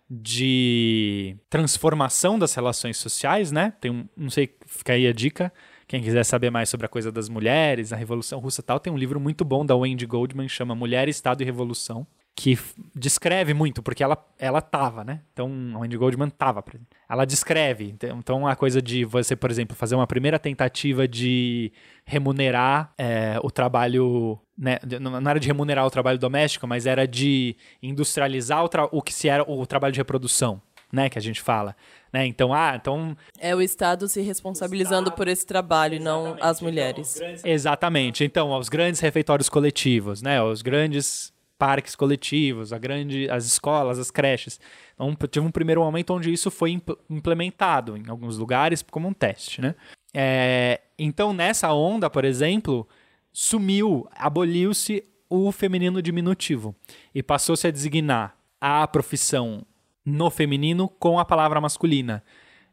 de 0.10 1.36
transformação 1.50 2.40
das 2.40 2.54
relações 2.54 2.98
sociais, 2.98 3.52
né? 3.52 3.74
Tem 3.82 3.92
um, 3.92 4.08
não 4.16 4.30
sei, 4.30 4.56
fica 4.66 4.94
aí 4.94 5.08
a 5.08 5.12
dica, 5.12 5.52
Quem 5.88 6.02
quiser 6.04 6.24
saber 6.26 6.50
mais 6.50 6.68
sobre 6.70 6.86
a 6.86 6.90
coisa 6.90 7.12
das 7.12 7.30
mulheres, 7.30 7.94
a 7.94 7.96
Revolução 7.96 8.40
Russa 8.40 8.60
e 8.60 8.64
tal, 8.64 8.80
tem 8.80 8.92
um 8.92 8.98
livro 8.98 9.20
muito 9.20 9.46
bom 9.46 9.66
da 9.66 9.74
Wendy 9.76 10.06
Goldman, 10.06 10.48
chama 10.50 10.76
Mulher, 10.76 11.08
Estado 11.08 11.42
e 11.42 11.46
Revolução, 11.46 12.06
que 12.40 12.56
descreve 12.96 13.52
muito, 13.52 13.82
porque 13.82 14.04
ela, 14.04 14.16
ela 14.38 14.62
tava, 14.62 15.04
né? 15.04 15.22
Então, 15.34 15.50
a 15.74 15.80
Wendy 15.80 15.98
Goldman 15.98 16.30
tava. 16.30 16.64
Ela 17.10 17.26
descreve. 17.26 17.86
Então, 17.86 18.20
Então, 18.20 18.48
a 18.48 18.56
coisa 18.56 18.80
de 18.80 19.04
você, 19.04 19.36
por 19.36 19.50
exemplo, 19.50 19.76
fazer 19.76 19.96
uma 19.96 20.06
primeira 20.06 20.38
tentativa 20.38 21.08
de 21.08 21.72
remunerar 22.06 22.94
é, 22.96 23.40
o 23.42 23.50
trabalho. 23.50 24.38
Né? 24.56 24.78
Não 25.02 25.18
era 25.30 25.40
de 25.40 25.48
remunerar 25.48 25.84
o 25.88 25.90
trabalho 25.90 26.20
doméstico, 26.20 26.68
mas 26.68 26.86
era 26.86 27.08
de 27.08 27.56
industrializar 27.82 28.64
o, 28.64 28.70
tra- 28.70 28.88
o 28.92 29.02
que 29.02 29.12
se 29.14 29.28
era 29.28 29.44
o 29.50 29.66
trabalho 29.66 29.94
de 29.94 30.00
reprodução, 30.00 30.62
né? 30.94 31.10
Que 31.10 31.18
a 31.18 31.22
gente 31.22 31.42
fala. 31.42 31.76
Né? 32.14 32.28
Então, 32.28 32.54
ah, 32.54 32.76
então 32.80 33.18
É 33.40 33.56
o 33.56 33.62
Estado 33.64 34.08
se 34.08 34.22
responsabilizando 34.22 35.12
por 35.12 35.28
esse 35.28 35.46
trabalho 35.46 35.96
e 35.96 36.00
não 36.00 36.38
as 36.40 36.62
mulheres. 36.62 37.20
Exatamente. 37.44 38.24
Então, 38.24 38.52
os 38.58 38.70
grandes 38.70 39.02
refeitórios 39.02 39.50
coletivos, 39.50 40.22
né? 40.22 40.40
Os 40.42 40.62
grandes 40.62 41.34
parques 41.58 41.96
coletivos, 41.96 42.72
a 42.72 42.78
grande, 42.78 43.30
as 43.30 43.46
escolas, 43.46 43.98
as 44.00 44.12
creches. 44.12 44.60
Então, 44.94 45.16
tive 45.28 45.46
um 45.46 45.52
primeiro 45.52 45.82
momento 45.82 46.14
onde 46.14 46.32
isso 46.32 46.52
foi 46.52 46.72
imp- 46.72 46.98
implementado 47.10 47.98
em 47.98 48.10
alguns 48.10 48.38
lugares 48.38 48.82
como 48.82 49.08
um 49.08 49.14
teste, 49.14 49.62
né? 49.62 49.76
É, 50.14 50.82
então, 50.98 51.34
nessa 51.34 51.72
onda, 51.74 52.10
por 52.10 52.26
exemplo, 52.26 52.88
sumiu, 53.32 54.08
aboliu-se 54.12 55.04
o 55.30 55.52
feminino 55.52 56.02
diminutivo 56.02 56.76
e 57.14 57.22
passou-se 57.22 57.68
a 57.68 57.72
designar 57.72 58.36
a 58.60 58.88
profissão 58.88 59.66
no 60.06 60.30
feminino 60.30 60.88
com 60.88 61.20
a 61.20 61.26
palavra 61.26 61.60
masculina. 61.60 62.24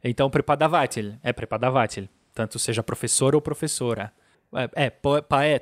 Então, 0.03 0.31
prepadavátil 0.31 1.15
é 1.23 1.33
prepadavátil, 1.33 2.09
tanto 2.33 2.59
seja 2.59 2.83
professor 2.83 3.35
ou 3.35 3.41
professora. 3.41 4.13
É, 4.77 4.87
é 4.87 5.59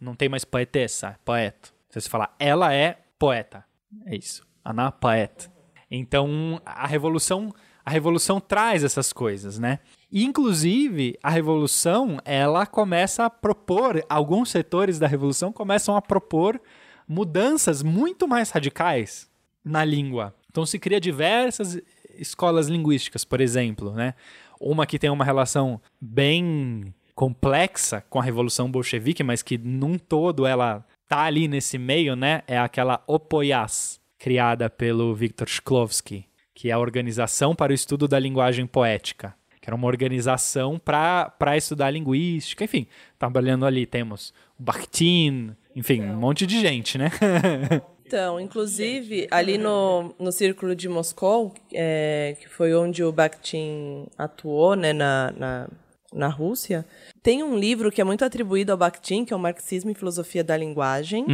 não 0.00 0.14
tem 0.14 0.28
mais 0.28 0.44
poetessa, 0.44 1.08
é 1.08 1.16
poeta. 1.24 1.73
Se 2.00 2.02
você 2.02 2.10
falar, 2.10 2.34
ela 2.38 2.72
é 2.72 2.98
poeta, 3.18 3.64
é 4.06 4.16
isso, 4.16 4.44
Ana 4.64 4.90
poeta. 4.90 5.52
Então, 5.88 6.60
a 6.66 6.86
revolução, 6.88 7.54
a 7.84 7.90
revolução 7.90 8.40
traz 8.40 8.82
essas 8.82 9.12
coisas, 9.12 9.58
né? 9.60 9.78
E, 10.10 10.24
inclusive, 10.24 11.16
a 11.22 11.30
revolução, 11.30 12.18
ela 12.24 12.66
começa 12.66 13.24
a 13.24 13.30
propor, 13.30 14.04
alguns 14.08 14.50
setores 14.50 14.98
da 14.98 15.06
revolução 15.06 15.52
começam 15.52 15.96
a 15.96 16.02
propor 16.02 16.60
mudanças 17.06 17.82
muito 17.82 18.26
mais 18.26 18.50
radicais 18.50 19.30
na 19.64 19.84
língua. 19.84 20.34
Então 20.50 20.66
se 20.66 20.78
cria 20.78 21.00
diversas 21.00 21.80
escolas 22.18 22.66
linguísticas, 22.68 23.24
por 23.24 23.40
exemplo, 23.40 23.92
né? 23.92 24.14
Uma 24.60 24.86
que 24.86 24.98
tem 24.98 25.10
uma 25.10 25.24
relação 25.24 25.80
bem 26.00 26.92
complexa 27.14 28.00
com 28.08 28.18
a 28.18 28.22
Revolução 28.22 28.70
Bolchevique, 28.70 29.22
mas 29.22 29.42
que 29.42 29.56
num 29.58 29.98
todo 29.98 30.46
ela 30.46 30.84
tá 31.08 31.20
ali 31.20 31.48
nesse 31.48 31.78
meio, 31.78 32.16
né? 32.16 32.42
É 32.46 32.58
aquela 32.58 33.02
Opoyas, 33.06 34.00
criada 34.18 34.70
pelo 34.70 35.14
Viktor 35.14 35.48
Shklovsky, 35.48 36.26
que 36.54 36.70
é 36.70 36.72
a 36.72 36.78
Organização 36.78 37.54
para 37.54 37.72
o 37.72 37.74
Estudo 37.74 38.08
da 38.08 38.18
Linguagem 38.18 38.66
Poética, 38.66 39.34
que 39.60 39.68
era 39.68 39.76
uma 39.76 39.86
organização 39.86 40.78
para 40.78 41.56
estudar 41.56 41.90
linguística, 41.90 42.64
enfim, 42.64 42.86
trabalhando 43.18 43.66
ali 43.66 43.86
temos 43.86 44.32
o 44.58 44.62
Bakhtin, 44.62 45.56
enfim, 45.74 46.02
um 46.02 46.16
monte 46.16 46.46
de 46.46 46.60
gente, 46.60 46.98
né? 46.98 47.10
Então, 48.06 48.38
inclusive, 48.38 49.26
ali 49.30 49.56
no, 49.56 50.14
no 50.18 50.30
Círculo 50.30 50.76
de 50.76 50.88
Moscou, 50.90 51.54
é, 51.72 52.36
que 52.38 52.48
foi 52.48 52.74
onde 52.74 53.02
o 53.02 53.10
Bakhtin 53.10 54.06
atuou, 54.16 54.76
né, 54.76 54.92
na, 54.92 55.32
na, 55.36 55.68
na 56.14 56.28
Rússia, 56.28 56.86
tem 57.22 57.42
um 57.42 57.58
livro 57.58 57.90
que 57.90 58.00
é 58.00 58.04
muito 58.04 58.24
atribuído 58.24 58.72
ao 58.72 58.78
Bakhtin, 58.78 59.24
que 59.24 59.32
é 59.32 59.36
o 59.36 59.38
Marxismo 59.38 59.90
e 59.90 59.94
Filosofia 59.94 60.44
da 60.44 60.56
Linguagem. 60.56 61.26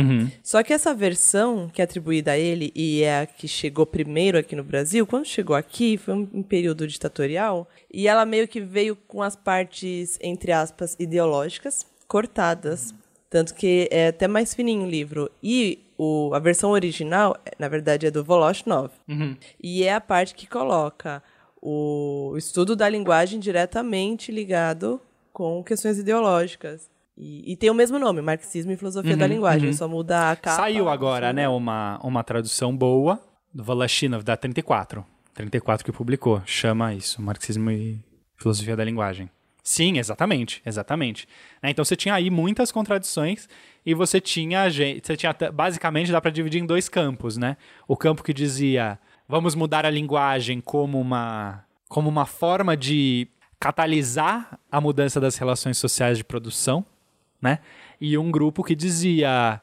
Só 0.43 0.63
que 0.63 0.73
essa 0.73 0.95
versão 0.95 1.69
que 1.69 1.81
é 1.81 1.85
atribuída 1.85 2.33
a 2.33 2.39
ele, 2.39 2.73
e 2.75 3.03
é 3.03 3.21
a 3.21 3.27
que 3.27 3.47
chegou 3.47 3.85
primeiro 3.85 4.39
aqui 4.39 4.57
no 4.57 4.65
Brasil, 4.65 5.07
quando 5.07 5.27
chegou 5.27 5.55
aqui, 5.55 5.97
foi 5.97 6.15
um, 6.15 6.43
período 6.43 6.87
ditatorial, 6.87 7.69
e 7.93 8.09
ela 8.09 8.25
meio 8.25 8.49
que 8.49 8.61
veio 8.61 8.97
com 8.97 9.23
as 9.23 9.37
partes, 9.37 10.19
entre 10.23 10.53
aspas, 10.53 10.97
ideológicas, 10.99 11.87
cortadas. 12.09 12.95
Tanto 13.29 13.55
que 13.55 13.89
é 13.93 14.09
até 14.09 14.27
mais 14.27 14.53
fininho 14.53 14.85
o 14.85 14.91
livro. 14.91 15.31
E 15.41 15.85
o, 15.97 16.33
a 16.35 16.39
versão 16.39 16.71
original, 16.71 17.37
na 17.59 17.69
verdade, 17.69 18.07
é 18.07 18.11
do 18.11 18.25
Voloshnov. 18.25 18.91
E 19.63 19.85
é 19.85 19.95
a 19.95 20.01
parte 20.01 20.35
que 20.35 20.49
coloca 20.49 21.23
o 21.63 22.35
estudo 22.37 22.75
da 22.75 22.89
linguagem 22.89 23.39
diretamente 23.39 24.33
ligado 24.33 25.01
com 25.33 25.63
questões 25.63 25.99
ideológicas. 25.99 26.91
E, 27.17 27.53
e 27.53 27.57
tem 27.57 27.69
o 27.71 27.75
mesmo 27.75 27.99
nome, 27.99 28.23
Marxismo 28.23 28.73
e 28.73 28.77
Filosofia 28.77 29.17
da 29.17 29.27
Linguagem. 29.27 29.73
Só 29.73 29.87
muda 29.87 30.31
a 30.31 30.37
capa. 30.37 30.57
Saiu 30.57 30.89
agora, 30.89 31.33
né, 31.33 31.47
uma, 31.49 32.01
uma 32.03 32.25
tradução 32.25 32.75
boa 32.75 33.21
do 33.53 33.63
Voloshinov, 33.63 34.23
da 34.23 34.37
34. 34.37 35.05
34 35.35 35.85
que 35.85 35.93
publicou. 35.93 36.43
Chama 36.47 36.95
isso, 36.95 37.21
Marxismo 37.21 37.71
e 37.71 37.99
Filosofia 38.37 38.75
da 38.75 38.85
Linguagem. 38.85 39.29
Sim, 39.63 39.99
exatamente, 39.99 40.63
exatamente. 40.65 41.29
Né, 41.63 41.71
Então 41.71 41.85
você 41.85 41.95
tinha 41.95 42.15
aí 42.15 42.31
muitas 42.31 42.73
contradições 42.73 43.49
e 43.85 43.93
você 43.93 44.19
tinha, 44.21 44.67
você 44.71 45.17
tinha 45.17 45.35
basicamente 45.53 46.11
dá 46.11 46.21
para 46.21 46.31
dividir 46.31 46.63
em 46.63 46.67
dois 46.67 46.89
campos, 46.89 47.37
né? 47.37 47.57
O 47.87 47.97
campo 47.97 48.23
que 48.23 48.33
dizia 48.33 48.99
vamos 49.31 49.55
mudar 49.55 49.87
a 49.87 49.91
linguagem 49.91 50.61
como 50.61 51.01
uma 51.01 51.65
como 51.89 52.09
uma 52.09 52.27
forma 52.27 52.77
de 52.77 53.29
catalisar 53.59 54.59
a 54.71 54.81
mudança 54.81 55.21
das 55.21 55.37
relações 55.37 55.77
sociais 55.79 56.19
de 56.19 56.25
produção, 56.25 56.85
né? 57.41 57.61
E 58.01 58.17
um 58.19 58.31
grupo 58.31 58.65
que 58.65 58.75
dizia 58.75 59.61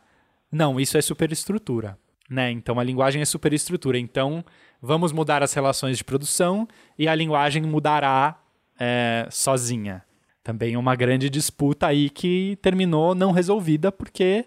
não, 0.52 0.80
isso 0.80 0.98
é 0.98 1.02
superestrutura, 1.02 1.98
né? 2.30 2.50
Então 2.50 2.80
a 2.80 2.84
linguagem 2.84 3.22
é 3.22 3.26
superestrutura. 3.26 4.00
Então 4.00 4.44
vamos 4.82 5.12
mudar 5.12 5.44
as 5.44 5.54
relações 5.54 5.98
de 5.98 6.04
produção 6.04 6.66
e 6.98 7.08
a 7.08 7.14
linguagem 7.14 7.64
mudará 7.64 8.40
é, 8.80 9.28
sozinha. 9.30 10.02
Também 10.44 10.78
uma 10.78 10.96
grande 10.96 11.30
disputa 11.30 11.88
aí 11.88 12.10
que 12.10 12.58
terminou 12.62 13.14
não 13.14 13.32
resolvida 13.32 13.92
porque 13.92 14.46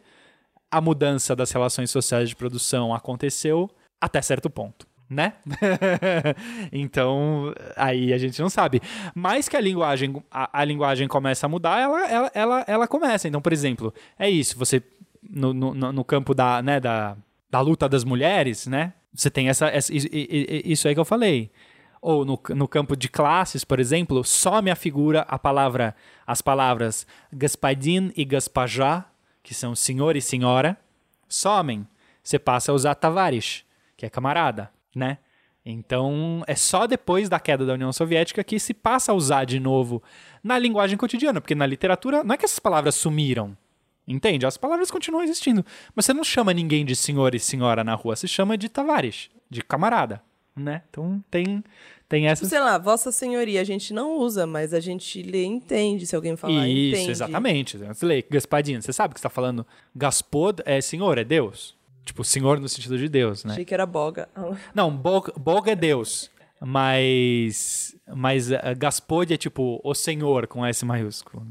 a 0.70 0.80
mudança 0.80 1.36
das 1.36 1.50
relações 1.50 1.90
sociais 1.90 2.30
de 2.30 2.36
produção 2.36 2.94
aconteceu 2.94 3.70
até 4.00 4.22
certo 4.22 4.48
ponto, 4.48 4.86
né? 5.10 5.32
então, 6.70 7.52
aí 7.76 8.12
a 8.12 8.18
gente 8.18 8.40
não 8.40 8.48
sabe. 8.48 8.80
Mas 9.12 9.48
que 9.48 9.56
a 9.56 9.60
linguagem, 9.60 10.22
a, 10.30 10.60
a 10.60 10.64
linguagem 10.64 11.08
começa 11.08 11.46
a 11.46 11.48
mudar, 11.48 11.80
ela, 11.80 12.08
ela, 12.08 12.30
ela, 12.32 12.64
ela 12.68 12.88
começa. 12.88 13.26
Então, 13.26 13.42
por 13.42 13.52
exemplo, 13.52 13.92
é 14.16 14.30
isso, 14.30 14.56
você 14.56 14.80
no, 15.20 15.52
no, 15.52 15.74
no 15.74 16.04
campo 16.04 16.32
da, 16.32 16.62
né, 16.62 16.78
da, 16.78 17.16
da 17.50 17.60
luta 17.60 17.88
das 17.88 18.04
mulheres, 18.04 18.68
né? 18.68 18.94
Você 19.12 19.28
tem 19.28 19.48
essa, 19.48 19.66
essa 19.66 19.92
isso, 19.92 20.86
aí 20.86 20.94
que 20.94 21.00
eu 21.00 21.04
falei. 21.04 21.50
Ou 22.00 22.24
no, 22.24 22.40
no 22.50 22.68
campo 22.68 22.96
de 22.96 23.08
classes, 23.08 23.64
por 23.64 23.80
exemplo, 23.80 24.24
some 24.24 24.70
a 24.70 24.76
figura 24.76 25.22
a 25.22 25.38
palavra, 25.38 25.94
as 26.24 26.40
palavras 26.40 27.06
gaspadin 27.32 28.12
e 28.16 28.24
gaspajá, 28.24 29.04
que 29.42 29.52
são 29.52 29.74
senhor 29.74 30.16
e 30.16 30.22
senhora, 30.22 30.78
somem. 31.28 31.86
Você 32.22 32.38
passa 32.38 32.70
a 32.70 32.74
usar 32.74 32.94
tavares, 32.94 33.64
que 33.96 34.06
é 34.06 34.10
camarada, 34.10 34.70
né? 34.94 35.18
Então, 35.64 36.42
é 36.46 36.54
só 36.54 36.86
depois 36.86 37.28
da 37.28 37.38
queda 37.38 37.66
da 37.66 37.74
União 37.74 37.92
Soviética 37.92 38.42
que 38.42 38.58
se 38.58 38.72
passa 38.72 39.12
a 39.12 39.14
usar 39.14 39.44
de 39.44 39.60
novo 39.60 40.02
na 40.42 40.58
linguagem 40.58 40.96
cotidiana, 40.96 41.40
porque 41.40 41.54
na 41.54 41.66
literatura 41.66 42.24
não 42.24 42.34
é 42.34 42.38
que 42.38 42.44
essas 42.44 42.58
palavras 42.58 42.94
sumiram, 42.94 43.56
entende? 44.08 44.46
As 44.46 44.56
palavras 44.56 44.90
continuam 44.90 45.22
existindo, 45.22 45.64
mas 45.94 46.06
você 46.06 46.14
não 46.14 46.24
chama 46.24 46.54
ninguém 46.54 46.84
de 46.84 46.96
senhor 46.96 47.34
e 47.34 47.38
senhora 47.38 47.84
na 47.84 47.94
rua, 47.94 48.16
você 48.16 48.26
chama 48.26 48.56
de 48.56 48.70
tavares, 48.70 49.28
de 49.50 49.62
camarada, 49.62 50.22
né? 50.56 50.82
Então, 50.88 51.22
tem 51.30 51.62
tem 52.08 52.26
essa 52.26 52.44
Sei 52.44 52.58
lá, 52.58 52.76
Vossa 52.76 53.12
Senhoria, 53.12 53.60
a 53.60 53.64
gente 53.64 53.94
não 53.94 54.18
usa, 54.18 54.44
mas 54.44 54.74
a 54.74 54.80
gente 54.80 55.22
lê 55.22 55.44
e 55.44 55.46
entende 55.46 56.04
se 56.08 56.16
alguém 56.16 56.36
falar. 56.36 56.66
Isso, 56.66 56.96
entende. 56.96 57.10
exatamente. 57.12 57.78
Você 57.78 58.04
lê 58.04 58.20
Gaspadinho, 58.28 58.82
você 58.82 58.92
sabe 58.92 59.14
que 59.14 59.20
está 59.20 59.30
falando 59.30 59.64
Gaspod 59.94 60.60
é 60.66 60.80
senhor, 60.80 61.18
é 61.18 61.24
Deus. 61.24 61.78
Tipo, 62.04 62.24
senhor 62.24 62.58
no 62.58 62.68
sentido 62.68 62.98
de 62.98 63.08
Deus, 63.08 63.44
né? 63.44 63.52
Achei 63.52 63.64
que 63.64 63.74
era 63.74 63.86
boga. 63.86 64.28
Não, 64.74 64.94
Bog, 64.94 65.32
Bog 65.38 65.70
é 65.70 65.76
Deus. 65.76 66.30
Mas. 66.60 67.96
Mas 68.06 68.50
uh, 68.50 68.56
Gaspod 68.76 69.32
é 69.32 69.36
tipo 69.36 69.80
o 69.82 69.94
senhor 69.94 70.46
com 70.46 70.64
S 70.64 70.84
maiúsculo. 70.84 71.46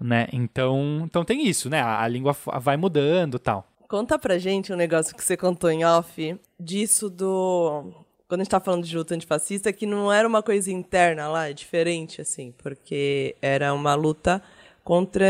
Né? 0.00 0.28
Então, 0.32 1.02
então 1.04 1.24
tem 1.24 1.46
isso, 1.46 1.68
né? 1.68 1.80
A, 1.80 2.02
a 2.02 2.08
língua 2.08 2.36
vai 2.60 2.76
mudando 2.76 3.36
e 3.36 3.40
tal. 3.40 3.66
Conta 3.88 4.18
pra 4.18 4.38
gente 4.38 4.72
um 4.72 4.76
negócio 4.76 5.16
que 5.16 5.24
você 5.24 5.36
contou 5.36 5.70
em 5.70 5.84
off 5.84 6.38
disso 6.58 7.08
do. 7.08 7.90
Quando 8.28 8.42
a 8.42 8.44
gente 8.44 8.50
tá 8.50 8.60
falando 8.60 8.84
de 8.84 8.96
luta 8.96 9.14
antifascista, 9.14 9.72
que 9.72 9.86
não 9.86 10.12
era 10.12 10.28
uma 10.28 10.42
coisa 10.42 10.70
interna 10.70 11.28
lá, 11.28 11.48
é 11.48 11.54
diferente, 11.54 12.20
assim, 12.20 12.52
porque 12.58 13.34
era 13.40 13.72
uma 13.72 13.94
luta 13.94 14.42
contra 14.88 15.26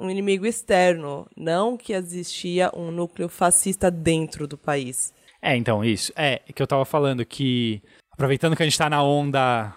um 0.00 0.08
inimigo 0.08 0.46
externo, 0.46 1.28
não 1.36 1.76
que 1.76 1.92
existia 1.92 2.70
um 2.74 2.90
núcleo 2.90 3.28
fascista 3.28 3.90
dentro 3.90 4.48
do 4.48 4.56
país. 4.56 5.12
É, 5.42 5.54
então, 5.54 5.84
isso. 5.84 6.10
É, 6.16 6.38
que 6.38 6.62
eu 6.62 6.66
tava 6.66 6.86
falando 6.86 7.22
que, 7.22 7.82
aproveitando 8.10 8.56
que 8.56 8.62
a 8.62 8.64
gente 8.64 8.78
tá 8.78 8.88
na 8.88 9.02
onda 9.02 9.76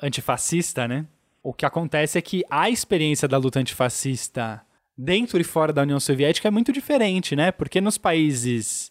antifascista, 0.00 0.88
né? 0.88 1.04
o 1.42 1.52
que 1.52 1.66
acontece 1.66 2.16
é 2.16 2.22
que 2.22 2.42
a 2.48 2.70
experiência 2.70 3.28
da 3.28 3.36
luta 3.36 3.60
antifascista 3.60 4.62
dentro 4.96 5.38
e 5.38 5.44
fora 5.44 5.70
da 5.70 5.82
União 5.82 6.00
Soviética 6.00 6.48
é 6.48 6.50
muito 6.50 6.72
diferente, 6.72 7.36
né? 7.36 7.52
Porque 7.52 7.82
nos 7.82 7.98
países 7.98 8.90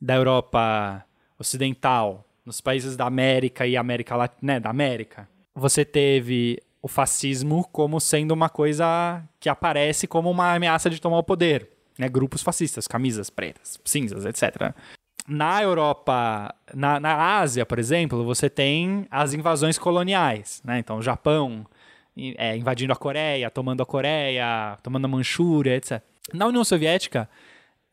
da 0.00 0.14
Europa 0.14 1.04
Ocidental, 1.36 2.24
nos 2.46 2.60
países 2.60 2.96
da 2.96 3.04
América 3.04 3.66
e 3.66 3.76
América 3.76 4.14
Latina, 4.14 4.38
né, 4.54 4.60
da 4.60 4.70
América, 4.70 5.28
você 5.52 5.84
teve 5.84 6.62
o 6.88 6.90
fascismo 6.90 7.68
como 7.70 8.00
sendo 8.00 8.32
uma 8.32 8.48
coisa 8.48 9.22
que 9.38 9.48
aparece 9.48 10.06
como 10.06 10.30
uma 10.30 10.54
ameaça 10.54 10.88
de 10.88 10.98
tomar 11.00 11.18
o 11.18 11.22
poder, 11.22 11.68
né? 11.98 12.08
Grupos 12.08 12.42
fascistas, 12.42 12.88
camisas 12.88 13.28
pretas, 13.28 13.78
cinzas, 13.84 14.24
etc. 14.24 14.74
Na 15.28 15.62
Europa, 15.62 16.54
na, 16.74 16.98
na 16.98 17.38
Ásia, 17.38 17.66
por 17.66 17.78
exemplo, 17.78 18.24
você 18.24 18.48
tem 18.48 19.06
as 19.10 19.34
invasões 19.34 19.78
coloniais, 19.78 20.62
né? 20.64 20.78
Então, 20.78 20.96
o 20.96 21.02
Japão 21.02 21.66
é, 22.16 22.56
invadindo 22.56 22.92
a 22.92 22.96
Coreia, 22.96 23.50
tomando 23.50 23.82
a 23.82 23.86
Coreia, 23.86 24.78
tomando 24.82 25.04
a 25.04 25.08
Manchúria, 25.08 25.76
etc. 25.76 26.02
Na 26.32 26.46
União 26.46 26.64
Soviética, 26.64 27.28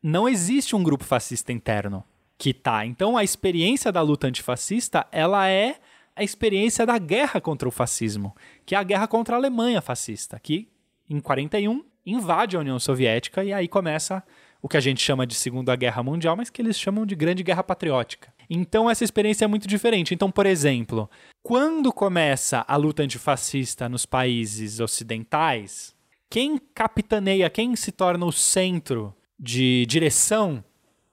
não 0.01 0.27
existe 0.29 0.73
um 0.73 0.81
grupo 0.81 1.03
fascista 1.03 1.51
interno 1.51 2.01
que 2.37 2.53
tá. 2.53 2.85
Então, 2.85 3.17
a 3.17 3.23
experiência 3.23 3.91
da 3.91 4.01
luta 4.01 4.27
antifascista, 4.27 5.05
ela 5.11 5.49
é 5.49 5.75
a 6.15 6.23
experiência 6.23 6.85
da 6.85 6.97
guerra 6.97 7.41
contra 7.41 7.67
o 7.67 7.71
fascismo, 7.71 8.33
que 8.65 8.73
é 8.73 8.77
a 8.77 8.83
guerra 8.83 9.07
contra 9.07 9.35
a 9.35 9.39
Alemanha 9.39 9.81
fascista, 9.81 10.39
que 10.39 10.69
em 11.09 11.19
41 11.19 11.83
invade 12.05 12.55
a 12.55 12.59
União 12.59 12.79
Soviética 12.79 13.43
e 13.43 13.51
aí 13.51 13.67
começa 13.67 14.23
o 14.61 14.69
que 14.69 14.77
a 14.77 14.79
gente 14.79 15.01
chama 15.01 15.27
de 15.27 15.35
Segunda 15.35 15.75
Guerra 15.75 16.01
Mundial, 16.01 16.35
mas 16.35 16.49
que 16.49 16.61
eles 16.61 16.79
chamam 16.79 17.05
de 17.05 17.15
Grande 17.15 17.43
Guerra 17.43 17.63
Patriótica. 17.63 18.33
Então 18.49 18.89
essa 18.89 19.03
experiência 19.03 19.45
é 19.45 19.47
muito 19.47 19.67
diferente. 19.67 20.13
Então, 20.13 20.31
por 20.31 20.45
exemplo, 20.45 21.09
quando 21.43 21.91
começa 21.91 22.63
a 22.67 22.75
luta 22.75 23.03
antifascista 23.03 23.89
nos 23.89 24.05
países 24.05 24.79
ocidentais, 24.79 25.93
quem 26.29 26.57
capitaneia, 26.73 27.49
quem 27.49 27.75
se 27.75 27.91
torna 27.91 28.25
o 28.25 28.31
centro 28.31 29.13
de 29.37 29.85
direção 29.87 30.63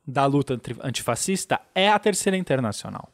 da 0.07 0.27
luta 0.27 0.59
antifascista 0.83 1.61
é 1.75 1.89
a 1.89 1.99
Terceira 1.99 2.37
Internacional 2.37 3.12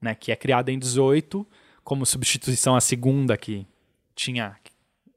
né, 0.00 0.14
que 0.14 0.32
é 0.32 0.36
criada 0.36 0.70
em 0.70 0.78
18 0.78 1.46
como 1.82 2.04
substituição 2.04 2.76
à 2.76 2.80
segunda 2.80 3.36
que 3.36 3.66
tinha 4.14 4.56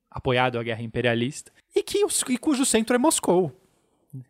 apoiado 0.09 0.59
a 0.59 0.63
guerra 0.63 0.81
imperialista 0.81 1.51
e 1.75 1.83
que 1.83 2.05
e 2.29 2.37
cujo 2.37 2.65
centro 2.65 2.95
é 2.95 2.99
Moscou, 2.99 3.55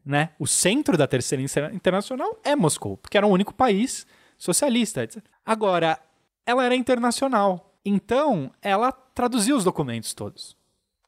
né? 0.06 0.30
O 0.38 0.46
centro 0.46 0.98
da 0.98 1.08
Terceira 1.08 1.44
Internacional 1.74 2.40
é 2.44 2.56
Moscou, 2.56 2.98
porque 2.98 3.18
era 3.18 3.26
o 3.26 3.32
único 3.32 3.54
país 3.54 4.06
socialista. 4.38 5.04
Etc. 5.04 5.24
Agora, 5.46 6.00
ela 6.46 6.64
era 6.64 6.76
internacional, 6.76 7.74
então 7.84 8.52
ela 8.62 8.92
traduzia 8.92 9.56
os 9.56 9.64
documentos 9.64 10.14
todos, 10.14 10.56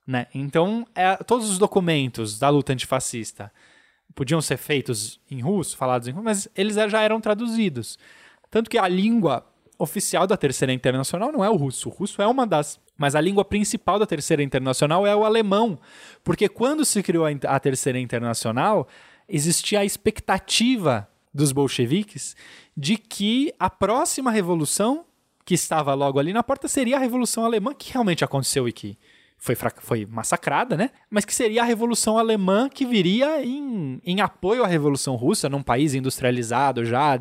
né? 0.06 0.28
Então, 0.34 0.88
é, 0.96 1.16
todos 1.18 1.50
os 1.50 1.58
documentos 1.58 2.40
da 2.40 2.50
luta 2.50 2.74
antifascista 2.74 3.52
podiam 4.16 4.42
ser 4.42 4.58
feitos 4.58 5.20
em 5.30 5.40
russo, 5.42 5.78
falados 5.78 6.08
em 6.08 6.12
russo, 6.12 6.24
mas 6.24 6.48
eles 6.56 6.76
já 6.76 7.02
eram 7.02 7.20
traduzidos. 7.22 7.98
Tanto 8.54 8.70
que 8.70 8.78
a 8.78 8.88
língua 8.88 9.44
oficial 9.80 10.28
da 10.28 10.38
Terceira 10.38 10.72
Internacional 10.72 11.32
não 11.32 11.44
é 11.44 11.50
o 11.50 11.56
russo. 11.56 11.90
O 11.90 11.92
russo 11.92 12.22
é 12.22 12.28
uma 12.28 12.46
das. 12.46 12.80
Mas 12.96 13.16
a 13.16 13.20
língua 13.20 13.44
principal 13.44 13.98
da 13.98 14.06
Terceira 14.06 14.44
Internacional 14.44 15.08
é 15.08 15.16
o 15.16 15.26
alemão. 15.26 15.80
Porque 16.24 16.48
quando 16.48 16.86
se 16.86 17.02
criou 17.02 17.26
a 17.26 17.60
Terceira 17.60 18.00
Internacional, 18.00 18.88
existia 19.28 19.80
a 19.80 19.86
expectativa 19.86 21.10
dos 21.34 21.52
bolcheviques 21.52 22.36
de 22.78 22.96
que 22.96 23.52
a 23.58 23.72
próxima 23.72 24.30
revolução, 24.30 25.04
que 25.44 25.56
estava 25.56 25.96
logo 25.96 26.20
ali 26.20 26.32
na 26.32 26.44
porta, 26.44 26.68
seria 26.68 26.98
a 26.98 27.00
Revolução 27.00 27.46
Alemã, 27.46 27.74
que 27.74 27.92
realmente 27.92 28.24
aconteceu 28.24 28.68
e 28.68 28.72
que 28.72 29.00
foi, 29.44 29.58
foi 29.80 30.06
massacrada, 30.06 30.78
né? 30.78 30.90
Mas 31.10 31.26
que 31.26 31.36
seria 31.36 31.64
a 31.64 31.66
Revolução 31.66 32.18
Alemã 32.18 32.70
que 32.70 32.86
viria 32.86 33.44
em, 33.44 34.00
em 34.06 34.22
apoio 34.22 34.64
à 34.64 34.68
Revolução 34.68 35.18
Russa, 35.18 35.50
num 35.50 35.62
país 35.62 35.94
industrializado 35.94 36.86
já, 36.86 37.20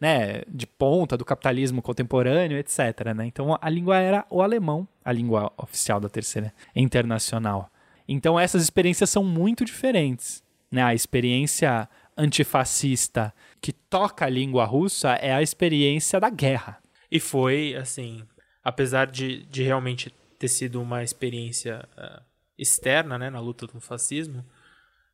né, 0.00 0.40
de 0.48 0.66
ponta 0.66 1.14
do 1.14 1.26
capitalismo 1.26 1.82
contemporâneo, 1.82 2.56
etc. 2.56 3.12
Né? 3.14 3.26
Então 3.26 3.58
a 3.60 3.68
língua 3.68 3.98
era 3.98 4.24
o 4.30 4.40
alemão, 4.40 4.88
a 5.04 5.12
língua 5.12 5.52
oficial 5.58 6.00
da 6.00 6.08
Terceira 6.08 6.54
Internacional. 6.74 7.70
Então 8.08 8.40
essas 8.40 8.62
experiências 8.62 9.10
são 9.10 9.22
muito 9.22 9.62
diferentes. 9.62 10.42
Né? 10.72 10.82
A 10.82 10.94
experiência 10.94 11.86
antifascista 12.16 13.34
que 13.60 13.74
toca 13.74 14.24
a 14.24 14.30
língua 14.30 14.64
russa 14.64 15.10
é 15.16 15.34
a 15.34 15.42
experiência 15.42 16.18
da 16.18 16.30
guerra. 16.30 16.78
E 17.10 17.20
foi, 17.20 17.74
assim, 17.76 18.22
apesar 18.64 19.06
de, 19.06 19.44
de 19.50 19.62
realmente 19.62 20.10
ter 20.38 20.48
sido 20.48 20.80
uma 20.80 21.02
experiência 21.02 21.86
uh, 21.96 22.22
externa 22.56 23.18
né, 23.18 23.30
na 23.30 23.40
luta 23.40 23.66
do 23.66 23.80
fascismo, 23.80 24.44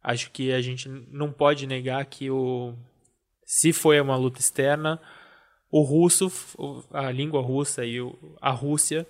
acho 0.02 0.30
que 0.30 0.52
a 0.52 0.60
gente 0.60 0.88
não 0.88 1.32
pode 1.32 1.66
negar 1.66 2.04
que 2.04 2.30
o 2.30 2.74
se 3.46 3.72
foi 3.72 4.00
uma 4.00 4.16
luta 4.16 4.40
externa, 4.40 5.00
o 5.70 5.82
russo, 5.82 6.32
a 6.92 7.10
língua 7.10 7.42
russa 7.42 7.84
e 7.84 7.98
a 8.40 8.50
Rússia 8.50 9.06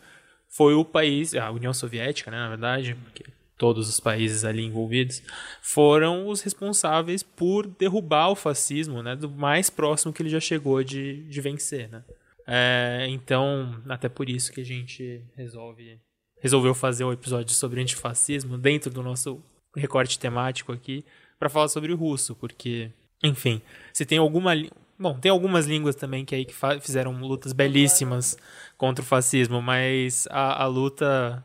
foi 0.49 0.75
o 0.75 0.85
país, 0.85 1.35
a 1.35 1.51
União 1.51 1.73
Soviética, 1.73 2.31
né, 2.31 2.39
na 2.39 2.49
verdade, 2.49 2.97
porque 3.05 3.25
todos 3.57 3.89
os 3.89 4.01
países 4.01 4.45
ali 4.45 4.65
envolvidos 4.65 5.23
foram 5.63 6.29
os 6.29 6.41
responsáveis 6.43 7.23
por 7.23 7.67
derrubar 7.67 8.31
o 8.31 8.37
fascismo, 8.37 9.03
né, 9.03 9.15
do 9.15 9.29
mais 9.29 9.71
próximo 9.71 10.13
que 10.13 10.23
ele 10.23 10.31
já 10.31 10.41
chegou 10.41 10.83
de, 10.83 11.23
de 11.25 11.41
vencer, 11.41 11.89
né. 11.89 12.03
É, 12.47 13.07
então, 13.09 13.83
até 13.89 14.09
por 14.09 14.29
isso 14.29 14.53
que 14.53 14.61
a 14.61 14.65
gente 14.65 15.23
resolve 15.37 16.01
resolveu 16.41 16.75
fazer 16.75 17.05
um 17.05 17.13
episódio 17.13 17.55
sobre 17.55 17.81
antifascismo 17.81 18.59
dentro 18.59 18.91
do 18.91 19.03
nosso 19.03 19.43
recorte 19.75 20.19
temático 20.19 20.73
aqui 20.73 21.03
para 21.39 21.49
falar 21.49 21.69
sobre 21.69 21.91
o 21.91 21.97
russo, 21.97 22.37
porque, 22.37 22.93
enfim, 23.23 23.63
se 23.93 24.05
tem 24.05 24.19
alguma 24.19 24.55
Bom, 24.97 25.19
tem 25.19 25.31
algumas 25.31 25.67
línguas 25.67 25.97
também 25.97 26.25
que 26.25 26.35
aí 26.37 26.45
que 26.45 26.55
fizeram 26.81 27.13
lutas 27.19 27.53
belíssimas 27.53 28.39
contra 28.79 29.03
o 29.03 29.07
fascismo, 29.07 29.61
mas 29.61 30.29
a, 30.31 30.63
a, 30.63 30.67
luta 30.67 31.43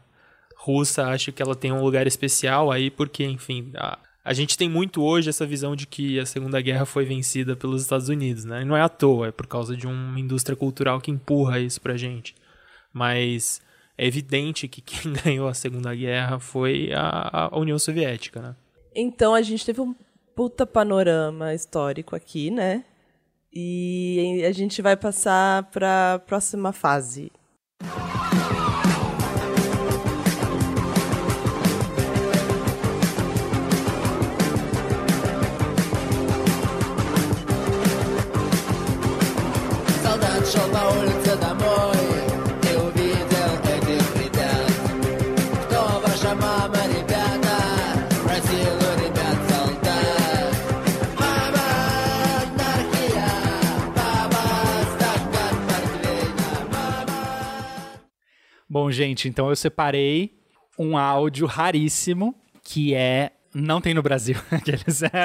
russa 0.56 1.08
acho 1.08 1.32
que 1.32 1.41
ela 1.41 1.56
tem 1.56 1.72
um 1.72 1.82
lugar 1.82 2.06
especial 2.06 2.72
aí, 2.72 2.91
porque, 2.91 3.26
enfim, 3.26 3.72
a, 3.76 3.97
a 4.30 4.34
gente 4.34 4.55
tem 4.55 4.69
muito 4.69 5.01
hoje 5.01 5.27
essa 5.27 5.43
visão 5.43 5.75
de 5.75 5.88
que 5.88 6.19
a 6.19 6.25
Segunda 6.25 6.61
Guerra 6.61 6.86
foi 6.86 7.03
vencida 7.03 7.55
pelos 7.55 7.82
Estados 7.82 8.09
Unidos, 8.09 8.45
né? 8.45 8.61
E 8.61 8.65
não 8.65 8.77
é 8.77 8.82
à 8.82 8.88
toa, 8.88 9.30
é 9.30 9.32
por 9.32 9.47
causa 9.47 9.75
de 9.75 9.88
uma 9.88 10.19
indústria 10.19 10.55
cultural 10.55 11.01
que 11.01 11.09
empurra 11.09 11.57
isso 11.59 11.82
pra 11.82 11.97
gente. 11.97 12.36
Mas 12.93 13.59
é 13.97 14.05
evidente 14.05 14.67
que 14.67 14.82
quem 14.82 15.13
ganhou 15.25 15.47
a 15.47 15.55
Segunda 15.55 15.95
Guerra 15.95 16.38
foi 16.38 16.91
a, 16.93 17.47
a 17.51 17.57
União 17.57 17.80
Soviética, 17.80 18.39
né? 18.39 18.55
Então 18.93 19.34
a 19.34 19.41
gente 19.41 19.65
teve 19.65 19.82
um 19.82 19.95
puta 20.36 20.63
panorama 20.63 21.51
histórico 21.55 22.15
aqui, 22.15 22.51
né? 22.51 22.86
E 23.51 24.43
a 24.47 24.51
gente 24.51 24.80
vai 24.80 24.95
passar 24.95 25.63
para 25.71 26.13
a 26.13 26.19
próxima 26.19 26.71
fase. 26.71 27.32
Bom, 58.70 58.91
gente, 58.91 59.28
então 59.28 59.49
eu 59.49 59.55
separei 59.55 60.38
um 60.78 60.95
áudio 60.95 61.47
raríssimo 61.47 62.36
que 62.63 62.93
é. 62.93 63.32
Não 63.51 63.82
tem 63.82 63.95
no 63.95 64.03
Brasil. 64.03 64.36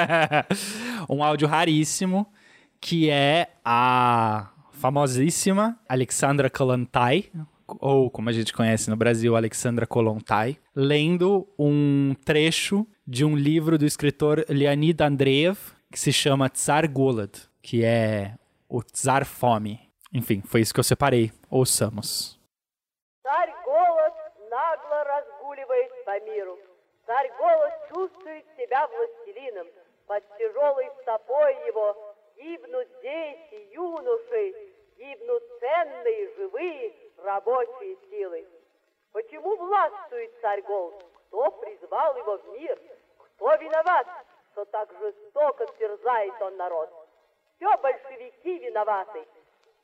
um 1.07 1.23
áudio 1.23 1.47
raríssimo 1.47 2.25
que 2.81 3.09
é 3.09 3.49
a 3.63 4.49
famosíssima 4.71 5.79
Alexandra 5.87 6.49
Kollontai, 6.49 7.25
ou 7.67 8.09
como 8.09 8.29
a 8.29 8.31
gente 8.31 8.51
conhece 8.51 8.89
no 8.89 8.95
Brasil, 8.95 9.35
Alexandra 9.35 9.85
Kollontai, 9.85 10.57
lendo 10.75 11.47
um 11.57 12.15
trecho 12.25 12.85
de 13.07 13.23
um 13.23 13.35
livro 13.35 13.77
do 13.77 13.85
escritor 13.85 14.43
Leonid 14.49 15.01
Andreev 15.03 15.57
que 15.91 15.99
se 15.99 16.11
chama 16.11 16.49
Tsar 16.49 16.91
Golod, 16.91 17.31
que 17.61 17.83
é 17.83 18.33
o 18.67 18.81
Tsar 18.81 19.23
Fome. 19.23 19.79
Enfim, 20.11 20.41
foi 20.43 20.61
isso 20.61 20.73
que 20.73 20.79
eu 20.79 20.83
separei. 20.83 21.31
Ouçamos. 21.49 22.39
Миру. 26.45 26.59
Царь 27.05 27.31
голод 27.37 27.73
чувствует 27.89 28.45
себя 28.57 28.87
властелином. 28.87 29.67
Под 30.07 30.23
тяжелой 30.37 30.91
стопой 31.01 31.55
его 31.67 32.15
гибнут 32.35 32.87
дети, 33.01 33.69
юноши, 33.73 34.55
гибнут 34.97 35.43
ценные, 35.59 36.35
живые, 36.35 36.93
рабочие 37.17 37.97
силы. 38.09 38.47
Почему 39.11 39.55
власть 39.55 39.95
царь 40.41 40.61
Голод, 40.61 41.03
кто 41.27 41.51
призвал 41.51 42.17
его 42.17 42.37
в 42.37 42.47
мир? 42.59 42.79
Кто 43.17 43.55
виноват, 43.55 44.07
что 44.51 44.65
так 44.65 44.89
жестоко 44.99 45.65
терзает 45.79 46.41
он 46.41 46.57
народ? 46.57 46.89
Все 47.55 47.77
большевики 47.77 48.59
виноваты. 48.59 49.25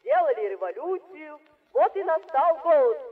Сделали 0.02 0.50
революцию, 0.50 1.40
вот 1.74 1.96
и 1.96 2.04
настал 2.04 2.58
голод. 2.58 3.11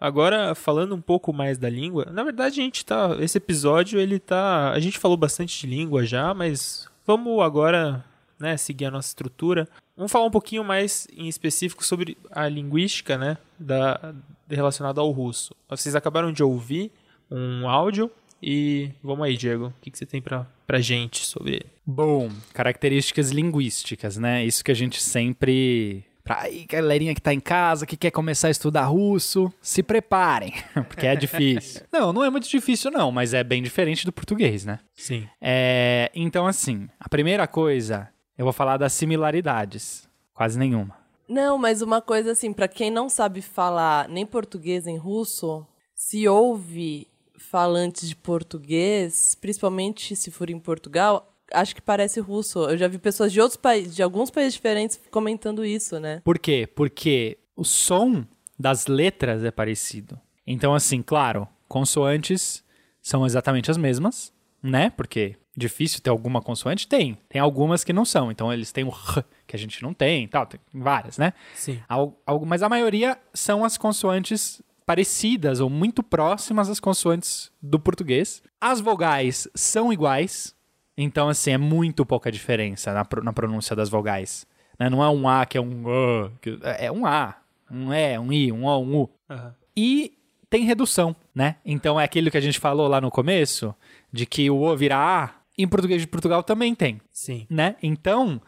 Agora, 0.00 0.54
falando 0.54 0.94
um 0.94 1.00
pouco 1.00 1.32
mais 1.32 1.58
da 1.58 1.68
língua, 1.68 2.06
na 2.12 2.22
verdade 2.22 2.60
a 2.60 2.64
gente 2.64 2.84
tá. 2.84 3.16
Esse 3.20 3.38
episódio 3.38 3.98
ele 3.98 4.18
tá. 4.18 4.70
A 4.70 4.78
gente 4.80 4.98
falou 4.98 5.16
bastante 5.16 5.60
de 5.60 5.66
língua 5.66 6.04
já, 6.04 6.32
mas 6.32 6.88
vamos 7.06 7.40
agora 7.42 8.04
né, 8.38 8.56
seguir 8.56 8.86
a 8.86 8.90
nossa 8.90 9.08
estrutura. 9.08 9.68
Vamos 9.96 10.12
falar 10.12 10.26
um 10.26 10.30
pouquinho 10.30 10.62
mais 10.62 11.08
em 11.12 11.26
específico 11.26 11.84
sobre 11.84 12.16
a 12.30 12.48
linguística 12.48 13.18
né, 13.18 13.36
da, 13.58 14.14
relacionada 14.48 15.00
ao 15.00 15.10
russo. 15.10 15.54
Vocês 15.68 15.96
acabaram 15.96 16.32
de 16.32 16.42
ouvir 16.42 16.92
um 17.28 17.68
áudio 17.68 18.10
e 18.42 18.90
vamos 19.02 19.26
aí, 19.26 19.36
Diego. 19.36 19.66
O 19.66 19.74
que, 19.80 19.90
que 19.90 19.98
você 19.98 20.06
tem 20.06 20.22
pra, 20.22 20.46
pra 20.66 20.80
gente 20.80 21.24
sobre 21.24 21.54
ele? 21.54 21.66
Bom, 21.84 22.30
características 22.52 23.30
linguísticas, 23.30 24.16
né? 24.16 24.44
Isso 24.44 24.64
que 24.64 24.70
a 24.70 24.74
gente 24.74 25.02
sempre. 25.02 26.04
Pra 26.28 26.42
aí, 26.42 26.66
galerinha 26.66 27.14
que 27.14 27.22
tá 27.22 27.32
em 27.32 27.40
casa, 27.40 27.86
que 27.86 27.96
quer 27.96 28.10
começar 28.10 28.48
a 28.48 28.50
estudar 28.50 28.84
russo, 28.84 29.50
se 29.62 29.82
preparem, 29.82 30.52
porque 30.86 31.06
é 31.06 31.16
difícil. 31.16 31.80
não, 31.90 32.12
não 32.12 32.22
é 32.22 32.28
muito 32.28 32.46
difícil, 32.46 32.90
não, 32.90 33.10
mas 33.10 33.32
é 33.32 33.42
bem 33.42 33.62
diferente 33.62 34.04
do 34.04 34.12
português, 34.12 34.62
né? 34.62 34.78
Sim. 34.94 35.26
É, 35.40 36.10
então, 36.14 36.46
assim, 36.46 36.86
a 37.00 37.08
primeira 37.08 37.46
coisa, 37.46 38.10
eu 38.36 38.44
vou 38.44 38.52
falar 38.52 38.76
das 38.76 38.92
similaridades. 38.92 40.06
Quase 40.34 40.58
nenhuma. 40.58 40.94
Não, 41.26 41.56
mas 41.56 41.80
uma 41.80 42.02
coisa 42.02 42.32
assim, 42.32 42.52
pra 42.52 42.68
quem 42.68 42.90
não 42.90 43.08
sabe 43.08 43.40
falar 43.40 44.06
nem 44.06 44.26
português 44.26 44.84
nem 44.84 44.98
russo, 44.98 45.66
se 45.94 46.28
ouve 46.28 47.08
falantes 47.38 48.06
de 48.06 48.14
português, 48.14 49.34
principalmente 49.34 50.14
se 50.14 50.30
for 50.30 50.50
em 50.50 50.58
Portugal, 50.58 51.34
acho 51.52 51.74
que 51.74 51.80
parece 51.82 52.20
russo. 52.20 52.58
Eu 52.68 52.76
já 52.76 52.88
vi 52.88 52.98
pessoas 52.98 53.32
de 53.32 53.40
outros 53.40 53.56
países, 53.56 53.94
de 53.94 54.02
alguns 54.02 54.30
países 54.30 54.54
diferentes 54.54 55.00
comentando 55.10 55.64
isso, 55.64 55.98
né? 56.00 56.20
Por 56.24 56.38
quê? 56.38 56.66
Porque 56.74 57.38
o 57.56 57.64
som 57.64 58.24
das 58.58 58.86
letras 58.86 59.44
é 59.44 59.50
parecido. 59.50 60.18
Então, 60.46 60.74
assim, 60.74 61.02
claro, 61.02 61.46
consoantes 61.68 62.64
são 63.00 63.24
exatamente 63.24 63.70
as 63.70 63.76
mesmas, 63.76 64.32
né? 64.62 64.90
Porque 64.90 65.36
difícil 65.56 66.00
ter 66.00 66.10
alguma 66.10 66.40
consoante? 66.40 66.86
Tem. 66.86 67.18
Tem 67.28 67.40
algumas 67.40 67.82
que 67.84 67.92
não 67.92 68.04
são. 68.04 68.30
Então, 68.30 68.52
eles 68.52 68.70
têm 68.72 68.84
o 68.84 68.88
R, 68.90 69.24
que 69.46 69.56
a 69.56 69.58
gente 69.58 69.82
não 69.82 69.92
tem 69.94 70.26
tal. 70.28 70.46
Tem 70.46 70.60
várias, 70.72 71.18
né? 71.18 71.32
Sim. 71.54 71.80
Al- 71.88 72.20
algo- 72.26 72.46
mas 72.46 72.62
a 72.62 72.68
maioria 72.68 73.18
são 73.34 73.64
as 73.64 73.76
consoantes 73.76 74.62
parecidas 74.86 75.60
ou 75.60 75.68
muito 75.68 76.02
próximas 76.02 76.68
às 76.70 76.80
consoantes 76.80 77.50
do 77.60 77.78
português. 77.78 78.42
As 78.60 78.80
vogais 78.80 79.46
são 79.54 79.92
iguais, 79.92 80.54
então 81.00 81.28
assim 81.28 81.52
é 81.52 81.58
muito 81.58 82.04
pouca 82.04 82.30
diferença 82.30 82.92
na, 82.92 83.06
na 83.22 83.32
pronúncia 83.32 83.74
das 83.76 83.88
vogais. 83.88 84.46
né? 84.78 84.90
Não 84.90 85.02
é 85.02 85.08
um 85.08 85.26
A 85.28 85.46
que 85.46 85.56
é 85.56 85.60
um 85.60 85.84
A, 85.88 86.30
que- 86.42 86.58
é 86.62 86.90
um 86.92 87.06
A, 87.06 87.36
um 87.70 87.92
E, 87.94 88.18
um 88.18 88.32
I, 88.32 88.52
um 88.52 88.64
O, 88.66 88.78
um 88.80 88.96
U. 89.02 89.10
Aham. 89.30 89.54
E 89.76 90.12
tem 90.50 90.64
redução, 90.64 91.14
né? 91.34 91.56
Então 91.64 92.00
é 92.00 92.04
aquilo 92.04 92.30
que 92.30 92.36
a 92.36 92.40
gente 92.40 92.58
falou 92.58 92.88
lá 92.88 93.00
no 93.00 93.10
começo, 93.10 93.74
de 94.12 94.26
que 94.26 94.50
o 94.50 94.60
O 94.62 94.76
vira 94.76 94.96
A, 94.96 95.30
em 95.56 95.66
português 95.68 96.00
de 96.00 96.06
Portugal 96.06 96.42
também 96.42 96.74
tem 96.74 97.00
Sim. 97.12 97.46
né? 97.50 97.76
Então, 97.82 98.40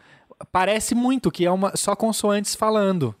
parece 0.51 0.95
muito 0.95 1.29
que 1.31 1.45
é 1.45 1.51
uma 1.51 1.75
só 1.77 1.95
consoantes 1.95 2.55
falando, 2.55 3.13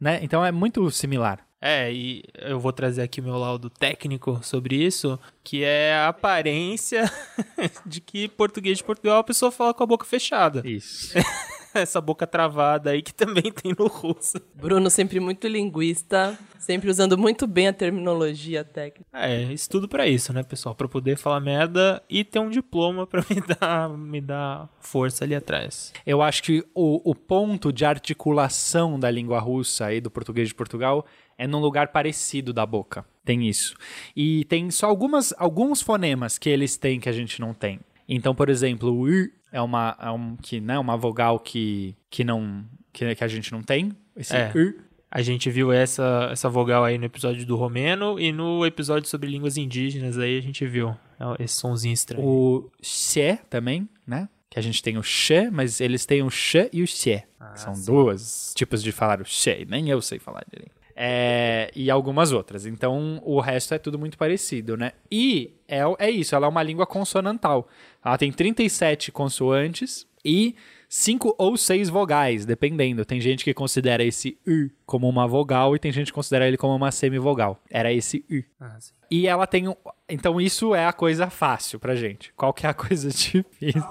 né? 0.00 0.18
Então 0.22 0.44
é 0.44 0.50
muito 0.52 0.90
similar. 0.90 1.43
É, 1.66 1.90
e 1.90 2.22
eu 2.42 2.60
vou 2.60 2.74
trazer 2.74 3.00
aqui 3.00 3.22
meu 3.22 3.38
laudo 3.38 3.70
técnico 3.70 4.38
sobre 4.42 4.76
isso, 4.76 5.18
que 5.42 5.64
é 5.64 5.94
a 5.94 6.08
aparência 6.08 7.10
de 7.86 8.02
que 8.02 8.28
português 8.28 8.76
de 8.76 8.84
Portugal 8.84 9.20
a 9.20 9.24
pessoa 9.24 9.50
fala 9.50 9.72
com 9.72 9.82
a 9.82 9.86
boca 9.86 10.04
fechada. 10.04 10.62
Isso. 10.62 11.14
Essa 11.72 12.00
boca 12.00 12.24
travada 12.24 12.90
aí 12.90 13.02
que 13.02 13.12
também 13.12 13.50
tem 13.50 13.74
no 13.76 13.88
russo. 13.88 14.38
Bruno 14.54 14.88
sempre 14.88 15.18
muito 15.18 15.48
linguista, 15.48 16.38
sempre 16.56 16.88
usando 16.88 17.18
muito 17.18 17.48
bem 17.48 17.66
a 17.66 17.72
terminologia 17.72 18.62
técnica. 18.62 19.06
É, 19.12 19.42
estudo 19.52 19.88
pra 19.88 20.06
isso, 20.06 20.32
né, 20.32 20.44
pessoal? 20.44 20.74
Pra 20.74 20.86
poder 20.86 21.16
falar 21.16 21.40
merda 21.40 22.00
e 22.08 22.22
ter 22.22 22.38
um 22.38 22.48
diploma 22.48 23.08
pra 23.08 23.24
me 23.28 23.42
dar, 23.58 23.88
me 23.88 24.20
dar 24.20 24.68
força 24.78 25.24
ali 25.24 25.34
atrás. 25.34 25.92
Eu 26.06 26.22
acho 26.22 26.44
que 26.44 26.64
o, 26.74 27.10
o 27.10 27.14
ponto 27.14 27.72
de 27.72 27.84
articulação 27.84 29.00
da 29.00 29.10
língua 29.10 29.40
russa 29.40 29.92
e 29.92 30.00
do 30.00 30.10
português 30.10 30.46
de 30.48 30.54
Portugal 30.54 31.04
é 31.38 31.46
num 31.46 31.60
lugar 31.60 31.88
parecido 31.88 32.52
da 32.52 32.64
boca. 32.64 33.04
Tem 33.24 33.48
isso. 33.48 33.74
E 34.14 34.44
tem 34.44 34.70
só 34.70 34.86
algumas, 34.86 35.32
alguns 35.38 35.80
fonemas 35.80 36.38
que 36.38 36.48
eles 36.48 36.76
têm 36.76 37.00
que 37.00 37.08
a 37.08 37.12
gente 37.12 37.40
não 37.40 37.54
tem. 37.54 37.80
Então, 38.08 38.34
por 38.34 38.48
exemplo, 38.48 38.92
o 38.92 39.10
I 39.10 39.32
é 39.50 39.60
uma, 39.60 39.96
é 40.00 40.10
um, 40.10 40.36
que, 40.36 40.60
né, 40.60 40.78
uma 40.78 40.96
vogal 40.96 41.38
que, 41.38 41.96
que, 42.10 42.22
não, 42.22 42.64
que, 42.92 43.14
que 43.14 43.24
a 43.24 43.28
gente 43.28 43.50
não 43.52 43.62
tem. 43.62 43.92
Esse 44.16 44.36
É. 44.36 44.52
I. 44.54 44.74
A 45.10 45.22
gente 45.22 45.48
viu 45.48 45.72
essa, 45.72 46.28
essa 46.32 46.48
vogal 46.48 46.82
aí 46.82 46.98
no 46.98 47.04
episódio 47.04 47.46
do 47.46 47.54
romeno 47.54 48.18
e 48.18 48.32
no 48.32 48.66
episódio 48.66 49.08
sobre 49.08 49.30
línguas 49.30 49.56
indígenas 49.56 50.18
aí 50.18 50.36
a 50.36 50.42
gente 50.42 50.66
viu 50.66 50.88
é, 50.88 51.44
esse 51.44 51.54
sonzinho 51.54 51.94
estranho. 51.94 52.26
O 52.26 52.68
xe 52.82 53.38
também, 53.48 53.88
né? 54.04 54.28
Que 54.50 54.58
a 54.58 54.62
gente 54.62 54.82
tem 54.82 54.98
o 54.98 55.04
xe, 55.04 55.50
mas 55.52 55.80
eles 55.80 56.04
têm 56.04 56.22
o 56.24 56.30
xe 56.30 56.68
e 56.72 56.82
o 56.82 56.86
xe. 56.86 57.22
que 57.52 57.60
são 57.60 57.74
dois 57.84 58.52
tipos 58.56 58.82
de 58.82 58.90
falar 58.90 59.20
o 59.20 59.24
xe. 59.24 59.64
Nem 59.68 59.88
eu 59.88 60.02
sei 60.02 60.18
falar 60.18 60.44
direito. 60.52 60.74
É, 60.96 61.70
e 61.74 61.90
algumas 61.90 62.32
outras. 62.32 62.66
Então, 62.66 63.20
o 63.24 63.40
resto 63.40 63.74
é 63.74 63.78
tudo 63.78 63.98
muito 63.98 64.16
parecido, 64.16 64.76
né? 64.76 64.92
E 65.10 65.52
é, 65.66 65.80
é 65.98 66.10
isso, 66.10 66.34
ela 66.34 66.46
é 66.46 66.48
uma 66.48 66.62
língua 66.62 66.86
consonantal. 66.86 67.68
Ela 68.04 68.16
tem 68.16 68.30
37 68.30 69.10
consoantes 69.10 70.06
e 70.24 70.54
5 70.88 71.34
ou 71.36 71.56
6 71.56 71.88
vogais, 71.88 72.46
dependendo. 72.46 73.04
Tem 73.04 73.20
gente 73.20 73.42
que 73.42 73.52
considera 73.52 74.04
esse 74.04 74.38
U 74.46 74.70
como 74.86 75.08
uma 75.08 75.26
vogal 75.26 75.74
e 75.74 75.78
tem 75.78 75.90
gente 75.90 76.06
que 76.06 76.12
considera 76.12 76.46
ele 76.46 76.56
como 76.56 76.74
uma 76.74 76.92
semivogal. 76.92 77.60
Era 77.68 77.92
esse 77.92 78.24
U. 78.30 78.44
Ah, 78.60 78.76
sim. 78.78 78.92
E 79.10 79.26
ela 79.26 79.46
tem 79.46 79.68
um... 79.68 79.74
Então 80.08 80.40
isso 80.40 80.74
é 80.74 80.86
a 80.86 80.92
coisa 80.92 81.28
fácil 81.28 81.80
pra 81.80 81.96
gente. 81.96 82.32
Qual 82.34 82.52
que 82.52 82.66
é 82.66 82.70
a 82.70 82.74
coisa 82.74 83.08
difícil? 83.10 83.82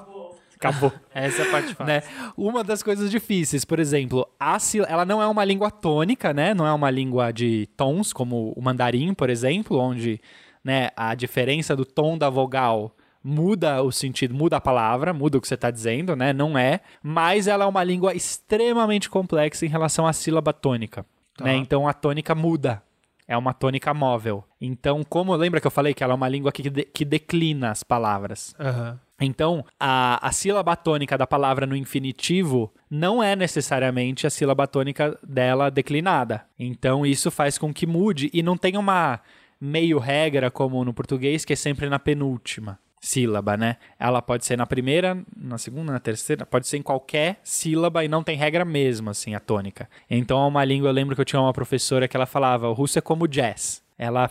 Acabou. 0.67 0.91
Essa 1.13 1.43
é 1.43 1.47
a 1.47 1.51
parte 1.51 1.73
fácil. 1.73 1.85
né? 1.85 2.03
Uma 2.37 2.63
das 2.63 2.81
coisas 2.81 3.09
difíceis, 3.09 3.65
por 3.65 3.79
exemplo, 3.79 4.27
a 4.39 4.57
ela 4.87 5.05
não 5.05 5.21
é 5.21 5.27
uma 5.27 5.43
língua 5.43 5.69
tônica, 5.69 6.33
né? 6.33 6.53
Não 6.53 6.65
é 6.65 6.73
uma 6.73 6.89
língua 6.89 7.31
de 7.31 7.67
tons, 7.75 8.13
como 8.13 8.53
o 8.55 8.61
mandarim, 8.61 9.13
por 9.13 9.29
exemplo, 9.29 9.77
onde 9.77 10.19
né, 10.63 10.89
a 10.95 11.13
diferença 11.15 11.75
do 11.75 11.85
tom 11.85 12.17
da 12.17 12.29
vogal 12.29 12.95
muda 13.23 13.81
o 13.81 13.91
sentido, 13.91 14.33
muda 14.33 14.57
a 14.57 14.61
palavra, 14.61 15.13
muda 15.13 15.37
o 15.37 15.41
que 15.41 15.47
você 15.47 15.53
está 15.55 15.71
dizendo, 15.71 16.15
né? 16.15 16.33
Não 16.33 16.57
é. 16.57 16.81
Mas 17.01 17.47
ela 17.47 17.63
é 17.65 17.67
uma 17.67 17.83
língua 17.83 18.13
extremamente 18.13 19.09
complexa 19.09 19.65
em 19.65 19.69
relação 19.69 20.05
à 20.05 20.13
sílaba 20.13 20.51
tônica. 20.51 21.05
Né? 21.39 21.55
Então 21.55 21.87
a 21.87 21.93
tônica 21.93 22.35
muda. 22.35 22.83
É 23.27 23.37
uma 23.37 23.53
tônica 23.53 23.93
móvel. 23.93 24.43
Então, 24.59 25.03
como 25.03 25.33
lembra 25.35 25.61
que 25.61 25.67
eu 25.67 25.71
falei 25.71 25.93
que 25.93 26.03
ela 26.03 26.13
é 26.13 26.15
uma 26.15 26.27
língua 26.29 26.51
que, 26.51 26.69
de- 26.69 26.83
que 26.85 27.05
declina 27.05 27.71
as 27.71 27.83
palavras? 27.83 28.53
Aham. 28.59 28.99
Então, 29.21 29.63
a, 29.79 30.27
a 30.27 30.31
sílaba 30.31 30.75
tônica 30.75 31.17
da 31.17 31.25
palavra 31.25 31.65
no 31.65 31.75
infinitivo 31.77 32.73
não 32.89 33.23
é 33.23 33.35
necessariamente 33.35 34.27
a 34.27 34.29
sílaba 34.29 34.67
tônica 34.67 35.17
dela 35.23 35.69
declinada. 35.71 36.43
Então, 36.59 37.05
isso 37.05 37.31
faz 37.31 37.57
com 37.57 37.73
que 37.73 37.85
mude 37.87 38.29
e 38.33 38.43
não 38.43 38.57
tem 38.57 38.75
uma 38.75 39.21
meio 39.61 39.97
regra 39.99 40.51
como 40.51 40.83
no 40.83 40.93
português, 40.93 41.45
que 41.45 41.53
é 41.53 41.55
sempre 41.55 41.87
na 41.89 41.99
penúltima 41.99 42.77
sílaba, 43.02 43.56
né? 43.56 43.76
Ela 43.98 44.20
pode 44.20 44.44
ser 44.44 44.56
na 44.56 44.66
primeira, 44.66 45.16
na 45.36 45.56
segunda, 45.58 45.92
na 45.92 46.00
terceira, 46.00 46.44
pode 46.44 46.66
ser 46.66 46.78
em 46.78 46.82
qualquer 46.82 47.38
sílaba 47.44 48.04
e 48.04 48.08
não 48.08 48.22
tem 48.24 48.36
regra 48.36 48.64
mesmo, 48.64 49.10
assim, 49.10 49.34
a 49.34 49.40
tônica. 49.40 49.88
Então, 50.10 50.42
é 50.42 50.46
uma 50.46 50.64
língua, 50.64 50.88
eu 50.88 50.92
lembro 50.92 51.14
que 51.14 51.20
eu 51.20 51.24
tinha 51.24 51.40
uma 51.40 51.52
professora 51.52 52.08
que 52.08 52.16
ela 52.16 52.26
falava, 52.26 52.68
o 52.68 52.72
russo 52.72 52.98
é 52.98 53.02
como 53.02 53.28
jazz. 53.28 53.82
Ela 53.96 54.30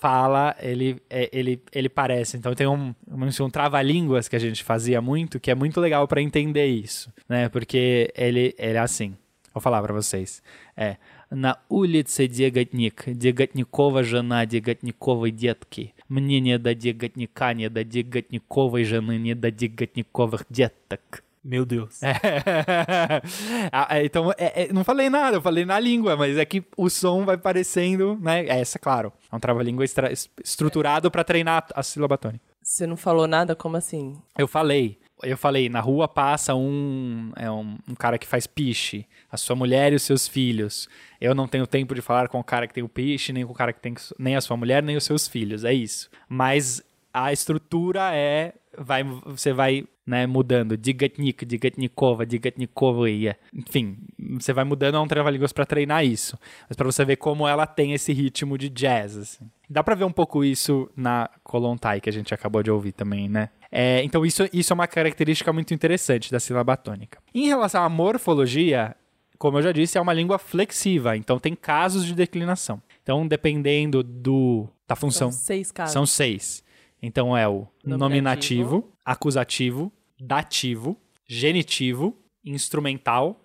fala, 0.00 0.54
ele, 0.60 1.00
é- 1.08 1.30
ele, 1.32 1.62
ele 1.72 1.88
parece. 1.88 2.36
Então 2.36 2.54
tem 2.54 2.66
um, 2.66 2.94
um, 3.10 3.44
um 3.44 3.50
trava-línguas 3.50 4.28
que 4.28 4.36
a 4.36 4.38
gente 4.38 4.62
fazia 4.62 5.00
muito, 5.00 5.40
que 5.40 5.50
é 5.50 5.54
muito 5.54 5.80
legal 5.80 6.06
para 6.06 6.20
entender 6.20 6.66
isso, 6.66 7.12
né? 7.28 7.48
Porque 7.48 8.12
ele, 8.14 8.54
ele 8.58 8.76
é 8.76 8.80
assim. 8.80 9.16
Vou 9.52 9.60
falar 9.62 9.80
para 9.82 9.94
vocês. 9.94 10.42
É 10.76 10.96
на 11.30 11.56
улице 11.70 12.28
Деготник, 12.28 13.10
Деготникова 13.14 14.02
жена 14.02 14.44
Деготниковой 14.44 15.30
детки. 15.30 15.94
Мне 16.08 16.40
не 16.40 16.58
до 16.58 16.74
Деготника, 16.74 17.52
не 17.54 17.68
до 17.68 17.82
Деготниковой 17.84 18.84
жены, 18.84 19.18
не 19.18 19.34
до 19.34 19.50
Деготниковых 19.50 20.44
деток. 20.48 21.22
Meu 21.42 21.66
Deus. 21.66 22.00
Ah, 23.72 23.98
é, 23.98 24.04
então, 24.06 24.32
é- 24.38 24.64
é, 24.64 24.72
não 24.72 24.84
falei 24.84 25.10
nada, 25.10 25.36
eu 25.36 25.42
falei 25.42 25.64
na 25.64 25.78
língua, 25.78 26.16
mas 26.16 26.36
é 26.38 26.44
que 26.44 26.62
o 26.76 26.88
som 26.88 27.24
vai 27.24 27.36
parecendo, 27.36 28.18
né? 28.20 28.46
Essa, 28.46 28.78
claro. 28.78 29.12
É 29.30 29.36
um 29.36 29.40
trava-língua 29.40 29.84
extra- 29.84 30.12
es- 30.12 30.30
estruturado 30.42 31.10
para 31.10 31.24
treinar 31.24 31.66
a 31.74 31.82
sílaba 31.82 32.16
tônica. 32.16 32.42
Você 32.62 32.86
não 32.86 32.96
falou 32.96 33.26
nada? 33.26 33.54
Como 33.54 33.76
assim? 33.76 34.16
Eu 34.38 34.48
falei, 34.48 34.98
eu 35.23 35.37
falei, 35.37 35.69
na 35.69 35.79
rua 35.79 36.07
passa 36.07 36.55
um, 36.55 37.31
é 37.35 37.49
um, 37.49 37.77
um 37.87 37.95
cara 37.95 38.17
que 38.17 38.27
faz 38.27 38.47
piche, 38.47 39.05
a 39.31 39.37
sua 39.37 39.55
mulher 39.55 39.91
e 39.91 39.95
os 39.95 40.03
seus 40.03 40.27
filhos. 40.27 40.87
Eu 41.19 41.35
não 41.35 41.47
tenho 41.47 41.67
tempo 41.67 41.93
de 41.93 42.01
falar 42.01 42.27
com 42.27 42.39
o 42.39 42.43
cara 42.43 42.67
que 42.67 42.73
tem 42.73 42.83
o 42.83 42.89
piche, 42.89 43.33
nem 43.33 43.45
com 43.45 43.51
o 43.51 43.55
cara 43.55 43.73
que 43.73 43.79
tem 43.79 43.93
nem 44.17 44.35
a 44.35 44.41
sua 44.41 44.57
mulher, 44.57 44.81
nem 44.81 44.95
os 44.95 45.03
seus 45.03 45.27
filhos, 45.27 45.63
é 45.63 45.73
isso. 45.73 46.09
Mas 46.27 46.81
a 47.13 47.33
estrutura 47.33 48.13
é 48.13 48.53
vai 48.77 49.03
você 49.03 49.51
vai 49.51 49.85
né, 50.05 50.25
mudando 50.25 50.75
digatnik, 50.75 51.45
digatnikova, 51.45 52.25
digatnikovia. 52.25 53.37
Enfim, 53.53 53.97
você 54.39 54.51
vai 54.51 54.63
mudando 54.63 54.95
a 54.95 55.01
um 55.01 55.07
trava-línguas 55.07 55.53
para 55.53 55.67
treinar 55.67 56.03
isso. 56.03 56.37
Mas 56.67 56.75
para 56.75 56.85
você 56.85 57.05
ver 57.05 57.17
como 57.17 57.47
ela 57.47 57.67
tem 57.67 57.93
esse 57.93 58.11
ritmo 58.11 58.57
de 58.57 58.69
jazz. 58.69 59.15
Assim. 59.15 59.49
Dá 59.69 59.83
para 59.83 59.93
ver 59.93 60.05
um 60.05 60.11
pouco 60.11 60.43
isso 60.43 60.89
na 60.95 61.29
Kolontai, 61.43 62.01
que 62.01 62.09
a 62.09 62.13
gente 62.13 62.33
acabou 62.33 62.63
de 62.63 62.71
ouvir 62.71 62.91
também, 62.91 63.29
né? 63.29 63.49
É, 63.71 64.03
então 64.03 64.25
isso, 64.25 64.43
isso 64.51 64.73
é 64.73 64.75
uma 64.75 64.87
característica 64.87 65.53
muito 65.53 65.73
interessante 65.73 66.31
da 66.31 66.39
sílaba 66.39 66.75
tônica. 66.75 67.19
Em 67.33 67.47
relação 67.47 67.83
à 67.83 67.89
morfologia, 67.89 68.95
como 69.37 69.57
eu 69.57 69.61
já 69.61 69.71
disse, 69.71 69.97
é 69.97 70.01
uma 70.01 70.13
língua 70.13 70.37
flexiva, 70.39 71.15
então 71.15 71.39
tem 71.39 71.55
casos 71.55 72.05
de 72.05 72.13
declinação. 72.15 72.81
Então, 73.03 73.27
dependendo 73.27 74.03
do 74.03 74.67
da 74.87 74.95
função, 74.95 75.31
São 75.31 75.39
seis 75.39 75.71
casos. 75.71 75.93
são 75.93 76.05
seis. 76.05 76.63
Então 77.01 77.37
é 77.37 77.47
o 77.47 77.67
Nominativo. 77.83 77.97
nominativo, 77.99 78.91
acusativo, 79.05 79.91
dativo, 80.19 80.97
genitivo, 81.27 82.17
instrumental 82.43 83.39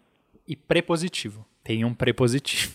e 0.49 0.57
prepositivo. 0.57 1.45
Tem 1.63 1.85
um 1.85 1.95
prepositivo, 1.95 2.75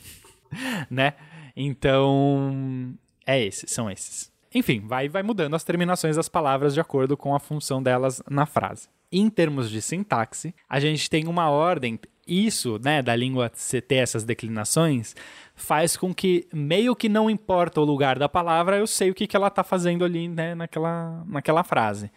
né? 0.90 1.14
Então, 1.56 2.94
é 3.26 3.44
esses, 3.44 3.72
são 3.72 3.90
esses. 3.92 4.32
Enfim, 4.54 4.82
vai, 4.86 5.08
vai 5.08 5.22
mudando 5.22 5.56
as 5.56 5.64
terminações 5.64 6.16
das 6.16 6.28
palavras 6.28 6.74
de 6.74 6.80
acordo 6.80 7.16
com 7.16 7.36
a 7.36 7.40
função 7.40 7.82
delas 7.82 8.22
na 8.30 8.46
frase. 8.46 8.88
Em 9.12 9.30
termos 9.30 9.70
de 9.70 9.82
sintaxe, 9.82 10.54
a 10.68 10.80
gente 10.80 11.10
tem 11.10 11.28
uma 11.28 11.50
ordem. 11.50 12.00
Isso, 12.28 12.80
né, 12.84 13.02
da 13.02 13.16
língua 13.16 13.52
ter 13.88 13.96
essas 13.96 14.24
declinações, 14.24 15.16
faz 15.56 15.98
com 15.98 16.14
que, 16.14 16.48
meio 16.54 16.96
que 16.96 17.10
não 17.10 17.28
importa 17.28 17.82
o 17.82 17.86
lugar 17.86 18.20
da 18.20 18.30
palavra, 18.30 18.78
eu 18.78 18.86
sei 18.86 19.10
o 19.10 19.16
que, 19.16 19.26
que 19.26 19.36
ela 19.36 19.48
está 19.48 19.64
fazendo 19.64 20.06
ali, 20.06 20.28
né, 20.28 20.54
naquela, 20.54 21.24
naquela 21.26 21.64
frase. 21.64 22.12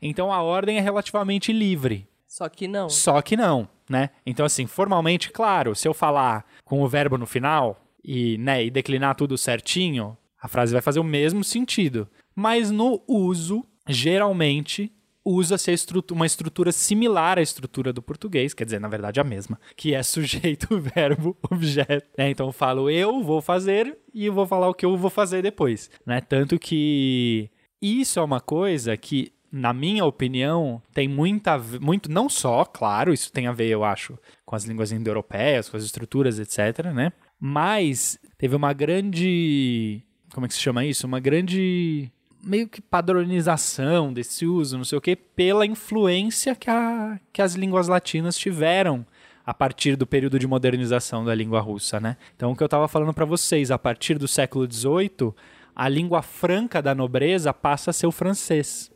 Então 0.00 0.32
a 0.32 0.40
ordem 0.40 0.78
é 0.78 0.80
relativamente 0.80 1.52
livre. 1.52 2.08
Só 2.26 2.48
que 2.48 2.66
não. 2.68 2.88
Só 2.88 3.20
que 3.20 3.36
não, 3.36 3.68
né? 3.88 4.10
Então, 4.24 4.44
assim, 4.44 4.66
formalmente, 4.66 5.30
claro, 5.30 5.74
se 5.74 5.88
eu 5.88 5.94
falar 5.94 6.46
com 6.64 6.82
o 6.82 6.88
verbo 6.88 7.18
no 7.18 7.26
final 7.26 7.82
e, 8.04 8.38
né, 8.38 8.64
e 8.64 8.70
declinar 8.70 9.16
tudo 9.16 9.36
certinho, 9.36 10.16
a 10.40 10.48
frase 10.48 10.72
vai 10.72 10.82
fazer 10.82 11.00
o 11.00 11.04
mesmo 11.04 11.42
sentido. 11.42 12.08
Mas 12.34 12.70
no 12.70 13.02
uso, 13.08 13.64
geralmente, 13.88 14.92
usa-se 15.24 15.70
a 15.70 15.74
estrutu- 15.74 16.14
uma 16.14 16.26
estrutura 16.26 16.72
similar 16.72 17.38
à 17.38 17.42
estrutura 17.42 17.92
do 17.92 18.00
português, 18.00 18.54
quer 18.54 18.64
dizer, 18.64 18.80
na 18.80 18.88
verdade, 18.88 19.20
a 19.20 19.24
mesma, 19.24 19.60
que 19.76 19.94
é 19.94 20.02
sujeito, 20.02 20.78
verbo, 20.80 21.36
objeto. 21.50 22.06
Né? 22.16 22.30
Então 22.30 22.46
eu 22.46 22.52
falo 22.52 22.88
eu 22.88 23.22
vou 23.22 23.42
fazer 23.42 23.98
e 24.14 24.26
eu 24.26 24.32
vou 24.32 24.46
falar 24.46 24.68
o 24.68 24.74
que 24.74 24.86
eu 24.86 24.96
vou 24.96 25.10
fazer 25.10 25.42
depois. 25.42 25.90
Né? 26.06 26.20
Tanto 26.20 26.58
que 26.58 27.50
isso 27.80 28.18
é 28.18 28.22
uma 28.22 28.40
coisa 28.40 28.96
que, 28.96 29.32
na 29.52 29.72
minha 29.72 30.04
opinião, 30.04 30.80
tem 30.94 31.06
muita, 31.06 31.58
muito, 31.80 32.10
não 32.10 32.28
só, 32.28 32.64
claro, 32.64 33.12
isso 33.12 33.32
tem 33.32 33.46
a 33.46 33.52
ver, 33.52 33.68
eu 33.68 33.84
acho, 33.84 34.18
com 34.46 34.56
as 34.56 34.64
línguas 34.64 34.92
indo-europeias, 34.92 35.68
com 35.68 35.76
as 35.76 35.84
estruturas, 35.84 36.38
etc, 36.38 36.86
né? 36.94 37.12
Mas 37.38 38.18
teve 38.36 38.56
uma 38.56 38.72
grande, 38.72 40.02
como 40.32 40.46
é 40.46 40.48
que 40.48 40.54
se 40.54 40.60
chama 40.60 40.84
isso? 40.84 41.06
Uma 41.06 41.20
grande 41.20 42.10
meio 42.42 42.68
que 42.68 42.80
padronização 42.80 44.12
desse 44.12 44.46
uso, 44.46 44.76
não 44.76 44.84
sei 44.84 44.98
o 44.98 45.00
quê, 45.00 45.16
pela 45.16 45.66
influência 45.66 46.54
que, 46.54 46.70
a, 46.70 47.18
que 47.32 47.42
as 47.42 47.54
línguas 47.54 47.88
latinas 47.88 48.36
tiveram 48.36 49.04
a 49.44 49.54
partir 49.54 49.96
do 49.96 50.06
período 50.06 50.38
de 50.38 50.46
modernização 50.46 51.24
da 51.24 51.34
língua 51.34 51.60
russa, 51.60 51.98
né? 51.98 52.16
Então, 52.36 52.52
o 52.52 52.56
que 52.56 52.62
eu 52.62 52.66
estava 52.66 52.86
falando 52.86 53.14
para 53.14 53.24
vocês, 53.24 53.70
a 53.70 53.78
partir 53.78 54.18
do 54.18 54.28
século 54.28 54.70
XVIII, 54.70 55.32
a 55.74 55.88
língua 55.88 56.20
franca 56.22 56.82
da 56.82 56.94
nobreza 56.94 57.52
passa 57.54 57.90
a 57.90 57.92
ser 57.94 58.06
o 58.06 58.12
francês. 58.12 58.90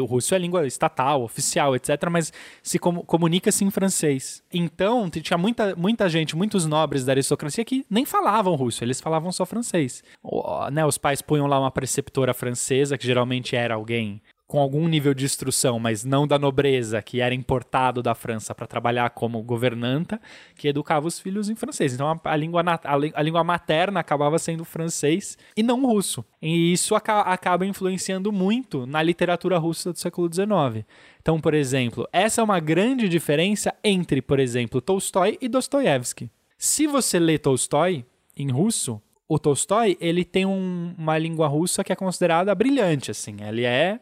O 0.00 0.04
russo 0.04 0.34
é 0.34 0.38
língua 0.38 0.66
estatal, 0.66 1.22
oficial, 1.22 1.74
etc., 1.76 2.08
mas 2.10 2.32
se 2.62 2.78
comu- 2.78 3.02
comunica-se 3.04 3.64
em 3.64 3.70
francês. 3.70 4.42
Então, 4.52 5.08
tinha 5.10 5.36
muita, 5.38 5.74
muita 5.76 6.08
gente, 6.08 6.36
muitos 6.36 6.66
nobres 6.66 7.04
da 7.04 7.12
aristocracia 7.12 7.64
que 7.64 7.84
nem 7.90 8.04
falavam 8.04 8.54
russo, 8.54 8.84
eles 8.84 9.00
falavam 9.00 9.32
só 9.32 9.44
francês. 9.44 10.02
O- 10.22 10.70
né, 10.70 10.84
os 10.86 10.98
pais 10.98 11.20
punham 11.20 11.46
lá 11.46 11.58
uma 11.58 11.70
preceptora 11.70 12.32
francesa, 12.32 12.96
que 12.96 13.06
geralmente 13.06 13.56
era 13.56 13.74
alguém 13.74 14.20
com 14.46 14.58
algum 14.60 14.86
nível 14.86 15.14
de 15.14 15.24
instrução, 15.24 15.78
mas 15.78 16.04
não 16.04 16.26
da 16.26 16.38
nobreza, 16.38 17.00
que 17.00 17.20
era 17.22 17.34
importado 17.34 18.02
da 18.02 18.14
França 18.14 18.54
para 18.54 18.66
trabalhar 18.66 19.08
como 19.10 19.42
governanta, 19.42 20.20
que 20.56 20.68
educava 20.68 21.06
os 21.08 21.18
filhos 21.18 21.48
em 21.48 21.54
francês. 21.54 21.94
Então 21.94 22.06
a, 22.10 22.20
a 22.30 22.36
língua, 22.36 22.62
a, 22.66 22.80
a 23.14 23.22
língua 23.22 23.42
materna 23.42 24.00
acabava 24.00 24.38
sendo 24.38 24.62
francês 24.64 25.38
e 25.56 25.62
não 25.62 25.86
russo. 25.86 26.22
E 26.42 26.72
isso 26.72 26.94
aca- 26.94 27.20
acaba 27.22 27.64
influenciando 27.64 28.30
muito 28.30 28.84
na 28.84 29.02
literatura 29.02 29.56
russa 29.56 29.90
do 29.92 29.98
século 29.98 30.28
XIX. 30.30 30.84
Então, 31.22 31.40
por 31.40 31.54
exemplo, 31.54 32.06
essa 32.12 32.42
é 32.42 32.44
uma 32.44 32.60
grande 32.60 33.08
diferença 33.08 33.72
entre, 33.82 34.20
por 34.20 34.38
exemplo, 34.38 34.82
Tolstói 34.82 35.38
e 35.40 35.48
Dostoiévski. 35.48 36.30
Se 36.58 36.86
você 36.86 37.18
lê 37.18 37.38
Tolstói 37.38 38.04
em 38.36 38.50
russo, 38.50 39.00
o 39.26 39.38
Tolstói 39.38 39.96
ele 39.98 40.26
tem 40.26 40.44
um- 40.44 40.94
uma 40.98 41.16
língua 41.16 41.48
russa 41.48 41.82
que 41.82 41.90
é 41.92 41.96
considerada 41.96 42.54
brilhante, 42.54 43.10
assim. 43.10 43.36
Ele 43.40 43.64
é 43.64 43.98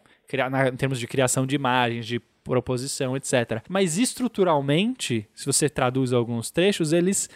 na- 0.51 0.69
em 0.69 0.77
termos 0.77 0.99
de 0.99 1.07
criação 1.07 1.47
de 1.47 1.55
imagens, 1.55 2.07
de 2.07 2.21
proposição, 2.45 3.17
etc. 3.17 3.63
Mas 3.69 3.99
estruturalmente, 3.99 5.29
se 5.35 5.45
você 5.47 5.69
traduz 5.69 6.13
alguns 6.13 6.51
trechos, 6.51 6.93
eles 6.93 7.29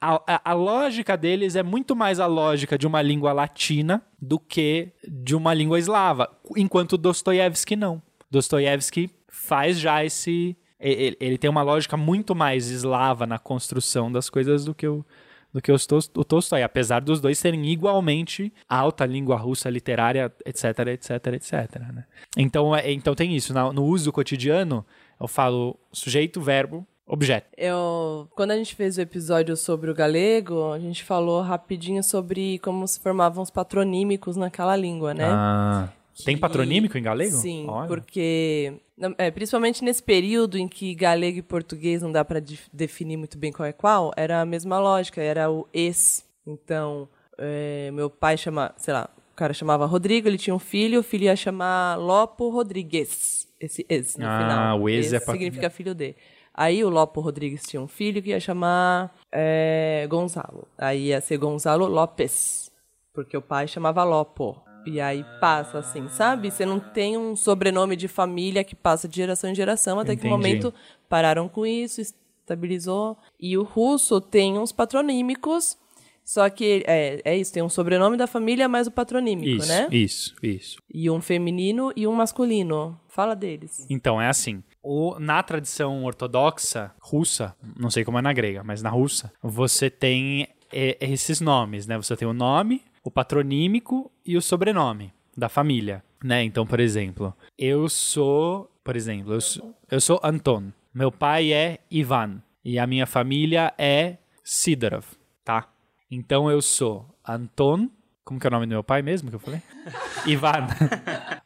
a, 0.00 0.14
a- 0.26 0.40
a 0.52 0.52
lógica 0.54 1.16
deles 1.16 1.56
é 1.56 1.62
muito 1.62 1.94
mais 1.94 2.18
a 2.20 2.26
lógica 2.26 2.78
de 2.78 2.86
uma 2.86 3.02
língua 3.02 3.32
latina 3.34 4.02
do 4.20 4.38
que 4.38 4.92
de 5.06 5.34
uma 5.36 5.52
língua 5.52 5.78
eslava, 5.78 6.28
enquanto 6.56 6.96
Dostoiévski 6.96 7.76
não. 7.76 8.00
Dostoiévski 8.30 9.10
faz 9.28 9.78
já 9.78 10.02
esse. 10.04 10.56
Ele, 10.78 11.16
ele 11.20 11.36
tem 11.36 11.50
uma 11.50 11.62
lógica 11.62 11.94
muito 11.98 12.34
mais 12.34 12.70
eslava 12.70 13.26
na 13.26 13.38
construção 13.38 14.10
das 14.10 14.30
coisas 14.30 14.64
do 14.64 14.74
que 14.74 14.88
o, 14.88 15.04
do 15.52 15.60
que 15.60 15.72
o 15.72 16.24
Tolstói, 16.24 16.62
apesar 16.62 17.00
dos 17.00 17.20
dois 17.20 17.38
serem 17.38 17.66
igualmente 17.66 18.52
alta 18.68 19.04
língua 19.04 19.36
russa 19.36 19.68
literária, 19.68 20.32
etc, 20.46 20.64
etc, 20.88 21.26
etc. 21.34 21.52
né? 21.92 22.04
Então, 22.36 22.74
é- 22.74 22.92
então 22.92 23.14
tem 23.14 23.34
isso. 23.34 23.52
Na- 23.52 23.72
no 23.72 23.84
uso 23.84 24.12
cotidiano, 24.12 24.84
eu 25.20 25.26
falo 25.26 25.76
sujeito, 25.92 26.40
verbo, 26.40 26.86
objeto. 27.06 27.48
Eu, 27.56 28.28
quando 28.36 28.52
a 28.52 28.56
gente 28.56 28.74
fez 28.76 28.96
o 28.96 29.00
episódio 29.00 29.56
sobre 29.56 29.90
o 29.90 29.94
galego, 29.94 30.72
a 30.72 30.78
gente 30.78 31.02
falou 31.02 31.40
rapidinho 31.42 32.02
sobre 32.04 32.58
como 32.60 32.86
se 32.86 33.00
formavam 33.00 33.42
os 33.42 33.50
patronímicos 33.50 34.36
naquela 34.36 34.76
língua, 34.76 35.12
né? 35.12 35.26
Ah, 35.28 35.88
tem 36.24 36.34
Que- 36.36 36.40
patronímico 36.40 36.96
em 36.98 37.02
galego? 37.02 37.36
Sim, 37.36 37.66
Olha. 37.68 37.88
porque 37.88 38.74
é, 39.18 39.30
principalmente 39.30 39.82
nesse 39.82 40.02
período 40.02 40.58
em 40.58 40.68
que 40.68 40.94
galego 40.94 41.38
e 41.38 41.42
português 41.42 42.02
não 42.02 42.12
dá 42.12 42.24
para 42.24 42.42
definir 42.72 43.16
muito 43.16 43.38
bem 43.38 43.52
qual 43.52 43.66
é 43.66 43.72
qual, 43.72 44.12
era 44.16 44.40
a 44.40 44.44
mesma 44.46 44.78
lógica, 44.78 45.22
era 45.22 45.50
o 45.50 45.66
es. 45.72 46.24
Então, 46.46 47.08
é, 47.38 47.90
meu 47.92 48.10
pai 48.10 48.36
chama, 48.36 48.74
sei 48.76 48.92
lá, 48.94 49.08
o 49.32 49.36
cara 49.36 49.54
chamava 49.54 49.86
Rodrigo, 49.86 50.28
ele 50.28 50.36
tinha 50.38 50.54
um 50.54 50.58
filho, 50.58 51.00
o 51.00 51.02
filho 51.02 51.24
ia 51.24 51.36
chamar 51.36 51.96
Lopo 51.96 52.50
Rodrigues. 52.50 53.48
Esse 53.58 53.84
es 53.88 54.16
no 54.16 54.26
Ah, 54.26 54.38
final. 54.38 54.80
o 54.82 54.88
es 54.88 55.12
é 55.12 55.20
pra- 55.20 55.32
significa 55.34 55.70
filho 55.70 55.94
de. 55.94 56.14
Aí 56.52 56.82
o 56.84 56.88
Lopo 56.90 57.20
Rodrigues 57.20 57.62
tinha 57.62 57.80
um 57.80 57.86
filho 57.88 58.22
que 58.22 58.30
ia 58.30 58.40
chamar 58.40 59.14
é, 59.32 60.06
Gonzalo. 60.10 60.66
Aí 60.76 61.06
ia 61.08 61.20
ser 61.20 61.36
Gonzalo 61.38 61.86
Lopes, 61.86 62.70
porque 63.14 63.36
o 63.36 63.40
pai 63.42 63.68
chamava 63.68 64.02
Lopo. 64.04 64.60
E 64.90 65.00
aí 65.00 65.24
passa 65.40 65.78
assim, 65.78 66.08
sabe? 66.08 66.50
Você 66.50 66.66
não 66.66 66.80
tem 66.80 67.16
um 67.16 67.36
sobrenome 67.36 67.94
de 67.94 68.08
família 68.08 68.64
que 68.64 68.74
passa 68.74 69.06
de 69.06 69.16
geração 69.16 69.50
em 69.50 69.54
geração, 69.54 70.00
até 70.00 70.16
que 70.16 70.26
Entendi. 70.26 70.30
no 70.30 70.36
momento 70.36 70.74
pararam 71.08 71.48
com 71.48 71.64
isso, 71.64 72.00
estabilizou. 72.00 73.16
E 73.38 73.56
o 73.56 73.62
russo 73.62 74.20
tem 74.20 74.58
uns 74.58 74.72
patronímicos, 74.72 75.78
só 76.24 76.48
que 76.50 76.82
é, 76.86 77.20
é 77.24 77.36
isso, 77.36 77.52
tem 77.52 77.62
um 77.62 77.68
sobrenome 77.68 78.16
da 78.16 78.26
família 78.26 78.68
mais 78.68 78.86
o 78.86 78.90
patronímico, 78.90 79.62
Isso, 79.62 79.68
né? 79.68 79.88
isso, 79.90 80.34
isso. 80.42 80.78
E 80.92 81.10
um 81.10 81.20
feminino 81.20 81.92
e 81.96 82.06
um 82.06 82.12
masculino. 82.12 83.00
Fala 83.08 83.34
deles. 83.34 83.86
Então, 83.88 84.20
é 84.20 84.28
assim. 84.28 84.62
O, 84.82 85.18
na 85.18 85.42
tradição 85.42 86.04
ortodoxa 86.04 86.92
russa, 87.00 87.54
não 87.78 87.90
sei 87.90 88.04
como 88.04 88.18
é 88.18 88.22
na 88.22 88.32
grega, 88.32 88.62
mas 88.64 88.82
na 88.82 88.90
russa, 88.90 89.32
você 89.42 89.90
tem 89.90 90.48
é, 90.72 90.96
esses 91.00 91.40
nomes, 91.40 91.86
né? 91.86 91.96
Você 91.96 92.16
tem 92.16 92.26
o 92.26 92.32
nome, 92.32 92.82
o 93.02 93.10
patronímico 93.10 94.10
e 94.24 94.36
o 94.36 94.42
sobrenome 94.42 95.12
da 95.36 95.48
família, 95.48 96.04
né? 96.22 96.42
Então, 96.44 96.66
por 96.66 96.80
exemplo, 96.80 97.34
eu 97.58 97.88
sou, 97.88 98.70
por 98.84 98.96
exemplo, 98.96 99.34
eu 99.34 99.40
sou, 99.40 99.74
eu 99.90 100.00
sou 100.00 100.20
Anton. 100.22 100.72
Meu 100.92 101.10
pai 101.10 101.52
é 101.52 101.78
Ivan 101.90 102.42
e 102.64 102.78
a 102.78 102.86
minha 102.86 103.06
família 103.06 103.72
é 103.78 104.18
Sidorov, 104.44 105.06
tá? 105.44 105.68
Então 106.10 106.50
eu 106.50 106.60
sou 106.60 107.08
Anton, 107.26 107.88
como 108.24 108.38
que 108.38 108.46
é 108.46 108.48
o 108.48 108.50
nome 108.50 108.66
do 108.66 108.70
meu 108.70 108.84
pai 108.84 109.02
mesmo 109.02 109.30
que 109.30 109.36
eu 109.36 109.40
falei? 109.40 109.62
Ivan. 110.26 110.66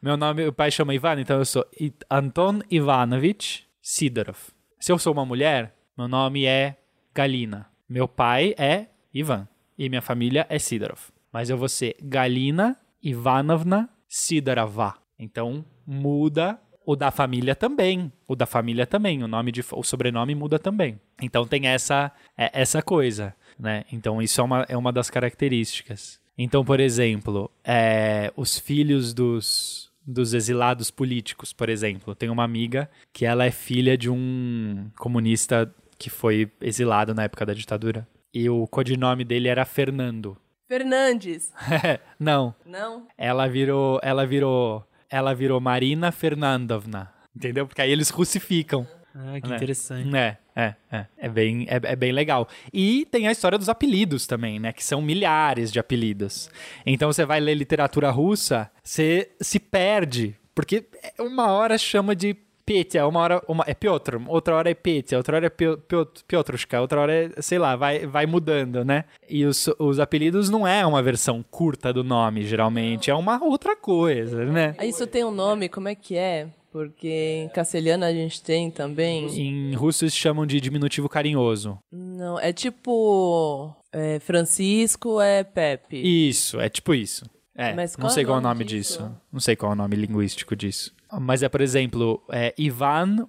Meu 0.01 0.17
nome, 0.17 0.47
o 0.47 0.53
pai 0.53 0.71
chama 0.71 0.93
Ivan, 0.93 1.21
então 1.21 1.37
eu 1.37 1.45
sou 1.45 1.65
Anton 2.09 2.59
Ivanovich 2.69 3.65
Sidorov. 3.81 4.37
Se 4.79 4.91
eu 4.91 4.99
sou 4.99 5.13
uma 5.13 5.25
mulher, 5.25 5.75
meu 5.97 6.07
nome 6.07 6.45
é 6.45 6.77
Galina. 7.13 7.67
Meu 7.87 8.07
pai 8.07 8.53
é 8.57 8.87
Ivan 9.13 9.47
e 9.77 9.87
minha 9.87 10.01
família 10.01 10.45
é 10.49 10.59
Sidorov. 10.59 11.14
Mas 11.35 11.49
eu 11.49 11.57
vou 11.57 11.67
ser 11.67 11.97
Galina 12.01 12.77
Ivanovna 13.03 13.89
Sidorova. 14.07 14.93
Então 15.19 15.65
muda 15.85 16.57
o 16.85 16.95
da 16.95 17.11
família 17.11 17.53
também. 17.53 18.09
O 18.25 18.37
da 18.37 18.45
família 18.45 18.87
também. 18.87 19.21
O 19.21 19.27
nome 19.27 19.51
de 19.51 19.59
o 19.73 19.83
sobrenome 19.83 20.33
muda 20.33 20.57
também. 20.57 20.97
Então 21.21 21.45
tem 21.45 21.67
essa 21.67 22.09
é- 22.37 22.61
essa 22.61 22.81
coisa, 22.81 23.35
né? 23.59 23.83
Então 23.91 24.21
isso 24.21 24.39
é 24.39 24.43
uma, 24.45 24.65
é 24.69 24.77
uma 24.77 24.93
das 24.93 25.09
características. 25.09 26.21
Então, 26.37 26.63
por 26.63 26.79
exemplo, 26.79 27.51
é, 27.65 28.31
os 28.37 28.57
filhos 28.57 29.13
dos, 29.13 29.91
dos 30.07 30.33
exilados 30.33 30.89
políticos, 30.89 31.51
por 31.51 31.67
exemplo. 31.67 32.15
Tem 32.15 32.29
uma 32.29 32.45
amiga 32.45 32.89
que 33.11 33.25
ela 33.25 33.43
é 33.43 33.51
filha 33.51 33.97
de 33.97 34.09
um 34.09 34.89
comunista 34.97 35.69
que 35.99 36.09
foi 36.09 36.49
exilado 36.61 37.13
na 37.13 37.23
época 37.23 37.45
da 37.45 37.53
ditadura. 37.53 38.07
E 38.33 38.49
o 38.49 38.65
codinome 38.67 39.25
dele 39.25 39.49
era 39.49 39.65
Fernando. 39.65 40.37
Fernandes. 40.67 41.51
Não, 42.19 42.55
Não? 42.65 43.07
ela 43.17 43.47
virou, 43.47 43.99
ela 44.01 44.25
virou, 44.25 44.83
ela 45.09 45.33
virou 45.33 45.59
Marina 45.59 46.11
Fernandovna. 46.11 47.11
Entendeu? 47.35 47.67
Porque 47.67 47.81
aí 47.81 47.91
eles 47.91 48.09
russificam. 48.09 48.87
Ah, 49.13 49.39
que 49.39 49.47
né? 49.47 49.55
interessante. 49.55 50.15
É, 50.15 50.37
é, 50.55 50.75
é. 50.91 51.05
É 51.17 51.29
bem, 51.29 51.65
é, 51.69 51.79
é 51.83 51.95
bem 51.95 52.11
legal. 52.11 52.47
E 52.73 53.07
tem 53.11 53.27
a 53.27 53.31
história 53.31 53.57
dos 53.57 53.69
apelidos 53.69 54.27
também, 54.27 54.59
né? 54.59 54.73
Que 54.73 54.83
são 54.83 55.01
milhares 55.01 55.71
de 55.71 55.79
apelidos. 55.79 56.49
Então 56.85 57.11
você 57.11 57.25
vai 57.25 57.39
ler 57.39 57.55
literatura 57.55 58.09
russa, 58.09 58.69
você 58.83 59.31
se 59.39 59.59
perde. 59.59 60.35
Porque 60.53 60.85
uma 61.19 61.51
hora 61.51 61.77
chama 61.77 62.15
de 62.15 62.35
Petya, 62.65 63.05
uma 63.07 63.19
hora 63.19 63.41
uma, 63.47 63.63
é 63.67 63.73
Piotr, 63.73 64.17
outra 64.27 64.55
hora 64.55 64.69
é 64.69 64.73
Petya, 64.73 65.17
outra 65.17 65.35
hora 65.37 65.45
é 65.45 65.49
Pio- 65.49 65.77
Pio- 65.77 66.07
Piotrushka, 66.27 66.81
outra 66.81 66.99
hora 66.99 67.13
é, 67.13 67.41
sei 67.41 67.59
lá, 67.59 67.75
vai, 67.75 68.07
vai 68.07 68.25
mudando, 68.25 68.83
né? 68.83 69.05
E 69.29 69.45
os, 69.45 69.69
os 69.77 69.99
apelidos 69.99 70.49
não 70.49 70.67
é 70.67 70.85
uma 70.85 71.03
versão 71.03 71.43
curta 71.51 71.93
do 71.93 72.03
nome, 72.03 72.43
geralmente, 72.45 73.11
é 73.11 73.15
uma 73.15 73.43
outra 73.43 73.75
coisa, 73.75 74.43
né? 74.45 74.75
Isso 74.83 75.05
tem 75.05 75.23
um 75.23 75.31
nome, 75.31 75.69
como 75.69 75.87
é 75.87 75.95
que 75.95 76.15
é? 76.17 76.47
Porque 76.71 77.43
em 77.45 77.49
castelhano 77.49 78.03
a 78.03 78.11
gente 78.11 78.41
tem 78.43 78.69
também. 78.69 79.27
Em 79.39 79.73
russo 79.75 80.03
eles 80.03 80.13
chamam 80.13 80.45
de 80.45 80.59
diminutivo 80.59 81.07
carinhoso. 81.07 81.77
Não, 81.89 82.37
é 82.37 82.51
tipo. 82.51 83.73
é, 83.93 84.19
Francisco 84.19 85.21
é 85.21 85.43
Pepe. 85.43 85.97
Isso, 86.27 86.59
é 86.59 86.67
tipo 86.67 86.93
isso. 86.93 87.25
É, 87.55 87.73
Mas 87.73 87.95
não 87.95 88.09
sei 88.09 88.23
é 88.23 88.25
qual 88.25 88.35
é 88.35 88.39
o 88.39 88.41
nome 88.43 88.55
nome 88.55 88.65
disso? 88.65 88.97
disso. 89.03 89.11
Não 89.31 89.39
sei 89.39 89.55
qual 89.55 89.71
é 89.71 89.75
o 89.75 89.77
nome 89.77 89.95
linguístico 89.95 90.53
disso. 90.53 90.93
Mas 91.11 91.43
é, 91.43 91.49
por 91.49 91.61
exemplo, 91.61 92.23
é 92.31 92.53
Ivan 92.57 93.27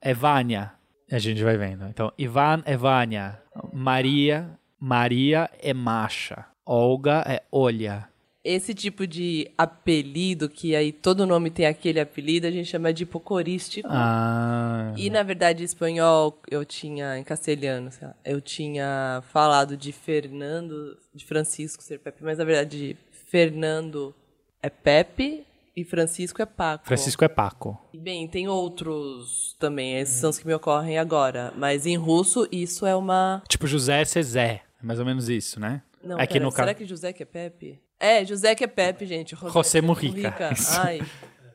é 0.00 0.14
Vânia. 0.14 0.72
A 1.10 1.18
gente 1.18 1.42
vai 1.42 1.56
vendo. 1.56 1.86
Então, 1.86 2.12
Ivan 2.18 2.62
é 2.64 2.76
Vânia. 2.76 3.40
Maria, 3.72 4.50
Maria 4.78 5.50
é 5.60 5.72
Masha. 5.72 6.46
Olga 6.64 7.24
é 7.26 7.42
Olha. 7.50 8.08
Esse 8.44 8.72
tipo 8.72 9.08
de 9.08 9.50
apelido, 9.58 10.48
que 10.48 10.76
aí 10.76 10.92
todo 10.92 11.26
nome 11.26 11.50
tem 11.50 11.66
aquele 11.66 11.98
apelido, 11.98 12.46
a 12.46 12.50
gente 12.50 12.68
chama 12.68 12.92
de 12.92 13.02
hipocorístico. 13.02 13.88
Ah. 13.90 14.92
E 14.96 15.10
na 15.10 15.24
verdade, 15.24 15.62
em 15.62 15.66
espanhol, 15.66 16.40
eu 16.48 16.64
tinha, 16.64 17.18
em 17.18 17.24
castelhano, 17.24 17.90
sei 17.90 18.06
lá, 18.06 18.14
eu 18.24 18.40
tinha 18.40 19.20
falado 19.32 19.76
de 19.76 19.90
Fernando, 19.90 20.96
de 21.12 21.24
Francisco 21.24 21.82
ser 21.82 21.98
Pepe, 21.98 22.22
mas 22.22 22.38
na 22.38 22.44
verdade, 22.44 22.96
Fernando 23.10 24.14
é 24.62 24.70
Pepe 24.70 25.44
e 25.76 25.84
Francisco 25.84 26.40
é 26.40 26.46
Paco. 26.46 26.86
Francisco 26.86 27.22
é 27.24 27.28
Paco. 27.28 27.78
E, 27.92 27.98
Bem, 27.98 28.26
tem 28.26 28.48
outros 28.48 29.54
também, 29.58 29.98
esses 29.98 30.16
são 30.18 30.30
os 30.30 30.38
que 30.38 30.46
me 30.46 30.54
ocorrem 30.54 30.98
agora. 30.98 31.52
Mas 31.56 31.84
em 31.86 31.96
russo, 31.96 32.48
isso 32.50 32.86
é 32.86 32.96
uma. 32.96 33.42
Tipo 33.48 33.66
José 33.66 34.04
Cezé. 34.04 34.62
É 34.82 34.86
mais 34.86 34.98
ou 34.98 35.04
menos 35.04 35.28
isso, 35.28 35.60
né? 35.60 35.82
Não, 36.02 36.18
Aqui 36.18 36.34
pera, 36.34 36.44
no 36.44 36.50
será 36.50 36.66
caso. 36.66 36.78
que 36.78 36.84
José 36.86 37.12
que 37.12 37.22
é 37.22 37.26
Pepe? 37.26 37.80
É, 37.98 38.24
José 38.24 38.54
que 38.54 38.64
é 38.64 38.66
Pepe, 38.66 39.06
gente. 39.06 39.34
José 39.36 39.80
Mujica. 39.80 40.50
Ai. 40.78 41.00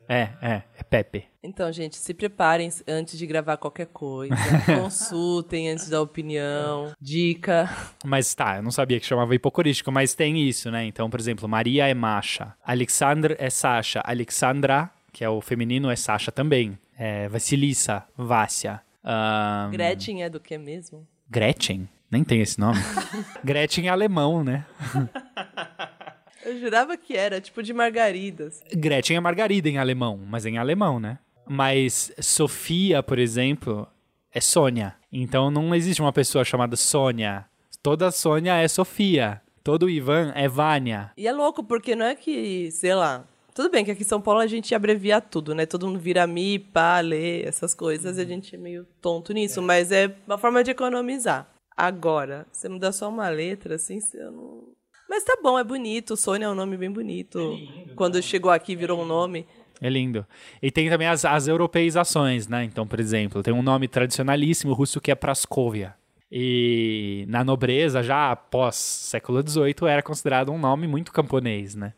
É, 0.08 0.28
é. 0.40 0.62
É 0.78 0.82
Pepe. 0.82 1.24
Então, 1.42 1.72
gente, 1.72 1.96
se 1.96 2.14
preparem 2.14 2.70
antes 2.86 3.18
de 3.18 3.26
gravar 3.26 3.56
qualquer 3.56 3.86
coisa. 3.86 4.34
Consultem 4.80 5.70
antes 5.70 5.88
da 5.88 6.00
opinião. 6.00 6.92
Dica. 7.00 7.68
Mas 8.04 8.34
tá, 8.34 8.56
eu 8.56 8.62
não 8.62 8.70
sabia 8.70 9.00
que 9.00 9.06
chamava 9.06 9.34
hipocorístico, 9.34 9.90
mas 9.90 10.14
tem 10.14 10.46
isso, 10.48 10.70
né? 10.70 10.84
Então, 10.84 11.10
por 11.10 11.18
exemplo, 11.18 11.48
Maria 11.48 11.88
é 11.88 11.94
Masha, 11.94 12.54
Alexandre 12.64 13.36
é 13.38 13.50
Sasha, 13.50 14.00
Alexandra, 14.04 14.90
que 15.12 15.24
é 15.24 15.28
o 15.28 15.40
feminino, 15.40 15.90
é 15.90 15.96
Sasha 15.96 16.30
também. 16.30 16.78
É 16.96 17.28
Vasilissa, 17.28 18.04
Vácia. 18.16 18.80
ahn, 19.02 19.70
Gretchen 19.72 20.22
é 20.22 20.28
do 20.30 20.38
que 20.38 20.56
mesmo? 20.58 21.06
Gretchen? 21.28 21.88
Nem 22.10 22.22
tem 22.22 22.42
esse 22.42 22.60
nome. 22.60 22.78
Gretchen 23.42 23.86
é 23.86 23.90
alemão, 23.90 24.44
né? 24.44 24.66
Eu 26.44 26.58
jurava 26.58 26.96
que 26.96 27.16
era, 27.16 27.40
tipo 27.40 27.62
de 27.62 27.72
margaridas. 27.72 28.62
Gretchen 28.72 29.16
é 29.16 29.20
Margarida 29.20 29.68
em 29.68 29.78
alemão, 29.78 30.18
mas 30.28 30.44
é 30.44 30.50
em 30.50 30.58
alemão, 30.58 30.98
né? 30.98 31.18
Mas 31.48 32.12
Sofia, 32.20 33.02
por 33.02 33.18
exemplo, 33.18 33.86
é 34.32 34.40
Sônia. 34.40 34.94
Então 35.12 35.50
não 35.50 35.74
existe 35.74 36.00
uma 36.00 36.12
pessoa 36.12 36.44
chamada 36.44 36.76
Sônia. 36.76 37.46
Toda 37.82 38.10
Sônia 38.10 38.56
é 38.56 38.68
Sofia. 38.68 39.40
Todo 39.62 39.88
Ivan 39.88 40.32
é 40.34 40.48
Vânia. 40.48 41.12
E 41.16 41.26
é 41.26 41.32
louco, 41.32 41.62
porque 41.62 41.94
não 41.94 42.06
é 42.06 42.14
que, 42.14 42.70
sei 42.72 42.94
lá. 42.94 43.24
Tudo 43.54 43.70
bem 43.70 43.84
que 43.84 43.90
aqui 43.90 44.02
em 44.02 44.06
São 44.06 44.20
Paulo 44.20 44.40
a 44.40 44.46
gente 44.46 44.74
abrevia 44.74 45.20
tudo, 45.20 45.54
né? 45.54 45.66
Todo 45.66 45.86
mundo 45.86 45.98
vira 45.98 46.26
mi, 46.26 46.58
pá, 46.58 47.00
lê, 47.00 47.42
essas 47.42 47.74
coisas, 47.74 48.16
e 48.16 48.22
a 48.22 48.24
gente 48.24 48.54
é 48.54 48.58
meio 48.58 48.86
tonto 49.00 49.32
nisso, 49.32 49.60
mas 49.60 49.92
é 49.92 50.14
uma 50.26 50.38
forma 50.38 50.64
de 50.64 50.70
economizar. 50.70 51.46
Agora, 51.76 52.46
você 52.50 52.68
mudar 52.68 52.92
só 52.92 53.08
uma 53.08 53.28
letra, 53.28 53.74
assim, 53.76 54.00
você 54.00 54.18
não. 54.18 54.71
Mas 55.12 55.24
tá 55.24 55.36
bom, 55.42 55.58
é 55.58 55.62
bonito. 55.62 56.16
Sônia 56.16 56.46
é 56.46 56.48
um 56.48 56.54
nome 56.54 56.74
bem 56.74 56.90
bonito. 56.90 57.60
Quando 57.94 58.22
chegou 58.22 58.50
aqui, 58.50 58.74
virou 58.74 58.98
um 58.98 59.04
nome. 59.04 59.46
É 59.78 59.90
lindo. 59.90 60.26
E 60.62 60.70
tem 60.70 60.88
também 60.88 61.06
as, 61.06 61.22
as 61.26 61.46
europeizações, 61.46 62.48
né? 62.48 62.64
Então, 62.64 62.86
por 62.86 62.98
exemplo, 62.98 63.42
tem 63.42 63.52
um 63.52 63.60
nome 63.60 63.88
tradicionalíssimo 63.88 64.72
russo 64.72 65.02
que 65.02 65.10
é 65.10 65.14
Praskovia. 65.14 65.94
E 66.30 67.26
na 67.28 67.44
nobreza, 67.44 68.02
já 68.02 68.30
após 68.30 68.74
século 68.74 69.46
XVIII, 69.46 69.86
era 69.86 70.02
considerado 70.02 70.50
um 70.50 70.58
nome 70.58 70.86
muito 70.86 71.12
camponês, 71.12 71.74
né? 71.74 71.92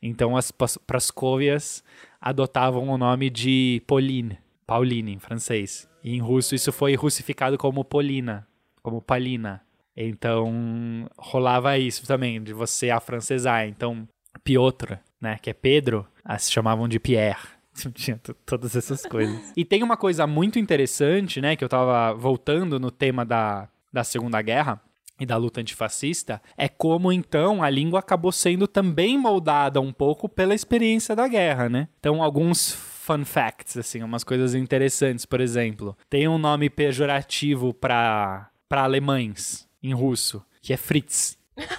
Então 0.00 0.36
as 0.36 0.52
Praskovias 0.52 1.82
adotavam 2.20 2.88
o 2.88 2.96
nome 2.96 3.28
de 3.28 3.82
Pauline, 3.88 4.38
Pauline 4.64 5.14
em 5.14 5.18
francês. 5.18 5.88
E 6.04 6.14
em 6.14 6.20
russo 6.20 6.54
isso 6.54 6.70
foi 6.70 6.94
russificado 6.94 7.58
como 7.58 7.84
Polina, 7.84 8.46
como 8.84 9.02
Palina. 9.02 9.62
Então 9.96 11.08
rolava 11.18 11.78
isso 11.78 12.06
também, 12.06 12.42
de 12.42 12.52
você 12.52 12.90
afrancesar. 12.90 13.66
Então 13.66 14.08
Piotr, 14.42 14.94
né, 15.20 15.38
que 15.40 15.50
é 15.50 15.52
Pedro, 15.52 16.06
as 16.24 16.50
chamavam 16.50 16.88
de 16.88 16.98
Pierre. 16.98 17.48
Tinha 17.94 18.20
todas 18.44 18.76
essas 18.76 19.04
coisas. 19.06 19.52
E 19.56 19.64
tem 19.64 19.82
uma 19.82 19.96
coisa 19.96 20.26
muito 20.26 20.58
interessante, 20.58 21.40
né, 21.40 21.56
que 21.56 21.64
eu 21.64 21.68
tava 21.68 22.12
voltando 22.14 22.78
no 22.78 22.90
tema 22.90 23.24
da, 23.24 23.68
da 23.92 24.04
Segunda 24.04 24.40
Guerra 24.42 24.80
e 25.20 25.26
da 25.26 25.36
luta 25.36 25.60
antifascista, 25.60 26.42
é 26.56 26.68
como 26.68 27.12
então 27.12 27.62
a 27.62 27.70
língua 27.70 28.00
acabou 28.00 28.32
sendo 28.32 28.66
também 28.66 29.16
moldada 29.16 29.80
um 29.80 29.92
pouco 29.92 30.28
pela 30.28 30.54
experiência 30.54 31.14
da 31.14 31.28
guerra, 31.28 31.68
né? 31.68 31.88
Então 32.00 32.22
alguns 32.22 32.72
fun 32.72 33.24
facts, 33.24 33.76
assim, 33.76 34.02
umas 34.02 34.24
coisas 34.24 34.54
interessantes, 34.54 35.24
por 35.24 35.40
exemplo, 35.40 35.96
tem 36.08 36.26
um 36.26 36.38
nome 36.38 36.68
pejorativo 36.68 37.72
para 37.72 38.48
para 38.68 38.84
alemães 38.84 39.68
em 39.82 39.92
russo, 39.94 40.42
que 40.60 40.72
é 40.72 40.76
Fritz. 40.76 41.38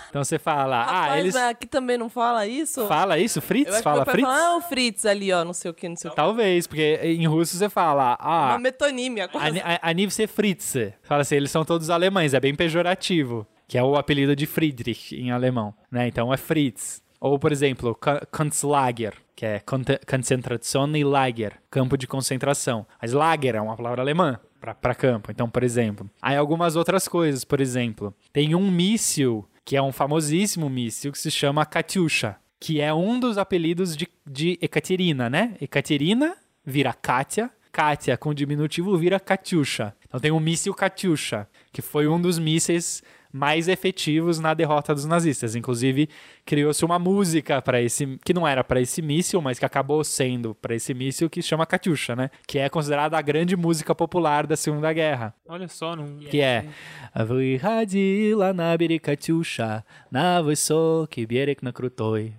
Então 0.09 0.23
você 0.23 0.37
fala, 0.37 0.77
ah, 0.83 1.01
Rapaz, 1.03 1.19
eles 1.21 1.33
mas 1.33 1.43
aqui 1.49 1.65
também 1.65 1.97
não 1.97 2.07
fala 2.09 2.45
isso? 2.45 2.87
fala 2.87 3.17
isso, 3.17 3.41
Fritz, 3.41 3.81
fala 3.81 4.05
Fritz. 4.05 4.21
fala, 4.21 4.37
ah, 4.53 4.57
o 4.57 4.61
Fritz 4.61 5.05
ali, 5.05 5.31
ó, 5.33 5.43
não 5.43 5.53
sei 5.53 5.71
o 5.71 5.73
que, 5.73 5.89
não 5.89 5.95
sei 5.95 6.09
o 6.09 6.11
que. 6.11 6.15
Talvez, 6.15 6.67
porque 6.67 6.99
em 7.03 7.25
russo 7.27 7.57
você 7.57 7.67
fala, 7.69 8.15
ah, 8.19 8.49
Uma 8.51 8.59
metonímia, 8.59 9.27
quase. 9.27 9.59
a, 9.59 9.79
a, 9.81 9.89
a 9.89 9.93
Nivse 9.93 10.27
Fritze. 10.27 10.93
Fala 11.03 11.21
assim, 11.21 11.35
eles 11.35 11.49
são 11.49 11.65
todos 11.65 11.89
alemães, 11.89 12.33
é 12.33 12.39
bem 12.39 12.53
pejorativo. 12.55 13.47
Que 13.67 13.77
é 13.77 13.83
o 13.83 13.95
apelido 13.95 14.35
de 14.35 14.45
Friedrich 14.45 15.15
em 15.15 15.31
alemão, 15.31 15.73
né? 15.89 16.07
Então 16.07 16.31
é 16.31 16.37
Fritz. 16.37 17.01
Ou, 17.19 17.39
por 17.39 17.51
exemplo, 17.51 17.95
Ka- 17.95 18.23
Kanzlager, 18.29 19.13
que 19.35 19.45
é 19.45 19.59
Conte- 19.61 19.99
Konzentration 20.05 20.87
e 20.95 21.03
Lager, 21.03 21.53
campo 21.71 21.97
de 21.97 22.05
concentração. 22.05 22.85
Mas 23.01 23.13
Lager 23.13 23.55
é 23.55 23.61
uma 23.61 23.75
palavra 23.75 24.01
alemã 24.01 24.37
para 24.73 24.95
campo. 24.95 25.31
Então, 25.31 25.49
por 25.49 25.63
exemplo, 25.63 26.09
aí 26.21 26.37
algumas 26.37 26.75
outras 26.75 27.07
coisas, 27.07 27.43
por 27.43 27.59
exemplo, 27.59 28.13
tem 28.31 28.55
um 28.55 28.71
míssil, 28.71 29.45
que 29.65 29.75
é 29.75 29.81
um 29.81 29.91
famosíssimo 29.91 30.69
míssil, 30.69 31.11
que 31.11 31.17
se 31.17 31.29
chama 31.29 31.65
Katyusha, 31.65 32.37
que 32.59 32.79
é 32.79 32.93
um 32.93 33.19
dos 33.19 33.37
apelidos 33.37 33.97
de, 33.97 34.07
de 34.25 34.57
Ekaterina, 34.61 35.29
né? 35.29 35.55
Ekaterina 35.59 36.35
vira 36.65 36.93
Katia, 36.93 37.49
Katia 37.73 38.15
com 38.15 38.33
diminutivo 38.33 38.95
vira 38.97 39.19
Katyusha. 39.19 39.93
Então 40.07 40.19
tem 40.19 40.31
o 40.31 40.39
míssil 40.39 40.73
Katyusha, 40.73 41.47
que 41.71 41.81
foi 41.81 42.07
um 42.07 42.21
dos 42.21 42.39
mísseis 42.39 43.03
mais 43.32 43.68
efetivos 43.68 44.38
na 44.38 44.54
derrota 44.54 44.94
dos 44.94 45.04
nazistas. 45.04 45.54
Inclusive, 45.54 46.08
criou-se 46.44 46.84
uma 46.84 46.98
música 46.98 47.60
para 47.60 47.80
esse 47.80 48.18
que 48.24 48.32
não 48.32 48.46
era 48.46 48.64
para 48.64 48.80
esse 48.80 49.02
míssil, 49.02 49.40
mas 49.40 49.58
que 49.58 49.64
acabou 49.64 50.02
sendo 50.02 50.54
para 50.54 50.74
esse 50.74 50.94
míssil 50.94 51.28
que 51.28 51.42
se 51.42 51.48
chama 51.48 51.66
Katyusha, 51.66 52.16
né? 52.16 52.30
Que 52.46 52.58
é 52.58 52.68
considerada 52.68 53.18
a 53.18 53.22
grande 53.22 53.56
música 53.56 53.94
popular 53.94 54.46
da 54.46 54.56
Segunda 54.56 54.92
Guerra. 54.92 55.34
Olha 55.46 55.68
só, 55.68 55.94
não. 55.94 56.18
Que 56.18 56.40
é 56.40 56.66
Выходила 57.14 58.52
на 58.52 58.76
берег 58.76 59.02
Катюша, 59.02 59.84
на 60.10 60.40
высокий 60.40 61.26
берег 61.26 61.62
на 61.62 61.72
крутой. 61.72 62.32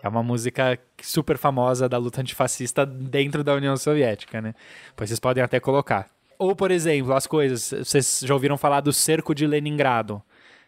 Que 0.00 0.06
é 0.06 0.08
uma 0.08 0.22
música 0.22 0.78
super 1.02 1.36
famosa 1.36 1.86
da 1.86 1.98
luta 1.98 2.22
antifascista 2.22 2.86
dentro 2.86 3.44
da 3.44 3.54
União 3.54 3.76
Soviética, 3.76 4.40
né? 4.40 4.54
Pois 4.96 5.10
vocês 5.10 5.20
podem 5.20 5.42
até 5.42 5.60
colocar. 5.60 6.08
Ou, 6.38 6.56
por 6.56 6.70
exemplo, 6.70 7.12
as 7.12 7.26
coisas. 7.26 7.70
Vocês 7.70 8.22
já 8.24 8.32
ouviram 8.32 8.56
falar 8.56 8.80
do 8.80 8.94
cerco 8.94 9.34
de 9.34 9.46
Leningrado? 9.46 10.22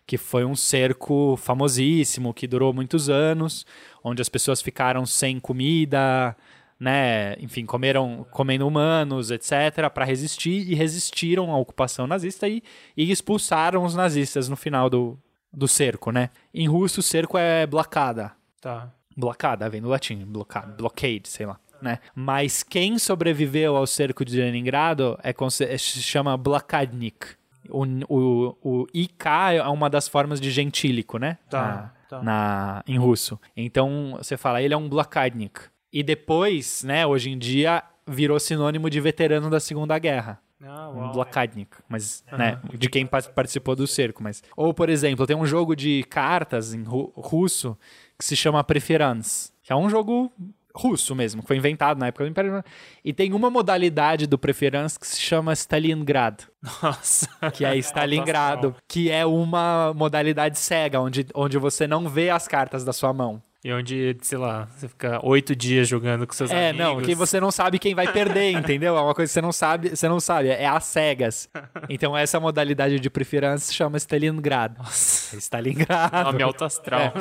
Que 0.07 0.17
foi 0.17 0.43
um 0.45 0.55
cerco 0.55 1.35
famosíssimo, 1.37 2.33
que 2.33 2.47
durou 2.47 2.73
muitos 2.73 3.09
anos, 3.09 3.65
onde 4.03 4.21
as 4.21 4.29
pessoas 4.29 4.61
ficaram 4.61 5.05
sem 5.05 5.39
comida, 5.39 6.35
né? 6.79 7.35
Enfim, 7.39 7.65
comeram, 7.65 8.25
comendo 8.31 8.65
humanos, 8.65 9.29
etc., 9.31 9.89
para 9.93 10.05
resistir 10.05 10.67
e 10.71 10.73
resistiram 10.73 11.51
à 11.51 11.57
ocupação 11.57 12.07
nazista 12.07 12.47
e, 12.47 12.63
e 12.95 13.11
expulsaram 13.11 13.83
os 13.83 13.95
nazistas 13.95 14.47
no 14.47 14.55
final 14.55 14.89
do, 14.89 15.19
do 15.51 15.67
cerco, 15.67 16.09
né? 16.09 16.29
Em 16.53 16.67
russo, 16.67 17.01
cerco 17.01 17.37
é 17.37 17.67
blocada. 17.67 18.31
Tá. 18.61 18.91
Blocada, 19.15 19.69
vem 19.69 19.81
do 19.81 19.89
latim, 19.89 20.23
blockade, 20.25 20.73
blockade, 20.77 21.27
sei 21.27 21.45
lá. 21.45 21.59
Né? 21.81 21.99
Mas 22.15 22.63
quem 22.63 22.97
sobreviveu 22.97 23.75
ao 23.75 23.85
cerco 23.85 24.23
de 24.25 24.39
Leningrado 24.39 25.19
é, 25.21 25.31
conse- 25.33 25.77
se 25.77 26.01
chama 26.01 26.35
blokadnik. 26.37 27.35
O, 27.69 27.83
o, 28.09 28.57
o 28.61 28.87
IK 28.93 29.25
é 29.57 29.63
uma 29.63 29.89
das 29.89 30.07
formas 30.07 30.39
de 30.41 30.49
gentílico, 30.51 31.17
né? 31.17 31.37
Tá, 31.49 31.61
Na- 31.61 31.93
tá. 32.09 32.21
na- 32.23 32.83
em 32.87 32.97
russo. 32.97 33.39
Então 33.55 34.15
você 34.17 34.37
fala, 34.37 34.61
ele 34.61 34.73
é 34.73 34.77
um 34.77 34.87
blokadnik. 34.89 35.59
E 35.91 36.03
depois, 36.03 36.83
né, 36.83 37.05
hoje 37.05 37.29
em 37.31 37.37
dia, 37.37 37.83
virou 38.05 38.39
sinônimo 38.39 38.89
de 38.89 38.99
veterano 38.99 39.49
da 39.49 39.59
Segunda 39.59 39.97
Guerra. 39.97 40.39
Ah, 40.63 40.89
Um 40.89 41.11
blokadnik, 41.11 41.69
mas, 41.87 42.23
né, 42.35 42.59
de 42.73 42.89
quem 42.89 43.05
pa- 43.05 43.21
participou 43.21 43.75
do 43.75 43.85
cerco, 43.85 44.23
mas... 44.23 44.41
Ou, 44.55 44.73
por 44.73 44.89
exemplo, 44.89 45.27
tem 45.27 45.35
um 45.37 45.45
jogo 45.45 45.75
de 45.75 46.03
cartas 46.09 46.73
em 46.73 46.81
ru- 46.83 47.13
russo 47.15 47.77
que 48.17 48.25
se 48.25 48.35
chama 48.35 48.63
Preference, 48.63 49.51
que 49.61 49.71
é 49.71 49.75
um 49.75 49.87
jogo 49.87 50.31
russo 50.77 51.15
mesmo, 51.15 51.41
que 51.41 51.47
foi 51.47 51.57
inventado 51.57 51.97
na 51.97 52.07
época 52.07 52.23
do 52.23 52.29
Império. 52.29 52.63
E 53.03 53.11
tem 53.11 53.33
uma 53.33 53.49
modalidade 53.49 54.27
do 54.27 54.37
Preference 54.37 54.99
que 54.99 55.07
se 55.07 55.19
chama 55.19 55.53
Stalingrad, 55.53 56.43
Nossa. 56.81 57.27
que 57.51 57.65
é 57.65 57.75
Stalingrado, 57.77 58.75
que 58.87 59.09
é 59.09 59.25
uma 59.25 59.93
modalidade 59.95 60.59
cega, 60.59 61.01
onde, 61.01 61.25
onde 61.33 61.57
você 61.57 61.87
não 61.87 62.07
vê 62.07 62.29
as 62.29 62.47
cartas 62.47 62.85
da 62.85 62.93
sua 62.93 63.11
mão. 63.11 63.41
E 63.67 63.73
onde, 63.73 64.15
sei 64.21 64.37
lá, 64.37 64.65
você 64.73 64.87
fica 64.87 65.19
oito 65.25 65.53
dias 65.53 65.89
jogando 65.89 66.25
com 66.25 66.31
seus 66.33 66.49
É, 66.51 66.69
amigos. 66.69 66.87
não, 66.87 67.01
que 67.01 67.13
você 67.13 67.37
não 67.37 67.51
sabe 67.51 67.77
quem 67.77 67.93
vai 67.93 68.09
perder, 68.09 68.51
entendeu? 68.57 68.95
É 68.95 69.01
uma 69.01 69.13
coisa 69.13 69.29
que 69.29 69.33
você 69.33 69.41
não 69.41 69.51
sabe, 69.51 69.89
você 69.89 70.07
não 70.07 70.21
sabe, 70.21 70.47
é 70.47 70.65
às 70.65 70.85
cegas. 70.85 71.49
Então 71.89 72.15
essa 72.15 72.39
modalidade 72.39 72.97
de 72.97 73.09
preferência 73.09 73.67
se 73.67 73.73
chama 73.73 73.97
Stalingrado. 73.97 74.77
Nossa. 74.77 75.35
Stalingrado. 75.35 76.23
Nome 76.31 76.43
alto 76.43 76.63
astral. 76.63 77.11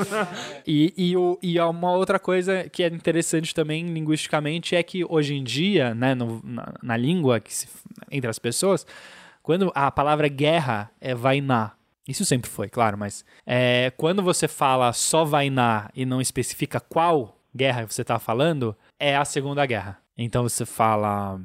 E, 0.65 0.95
e, 0.97 1.17
o, 1.17 1.37
e 1.43 1.59
uma 1.59 1.91
outra 1.93 2.19
coisa 2.21 2.69
que 2.71 2.85
é 2.85 2.87
interessante 2.87 3.53
também 3.53 3.85
linguisticamente 3.93 4.77
é 4.77 4.83
que 4.85 5.05
hoje 5.05 5.35
em 5.35 5.43
dia, 5.43 5.97
né, 5.97 6.15
no- 6.15 6.41
na, 6.45 6.75
na 6.81 6.97
língua 6.97 7.41
que 7.41 7.53
se- 7.53 7.67
entre 8.09 8.31
as 8.31 8.39
pessoas, 8.39 8.87
quando 9.43 9.73
a 9.75 9.91
palavra 9.91 10.29
guerra 10.29 10.93
é 11.01 11.13
vainá, 11.13 11.73
isso 12.07 12.25
sempre 12.25 12.51
foi, 12.51 12.69
claro, 12.69 12.97
mas 12.97 13.25
é, 13.47 13.93
quando 13.97 14.23
você 14.23 14.47
fala 14.47 14.93
só 14.93 15.25
vainá 15.25 15.91
e 15.95 16.05
não 16.07 16.21
especifica 16.21 16.81
qual 16.81 17.39
guerra 17.55 17.87
você 17.87 18.03
está 18.03 18.19
falando, 18.19 18.77
é 18.99 19.17
a 19.17 19.25
Segunda 19.25 19.65
Guerra. 19.67 19.99
Então 20.17 20.43
você 20.43 20.65
fala 20.65 21.41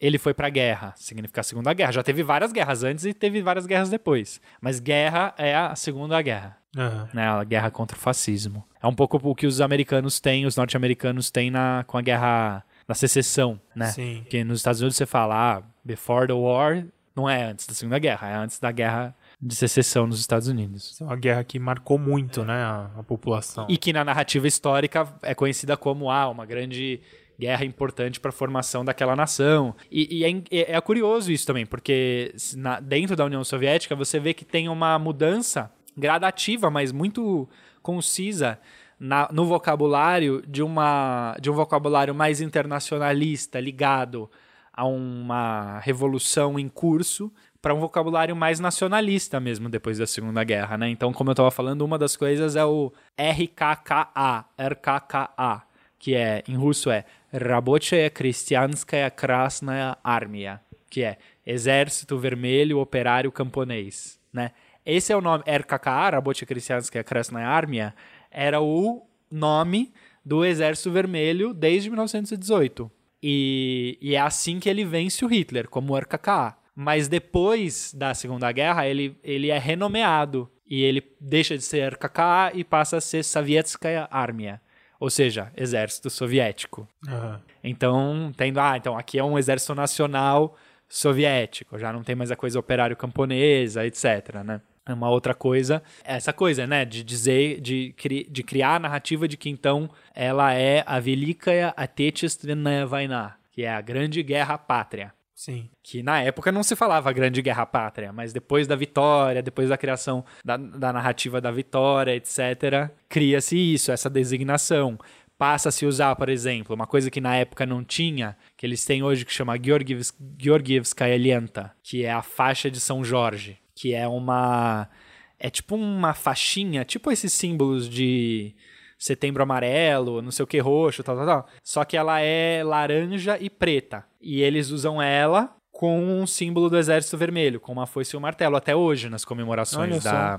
ele 0.00 0.16
foi 0.16 0.32
pra 0.32 0.48
guerra, 0.48 0.94
significa 0.96 1.42
a 1.42 1.44
Segunda 1.44 1.74
Guerra. 1.74 1.92
Já 1.92 2.02
teve 2.02 2.22
várias 2.22 2.52
guerras 2.52 2.82
antes 2.82 3.04
e 3.04 3.12
teve 3.12 3.42
várias 3.42 3.66
guerras 3.66 3.90
depois. 3.90 4.40
Mas 4.60 4.80
guerra 4.80 5.34
é 5.36 5.54
a 5.54 5.76
Segunda 5.76 6.20
Guerra 6.22 6.56
Aham. 6.76 7.08
né, 7.12 7.28
a 7.28 7.44
guerra 7.44 7.70
contra 7.70 7.96
o 7.96 8.00
fascismo. 8.00 8.64
É 8.82 8.86
um 8.86 8.94
pouco 8.94 9.20
o 9.22 9.34
que 9.34 9.46
os 9.46 9.60
americanos 9.60 10.18
têm, 10.18 10.46
os 10.46 10.56
norte-americanos 10.56 11.30
têm 11.30 11.50
na, 11.50 11.84
com 11.86 11.98
a 11.98 12.02
guerra 12.02 12.64
da 12.88 12.94
secessão, 12.94 13.60
né? 13.76 13.86
Sim. 13.86 14.20
Porque 14.22 14.42
nos 14.42 14.60
Estados 14.60 14.80
Unidos 14.80 14.96
você 14.96 15.04
fala, 15.04 15.58
ah, 15.58 15.62
before 15.84 16.26
the 16.26 16.32
war, 16.32 16.82
não 17.14 17.28
é 17.28 17.44
antes 17.44 17.66
da 17.66 17.74
Segunda 17.74 17.98
Guerra, 17.98 18.28
é 18.28 18.34
antes 18.34 18.58
da 18.58 18.72
guerra 18.72 19.14
de 19.42 19.54
secessão 19.56 20.06
nos 20.06 20.20
Estados 20.20 20.48
Unidos. 20.48 21.00
É 21.00 21.04
uma 21.04 21.16
guerra 21.16 21.42
que 21.44 21.58
marcou 21.58 21.98
muito, 21.98 22.44
né, 22.44 22.62
a, 22.62 22.90
a 22.98 23.02
população. 23.02 23.66
E 23.70 23.76
que 23.78 23.92
na 23.92 24.04
narrativa 24.04 24.46
histórica 24.46 25.08
é 25.22 25.34
conhecida 25.34 25.76
como 25.76 26.10
ah, 26.10 26.28
uma 26.28 26.44
grande 26.44 27.00
guerra 27.38 27.64
importante 27.64 28.20
para 28.20 28.28
a 28.28 28.32
formação 28.32 28.84
daquela 28.84 29.16
nação. 29.16 29.74
E, 29.90 30.18
e 30.18 30.24
é, 30.24 30.30
é- 30.50 30.76
é 30.76 30.80
curioso 30.82 31.32
isso 31.32 31.46
também, 31.46 31.64
porque 31.64 32.34
na- 32.54 32.80
dentro 32.80 33.16
da 33.16 33.24
União 33.24 33.42
Soviética 33.42 33.96
você 33.96 34.20
vê 34.20 34.34
que 34.34 34.44
tem 34.44 34.68
uma 34.68 34.98
mudança 34.98 35.72
gradativa, 35.96 36.70
mas 36.70 36.92
muito 36.92 37.48
concisa 37.82 38.58
na- 38.98 39.30
no 39.32 39.46
vocabulário 39.46 40.42
de, 40.46 40.62
uma, 40.62 41.34
de 41.40 41.50
um 41.50 41.54
vocabulário 41.54 42.14
mais 42.14 42.42
internacionalista, 42.42 43.58
ligado 43.58 44.30
a 44.72 44.84
uma 44.86 45.78
revolução 45.80 46.58
em 46.58 46.68
curso 46.68 47.32
para 47.60 47.74
um 47.74 47.80
vocabulário 47.80 48.34
mais 48.34 48.58
nacionalista 48.58 49.38
mesmo 49.38 49.68
depois 49.68 49.98
da 49.98 50.06
Segunda 50.06 50.42
Guerra, 50.42 50.78
né? 50.78 50.88
Então, 50.88 51.12
como 51.12 51.30
eu 51.30 51.32
estava 51.32 51.50
falando, 51.50 51.82
uma 51.82 51.98
das 51.98 52.16
coisas 52.16 52.56
é 52.56 52.64
o 52.64 52.92
RKKA, 53.18 54.46
RKKA, 54.58 55.62
que 55.98 56.14
é 56.14 56.42
em 56.48 56.56
russo 56.56 56.90
é 56.90 57.04
Rabochaya 57.32 58.06
é 58.06 58.10
Kristianskaya 58.10 59.06
é 59.06 59.10
Krasnaya 59.10 59.96
Armia, 60.02 60.60
que 60.88 61.02
é 61.02 61.18
Exército 61.46 62.18
Vermelho 62.18 62.78
Operário 62.78 63.30
Camponês, 63.30 64.18
né? 64.32 64.52
Esse 64.84 65.12
é 65.12 65.16
o 65.16 65.20
nome 65.20 65.44
RKKA, 65.46 66.10
Rabochaya 66.10 66.44
é 66.44 66.46
Kristianskaya 66.46 67.04
Krasnaya 67.04 67.48
Armia, 67.48 67.94
era 68.30 68.60
o 68.60 69.06
nome 69.30 69.92
do 70.24 70.44
Exército 70.44 70.90
Vermelho 70.90 71.52
desde 71.52 71.90
1918. 71.90 72.90
E, 73.22 73.98
e 74.00 74.14
é 74.14 74.20
assim 74.20 74.58
que 74.58 74.68
ele 74.68 74.84
vence 74.84 75.24
o 75.24 75.28
Hitler, 75.28 75.68
como 75.68 75.96
RKKA. 75.96 76.56
Mas 76.74 77.08
depois 77.08 77.92
da 77.94 78.14
Segunda 78.14 78.50
Guerra, 78.52 78.86
ele, 78.86 79.16
ele 79.22 79.50
é 79.50 79.58
renomeado. 79.58 80.50
E 80.66 80.82
ele 80.84 81.02
deixa 81.20 81.56
de 81.58 81.64
ser 81.64 81.92
RKKA 81.94 82.52
e 82.54 82.62
passa 82.62 82.98
a 82.98 83.00
ser 83.00 83.24
Sovietskaya 83.24 84.06
Armia. 84.10 84.60
Ou 85.00 85.10
seja, 85.10 85.50
Exército 85.56 86.08
Soviético. 86.10 86.86
Aham. 87.08 87.40
Então, 87.64 88.32
tendo, 88.36 88.60
ah, 88.60 88.76
então 88.76 88.96
aqui 88.96 89.18
é 89.18 89.24
um 89.24 89.36
exército 89.38 89.74
nacional 89.74 90.56
soviético, 90.88 91.78
já 91.78 91.92
não 91.92 92.02
tem 92.02 92.14
mais 92.16 92.30
a 92.32 92.36
coisa 92.36 92.58
operário 92.58 92.96
camponesa, 92.96 93.86
etc, 93.86 94.42
né? 94.44 94.60
É 94.86 94.92
Uma 94.92 95.08
outra 95.08 95.34
coisa, 95.34 95.82
essa 96.02 96.32
coisa, 96.32 96.66
né, 96.66 96.84
de 96.84 97.04
dizer, 97.04 97.60
de, 97.60 97.94
cri- 97.96 98.26
de 98.28 98.42
criar 98.42 98.74
a 98.76 98.78
narrativa 98.80 99.28
de 99.28 99.36
que 99.36 99.48
então 99.48 99.88
ela 100.14 100.52
é 100.52 100.82
a 100.86 100.98
Velikaya 100.98 101.72
Atechestvenaya 101.76 102.86
Vaina, 102.86 103.36
que 103.52 103.62
é 103.62 103.70
a 103.70 103.80
Grande 103.80 104.22
Guerra 104.22 104.58
Pátria 104.58 105.12
Sim. 105.40 105.70
que 105.82 106.02
na 106.02 106.20
época 106.22 106.52
não 106.52 106.62
se 106.62 106.76
falava 106.76 107.10
Grande 107.14 107.40
Guerra 107.40 107.64
Pátria, 107.64 108.12
mas 108.12 108.30
depois 108.30 108.66
da 108.66 108.76
vitória, 108.76 109.42
depois 109.42 109.70
da 109.70 109.78
criação 109.78 110.22
da, 110.44 110.58
da 110.58 110.92
narrativa 110.92 111.40
da 111.40 111.50
vitória, 111.50 112.14
etc., 112.14 112.90
cria-se 113.08 113.56
isso, 113.56 113.90
essa 113.90 114.10
designação. 114.10 114.98
Passa 115.38 115.70
a 115.70 115.72
se 115.72 115.86
usar, 115.86 116.14
por 116.16 116.28
exemplo, 116.28 116.74
uma 116.74 116.86
coisa 116.86 117.10
que 117.10 117.22
na 117.22 117.34
época 117.36 117.64
não 117.64 117.82
tinha, 117.82 118.36
que 118.54 118.66
eles 118.66 118.84
têm 118.84 119.02
hoje 119.02 119.24
que 119.24 119.32
chama 119.32 119.56
Georgievs- 119.56 120.12
Georgievskaya 120.38 121.16
Lenta, 121.16 121.72
que 121.82 122.04
é 122.04 122.12
a 122.12 122.20
faixa 122.20 122.70
de 122.70 122.78
São 122.78 123.02
Jorge, 123.02 123.56
que 123.74 123.94
é 123.94 124.06
uma... 124.06 124.90
É 125.38 125.48
tipo 125.48 125.74
uma 125.74 126.12
faixinha, 126.12 126.84
tipo 126.84 127.10
esses 127.10 127.32
símbolos 127.32 127.88
de 127.88 128.54
setembro 129.00 129.42
amarelo, 129.42 130.20
não 130.20 130.30
sei 130.30 130.44
o 130.44 130.46
que 130.46 130.58
roxo, 130.58 131.02
tal, 131.02 131.16
tal, 131.16 131.26
tal. 131.26 131.46
Só 131.64 131.84
que 131.84 131.96
ela 131.96 132.20
é 132.20 132.62
laranja 132.62 133.38
e 133.40 133.48
preta. 133.48 134.04
E 134.20 134.42
eles 134.42 134.70
usam 134.70 135.00
ela 135.00 135.56
com 135.72 135.98
um 135.98 136.26
símbolo 136.26 136.68
do 136.68 136.76
Exército 136.76 137.16
Vermelho, 137.16 137.58
com 137.58 137.72
uma 137.72 137.86
foice 137.86 138.14
e 138.14 138.18
um 138.18 138.20
martelo, 138.20 138.56
até 138.56 138.76
hoje 138.76 139.08
nas 139.08 139.24
comemorações 139.24 140.04
da 140.04 140.38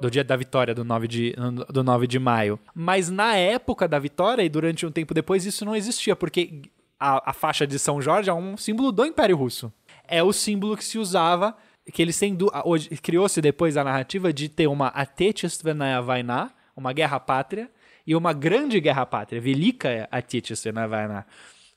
do 0.00 0.10
dia 0.10 0.24
da 0.24 0.34
vitória 0.34 0.74
do 0.74 0.82
9 0.82 1.06
de, 1.06 1.36
do 1.68 1.84
9 1.84 2.06
de 2.06 2.18
maio. 2.18 2.58
Mas 2.74 3.10
na 3.10 3.36
época 3.36 3.86
da 3.86 3.98
vitória 3.98 4.42
e 4.42 4.48
durante 4.48 4.86
um 4.86 4.90
tempo 4.90 5.12
depois 5.12 5.44
isso 5.44 5.62
não 5.64 5.76
existia, 5.76 6.16
porque 6.16 6.62
a, 6.98 7.30
a 7.30 7.32
faixa 7.34 7.66
de 7.66 7.78
São 7.78 8.00
Jorge 8.00 8.30
é 8.30 8.34
um 8.34 8.56
símbolo 8.56 8.90
do 8.90 9.04
Império 9.04 9.36
Russo. 9.36 9.70
É 10.08 10.22
o 10.22 10.32
símbolo 10.32 10.74
que 10.74 10.84
se 10.84 10.98
usava, 10.98 11.54
que 11.92 12.00
eles 12.00 12.18
têm... 12.18 12.36
Criou-se 13.02 13.42
depois 13.42 13.76
a 13.76 13.84
narrativa 13.84 14.32
de 14.32 14.48
ter 14.48 14.66
uma 14.66 14.88
Atechestvenaya 14.88 16.00
Vaina, 16.00 16.50
uma 16.80 16.92
guerra 16.92 17.20
pátria, 17.20 17.70
e 18.06 18.16
uma 18.16 18.32
grande 18.32 18.80
guerra 18.80 19.06
pátria, 19.06 19.40
Velika 19.40 20.08
Atechestvenaya 20.10 20.88
Vaina. 20.88 21.26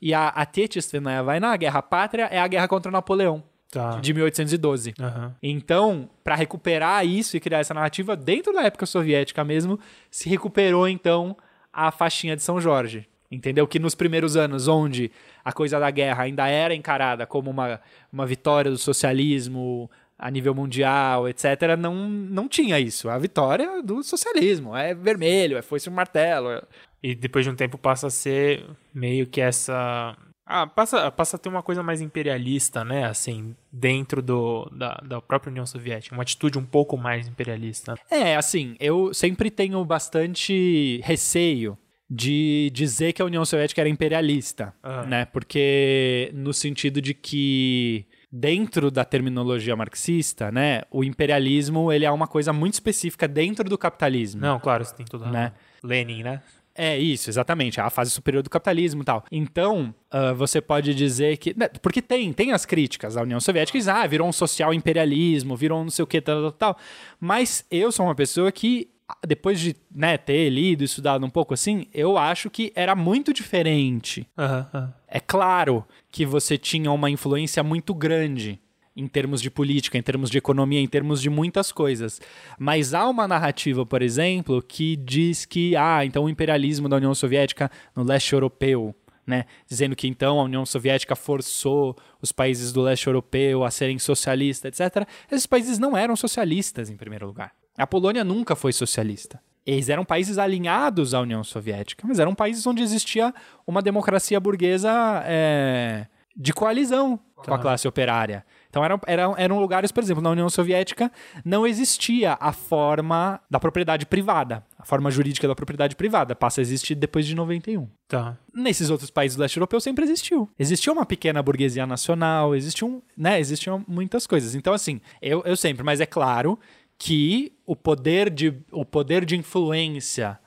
E 0.01 0.13
a 0.13 0.29
Atechestvenaya 0.29 1.21
Vaina, 1.21 1.49
a 1.51 1.57
guerra 1.57 1.81
pátria, 1.81 2.23
é 2.31 2.39
a 2.39 2.47
guerra 2.47 2.67
contra 2.67 2.91
Napoleão. 2.91 3.43
Tá. 3.69 3.99
de 3.99 4.13
1812. 4.13 4.93
Aham. 4.99 5.35
Então, 5.41 6.07
para 6.23 6.35
recuperar 6.35 7.03
isso 7.07 7.35
e 7.35 7.39
criar 7.39 7.57
essa 7.57 7.73
narrativa 7.73 8.15
dentro 8.15 8.53
da 8.53 8.61
época 8.61 8.85
soviética 8.85 9.43
mesmo, 9.43 9.79
se 10.11 10.29
recuperou 10.29 10.87
então 10.87 11.35
a 11.71 11.89
faixinha 11.89 12.35
de 12.35 12.43
São 12.43 12.61
Jorge. 12.61 13.09
Entendeu? 13.31 13.65
Que 13.65 13.79
nos 13.79 13.95
primeiros 13.95 14.37
anos, 14.37 14.67
onde 14.67 15.11
a 15.43 15.51
coisa 15.51 15.79
da 15.79 15.89
guerra 15.89 16.21
ainda 16.21 16.47
era 16.47 16.75
encarada 16.75 17.25
como 17.25 17.49
uma, 17.49 17.81
uma 18.11 18.27
vitória 18.27 18.69
do 18.69 18.77
socialismo 18.77 19.89
a 20.25 20.31
nível 20.31 20.55
mundial, 20.55 21.27
etc., 21.27 21.75
não, 21.77 21.93
não 22.09 22.47
tinha 22.47 22.79
isso. 22.79 23.09
A 23.09 23.17
vitória 23.17 23.81
do 23.83 24.01
socialismo. 24.01 24.75
É 24.75 24.93
vermelho, 24.93 25.57
é 25.57 25.61
foice 25.61 25.89
um 25.89 25.93
martelo. 25.93 26.49
é- 26.49 26.63
E 27.03 27.13
depois 27.13 27.43
de 27.43 27.51
um 27.51 27.55
tempo 27.55 27.77
passa 27.77 28.07
a 28.07 28.09
ser 28.09 28.65
meio 28.93 29.27
que 29.27 29.41
essa. 29.41 30.15
Ah, 30.45 30.65
passa, 30.67 31.09
passa 31.11 31.35
a 31.35 31.39
ter 31.39 31.49
uma 31.49 31.63
coisa 31.63 31.81
mais 31.83 31.99
imperialista, 32.01 32.83
né? 32.85 33.05
Assim, 33.05 33.55
dentro 33.71 34.21
do, 34.21 34.69
da, 34.71 34.95
da 35.05 35.21
própria 35.21 35.49
União 35.51 35.65
Soviética. 35.65 36.15
Uma 36.15 36.23
atitude 36.23 36.57
um 36.57 36.65
pouco 36.65 36.97
mais 36.97 37.27
imperialista. 37.27 37.95
É, 38.09 38.35
assim, 38.35 38.75
eu 38.79 39.13
sempre 39.13 39.49
tenho 39.51 39.83
bastante 39.85 40.99
receio 41.03 41.77
de 42.09 42.69
dizer 42.73 43.11
que 43.13 43.21
a 43.21 43.25
União 43.25 43.43
Soviética 43.45 43.81
era 43.81 43.89
imperialista, 43.89 44.73
Ah. 44.83 45.03
né? 45.03 45.25
Porque 45.25 46.29
no 46.33 46.53
sentido 46.53 47.01
de 47.01 47.13
que 47.13 48.05
dentro 48.35 48.89
da 48.89 49.05
terminologia 49.05 49.75
marxista, 49.75 50.51
né, 50.51 50.81
o 50.89 51.03
imperialismo 51.03 51.91
ele 51.91 52.03
é 52.03 52.09
uma 52.09 52.25
coisa 52.25 52.51
muito 52.51 52.73
específica 52.73 53.27
dentro 53.27 53.69
do 53.69 53.77
capitalismo. 53.77 54.41
Não, 54.41 54.59
claro, 54.59 54.83
você 54.83 54.95
tem 54.95 55.05
tudo. 55.05 55.27
Né? 55.27 55.51
Lenin, 55.83 56.23
né? 56.23 56.41
É 56.75 56.97
isso, 56.97 57.29
exatamente, 57.29 57.79
a 57.79 57.87
fase 57.91 58.09
superior 58.09 58.41
do 58.41 58.49
capitalismo 58.49 59.03
e 59.03 59.05
tal. 59.05 59.23
Então, 59.31 59.93
ah, 60.09 60.33
você 60.33 60.59
pode 60.59 60.95
dizer 60.95 61.37
que. 61.37 61.55
né, 61.55 61.67
Porque 61.67 62.01
tem, 62.01 62.33
tem 62.33 62.51
as 62.51 62.65
críticas 62.65 63.13
da 63.13 63.21
União 63.21 63.39
Soviética, 63.39 63.77
diz, 63.77 63.87
ah, 63.87 64.07
virou 64.07 64.27
um 64.27 64.31
social 64.31 64.73
imperialismo, 64.73 65.55
virou 65.55 65.81
um 65.81 65.83
não 65.83 65.91
sei 65.91 66.01
o 66.01 66.07
que, 66.07 66.19
tal, 66.19 66.41
tal, 66.41 66.51
tal. 66.51 66.77
Mas 67.19 67.63
eu 67.69 67.91
sou 67.91 68.07
uma 68.07 68.15
pessoa 68.15 68.51
que, 68.51 68.89
depois 69.25 69.59
de 69.59 69.75
né, 69.93 70.17
ter 70.17 70.49
lido 70.49 70.81
e 70.81 70.85
estudado 70.85 71.25
um 71.25 71.29
pouco 71.29 71.53
assim, 71.53 71.87
eu 71.93 72.17
acho 72.17 72.49
que 72.49 72.71
era 72.75 72.95
muito 72.95 73.33
diferente. 73.33 74.27
Aham, 74.37 74.67
aham. 74.73 74.93
É 75.07 75.19
claro 75.19 75.85
que 76.11 76.25
você 76.25 76.57
tinha 76.57 76.91
uma 76.91 77.09
influência 77.09 77.63
muito 77.63 77.93
grande 77.93 78.59
em 78.95 79.07
termos 79.07 79.41
de 79.41 79.49
política, 79.49 79.97
em 79.97 80.01
termos 80.01 80.29
de 80.29 80.37
economia, 80.37 80.79
em 80.79 80.87
termos 80.87 81.21
de 81.21 81.29
muitas 81.29 81.71
coisas. 81.71 82.21
Mas 82.57 82.93
há 82.93 83.07
uma 83.07 83.27
narrativa, 83.27 83.85
por 83.85 84.01
exemplo, 84.01 84.61
que 84.61 84.95
diz 84.95 85.45
que, 85.45 85.75
ah, 85.75 86.05
então 86.05 86.25
o 86.25 86.29
imperialismo 86.29 86.87
da 86.87 86.97
União 86.97 87.13
Soviética 87.15 87.71
no 87.95 88.03
leste 88.03 88.33
europeu, 88.33 88.95
né? 89.25 89.45
Dizendo 89.67 89.95
que 89.95 90.07
então 90.07 90.39
a 90.39 90.43
União 90.43 90.65
Soviética 90.65 91.15
forçou 91.15 91.95
os 92.21 92.31
países 92.31 92.71
do 92.71 92.81
leste 92.81 93.07
europeu 93.07 93.63
a 93.63 93.71
serem 93.71 93.97
socialistas, 93.97 94.79
etc. 94.79 95.07
Esses 95.31 95.47
países 95.47 95.79
não 95.79 95.97
eram 95.97 96.15
socialistas, 96.15 96.89
em 96.89 96.97
primeiro 96.97 97.25
lugar. 97.25 97.51
A 97.77 97.87
Polônia 97.87 98.23
nunca 98.23 98.55
foi 98.55 98.71
socialista. 98.71 99.41
Eles 99.65 99.89
eram 99.89 100.03
países 100.03 100.37
alinhados 100.37 101.13
à 101.13 101.21
União 101.21 101.43
Soviética, 101.43 102.05
mas 102.05 102.19
eram 102.19 102.35
países 102.35 102.67
onde 102.67 102.83
existia 102.83 103.33
uma 103.65 103.81
democracia 103.81 104.39
burguesa 104.39 104.91
é, 105.25 106.05
de 106.35 106.51
coalizão 106.51 107.19
com 107.35 107.53
a 107.53 107.59
classe 107.59 107.87
operária. 107.87 108.45
Então 108.69 108.83
eram, 108.83 108.99
eram, 109.05 109.35
eram 109.37 109.59
lugares, 109.59 109.91
por 109.91 110.01
exemplo, 110.01 110.23
na 110.23 110.31
União 110.31 110.49
Soviética 110.49 111.11
não 111.45 111.67
existia 111.67 112.37
a 112.39 112.51
forma 112.51 113.39
da 113.49 113.59
propriedade 113.59 114.05
privada. 114.05 114.65
A 114.77 114.85
forma 114.85 115.11
jurídica 115.11 115.47
da 115.47 115.53
propriedade 115.53 115.95
privada 115.95 116.35
passa 116.35 116.61
a 116.61 116.63
existir 116.63 116.95
depois 116.95 117.25
de 117.25 117.35
91. 117.35 117.87
Tá. 118.07 118.37
Nesses 118.53 118.89
outros 118.89 119.11
países 119.11 119.35
do 119.35 119.41
leste 119.41 119.57
europeu 119.57 119.79
sempre 119.79 120.03
existiu. 120.05 120.49
Existia 120.57 120.91
uma 120.91 121.05
pequena 121.05 121.43
burguesia 121.43 121.85
nacional, 121.85 122.55
existiam, 122.55 123.01
né, 123.15 123.39
existiam 123.39 123.83
muitas 123.87 124.25
coisas. 124.25 124.55
Então, 124.55 124.73
assim, 124.73 124.99
eu, 125.21 125.43
eu 125.45 125.55
sempre, 125.55 125.83
mas 125.83 126.01
é 126.01 126.05
claro 126.05 126.57
que 126.97 127.53
o 127.65 127.75
poder 127.75 128.29
de, 128.29 128.53
o 128.71 128.85
poder 128.85 129.25
de 129.25 129.35
influência 129.35 130.39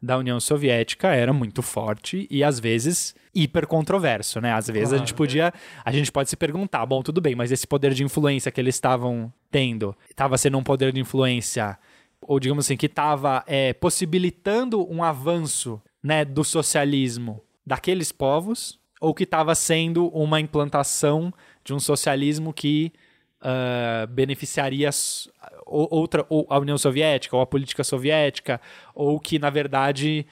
da 0.00 0.18
União 0.18 0.38
Soviética 0.38 1.08
era 1.08 1.32
muito 1.32 1.62
forte 1.62 2.26
e 2.30 2.44
às 2.44 2.60
vezes 2.60 3.14
hiper 3.34 3.66
controverso, 3.66 4.40
né? 4.40 4.52
Às 4.52 4.68
vezes 4.68 4.92
a 4.92 4.98
gente 4.98 5.14
podia, 5.14 5.52
a 5.84 5.90
gente 5.90 6.12
pode 6.12 6.28
se 6.28 6.36
perguntar, 6.36 6.84
bom, 6.84 7.02
tudo 7.02 7.20
bem, 7.20 7.34
mas 7.34 7.50
esse 7.50 7.66
poder 7.66 7.94
de 7.94 8.04
influência 8.04 8.52
que 8.52 8.60
eles 8.60 8.74
estavam 8.74 9.32
tendo, 9.50 9.96
estava 10.10 10.36
sendo 10.36 10.58
um 10.58 10.62
poder 10.62 10.92
de 10.92 11.00
influência 11.00 11.78
ou 12.20 12.38
digamos 12.40 12.66
assim 12.66 12.76
que 12.76 12.86
estava 12.86 13.44
possibilitando 13.80 14.90
um 14.90 15.02
avanço, 15.02 15.80
né, 16.02 16.24
do 16.24 16.44
socialismo 16.44 17.42
daqueles 17.66 18.12
povos 18.12 18.78
ou 19.00 19.14
que 19.14 19.24
estava 19.24 19.54
sendo 19.54 20.08
uma 20.08 20.40
implantação 20.40 21.32
de 21.64 21.72
um 21.72 21.80
socialismo 21.80 22.52
que 22.52 22.92
ah, 23.44 24.06
beneficiaria 24.08 24.88
outra 25.66 26.24
ou 26.30 26.46
a 26.48 26.58
União 26.58 26.78
Soviética 26.78 27.36
ou 27.36 27.42
a 27.42 27.46
política 27.46 27.84
soviética 27.84 28.58
ou 28.94 29.20
que 29.20 29.38
na 29.38 29.50
verdade 29.50 30.26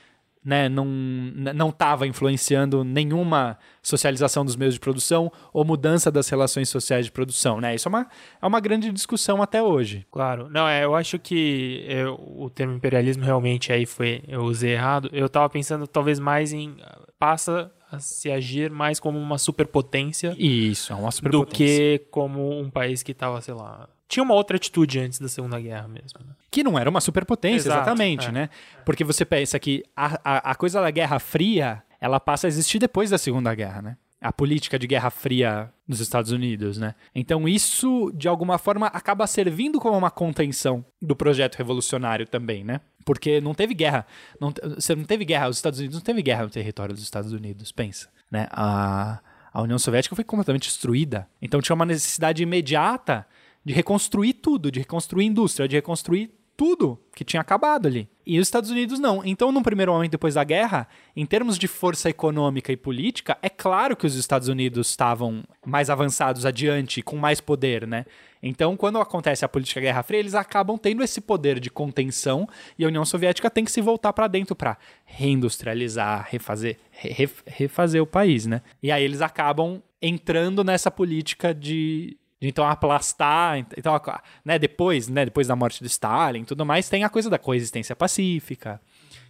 né, 0.45 0.69
não 0.69 0.85
não 0.85 1.69
estava 1.69 2.07
influenciando 2.07 2.83
nenhuma 2.83 3.57
socialização 3.83 4.45
dos 4.45 4.57
meios 4.57 4.75
de 4.75 4.81
produção 4.81 5.31
ou 5.53 5.65
mudança 5.65 6.11
das 6.11 6.29
relações 6.29 6.69
sociais 6.69 7.07
de 7.07 7.13
produção, 7.13 7.61
né? 7.61 7.75
Isso 7.75 7.89
é 7.89 7.91
uma, 7.91 8.07
é 8.41 8.47
uma 8.47 8.61
grande 8.61 8.91
discussão 8.91 9.41
até 9.43 9.63
hoje. 9.63 10.07
Claro. 10.11 10.49
Não, 10.51 10.67
é, 10.69 10.85
eu 10.85 10.95
acho 10.95 11.19
que 11.19 11.85
eu- 11.89 12.15
o 12.37 12.51
termo 12.51 12.75
imperialismo 12.75 13.25
realmente 13.25 13.73
aí 13.73 13.87
foi. 13.87 14.23
Eu 14.27 14.43
usei 14.43 14.73
errado. 14.73 15.09
Eu 15.13 15.29
tava 15.29 15.49
pensando 15.49 15.87
talvez 15.87 16.19
mais 16.19 16.53
em. 16.53 16.77
Passa 17.19 17.71
a 17.91 17.99
se 18.01 18.31
agir 18.31 18.71
mais 18.71 18.99
como 18.99 19.19
uma 19.19 19.39
superpotência 19.39 20.35
Isso, 20.39 20.93
é 20.93 20.97
uma 20.97 21.09
do 21.09 21.13
superpotência. 21.15 21.57
que 21.99 21.99
como 22.11 22.59
um 22.59 22.69
país 22.71 23.03
que 23.03 23.15
tava, 23.15 23.41
sei 23.41 23.55
lá. 23.55 23.89
Tinha 24.13 24.23
uma 24.23 24.35
outra 24.35 24.59
atitude 24.59 25.01
antes 25.01 25.19
da 25.19 25.27
Segunda 25.27 25.59
Guerra 25.59 25.89
mesmo. 25.89 26.21
né? 26.21 26.35
Que 26.51 26.63
não 26.63 26.79
era 26.79 26.91
uma 26.91 27.01
superpotência, 27.01 27.69
Exato, 27.69 27.81
exatamente, 27.81 28.29
é. 28.29 28.31
né? 28.31 28.51
Porque 28.85 29.05
você 29.05 29.25
pensa 29.25 29.59
que 29.59 29.83
a, 29.97 30.21
a, 30.23 30.51
a 30.51 30.55
coisa 30.55 30.83
da 30.83 30.91
Guerra 30.91 31.19
Fria, 31.19 31.83
ela 31.99 32.21
passa 32.21 32.47
a 32.47 32.49
existir 32.49 32.79
depois 32.79 33.09
da 33.09 33.17
Segunda 33.17 33.55
Guerra, 33.55 33.81
né? 33.81 33.97
A 34.21 34.31
política 34.31 34.79
de 34.79 34.87
Guerra 34.87 35.09
Fria 35.09 35.73
nos 35.89 35.99
Estados 35.99 36.31
Unidos, 36.31 36.77
né? 36.77 36.95
Então 37.15 37.49
isso, 37.49 38.13
de 38.15 38.29
alguma 38.29 38.59
forma, 38.59 38.89
acaba 38.89 39.27
servindo 39.27 39.81
como 39.81 39.97
uma 39.97 40.11
contenção 40.11 40.85
do 41.01 41.17
projeto 41.17 41.57
revolucionário 41.57 42.27
também, 42.27 42.63
né? 42.63 42.83
Porque 43.07 43.41
não 43.41 43.55
teve 43.55 43.73
guerra. 43.73 44.07
Não, 44.39 44.53
você 44.75 44.95
não 44.95 45.05
teve 45.05 45.25
guerra, 45.25 45.49
os 45.49 45.57
Estados 45.57 45.79
Unidos 45.79 45.97
não 45.97 46.05
teve 46.05 46.21
guerra 46.21 46.45
no 46.45 46.51
território 46.51 46.95
dos 46.95 47.03
Estados 47.03 47.33
Unidos, 47.33 47.73
pensa, 47.73 48.11
né? 48.31 48.47
A, 48.51 49.21
a 49.51 49.63
União 49.63 49.79
Soviética 49.79 50.15
foi 50.15 50.23
completamente 50.23 50.65
destruída. 50.65 51.27
Então 51.41 51.63
tinha 51.63 51.75
uma 51.75 51.87
necessidade 51.87 52.43
imediata 52.43 53.27
de 53.65 53.73
reconstruir 53.73 54.35
tudo, 54.35 54.71
de 54.71 54.81
reconstruir 54.81 55.27
indústria, 55.27 55.69
de 55.69 55.77
reconstruir 55.77 56.31
tudo 56.55 57.01
que 57.15 57.25
tinha 57.25 57.41
acabado 57.41 57.87
ali. 57.87 58.09
E 58.25 58.39
os 58.39 58.47
Estados 58.47 58.71
Unidos 58.71 59.01
não. 59.01 59.25
Então, 59.25 59.51
num 59.51 59.63
primeiro 59.63 59.93
momento 59.93 60.13
depois 60.13 60.35
da 60.35 60.45
guerra, 60.45 60.87
em 61.17 61.27
termos 61.27 61.59
de 61.59 61.67
força 61.67 62.09
econômica 62.11 62.71
e 62.71 62.77
política, 62.77 63.37
é 63.43 63.49
claro 63.49 63.97
que 63.97 64.07
os 64.07 64.15
Estados 64.15 64.49
Unidos 64.49 64.91
estavam 64.91 65.43
mais 65.67 65.91
avançados 65.91 66.47
adiante, 66.47 67.03
com 67.03 67.17
mais 67.17 67.41
poder, 67.41 67.87
né? 67.87 68.05
Então, 68.41 68.77
quando 68.77 68.99
acontece 68.99 69.45
a 69.45 69.49
política 69.49 69.81
Guerra 69.81 70.03
Fria, 70.03 70.21
eles 70.21 70.35
acabam 70.35 70.77
tendo 70.77 71.03
esse 71.03 71.21
poder 71.21 71.59
de 71.59 71.71
contenção 71.71 72.47
e 72.79 72.85
a 72.85 72.89
União 72.89 73.05
Soviética 73.05 73.51
tem 73.51 73.65
que 73.65 73.73
se 73.73 73.81
voltar 73.81 74.13
para 74.13 74.29
dentro 74.29 74.55
para 74.55 74.77
reindustrializar, 75.05 76.29
refazer, 76.31 76.79
re- 76.91 77.29
refazer 77.47 78.03
o 78.03 78.07
país, 78.07 78.47
né? 78.47 78.63
E 78.83 78.93
aí 78.93 79.03
eles 79.03 79.21
acabam 79.23 79.83
entrando 80.01 80.63
nessa 80.63 80.91
política 80.91 81.55
de, 81.55 82.17
de, 82.43 82.49
então 82.49 82.67
aplastar, 82.67 83.59
então, 83.77 84.01
né, 84.45 84.59
depois, 84.59 85.09
né, 85.09 85.25
depois 85.25 85.47
da 85.47 85.55
morte 85.55 85.81
do 85.81 85.87
Stalin 85.87 86.45
tudo 86.45 86.67
mais, 86.67 86.89
tem 86.89 87.05
a 87.05 87.09
coisa 87.09 87.31
da 87.31 87.39
coexistência 87.39 87.95
pacífica. 87.95 88.81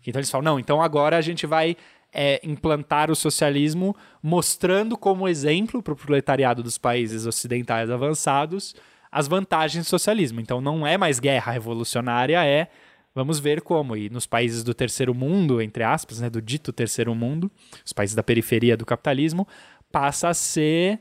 Então 0.06 0.18
eles 0.18 0.30
falam, 0.30 0.44
não, 0.44 0.58
então 0.58 0.80
agora 0.80 1.18
a 1.18 1.20
gente 1.20 1.46
vai 1.46 1.76
é, 2.12 2.40
implantar 2.42 3.10
o 3.10 3.14
socialismo 3.14 3.94
mostrando 4.22 4.96
como 4.96 5.28
exemplo 5.28 5.82
para 5.82 5.92
o 5.92 5.96
proletariado 5.96 6.62
dos 6.62 6.78
países 6.78 7.26
ocidentais 7.26 7.90
avançados 7.90 8.74
as 9.10 9.28
vantagens 9.28 9.84
do 9.84 9.88
socialismo. 9.88 10.40
Então 10.40 10.62
não 10.62 10.86
é 10.86 10.96
mais 10.96 11.20
guerra 11.20 11.52
revolucionária, 11.52 12.42
é 12.44 12.68
vamos 13.14 13.38
ver 13.38 13.60
como. 13.60 13.94
E 13.94 14.08
nos 14.08 14.26
países 14.26 14.64
do 14.64 14.72
terceiro 14.72 15.14
mundo, 15.14 15.60
entre 15.60 15.84
aspas, 15.84 16.18
né, 16.18 16.30
do 16.30 16.40
dito 16.40 16.72
terceiro 16.72 17.14
mundo, 17.14 17.50
os 17.84 17.92
países 17.92 18.16
da 18.16 18.22
periferia 18.22 18.74
do 18.74 18.86
capitalismo, 18.86 19.46
passa 19.90 20.30
a 20.30 20.34
ser 20.34 20.98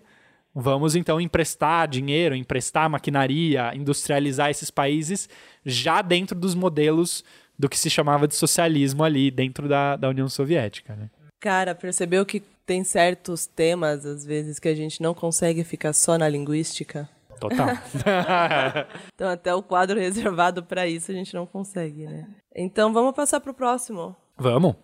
vamos 0.53 0.95
então 0.95 1.19
emprestar 1.19 1.87
dinheiro, 1.87 2.35
emprestar 2.35 2.89
maquinaria, 2.89 3.73
industrializar 3.75 4.49
esses 4.49 4.69
países 4.69 5.29
já 5.65 6.01
dentro 6.01 6.37
dos 6.37 6.55
modelos 6.55 7.23
do 7.57 7.69
que 7.69 7.77
se 7.77 7.89
chamava 7.89 8.27
de 8.27 8.35
socialismo 8.35 9.03
ali 9.03 9.29
dentro 9.29 9.67
da, 9.67 9.95
da 9.95 10.09
União 10.09 10.27
Soviética. 10.27 10.95
Né? 10.95 11.09
Cara, 11.39 11.75
percebeu 11.75 12.25
que 12.25 12.41
tem 12.65 12.83
certos 12.83 13.45
temas, 13.45 14.05
às 14.05 14.25
vezes, 14.25 14.59
que 14.59 14.67
a 14.67 14.75
gente 14.75 15.01
não 15.01 15.13
consegue 15.13 15.63
ficar 15.63 15.93
só 15.93 16.17
na 16.17 16.27
linguística? 16.27 17.09
Total. 17.39 17.67
Então, 19.13 19.29
até 19.29 19.53
o 19.53 19.61
quadro 19.61 19.99
reservado 19.99 20.63
para 20.63 20.87
isso 20.87 21.11
a 21.11 21.13
gente 21.13 21.33
não 21.35 21.45
consegue, 21.45 22.05
né? 22.05 22.27
Então, 22.55 22.91
vamos 22.91 23.13
passar 23.13 23.39
pro 23.39 23.53
próximo. 23.53 24.15
Vamos. 24.37 24.75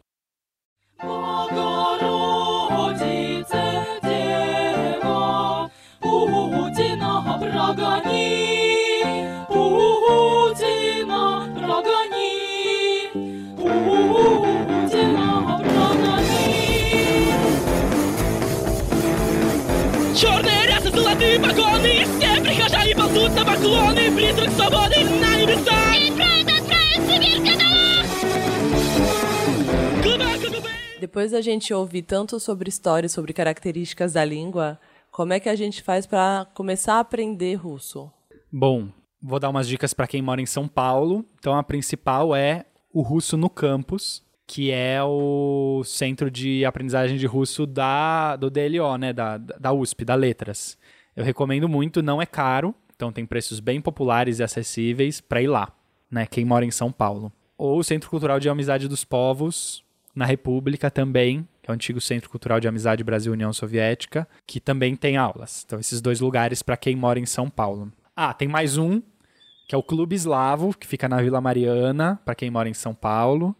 прогони, 7.78 9.46
Путина 9.48 11.24
прогони, 11.56 13.12
Путина 13.86 15.30
прогони. 15.60 16.56
Черные 20.16 20.68
рясы, 20.68 20.90
золотые 20.90 21.40
погоны, 21.40 22.06
все 22.18 22.42
прихожане 22.42 22.96
ползут 22.96 23.36
на 23.36 23.46
поклоны, 23.46 24.16
призрак 24.16 24.50
свободы 24.50 25.04
на 25.22 25.36
небеса. 25.38 25.78
Отправят, 26.08 26.50
отправят 26.58 27.00
в 27.00 27.08
Сибирь, 27.12 27.42
Глубоко, 30.02 30.50
глубоко. 30.50 30.68
Depois 31.00 31.32
da 31.32 31.42
gente 31.42 31.74
ouvir 31.76 32.02
tanto 32.02 32.40
sobre 32.40 32.70
história, 32.70 33.08
sobre 33.08 33.34
características 33.34 34.14
da 34.14 34.26
língua, 34.26 34.80
como 35.18 35.34
é 35.34 35.40
que 35.40 35.50
a 35.50 35.56
gente 35.56 35.82
faz 35.82 36.06
para 36.06 36.46
começar 36.54 36.94
a 36.94 37.00
aprender 37.00 37.56
russo? 37.56 38.08
Bom, 38.52 38.90
vou 39.20 39.40
dar 39.40 39.50
umas 39.50 39.68
dicas 39.68 39.92
para 39.92 40.06
quem 40.06 40.22
mora 40.22 40.40
em 40.40 40.46
São 40.46 40.68
Paulo. 40.68 41.26
Então 41.40 41.58
a 41.58 41.64
principal 41.64 42.36
é 42.36 42.66
o 42.94 43.02
russo 43.02 43.36
no 43.36 43.50
campus, 43.50 44.24
que 44.46 44.70
é 44.70 45.02
o 45.04 45.82
centro 45.84 46.30
de 46.30 46.64
aprendizagem 46.64 47.18
de 47.18 47.26
russo 47.26 47.66
da 47.66 48.36
do 48.36 48.52
DLO, 48.52 48.96
né, 49.00 49.12
da, 49.12 49.40
da 49.40 49.74
USP, 49.74 50.06
da 50.06 50.14
Letras. 50.14 50.78
Eu 51.16 51.24
recomendo 51.24 51.68
muito, 51.68 52.04
não 52.04 52.22
é 52.22 52.26
caro, 52.28 52.76
então 52.96 53.12
tem 53.12 53.26
preços 53.26 53.60
bem 53.60 53.82
populares 53.82 54.38
e 54.38 54.44
acessíveis 54.44 55.20
para 55.20 55.42
ir 55.42 55.48
lá, 55.48 55.74
né, 56.12 56.28
quem 56.28 56.46
mora 56.46 56.64
em 56.64 56.70
São 56.70 56.92
Paulo. 56.92 57.34
Ou 57.58 57.80
o 57.80 57.84
Centro 57.84 58.08
Cultural 58.08 58.40
de 58.40 58.50
Amizade 58.50 58.88
dos 58.88 59.04
Povos, 59.04 59.84
na 60.14 60.26
República 60.26 60.92
também, 60.92 61.48
é 61.68 61.72
o 61.72 61.76
antigo 61.76 62.00
Centro 62.02 62.30
Cultural 62.30 62.60
de 62.60 62.68
Amizade 62.68 63.04
Brasil-União 63.04 63.52
Soviética, 63.54 64.28
que 64.46 64.60
também 64.60 64.96
tem 64.96 65.18
aulas. 65.18 65.64
Então 65.66 65.80
esses 65.80 66.02
dois 66.02 66.20
lugares 66.20 66.62
para 66.62 66.78
quem 66.78 66.96
mora 66.96 67.20
em 67.20 67.26
São 67.26 67.50
Paulo. 67.50 67.92
Ah, 68.16 68.34
tem 68.34 68.48
mais 68.48 68.78
um, 68.78 69.02
que 69.68 69.76
é 69.76 69.78
o 69.78 69.84
Clube 69.84 70.16
Eslavo, 70.16 70.76
que 70.78 70.88
fica 70.88 71.08
na 71.10 71.22
Vila 71.22 71.42
Mariana, 71.42 72.20
para 72.26 72.34
quem 72.36 72.50
mora 72.50 72.70
em 72.70 72.74
São 72.74 72.94
Paulo. 72.96 73.56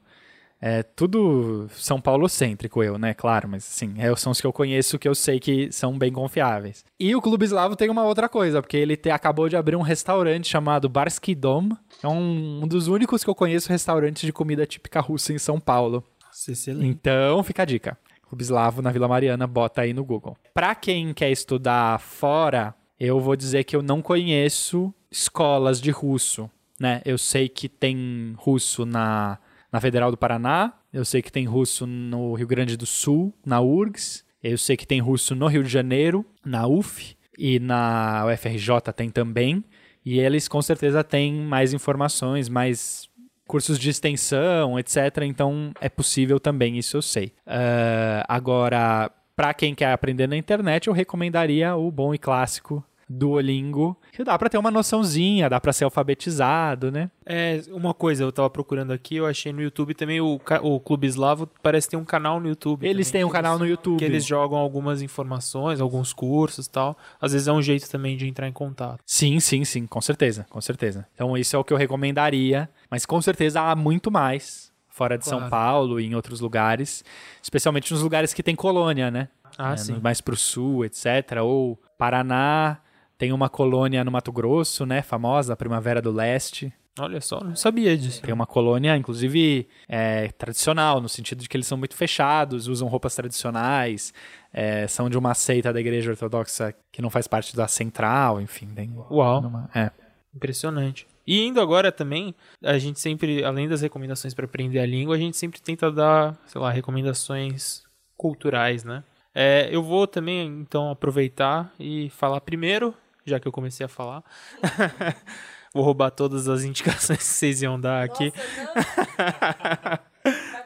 É 0.60 0.82
tudo 0.82 1.68
São 1.74 2.02
Paulo 2.02 2.28
cêntrico 2.28 2.82
eu, 2.84 2.98
né? 2.98 3.14
Claro, 3.14 3.48
mas 3.48 3.64
assim, 3.64 3.94
é, 4.00 4.16
são 4.16 4.32
os 4.32 4.42
que 4.42 4.48
eu 4.48 4.52
conheço 4.52 4.98
que 4.98 5.08
eu 5.08 5.14
sei 5.14 5.40
que 5.40 5.72
são 5.72 5.96
bem 5.96 6.12
confiáveis. 6.12 6.84
E 7.00 7.16
o 7.16 7.22
Clube 7.22 7.46
Eslavo 7.46 7.76
tem 7.76 7.92
uma 7.92 8.04
outra 8.04 8.28
coisa, 8.28 8.60
porque 8.60 8.76
ele 8.76 8.98
te- 8.98 9.12
acabou 9.12 9.48
de 9.48 9.56
abrir 9.56 9.76
um 9.76 9.84
restaurante 9.84 10.48
chamado 10.50 10.90
Barsky 10.90 11.36
Dom. 11.36 11.70
É 12.02 12.08
um, 12.08 12.64
um 12.64 12.68
dos 12.68 12.88
únicos 12.88 13.24
que 13.24 13.30
eu 13.30 13.36
conheço 13.36 13.70
restaurantes 13.70 14.24
de 14.24 14.34
comida 14.34 14.66
típica 14.66 15.00
russa 15.00 15.32
em 15.32 15.38
São 15.38 15.60
Paulo. 15.60 16.04
Excelente. 16.52 16.88
Então, 16.88 17.44
fica 17.44 17.64
a 17.64 17.66
dica. 17.66 17.98
Clube 18.28 18.44
Eslavo 18.44 18.82
na 18.82 18.92
Vila 18.92 19.08
Mariana, 19.08 19.48
bota 19.48 19.82
aí 19.82 19.94
no 19.94 20.04
Google. 20.04 20.36
Pra 20.54 20.76
quem 20.76 21.14
quer 21.14 21.32
estudar 21.32 22.00
fora, 22.00 22.76
eu 23.00 23.20
vou 23.20 23.36
dizer 23.36 23.64
que 23.64 23.76
eu 23.76 23.82
não 23.82 24.02
conheço 24.02 24.94
escolas 25.10 25.80
de 25.80 25.92
russo, 25.92 26.50
né? 26.80 27.02
Eu 27.06 27.18
sei 27.18 27.48
que 27.48 27.70
tem 27.70 28.34
russo 28.38 28.86
na, 28.86 29.40
na 29.72 29.80
Federal 29.80 30.12
do 30.12 30.18
Paraná, 30.18 30.74
eu 30.92 31.06
sei 31.06 31.22
que 31.22 31.32
tem 31.32 31.46
russo 31.46 31.88
no 31.88 32.34
Rio 32.34 32.48
Grande 32.48 32.76
do 32.76 32.86
Sul, 32.86 33.34
na 33.46 33.62
URGS, 33.62 34.26
eu 34.44 34.58
sei 34.58 34.76
que 34.76 34.86
tem 34.86 35.00
russo 35.00 35.34
no 35.34 35.48
Rio 35.48 35.64
de 35.64 35.70
Janeiro, 35.70 36.26
na 36.46 36.68
UF, 36.68 37.16
e 37.38 37.60
na 37.60 38.26
UFRJ 38.26 38.92
tem 38.96 39.10
também, 39.10 39.64
e 40.04 40.20
eles 40.20 40.48
com 40.48 40.62
certeza 40.62 41.04
têm 41.04 41.34
mais 41.34 41.74
informações, 41.74 42.50
mais 42.50 43.07
cursos 43.48 43.80
de 43.80 43.90
extensão, 43.90 44.78
etc. 44.78 45.24
Então 45.24 45.72
é 45.80 45.90
possível 45.90 46.40
também, 46.40 46.78
isso 46.78 46.98
eu 46.98 47.02
sei. 47.02 47.34
Ah, 47.46 48.26
agora, 48.28 49.10
para 49.36 49.54
quem 49.54 49.74
quer 49.74 49.92
aprender 49.92 50.28
na 50.28 50.38
internet, 50.38 50.88
eu 50.88 50.94
recomendaria 50.94 51.76
o 51.76 51.92
bom 51.92 52.14
e 52.14 52.18
clássico 52.18 52.84
Duolingo, 53.10 53.98
que 54.12 54.24
dá 54.24 54.38
para 54.38 54.50
ter 54.50 54.58
uma 54.58 54.70
noçãozinha, 54.72 55.50
dá 55.50 55.60
para 55.60 55.72
ser 55.74 55.86
alfabetizado, 55.86 56.92
né? 56.92 57.10
É, 57.26 57.62
uma 57.72 57.94
coisa, 57.94 58.24
eu 58.24 58.32
tava 58.32 58.50
procurando 58.50 58.92
aqui, 58.92 59.16
eu 59.16 59.26
achei 59.26 59.52
no 59.54 59.62
YouTube 59.62 59.94
também 59.94 60.20
o, 60.22 60.40
o 60.62 60.80
Clube 60.80 61.08
Eslavo 61.08 61.48
parece 61.62 61.90
ter 61.90 61.98
um 61.98 62.06
canal 62.06 62.40
no 62.40 62.48
YouTube. 62.48 62.86
Eles 62.88 63.08
também, 63.08 63.22
têm 63.22 63.26
um 63.26 63.32
canal 63.32 63.58
no 63.58 63.66
YouTube. 63.66 64.00
Que 64.00 64.06
eles 64.06 64.26
jogam 64.26 64.58
algumas 64.58 65.02
informações, 65.02 65.80
alguns 65.82 66.14
cursos 66.14 66.66
e 66.66 66.70
tal. 66.70 66.98
Às 67.20 67.32
vezes 67.34 67.48
é 67.48 67.52
um 67.52 67.62
jeito 67.62 67.90
também 67.90 68.18
de 68.18 68.28
entrar 68.28 68.48
em 68.48 68.52
contato. 68.54 69.00
Sim, 69.06 69.40
sim, 69.40 69.64
sim, 69.66 69.86
com 69.86 70.02
certeza, 70.02 70.46
com 70.50 70.60
certeza. 70.62 71.08
Então 71.14 71.38
isso 71.38 71.56
é 71.56 71.60
o 71.60 71.64
que 71.64 71.74
eu 71.74 71.78
recomendaria, 71.78 72.70
mas 72.90 73.06
com 73.06 73.22
certeza 73.22 73.62
há 73.62 73.76
muito 73.76 74.12
mais 74.12 74.72
fora 74.90 75.18
de 75.18 75.26
São 75.26 75.38
Claro. 75.38 75.52
Paulo 75.52 76.00
e 76.00 76.06
em 76.08 76.16
outros 76.16 76.40
lugares, 76.40 77.04
especialmente 77.42 77.94
nos 77.94 78.02
lugares 78.02 78.34
que 78.34 78.42
tem 78.42 78.56
colônia, 78.56 79.12
né? 79.12 79.30
Ah, 79.58 79.74
É, 79.74 79.78
sim. 79.78 80.00
mais 80.02 80.22
pro 80.22 80.36
sul, 80.36 80.84
etc. 80.86 81.06
Ou 81.44 81.80
Paraná, 81.98 82.80
tem 83.18 83.32
uma 83.32 83.50
colônia 83.50 84.04
no 84.04 84.12
Mato 84.12 84.32
Grosso, 84.32 84.86
né? 84.86 85.02
Famosa, 85.02 85.54
a 85.54 85.58
Primavera 85.58 86.02
do 86.02 86.12
Leste. 86.12 86.72
Olha 87.00 87.22
só, 87.22 87.40
não 87.44 87.56
sabia 87.56 87.96
disso. 87.96 88.22
Tem 88.24 88.34
uma 88.34 88.48
colônia, 88.48 88.98
inclusive, 88.98 89.68
é, 89.88 90.30
tradicional, 90.30 91.00
no 91.00 91.08
sentido 91.08 91.42
de 91.44 91.48
que 91.48 91.56
eles 91.56 91.68
são 91.68 91.78
muito 91.78 91.96
fechados, 91.96 92.68
usam 92.68 92.88
roupas 92.88 93.14
tradicionais, 93.16 94.12
é, 94.52 94.88
são 94.88 95.08
de 95.08 95.16
uma 95.16 95.36
seita 95.36 95.72
da 95.72 95.80
igreja 95.80 96.10
ortodoxa 96.10 96.74
que 96.92 97.00
não 97.02 97.12
faz 97.12 97.28
parte 97.28 97.56
da 97.56 97.68
central, 97.68 98.42
enfim. 98.42 98.68
Tem 98.74 98.92
Uau. 99.12 99.42
uma- 99.42 99.70
é. 99.76 99.92
Impressionante. 100.36 101.06
E 101.26 101.46
indo 101.46 101.60
agora 101.62 101.92
também, 101.92 102.34
a 102.64 102.78
gente 102.80 103.00
sempre, 103.00 103.44
além 103.44 103.68
das 103.68 103.82
recomendações 103.82 104.34
para 104.34 104.46
aprender 104.46 104.80
a 104.80 104.86
língua, 104.86 105.16
a 105.16 105.20
gente 105.20 105.38
sempre 105.38 105.62
tenta 105.62 105.92
dar, 105.92 106.36
sei 106.48 106.60
lá, 106.60 106.72
recomendações 106.72 107.84
culturais, 108.16 108.84
né? 108.84 109.04
É, 109.36 109.70
eu 109.72 109.84
vou 109.84 110.08
também, 110.08 110.48
então, 110.62 110.90
aproveitar 110.90 111.72
e 111.80 112.10
falar 112.10 112.42
primeiro, 112.42 112.94
já 113.30 113.40
que 113.40 113.48
eu 113.48 113.52
comecei 113.52 113.86
a 113.86 113.90
falar. 113.90 114.24
vou 115.74 115.84
roubar 115.84 116.12
todas 116.12 116.48
as 116.48 116.64
indicações 116.64 117.20
que 117.20 117.24
vocês 117.26 117.62
iam 117.62 117.80
dar 117.80 118.04
aqui. 118.04 118.34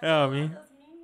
Não, 0.02 0.30
men- 0.32 0.58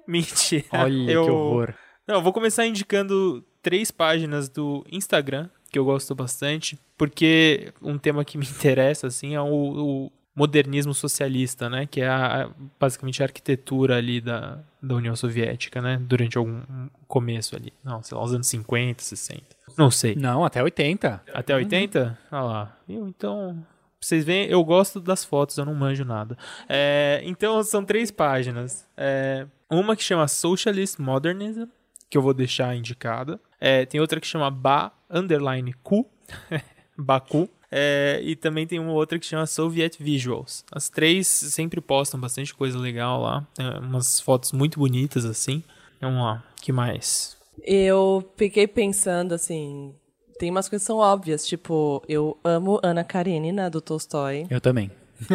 mentira. 0.07 0.65
Olha 0.71 1.11
eu... 1.11 1.23
que 1.25 1.29
horror. 1.31 1.73
Não, 2.07 2.15
eu 2.15 2.21
vou 2.21 2.31
começar 2.31 2.65
indicando 2.65 3.43
três 3.61 3.91
páginas 3.91 4.47
do 4.47 4.85
Instagram, 4.89 5.49
que 5.69 5.77
eu 5.77 5.83
gosto 5.83 6.15
bastante, 6.15 6.79
porque 6.97 7.73
um 7.81 7.97
tema 7.97 8.23
que 8.23 8.37
me 8.37 8.45
interessa, 8.47 9.07
assim, 9.07 9.35
é 9.35 9.41
o, 9.41 9.45
o 9.45 10.11
modernismo 10.37 10.93
socialista, 10.93 11.67
né? 11.67 11.87
Que 11.87 12.01
é 12.01 12.07
a- 12.07 12.49
basicamente 12.79 13.23
a 13.23 13.25
arquitetura 13.25 13.97
ali 13.97 14.21
da, 14.21 14.59
da 14.81 14.93
União 14.95 15.15
Soviética, 15.15 15.81
né? 15.81 15.97
Durante 15.99 16.37
algum 16.37 16.61
começo 17.07 17.55
ali. 17.55 17.73
Não, 17.83 18.03
sei 18.03 18.15
lá, 18.15 18.23
os 18.23 18.31
anos 18.33 18.45
50, 18.47 19.01
60. 19.01 19.41
Não 19.75 19.89
sei. 19.89 20.15
Não, 20.15 20.45
até 20.45 20.61
80. 20.61 21.23
Até 21.33 21.55
80? 21.55 22.17
Olha 22.31 22.41
lá. 22.43 22.77
Viu? 22.87 23.07
Então, 23.07 23.65
vocês 23.99 24.23
veem, 24.23 24.47
eu 24.47 24.63
gosto 24.63 25.01
das 25.01 25.25
fotos, 25.25 25.57
eu 25.57 25.65
não 25.65 25.73
manjo 25.73 26.05
nada. 26.05 26.37
É, 26.69 27.19
então, 27.25 27.61
são 27.63 27.83
três 27.83 28.11
páginas. 28.11 28.87
É, 28.95 29.47
uma 29.69 29.95
que 29.95 30.03
chama 30.03 30.27
Socialist 30.27 30.99
Modernism, 30.99 31.65
que 32.09 32.15
eu 32.17 32.21
vou 32.21 32.33
deixar 32.33 32.75
indicada. 32.75 33.39
É, 33.59 33.85
tem 33.87 33.99
outra 33.99 34.19
que 34.21 34.27
chama 34.27 34.51
Ba 34.51 34.91
Underline 35.09 35.73
Ku, 35.81 36.07
Baku. 36.95 37.49
É, 37.71 38.19
e 38.23 38.35
também 38.35 38.65
tem 38.65 38.79
uma 38.79 38.93
outra 38.93 39.19
que 39.19 39.25
chama 39.25 39.45
Soviet 39.45 39.97
Visuals. 40.01 40.63
As 40.71 40.89
três 40.89 41.27
sempre 41.27 41.81
postam 41.81 42.19
bastante 42.19 42.53
coisa 42.53 42.77
legal 42.79 43.21
lá. 43.21 43.45
Tem 43.53 43.65
umas 43.79 44.19
fotos 44.19 44.51
muito 44.51 44.79
bonitas 44.79 45.25
assim. 45.25 45.63
Vamos 45.99 46.21
lá, 46.21 46.43
que 46.61 46.71
mais? 46.71 47.35
Eu 47.63 48.31
fiquei 48.37 48.67
pensando, 48.67 49.33
assim, 49.33 49.93
tem 50.39 50.51
umas 50.51 50.69
coisas 50.69 50.83
que 50.83 50.87
são 50.87 50.97
óbvias, 50.97 51.45
tipo, 51.45 52.03
eu 52.07 52.37
amo 52.43 52.79
Ana 52.83 53.03
Karenina, 53.03 53.69
do 53.69 53.81
Tolstói. 53.81 54.45
Eu 54.49 54.61
também. 54.61 54.91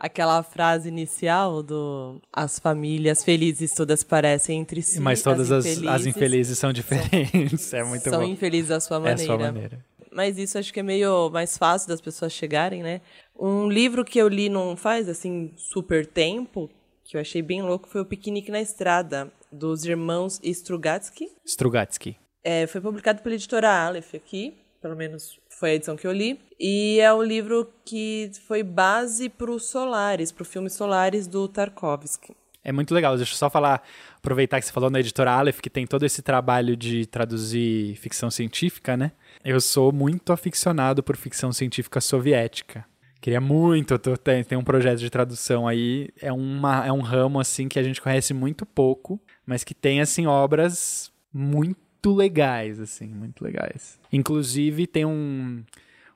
Aquela 0.00 0.42
frase 0.42 0.88
inicial 0.88 1.62
do 1.62 2.20
as 2.32 2.58
famílias 2.58 3.22
felizes 3.22 3.72
todas 3.72 4.02
parecem 4.02 4.58
entre 4.60 4.82
si, 4.82 4.98
Mas 4.98 5.22
todas 5.22 5.52
as, 5.52 5.64
as 5.86 6.04
infelizes 6.06 6.58
são 6.58 6.72
diferentes. 6.72 7.72
é 7.74 7.84
muito 7.84 8.02
são 8.10 8.20
bom. 8.22 8.26
infelizes 8.26 8.72
à 8.72 8.80
sua 8.80 8.96
É 8.96 8.98
a 8.98 9.02
maneira. 9.02 9.24
sua 9.24 9.38
maneira. 9.38 9.84
Mas 10.12 10.38
isso 10.38 10.58
acho 10.58 10.72
que 10.72 10.80
é 10.80 10.82
meio 10.82 11.30
mais 11.30 11.56
fácil 11.56 11.88
das 11.88 12.00
pessoas 12.00 12.32
chegarem, 12.32 12.82
né? 12.82 13.00
Um 13.38 13.68
livro 13.68 14.04
que 14.04 14.18
eu 14.18 14.28
li 14.28 14.48
não 14.48 14.76
faz, 14.76 15.08
assim, 15.08 15.52
super 15.56 16.06
tempo, 16.06 16.68
que 17.04 17.16
eu 17.16 17.20
achei 17.20 17.42
bem 17.42 17.62
louco, 17.62 17.88
foi 17.88 18.00
O 18.00 18.06
Piquenique 18.06 18.50
na 18.50 18.60
Estrada, 18.60 19.32
dos 19.50 19.84
irmãos 19.84 20.40
Strugatsky. 20.42 21.28
Strugatsky. 21.44 22.16
É, 22.42 22.66
foi 22.66 22.80
publicado 22.80 23.22
pela 23.22 23.34
editora 23.34 23.70
Aleph 23.70 24.14
aqui, 24.14 24.54
pelo 24.80 24.96
menos 24.96 25.38
foi 25.48 25.72
a 25.72 25.74
edição 25.74 25.96
que 25.96 26.06
eu 26.06 26.12
li. 26.12 26.40
E 26.58 26.98
é 27.00 27.12
um 27.12 27.22
livro 27.22 27.70
que 27.84 28.30
foi 28.46 28.62
base 28.62 29.28
para 29.28 29.50
o 29.50 29.58
Solares, 29.58 30.32
para 30.32 30.42
o 30.42 30.46
filme 30.46 30.70
Solares 30.70 31.26
do 31.26 31.46
Tarkovsky. 31.46 32.34
É 32.62 32.72
muito 32.72 32.94
legal. 32.94 33.16
Deixa 33.16 33.32
eu 33.32 33.36
só 33.36 33.50
falar, 33.50 33.82
aproveitar 34.16 34.60
que 34.60 34.66
você 34.66 34.72
falou 34.72 34.90
na 34.90 35.00
editora 35.00 35.32
Aleph, 35.32 35.60
que 35.60 35.70
tem 35.70 35.86
todo 35.86 36.04
esse 36.04 36.22
trabalho 36.22 36.76
de 36.76 37.06
traduzir 37.06 37.96
ficção 37.96 38.30
científica, 38.30 38.96
né? 38.96 39.12
Eu 39.44 39.60
sou 39.60 39.92
muito 39.92 40.32
aficionado 40.32 41.02
por 41.02 41.16
ficção 41.16 41.52
científica 41.52 42.00
soviética. 42.00 42.84
Queria 43.20 43.40
muito, 43.40 43.98
tô, 43.98 44.16
tem, 44.16 44.42
tem 44.42 44.56
um 44.56 44.64
projeto 44.64 44.98
de 44.98 45.10
tradução 45.10 45.68
aí, 45.68 46.08
é, 46.20 46.32
uma, 46.32 46.86
é 46.86 46.92
um 46.92 47.00
ramo, 47.00 47.38
assim, 47.38 47.68
que 47.68 47.78
a 47.78 47.82
gente 47.82 48.00
conhece 48.00 48.32
muito 48.32 48.64
pouco, 48.64 49.20
mas 49.44 49.62
que 49.62 49.74
tem, 49.74 50.00
assim, 50.00 50.26
obras 50.26 51.12
muito 51.32 52.14
legais, 52.14 52.80
assim, 52.80 53.06
muito 53.06 53.44
legais. 53.44 53.98
Inclusive, 54.10 54.86
tem 54.86 55.04
um, 55.04 55.62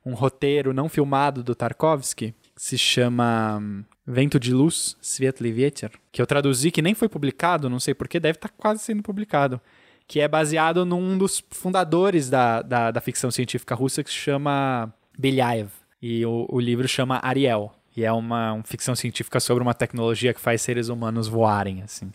um 0.05 0.15
roteiro 0.15 0.73
não 0.73 0.89
filmado 0.89 1.43
do 1.43 1.55
Tarkovsky, 1.55 2.35
que 2.55 2.63
se 2.63 2.79
chama 2.79 3.59
hum, 3.59 3.85
Vento 4.07 4.41
de 4.41 4.53
Luz, 4.53 4.97
Veter, 5.41 5.91
que 6.11 6.23
eu 6.23 6.27
traduzi, 6.27 6.71
que 6.71 6.81
nem 6.81 6.95
foi 6.95 7.09
publicado, 7.09 7.69
não 7.69 7.81
sei 7.81 7.95
porquê, 7.95 8.19
deve 8.19 8.37
estar 8.37 8.51
quase 8.51 8.83
sendo 8.83 9.03
publicado, 9.03 9.61
que 10.07 10.21
é 10.21 10.29
baseado 10.29 10.85
num 10.85 11.17
dos 11.17 11.43
fundadores 11.51 12.29
da, 12.29 12.63
da, 12.63 12.91
da 12.91 13.01
ficção 13.01 13.31
científica 13.31 13.75
russa 13.75 14.03
que 14.05 14.11
se 14.11 14.17
chama 14.17 14.93
Belyaev. 15.19 15.71
E 16.01 16.25
o, 16.27 16.47
o 16.51 16.61
livro 16.61 16.87
chama 16.87 17.21
Ariel. 17.23 17.73
E 17.97 18.05
é 18.05 18.13
uma, 18.13 18.53
uma 18.55 18.65
ficção 18.65 18.95
científica 18.95 19.41
sobre 19.41 19.63
uma 19.63 19.73
tecnologia 19.73 20.35
que 20.35 20.41
faz 20.41 20.61
seres 20.61 20.89
humanos 20.89 21.29
voarem, 21.29 21.83
assim. 21.83 22.11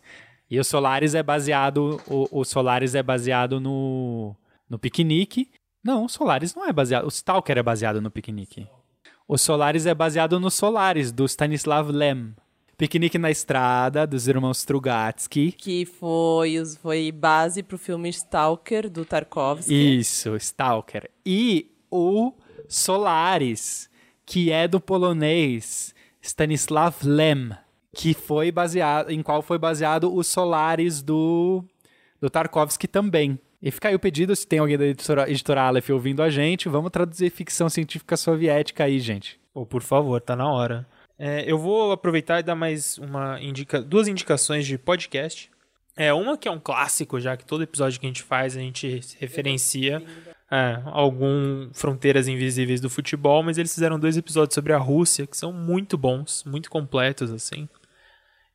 E 0.50 0.60
o 0.60 0.64
Solaris 0.64 1.16
é 1.16 1.24
baseado. 1.24 2.02
O, 2.08 2.40
o 2.40 2.44
Solaris 2.44 2.96
é 2.96 3.04
baseado 3.04 3.60
no. 3.60 4.36
no 4.70 4.78
piquenique. 4.78 5.50
Não, 5.84 6.06
o 6.06 6.10
Solaris 6.10 6.54
não 6.54 6.68
é 6.68 6.74
baseado. 6.74 7.06
O 7.06 7.10
Stalker 7.10 7.58
é 7.58 7.64
baseado 7.64 8.02
no 8.02 8.12
piquenique. 8.12 8.68
O 9.28 9.38
Solaris 9.38 9.86
é 9.86 9.94
baseado 9.94 10.40
no 10.40 10.50
Solaris, 10.50 11.12
do 11.12 11.26
Stanislav 11.26 11.92
Lem. 11.92 12.36
Piquenique 12.80 13.18
na 13.18 13.30
Estrada, 13.30 14.08
dos 14.08 14.26
irmãos 14.30 14.60
Strugatsky. 14.60 15.52
Que 15.52 15.86
foi, 15.86 16.64
foi 16.82 17.12
base 17.12 17.62
pro 17.62 17.78
filme 17.78 18.08
Stalker, 18.08 18.90
do 18.90 19.04
Tarkovsky. 19.04 20.00
Isso, 20.00 20.34
Stalker. 20.38 21.12
E 21.26 21.70
o 21.92 22.32
Solaris, 22.70 23.90
que 24.26 24.50
é 24.50 24.66
do 24.66 24.80
polonês 24.80 25.94
Stanislav 26.22 26.96
Lem, 27.04 27.50
que 27.94 28.14
foi 28.14 28.50
baseado, 28.50 29.10
em 29.10 29.22
qual 29.22 29.42
foi 29.42 29.58
baseado 29.58 30.16
o 30.16 30.24
Solaris 30.24 31.02
do, 31.02 31.62
do 32.22 32.30
Tarkovsky 32.30 32.88
também. 32.88 33.38
E 33.62 33.72
fica 33.72 33.90
aí 33.90 33.96
o 33.96 34.00
pedido, 34.00 34.34
se 34.34 34.48
tem 34.48 34.60
alguém 34.60 34.78
da 34.78 34.86
editora, 34.86 35.30
editora 35.30 35.64
Aleph 35.64 35.90
ouvindo 35.90 36.24
a 36.24 36.30
gente, 36.30 36.70
vamos 36.70 36.92
traduzir 36.92 37.30
ficção 37.30 37.68
científica 37.68 38.16
soviética 38.16 38.86
aí, 38.86 39.02
gente. 39.02 39.38
Ou 39.54 39.66
por 39.66 39.82
favor, 39.82 40.22
tá 40.22 40.34
na 40.34 40.50
hora. 40.50 40.88
É, 41.20 41.44
eu 41.46 41.58
vou 41.58 41.92
aproveitar 41.92 42.40
e 42.40 42.44
dar 42.44 42.56
mais 42.56 42.98
uma 42.98 43.42
indica, 43.42 43.82
duas 43.82 44.08
indicações 44.08 44.66
de 44.66 44.78
podcast. 44.78 45.52
É 45.98 46.14
uma 46.14 46.38
que 46.38 46.48
é 46.48 46.52
um 46.52 46.60
clássico, 46.60 47.20
já 47.20 47.36
que 47.36 47.46
todo 47.46 47.62
episódio 47.62 48.00
que 48.00 48.06
a 48.06 48.10
gente 48.10 48.24
faz 48.24 48.56
a 48.56 48.62
gente 48.62 49.02
referencia 49.20 50.02
é, 50.50 50.82
algum 50.86 51.70
Fronteiras 51.74 52.30
Invisíveis 52.30 52.80
do 52.80 52.90
futebol, 52.90 53.44
mas 53.44 53.58
eles 53.58 53.74
fizeram 53.74 54.00
dois 54.00 54.16
episódios 54.16 54.56
sobre 54.56 54.72
a 54.72 54.78
Rússia 54.78 55.28
que 55.28 55.36
são 55.36 55.52
muito 55.52 55.98
bons, 55.98 56.46
muito 56.46 56.70
completos 56.70 57.34
assim. 57.34 57.68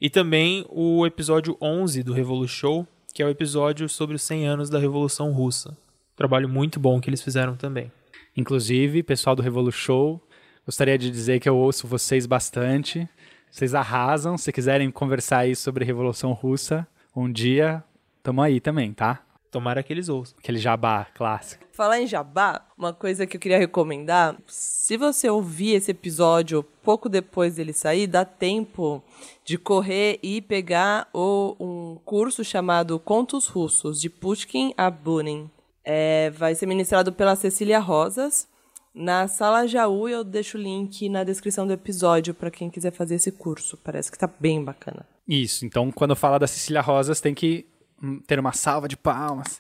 E 0.01 0.09
também 0.09 0.65
o 0.71 1.07
episódio 1.07 1.59
11 1.61 2.03
do 2.03 2.15
Revolu 2.15 2.49
Show, 2.49 2.89
que 3.13 3.23
é 3.23 3.27
o 3.27 3.31
episódio 3.31 3.91
sobre 3.91 4.17
os 4.17 4.23
100 4.23 4.47
anos 4.47 4.71
da 4.71 4.79
Revolução 4.79 5.31
Russa. 5.33 5.77
Trabalho 6.17 6.49
muito 6.49 6.81
bom 6.81 6.99
que 6.99 7.11
eles 7.11 7.23
fizeram 7.23 7.57
também. 7.57 7.93
Inclusive, 8.35 9.03
pessoal 9.03 9.37
do 9.37 9.43
Revolu 9.43 9.71
Show, 9.71 10.21
gostaria 10.65 10.99
de 10.99 11.11
dizer 11.11 11.41
que 11.41 11.49
eu 11.49 11.57
ouço 11.57 11.87
vocês 11.87 12.27
bastante. 12.27 13.09
Vocês 13.51 13.75
arrasam. 13.75 14.37
Se 14.37 14.53
quiserem 14.53 14.91
conversar 14.91 15.39
aí 15.39 15.55
sobre 15.55 15.85
Revolução 15.85 16.33
Russa, 16.33 16.87
um 17.15 17.31
dia, 17.31 17.85
tamo 18.23 18.43
aí 18.43 18.61
também, 18.61 18.93
tá? 18.93 19.23
Tomara 19.51 19.85
que 19.85 19.93
eles 19.93 20.09
ouçam. 20.09 20.37
Aquele 20.41 20.59
jabá 20.59 21.07
clássico. 21.15 21.65
Falar 21.71 22.01
em 22.01 22.07
jabá, 22.09 22.67
uma 22.77 22.93
coisa 22.93 23.25
que 23.25 23.37
eu 23.37 23.41
queria 23.41 23.59
recomendar, 23.59 24.37
se 24.49 24.97
você 24.97 25.31
ouvir 25.31 25.75
esse 25.75 25.93
episódio 25.93 26.65
pouco 26.83 27.09
depois 27.09 27.55
dele 27.55 27.73
sair, 27.73 28.09
dá 28.09 28.25
tempo 28.25 29.01
de 29.45 29.57
correr 29.57 30.19
e 30.23 30.41
pegar 30.41 31.09
o, 31.13 31.55
um 31.61 31.99
curso 32.05 32.43
chamado 32.43 32.99
Contos 32.99 33.47
Russos, 33.47 34.01
de 34.01 34.11
Pushkin 34.11 34.75
a 34.77 34.91
Bunin. 34.91 35.49
É, 35.85 36.31
vai 36.31 36.57
ser 36.57 36.67
ministrado 36.67 37.13
pela 37.13 37.37
Cecília 37.37 37.79
Rosas, 37.79 38.49
na 38.95 39.27
Sala 39.27 39.67
Jaú, 39.67 40.09
eu 40.09 40.23
deixo 40.23 40.57
o 40.57 40.61
link 40.61 41.09
na 41.09 41.25
descrição 41.25 41.67
do 41.67 41.73
episódio 41.73 42.33
para 42.33 42.51
quem 42.51 42.71
quiser 42.71 42.93
fazer 42.93 43.17
esse 43.17 43.33
curso. 43.33 43.77
Parece 43.77 44.13
que 44.13 44.19
tá 44.19 44.31
bem 44.39 44.63
bacana. 44.63 45.05
Isso, 45.27 45.67
então 45.67 45.91
quando 45.91 46.15
fala 46.15 46.39
da 46.39 46.47
Cecília 46.47 46.81
Rosas 46.81 47.21
tem 47.21 47.35
que 47.35 47.67
hum, 48.03 48.21
ter 48.27 48.39
uma 48.39 48.53
salva 48.53 48.87
de 48.87 48.97
palmas. 48.97 49.59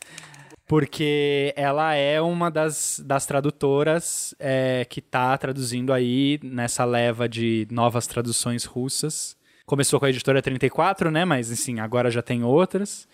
Porque 0.66 1.52
ela 1.56 1.94
é 1.94 2.20
uma 2.22 2.50
das, 2.50 3.02
das 3.04 3.26
tradutoras 3.26 4.34
é, 4.38 4.86
que 4.88 5.00
está 5.00 5.36
traduzindo 5.36 5.92
aí 5.92 6.40
nessa 6.42 6.84
leva 6.86 7.28
de 7.28 7.68
novas 7.70 8.06
traduções 8.06 8.64
russas. 8.64 9.36
Começou 9.66 10.00
com 10.00 10.06
a 10.06 10.10
editora 10.10 10.40
34, 10.40 11.10
né? 11.10 11.24
Mas, 11.24 11.50
assim, 11.50 11.80
agora 11.80 12.10
já 12.10 12.22
tem 12.22 12.42
outras. 12.42 13.06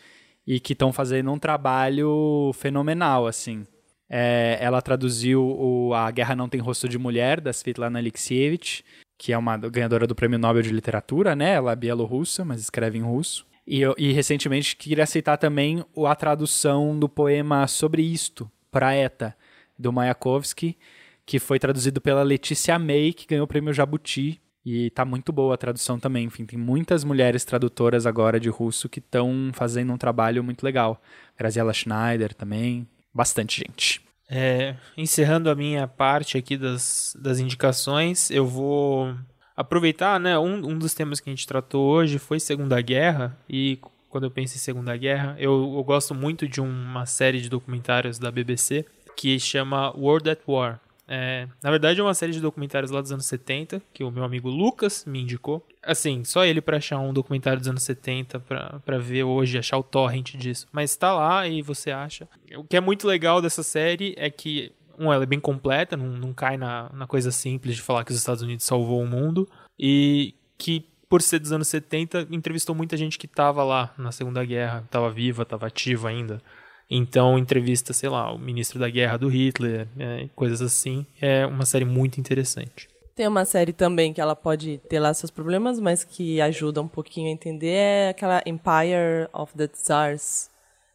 E 0.47 0.61
que 0.61 0.75
estão 0.75 0.93
fazendo 0.93 1.33
um 1.33 1.39
trabalho 1.39 2.53
fenomenal, 2.55 3.27
assim. 3.27 3.67
É, 4.13 4.59
ela 4.61 4.83
traduziu 4.83 5.41
o 5.41 5.95
A 5.95 6.11
Guerra 6.11 6.35
Não 6.35 6.49
Tem 6.49 6.61
Rosto 6.61 6.89
de 6.89 6.99
Mulher, 6.99 7.41
da 7.41 7.53
Svetlana 7.53 8.01
Alexievich, 8.01 8.85
que 9.17 9.33
é 9.33 9.39
uma 9.39 9.57
ganhadora 9.57 10.05
do 10.05 10.17
Prêmio 10.17 10.39
Nobel 10.39 10.63
de 10.63 10.71
Literatura, 10.71 11.37
né? 11.37 11.53
Ela 11.53 11.73
é 11.73 11.77
bielorrussa, 11.77 12.45
mas 12.45 12.61
escreve 12.61 12.99
em 12.99 13.03
russo. 13.03 13.47
E, 13.65 13.83
e 13.97 14.13
recentemente 14.13 14.75
queria 14.75 15.05
aceitar 15.05 15.37
também 15.37 15.85
a 16.05 16.17
tradução 16.17 16.99
do 16.99 17.09
poema 17.09 17.69
Sobre 17.69 18.03
Isto, 18.03 18.51
Praeta, 18.69 19.37
do 19.79 19.93
Mayakovsky, 19.93 20.77
que 21.25 21.39
foi 21.39 21.61
traduzido 21.61 22.01
pela 22.01 22.25
Letícia 22.25 22.79
May, 22.79 23.13
que 23.13 23.29
ganhou 23.29 23.45
o 23.45 23.49
prêmio 23.49 23.73
Jabuti. 23.73 24.41
E 24.65 24.91
tá 24.91 25.05
muito 25.05 25.33
boa 25.33 25.55
a 25.55 25.59
tradução 25.59 25.99
também. 25.99 26.27
Enfim, 26.27 26.45
tem 26.45 26.59
muitas 26.59 27.05
mulheres 27.05 27.45
tradutoras 27.45 28.07
agora 28.07 28.41
de 28.41 28.51
russo 28.51 28.89
que 28.89 28.99
estão 28.99 29.51
fazendo 29.55 29.93
um 29.93 29.97
trabalho 29.97 30.43
muito 30.43 30.65
legal. 30.65 31.01
Graziela 31.39 31.73
Schneider 31.73 32.35
também. 32.35 32.87
Bastante 33.13 33.59
gente. 33.67 34.01
É, 34.29 34.77
encerrando 34.97 35.51
a 35.51 35.55
minha 35.55 35.89
parte 35.89 36.39
aqui 36.39 36.57
das, 36.57 37.17
das 37.21 37.41
indicações, 37.41 38.31
eu 38.31 38.47
vou 38.47 39.15
aproveitar, 39.57 40.21
né? 40.21 40.39
Um, 40.39 40.71
um 40.71 40.79
dos 40.79 40.95
temas 40.95 41.19
que 41.19 41.29
a 41.29 41.33
gente 41.33 41.47
tratou 41.47 41.91
hoje 41.91 42.19
foi 42.19 42.39
Segunda 42.39 42.81
Guerra, 42.81 43.37
e 43.49 43.81
quando 44.09 44.25
eu 44.25 44.31
penso 44.31 44.55
em 44.57 44.59
Segunda 44.59 44.97
Guerra, 44.97 45.37
eu, 45.39 45.75
eu 45.77 45.85
gosto 45.85 46.15
muito 46.15 46.49
de 46.49 46.61
uma 46.61 47.07
série 47.07 47.41
de 47.41 47.49
documentários 47.49 48.19
da 48.19 48.31
BBC 48.31 48.87
que 49.17 49.39
chama 49.39 49.91
World 49.97 50.31
at 50.31 50.41
War. 50.47 50.81
É, 51.07 51.49
na 51.63 51.71
verdade, 51.71 52.01
é 52.01 52.03
uma 52.03 52.15
série 52.15 52.33
de 52.33 52.41
documentários 52.41 52.93
lá 52.93 53.01
dos 53.01 53.11
anos 53.11 53.27
70, 53.27 53.83
que 53.93 54.05
o 54.05 54.11
meu 54.11 54.23
amigo 54.23 54.49
Lucas 54.49 55.05
me 55.05 55.21
indicou. 55.21 55.67
Assim, 55.83 56.25
só 56.25 56.45
ele 56.45 56.61
pra 56.61 56.77
achar 56.77 56.99
um 56.99 57.13
documentário 57.13 57.59
dos 57.59 57.69
anos 57.69 57.83
70 57.83 58.39
pra, 58.41 58.81
pra 58.85 58.99
ver 58.99 59.25
hoje, 59.25 59.59
achar 59.59 59.79
o 59.79 59.83
torrent 59.83 60.35
disso. 60.37 60.67
Mas 60.71 60.95
tá 60.95 61.15
lá 61.15 61.49
e 61.49 61.63
você 61.63 61.91
acha. 61.91 62.29
O 62.57 62.65
que 62.65 62.77
é 62.77 62.81
muito 62.81 63.07
legal 63.07 63.41
dessa 63.41 63.63
série 63.63 64.15
é 64.19 64.29
que, 64.29 64.73
um, 64.99 65.13
ela 65.13 65.23
é 65.23 65.27
bem 65.27 65.41
completa, 65.41 65.97
não, 65.97 66.09
não 66.09 66.33
cai 66.35 66.59
na, 66.59 66.91
na 66.93 67.07
coisa 67.07 67.31
simples 67.31 67.77
de 67.77 67.83
falar 67.83 68.05
que 68.05 68.13
os 68.13 68.19
Estados 68.19 68.43
Unidos 68.43 68.67
salvou 68.67 69.03
o 69.03 69.07
mundo. 69.07 69.49
E 69.79 70.35
que, 70.59 70.85
por 71.09 71.23
ser 71.23 71.39
dos 71.39 71.53
anos 71.53 71.69
70, 71.69 72.29
entrevistou 72.31 72.75
muita 72.75 72.97
gente 72.97 73.19
que 73.19 73.27
tava 73.27 73.65
lá 73.65 73.95
na 73.97 74.13
Segunda 74.13 74.45
Guerra, 74.45 74.85
tava 74.91 75.11
viva, 75.11 75.47
tava 75.47 75.67
ativa 75.67 76.11
ainda. 76.11 76.43
Então, 76.91 77.39
entrevista, 77.39 77.93
sei 77.93 78.09
lá, 78.09 78.31
o 78.33 78.39
ministro 78.39 78.79
da 78.79 78.91
guerra 78.91 79.17
do 79.17 79.29
Hitler, 79.29 79.87
é, 79.97 80.29
coisas 80.35 80.61
assim. 80.61 81.07
É 81.21 81.47
uma 81.47 81.65
série 81.65 81.85
muito 81.85 82.19
interessante. 82.19 82.90
Tem 83.21 83.29
uma 83.29 83.45
série 83.45 83.75
também 83.75 84.15
que 84.15 84.21
ela 84.23 84.35
pode 84.35 84.79
ter 84.89 84.99
lá 84.99 85.13
seus 85.13 85.31
problemas, 85.31 85.79
mas 85.79 86.03
que 86.03 86.41
ajuda 86.41 86.81
um 86.81 86.89
pouquinho 86.89 87.29
a 87.29 87.31
entender, 87.31 87.67
é 87.67 88.09
aquela 88.09 88.43
Empire 88.47 89.29
of 89.31 89.53
the 89.55 89.69
Tsars 89.69 90.49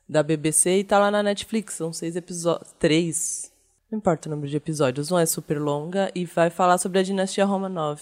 da 0.10 0.24
BBC 0.24 0.80
e 0.80 0.84
tá 0.84 0.98
lá 0.98 1.12
na 1.12 1.22
Netflix, 1.22 1.76
são 1.76 1.94
seis 1.94 2.16
episódios, 2.16 2.74
três, 2.80 3.54
não 3.92 4.00
importa 4.00 4.28
o 4.28 4.32
número 4.32 4.50
de 4.50 4.58
episódios, 4.58 5.12
não 5.12 5.20
é 5.20 5.26
super 5.28 5.62
longa 5.62 6.12
e 6.16 6.26
vai 6.26 6.50
falar 6.50 6.80
sobre 6.80 6.98
a 6.98 7.04
dinastia 7.04 7.46
Romanov. 7.46 8.02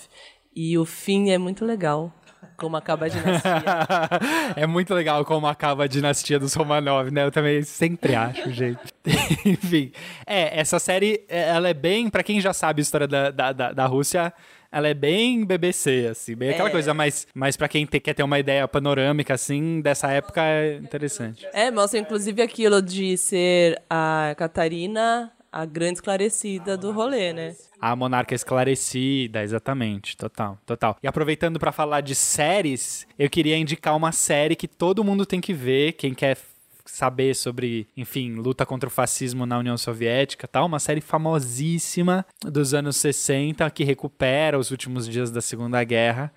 E 0.56 0.78
o 0.78 0.86
fim 0.86 1.32
é 1.32 1.38
muito 1.38 1.66
legal, 1.66 2.10
como 2.58 2.76
acaba 2.78 3.06
a 3.06 3.10
dinastia. 3.10 3.52
é 4.56 4.66
muito 4.68 4.94
legal 4.94 5.24
como 5.26 5.48
acaba 5.48 5.84
a 5.84 5.88
dinastia 5.88 6.40
dos 6.40 6.54
Romanov, 6.54 7.10
né? 7.12 7.24
Eu 7.26 7.32
também 7.32 7.62
sempre 7.64 8.16
acho, 8.16 8.50
gente. 8.54 8.80
Enfim, 9.46 9.92
é, 10.26 10.60
essa 10.60 10.80
série, 10.80 11.24
é, 11.28 11.50
ela 11.50 11.70
é 11.70 11.74
bem, 11.74 12.10
pra 12.10 12.24
quem 12.24 12.40
já 12.40 12.54
sabe 12.54 12.82
a 12.82 12.84
história 12.84 13.08
da, 13.08 13.32
da, 13.32 13.52
da, 13.52 13.72
da 13.74 13.86
Rússia, 13.86 14.34
ela 14.72 14.88
é 14.88 14.94
bem 14.94 15.46
BBC, 15.46 16.08
assim, 16.10 16.36
bem 16.36 16.50
aquela 16.50 16.70
É. 16.70 16.72
coisa, 16.72 16.94
mas, 16.94 17.28
mas 17.36 17.56
pra 17.56 17.68
quem 17.68 17.86
te- 17.86 18.00
quer 18.00 18.14
ter 18.16 18.24
uma 18.24 18.40
ideia 18.40 18.68
panorâmica, 18.68 19.34
assim, 19.36 19.82
dessa 19.82 20.12
época 20.12 20.42
é 20.42 20.78
interessante. 20.78 21.46
É, 21.54 21.70
mostra 21.70 22.00
inclusive 22.00 22.42
aquilo 22.42 22.82
de 22.82 23.16
ser 23.18 23.80
a 23.90 24.34
Catarina 24.36 25.32
a 25.54 25.66
grande 25.66 26.00
esclarecida 26.00 26.76
do 26.76 26.92
rolê, 26.92 27.32
né? 27.32 27.56
A 27.80 27.96
monarca 27.96 28.34
esclarecida, 28.34 29.44
exatamente, 29.44 30.18
total, 30.18 30.58
total. 30.66 30.98
E 31.04 31.08
aproveitando 31.08 31.60
pra 31.60 31.72
falar 31.72 32.02
de 32.02 32.16
séries, 32.16 33.06
eu 33.20 33.30
queria 33.30 33.56
indicar 33.56 33.96
uma 33.96 34.12
série 34.12 34.56
que 34.56 34.68
todo 34.68 35.04
mundo 35.04 35.28
tem 35.28 35.40
que 35.40 35.54
ver, 35.54 35.94
quem 35.94 36.16
quer 36.16 36.38
saber 36.86 37.36
sobre, 37.36 37.88
enfim, 37.96 38.34
luta 38.34 38.66
contra 38.66 38.88
o 38.88 38.92
fascismo 38.92 39.46
na 39.46 39.60
União 39.60 39.78
Soviética, 39.78 40.48
tal, 40.48 40.66
uma 40.66 40.80
série 40.80 41.02
famosíssima 41.02 42.26
dos 42.44 42.74
anos 42.74 42.98
60 42.98 43.70
que 43.70 43.84
recupera 43.84 44.58
os 44.58 44.72
últimos 44.72 45.08
dias 45.08 45.30
da 45.30 45.40
Segunda 45.40 45.84
Guerra, 45.84 46.34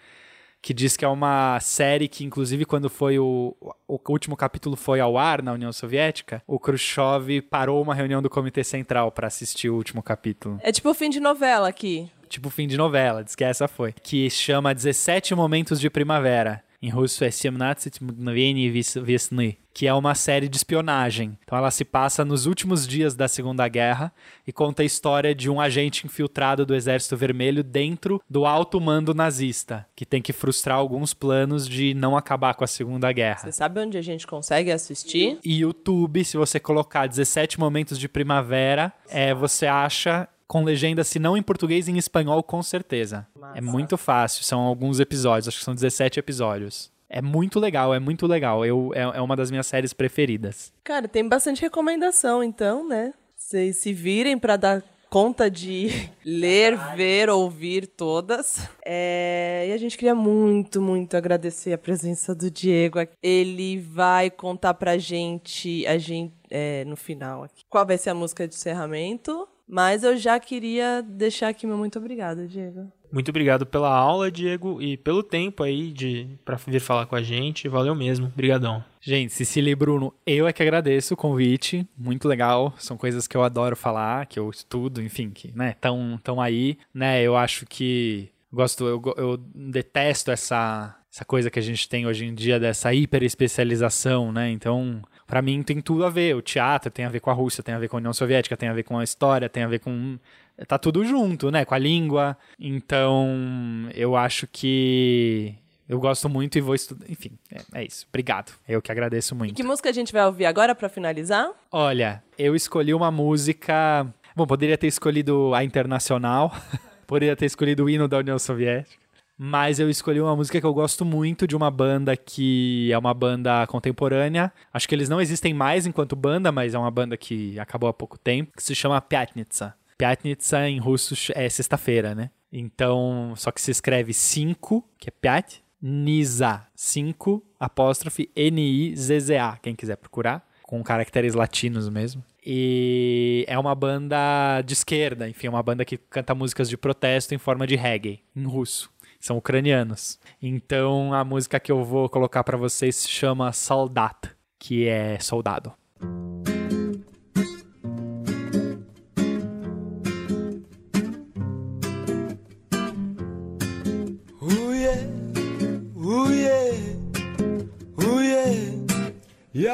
que 0.62 0.74
diz 0.74 0.96
que 0.96 1.04
é 1.04 1.08
uma 1.08 1.58
série 1.60 2.08
que, 2.08 2.24
inclusive, 2.24 2.64
quando 2.64 2.90
foi 2.90 3.18
o, 3.18 3.56
o 3.86 4.00
último 4.08 4.36
capítulo 4.36 4.76
foi 4.76 5.00
ao 5.00 5.16
ar 5.16 5.42
na 5.42 5.52
União 5.52 5.72
Soviética, 5.72 6.42
o 6.46 6.58
Khrushchev 6.58 7.42
parou 7.42 7.80
uma 7.80 7.94
reunião 7.94 8.20
do 8.20 8.28
Comitê 8.28 8.64
Central 8.64 9.12
pra 9.12 9.28
assistir 9.28 9.70
o 9.70 9.76
último 9.76 10.02
capítulo. 10.02 10.58
É 10.62 10.72
tipo 10.72 10.90
o 10.90 10.94
fim 10.94 11.08
de 11.08 11.20
novela 11.20 11.68
aqui. 11.68 12.10
Tipo 12.28 12.50
fim 12.50 12.66
de 12.66 12.76
novela, 12.76 13.22
diz 13.22 13.36
que 13.36 13.44
essa 13.44 13.68
foi. 13.68 13.92
Que 13.92 14.28
chama 14.28 14.74
17 14.74 15.34
Momentos 15.34 15.78
de 15.80 15.88
Primavera. 15.88 16.65
Em 16.83 16.89
russo 16.89 17.23
é 17.23 17.29
17 17.29 18.03
mгновений 18.03 18.67
вес- 18.71 18.95
весны, 18.95 19.59
que 19.71 19.85
é 19.85 19.93
uma 19.93 20.15
série 20.15 20.49
de 20.49 20.57
espionagem. 20.57 21.37
Então 21.43 21.55
ela 21.55 21.69
se 21.69 21.85
passa 21.85 22.25
nos 22.25 22.47
últimos 22.47 22.87
dias 22.87 23.13
da 23.15 23.27
Segunda 23.27 23.67
Guerra 23.67 24.11
e 24.47 24.51
conta 24.51 24.81
a 24.81 24.85
história 24.85 25.35
de 25.35 25.47
um 25.47 25.61
agente 25.61 26.07
infiltrado 26.07 26.65
do 26.65 26.73
Exército 26.73 27.15
Vermelho 27.15 27.63
dentro 27.63 28.19
do 28.27 28.47
alto 28.47 28.81
mando 28.81 29.13
nazista, 29.13 29.85
que 29.95 30.07
tem 30.07 30.23
que 30.23 30.33
frustrar 30.33 30.75
alguns 30.79 31.13
planos 31.13 31.69
de 31.69 31.93
não 31.93 32.17
acabar 32.17 32.55
com 32.55 32.63
a 32.63 32.67
Segunda 32.67 33.11
Guerra. 33.11 33.41
Você 33.43 33.51
sabe 33.51 33.79
onde 33.79 33.99
a 33.99 34.01
gente 34.01 34.25
consegue 34.25 34.71
assistir? 34.71 35.37
E 35.45 35.59
YouTube, 35.59 36.25
se 36.25 36.35
você 36.35 36.59
colocar 36.59 37.05
17 37.05 37.59
momentos 37.59 37.99
de 37.99 38.09
primavera, 38.09 38.91
é, 39.07 39.35
você 39.35 39.67
acha 39.67 40.27
com 40.46 40.64
legenda, 40.64 41.02
se 41.04 41.18
não 41.18 41.36
em 41.36 41.42
português, 41.42 41.88
em 41.88 41.96
espanhol, 41.96 42.42
com 42.42 42.62
certeza. 42.62 43.26
É 43.54 43.60
muito 43.60 43.96
fácil, 43.96 44.44
são 44.44 44.60
alguns 44.60 45.00
episódios, 45.00 45.48
acho 45.48 45.58
que 45.58 45.64
são 45.64 45.74
17 45.74 46.18
episódios. 46.18 46.90
É 47.08 47.22
muito 47.22 47.60
legal, 47.60 47.94
é 47.94 48.00
muito 48.00 48.26
legal. 48.26 48.64
Eu, 48.64 48.90
é, 48.94 49.00
é 49.02 49.20
uma 49.20 49.36
das 49.36 49.50
minhas 49.50 49.66
séries 49.66 49.92
preferidas. 49.92 50.72
Cara, 50.82 51.06
tem 51.06 51.26
bastante 51.28 51.62
recomendação, 51.62 52.42
então, 52.42 52.86
né? 52.86 53.14
Vocês 53.36 53.76
se 53.76 53.92
virem 53.92 54.36
pra 54.36 54.56
dar 54.56 54.82
conta 55.08 55.48
de 55.48 55.88
ler, 56.24 56.76
ver, 56.96 57.30
ouvir 57.30 57.86
todas. 57.86 58.68
É, 58.84 59.66
E 59.68 59.72
a 59.72 59.76
gente 59.76 59.96
queria 59.96 60.16
muito, 60.16 60.80
muito 60.80 61.16
agradecer 61.16 61.72
a 61.72 61.78
presença 61.78 62.34
do 62.34 62.50
Diego. 62.50 62.98
Ele 63.22 63.78
vai 63.78 64.28
contar 64.30 64.74
pra 64.74 64.98
gente, 64.98 65.86
a 65.86 65.98
gente 65.98 66.34
é, 66.50 66.84
no 66.84 66.96
final, 66.96 67.44
aqui, 67.44 67.64
qual 67.68 67.86
vai 67.86 67.98
ser 67.98 68.10
a 68.10 68.14
música 68.14 68.46
de 68.48 68.54
encerramento. 68.54 69.48
Mas 69.68 70.04
eu 70.04 70.16
já 70.16 70.38
queria 70.38 71.02
deixar 71.02 71.48
aqui 71.48 71.66
meu 71.66 71.76
muito 71.76 71.98
obrigado, 71.98 72.46
Diego. 72.46 72.90
Muito 73.12 73.28
obrigado 73.30 73.64
pela 73.64 73.88
aula, 73.96 74.30
Diego, 74.30 74.82
e 74.82 74.96
pelo 74.96 75.22
tempo 75.22 75.62
aí 75.62 75.92
de 75.92 76.26
para 76.44 76.56
vir 76.56 76.80
falar 76.80 77.06
com 77.06 77.14
a 77.16 77.22
gente. 77.22 77.68
Valeu 77.68 77.94
mesmo. 77.94 78.26
Obrigadão. 78.26 78.84
Gente, 79.00 79.32
Cecília 79.32 79.70
e 79.70 79.74
Bruno, 79.76 80.12
eu 80.26 80.46
é 80.46 80.52
que 80.52 80.62
agradeço 80.62 81.14
o 81.14 81.16
convite. 81.16 81.86
Muito 81.96 82.26
legal. 82.28 82.74
São 82.78 82.96
coisas 82.96 83.26
que 83.26 83.36
eu 83.36 83.42
adoro 83.44 83.76
falar, 83.76 84.26
que 84.26 84.38
eu 84.38 84.50
estudo, 84.50 85.00
enfim, 85.00 85.30
que, 85.30 85.52
né, 85.56 85.74
tão, 85.80 86.18
tão 86.22 86.40
aí, 86.40 86.76
né? 86.92 87.22
Eu 87.22 87.36
acho 87.36 87.64
que 87.66 88.28
gosto, 88.52 88.84
eu, 88.86 89.00
go- 89.00 89.14
eu 89.16 89.36
detesto 89.36 90.30
essa 90.30 90.94
essa 91.12 91.24
coisa 91.24 91.50
que 91.50 91.58
a 91.58 91.62
gente 91.62 91.88
tem 91.88 92.06
hoje 92.06 92.26
em 92.26 92.34
dia 92.34 92.60
dessa 92.60 92.92
hiperespecialização, 92.92 94.32
né? 94.32 94.50
Então, 94.50 95.00
pra 95.26 95.42
mim 95.42 95.62
tem 95.62 95.80
tudo 95.80 96.04
a 96.04 96.10
ver. 96.10 96.36
O 96.36 96.42
teatro 96.42 96.90
tem 96.90 97.04
a 97.04 97.08
ver 97.08 97.20
com 97.20 97.30
a 97.30 97.34
Rússia, 97.34 97.62
tem 97.62 97.74
a 97.74 97.78
ver 97.78 97.88
com 97.88 97.96
a 97.96 97.98
União 97.98 98.12
Soviética, 98.12 98.56
tem 98.56 98.68
a 98.68 98.72
ver 98.72 98.82
com 98.82 98.98
a 98.98 99.04
história, 99.04 99.48
tem 99.48 99.62
a 99.62 99.68
ver 99.68 99.80
com 99.80 100.18
tá 100.66 100.78
tudo 100.78 101.04
junto, 101.04 101.50
né? 101.50 101.64
Com 101.64 101.74
a 101.74 101.78
língua. 101.78 102.36
Então, 102.58 103.88
eu 103.94 104.16
acho 104.16 104.46
que 104.46 105.54
eu 105.88 106.00
gosto 106.00 106.28
muito 106.28 106.58
e 106.58 106.60
vou 106.60 106.74
estudar. 106.74 107.06
Enfim, 107.08 107.32
é, 107.52 107.80
é 107.80 107.84
isso. 107.84 108.06
Obrigado. 108.08 108.52
Eu 108.68 108.82
que 108.82 108.90
agradeço 108.90 109.34
muito. 109.34 109.54
Que 109.54 109.62
música 109.62 109.88
a 109.88 109.92
gente 109.92 110.12
vai 110.12 110.24
ouvir 110.24 110.46
agora 110.46 110.74
pra 110.74 110.88
finalizar? 110.88 111.50
Olha, 111.70 112.22
eu 112.38 112.56
escolhi 112.56 112.92
uma 112.94 113.10
música. 113.10 114.06
Bom, 114.34 114.46
poderia 114.46 114.76
ter 114.76 114.86
escolhido 114.86 115.54
a 115.54 115.64
Internacional, 115.64 116.54
poderia 117.06 117.36
ter 117.36 117.46
escolhido 117.46 117.84
o 117.84 117.90
hino 117.90 118.06
da 118.06 118.18
União 118.18 118.38
Soviética, 118.38 119.02
mas 119.38 119.78
eu 119.78 119.90
escolhi 119.90 120.20
uma 120.20 120.34
música 120.34 120.60
que 120.60 120.66
eu 120.66 120.72
gosto 120.72 121.04
muito 121.04 121.46
de 121.46 121.54
uma 121.54 121.70
banda 121.70 122.16
que 122.16 122.90
é 122.92 122.98
uma 122.98 123.12
banda 123.12 123.66
contemporânea. 123.66 124.52
Acho 124.72 124.88
que 124.88 124.94
eles 124.94 125.08
não 125.08 125.20
existem 125.20 125.52
mais 125.52 125.86
enquanto 125.86 126.16
banda, 126.16 126.50
mas 126.50 126.74
é 126.74 126.78
uma 126.78 126.90
banda 126.90 127.16
que 127.16 127.58
acabou 127.58 127.88
há 127.88 127.92
pouco 127.92 128.18
tempo, 128.18 128.52
que 128.56 128.62
se 128.62 128.74
chama 128.74 129.00
Pyatnitsa. 129.00 129.74
Pyatnitsa 129.98 130.68
em 130.68 130.78
russo 130.78 131.14
é 131.34 131.48
sexta-feira, 131.48 132.14
né? 132.14 132.30
Então, 132.52 133.34
só 133.36 133.50
que 133.50 133.60
se 133.60 133.70
escreve 133.70 134.14
5, 134.14 134.84
que 134.98 135.08
é 135.08 135.12
Pyat, 135.12 135.62
Niza, 135.82 136.66
5, 136.74 137.42
apóstrofe 137.60 138.30
N-I-Z-Z-A, 138.34 139.58
quem 139.60 139.74
quiser 139.74 139.96
procurar, 139.96 140.46
com 140.62 140.82
caracteres 140.82 141.34
latinos 141.34 141.88
mesmo. 141.88 142.24
E 142.44 143.44
é 143.48 143.58
uma 143.58 143.74
banda 143.74 144.62
de 144.62 144.72
esquerda, 144.72 145.28
enfim, 145.28 145.48
é 145.48 145.50
uma 145.50 145.62
banda 145.62 145.84
que 145.84 145.96
canta 145.96 146.34
músicas 146.34 146.68
de 146.68 146.76
protesto 146.76 147.34
em 147.34 147.38
forma 147.38 147.66
de 147.66 147.76
reggae, 147.76 148.20
em 148.34 148.44
russo. 148.44 148.90
São 149.26 149.38
ucranianos. 149.38 150.20
Então 150.40 151.12
a 151.12 151.24
música 151.24 151.58
que 151.58 151.72
eu 151.72 151.82
vou 151.82 152.08
colocar 152.08 152.44
pra 152.44 152.56
vocês 152.56 152.94
se 152.94 153.08
chama 153.08 153.50
Soldat, 153.50 154.30
que 154.56 154.86
é 154.86 155.18
soldado. 155.18 155.72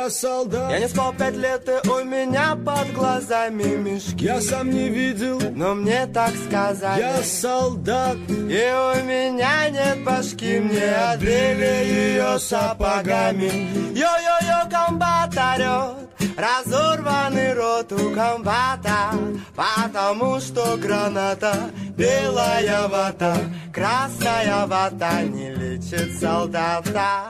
Я 0.03 0.11
солдат. 0.11 0.73
Я 0.73 0.81
не 0.81 0.89
спал 0.89 1.13
пять 1.13 1.37
лет, 1.37 1.69
и 1.69 1.89
у 1.89 2.03
меня 2.03 2.57
под 2.57 2.93
глазами 2.93 3.77
мешки. 3.77 4.25
Я 4.25 4.41
сам 4.41 4.69
не 4.69 4.89
видел, 4.89 5.41
но 5.55 5.75
мне 5.77 6.09
так 6.09 6.33
сказали. 6.45 7.01
Я 7.01 7.23
солдат. 7.23 8.17
И 8.29 8.65
у 8.89 9.05
меня 9.05 9.69
нет 9.71 10.03
башки, 10.03 10.59
мне 10.59 10.93
отбили 11.13 11.85
ее 11.85 12.41
сапогами. 12.41 13.69
Йо-йо-йо, 13.95 14.69
комбат 14.73 15.37
орет, 15.37 16.11
разорванный 16.37 17.53
рот 17.55 17.93
у 17.93 18.11
комбата, 18.11 19.13
потому 19.55 20.41
что 20.41 20.77
граната 20.79 21.71
белая 21.97 22.89
вата, 22.89 23.37
красная 23.73 24.67
вата 24.67 25.23
не 25.23 25.51
лечит 25.55 26.19
солдата. 26.19 27.29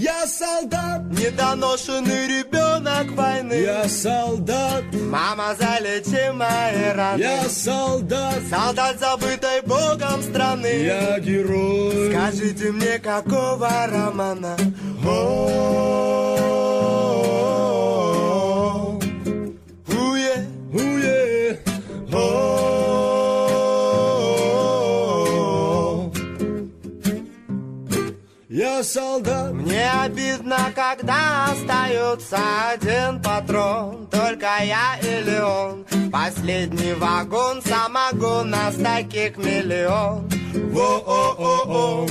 Я 0.00 0.26
солдат, 0.26 1.02
недоношенный 1.10 2.26
ребенок 2.26 3.12
войны. 3.12 3.52
Я 3.52 3.86
солдат, 3.86 4.82
мама 4.94 5.54
залечи 5.60 6.32
мои 6.32 6.94
раны. 6.96 7.20
Я 7.20 7.46
солдат, 7.50 8.40
солдат 8.48 8.98
забытой 8.98 9.60
богом 9.60 10.22
страны. 10.22 10.84
Я 10.84 11.18
герой. 11.20 12.14
Скажите 12.14 12.72
мне, 12.72 12.98
какого 12.98 13.68
романа? 13.88 14.56
О, 15.04 16.69
Я 28.80 28.84
солдат. 28.84 29.52
Мне 29.52 29.90
обидно, 29.90 30.72
когда 30.74 31.52
остается 31.52 32.38
один 32.72 33.20
патрон. 33.20 34.08
Только 34.10 34.48
я 34.64 34.96
или 35.02 35.38
он. 35.38 35.84
Последний 36.10 36.94
вагон 36.94 37.60
самогона 37.60 38.72
с 38.72 38.82
таких 38.82 39.36
миллион. 39.36 40.30
Во-о-о-о. 40.72 42.06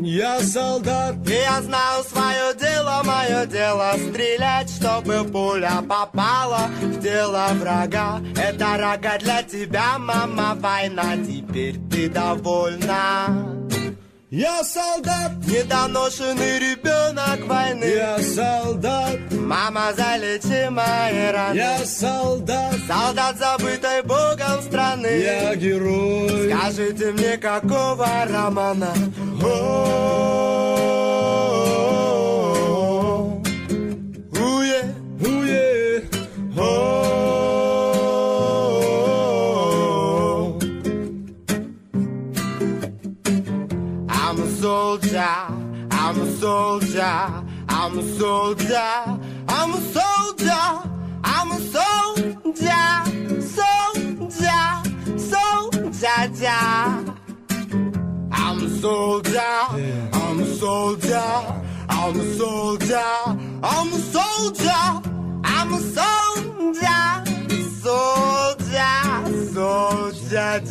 Я 0.00 0.38
солдат. 0.42 1.16
И 1.26 1.32
я 1.32 1.60
знаю 1.60 2.04
свое 2.04 2.54
дело, 2.54 3.02
мое 3.04 3.44
дело 3.46 3.92
стрелять, 3.96 4.70
чтобы 4.70 5.24
пуля 5.24 5.82
попала 5.88 6.68
в 6.80 7.02
тело 7.02 7.48
врага. 7.54 8.20
Это 8.36 8.76
рога 8.78 9.18
для 9.18 9.42
тебя, 9.42 9.98
мама, 9.98 10.54
война. 10.54 11.16
Теперь 11.16 11.80
ты 11.90 12.08
довольна. 12.08 13.58
Я 14.34 14.64
солдат, 14.64 15.32
недоношенный 15.46 16.58
ребенок 16.58 17.46
войны. 17.46 17.84
Я 17.84 18.18
солдат, 18.18 19.18
мама 19.30 19.92
залечи 19.94 20.70
мои 20.70 21.30
раны. 21.30 21.54
Я 21.54 21.84
солдат, 21.84 22.74
солдат 22.88 23.36
забытой 23.36 24.02
богом 24.02 24.62
страны. 24.62 25.20
Я 25.20 25.54
герой. 25.54 26.50
Скажите 26.50 27.12
мне, 27.12 27.36
какого 27.36 28.08
романа? 28.26 28.94
О, 29.44 31.11
soldier, 44.92 45.46
I'm 45.90 46.20
a 46.20 46.26
soldier, 46.36 47.44
I'm 47.68 47.98
a 47.98 48.02
soldier, 48.18 49.18
I'm 49.48 49.72
a 49.72 49.80
soldier, 49.80 50.64
I'm 51.24 51.52
a 51.52 51.60
soldier, 51.60 52.84
soldier, 53.40 54.72
soldier. 55.18 56.48
I'm 58.32 58.58
a 58.60 58.68
soldier, 58.68 59.40
I'm 60.12 60.40
a 60.40 60.46
soldier, 60.56 61.62
I'm 61.88 62.20
a 62.20 62.34
soldier, 62.34 63.12
I'm 63.62 63.92
a 63.92 63.98
soldier, 63.98 64.84
I'm 65.44 65.72
a 65.72 65.80
soldier, 65.80 67.31
soldier, 67.82 69.02
soldier. 69.52 70.62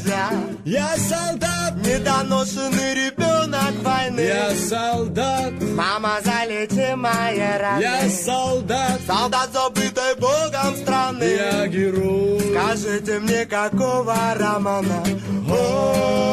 Я 0.65 0.95
солдат, 0.97 1.75
недоношенный 1.75 2.93
ребенок 2.93 3.73
войны. 3.83 4.21
Я 4.21 4.55
солдат, 4.55 5.53
Мама, 5.61 6.19
залети 6.23 6.95
моя 6.95 7.57
родная 7.59 8.03
я 8.03 8.09
солдат, 8.09 8.99
Солдат 9.05 9.49
забытой 9.53 10.15
богом 10.15 10.75
страны. 10.77 11.23
Я 11.23 11.67
герой. 11.67 12.39
Скажите 12.39 13.19
мне, 13.19 13.45
какого 13.45 14.15
романа? 14.35 15.03
О, 15.49 16.31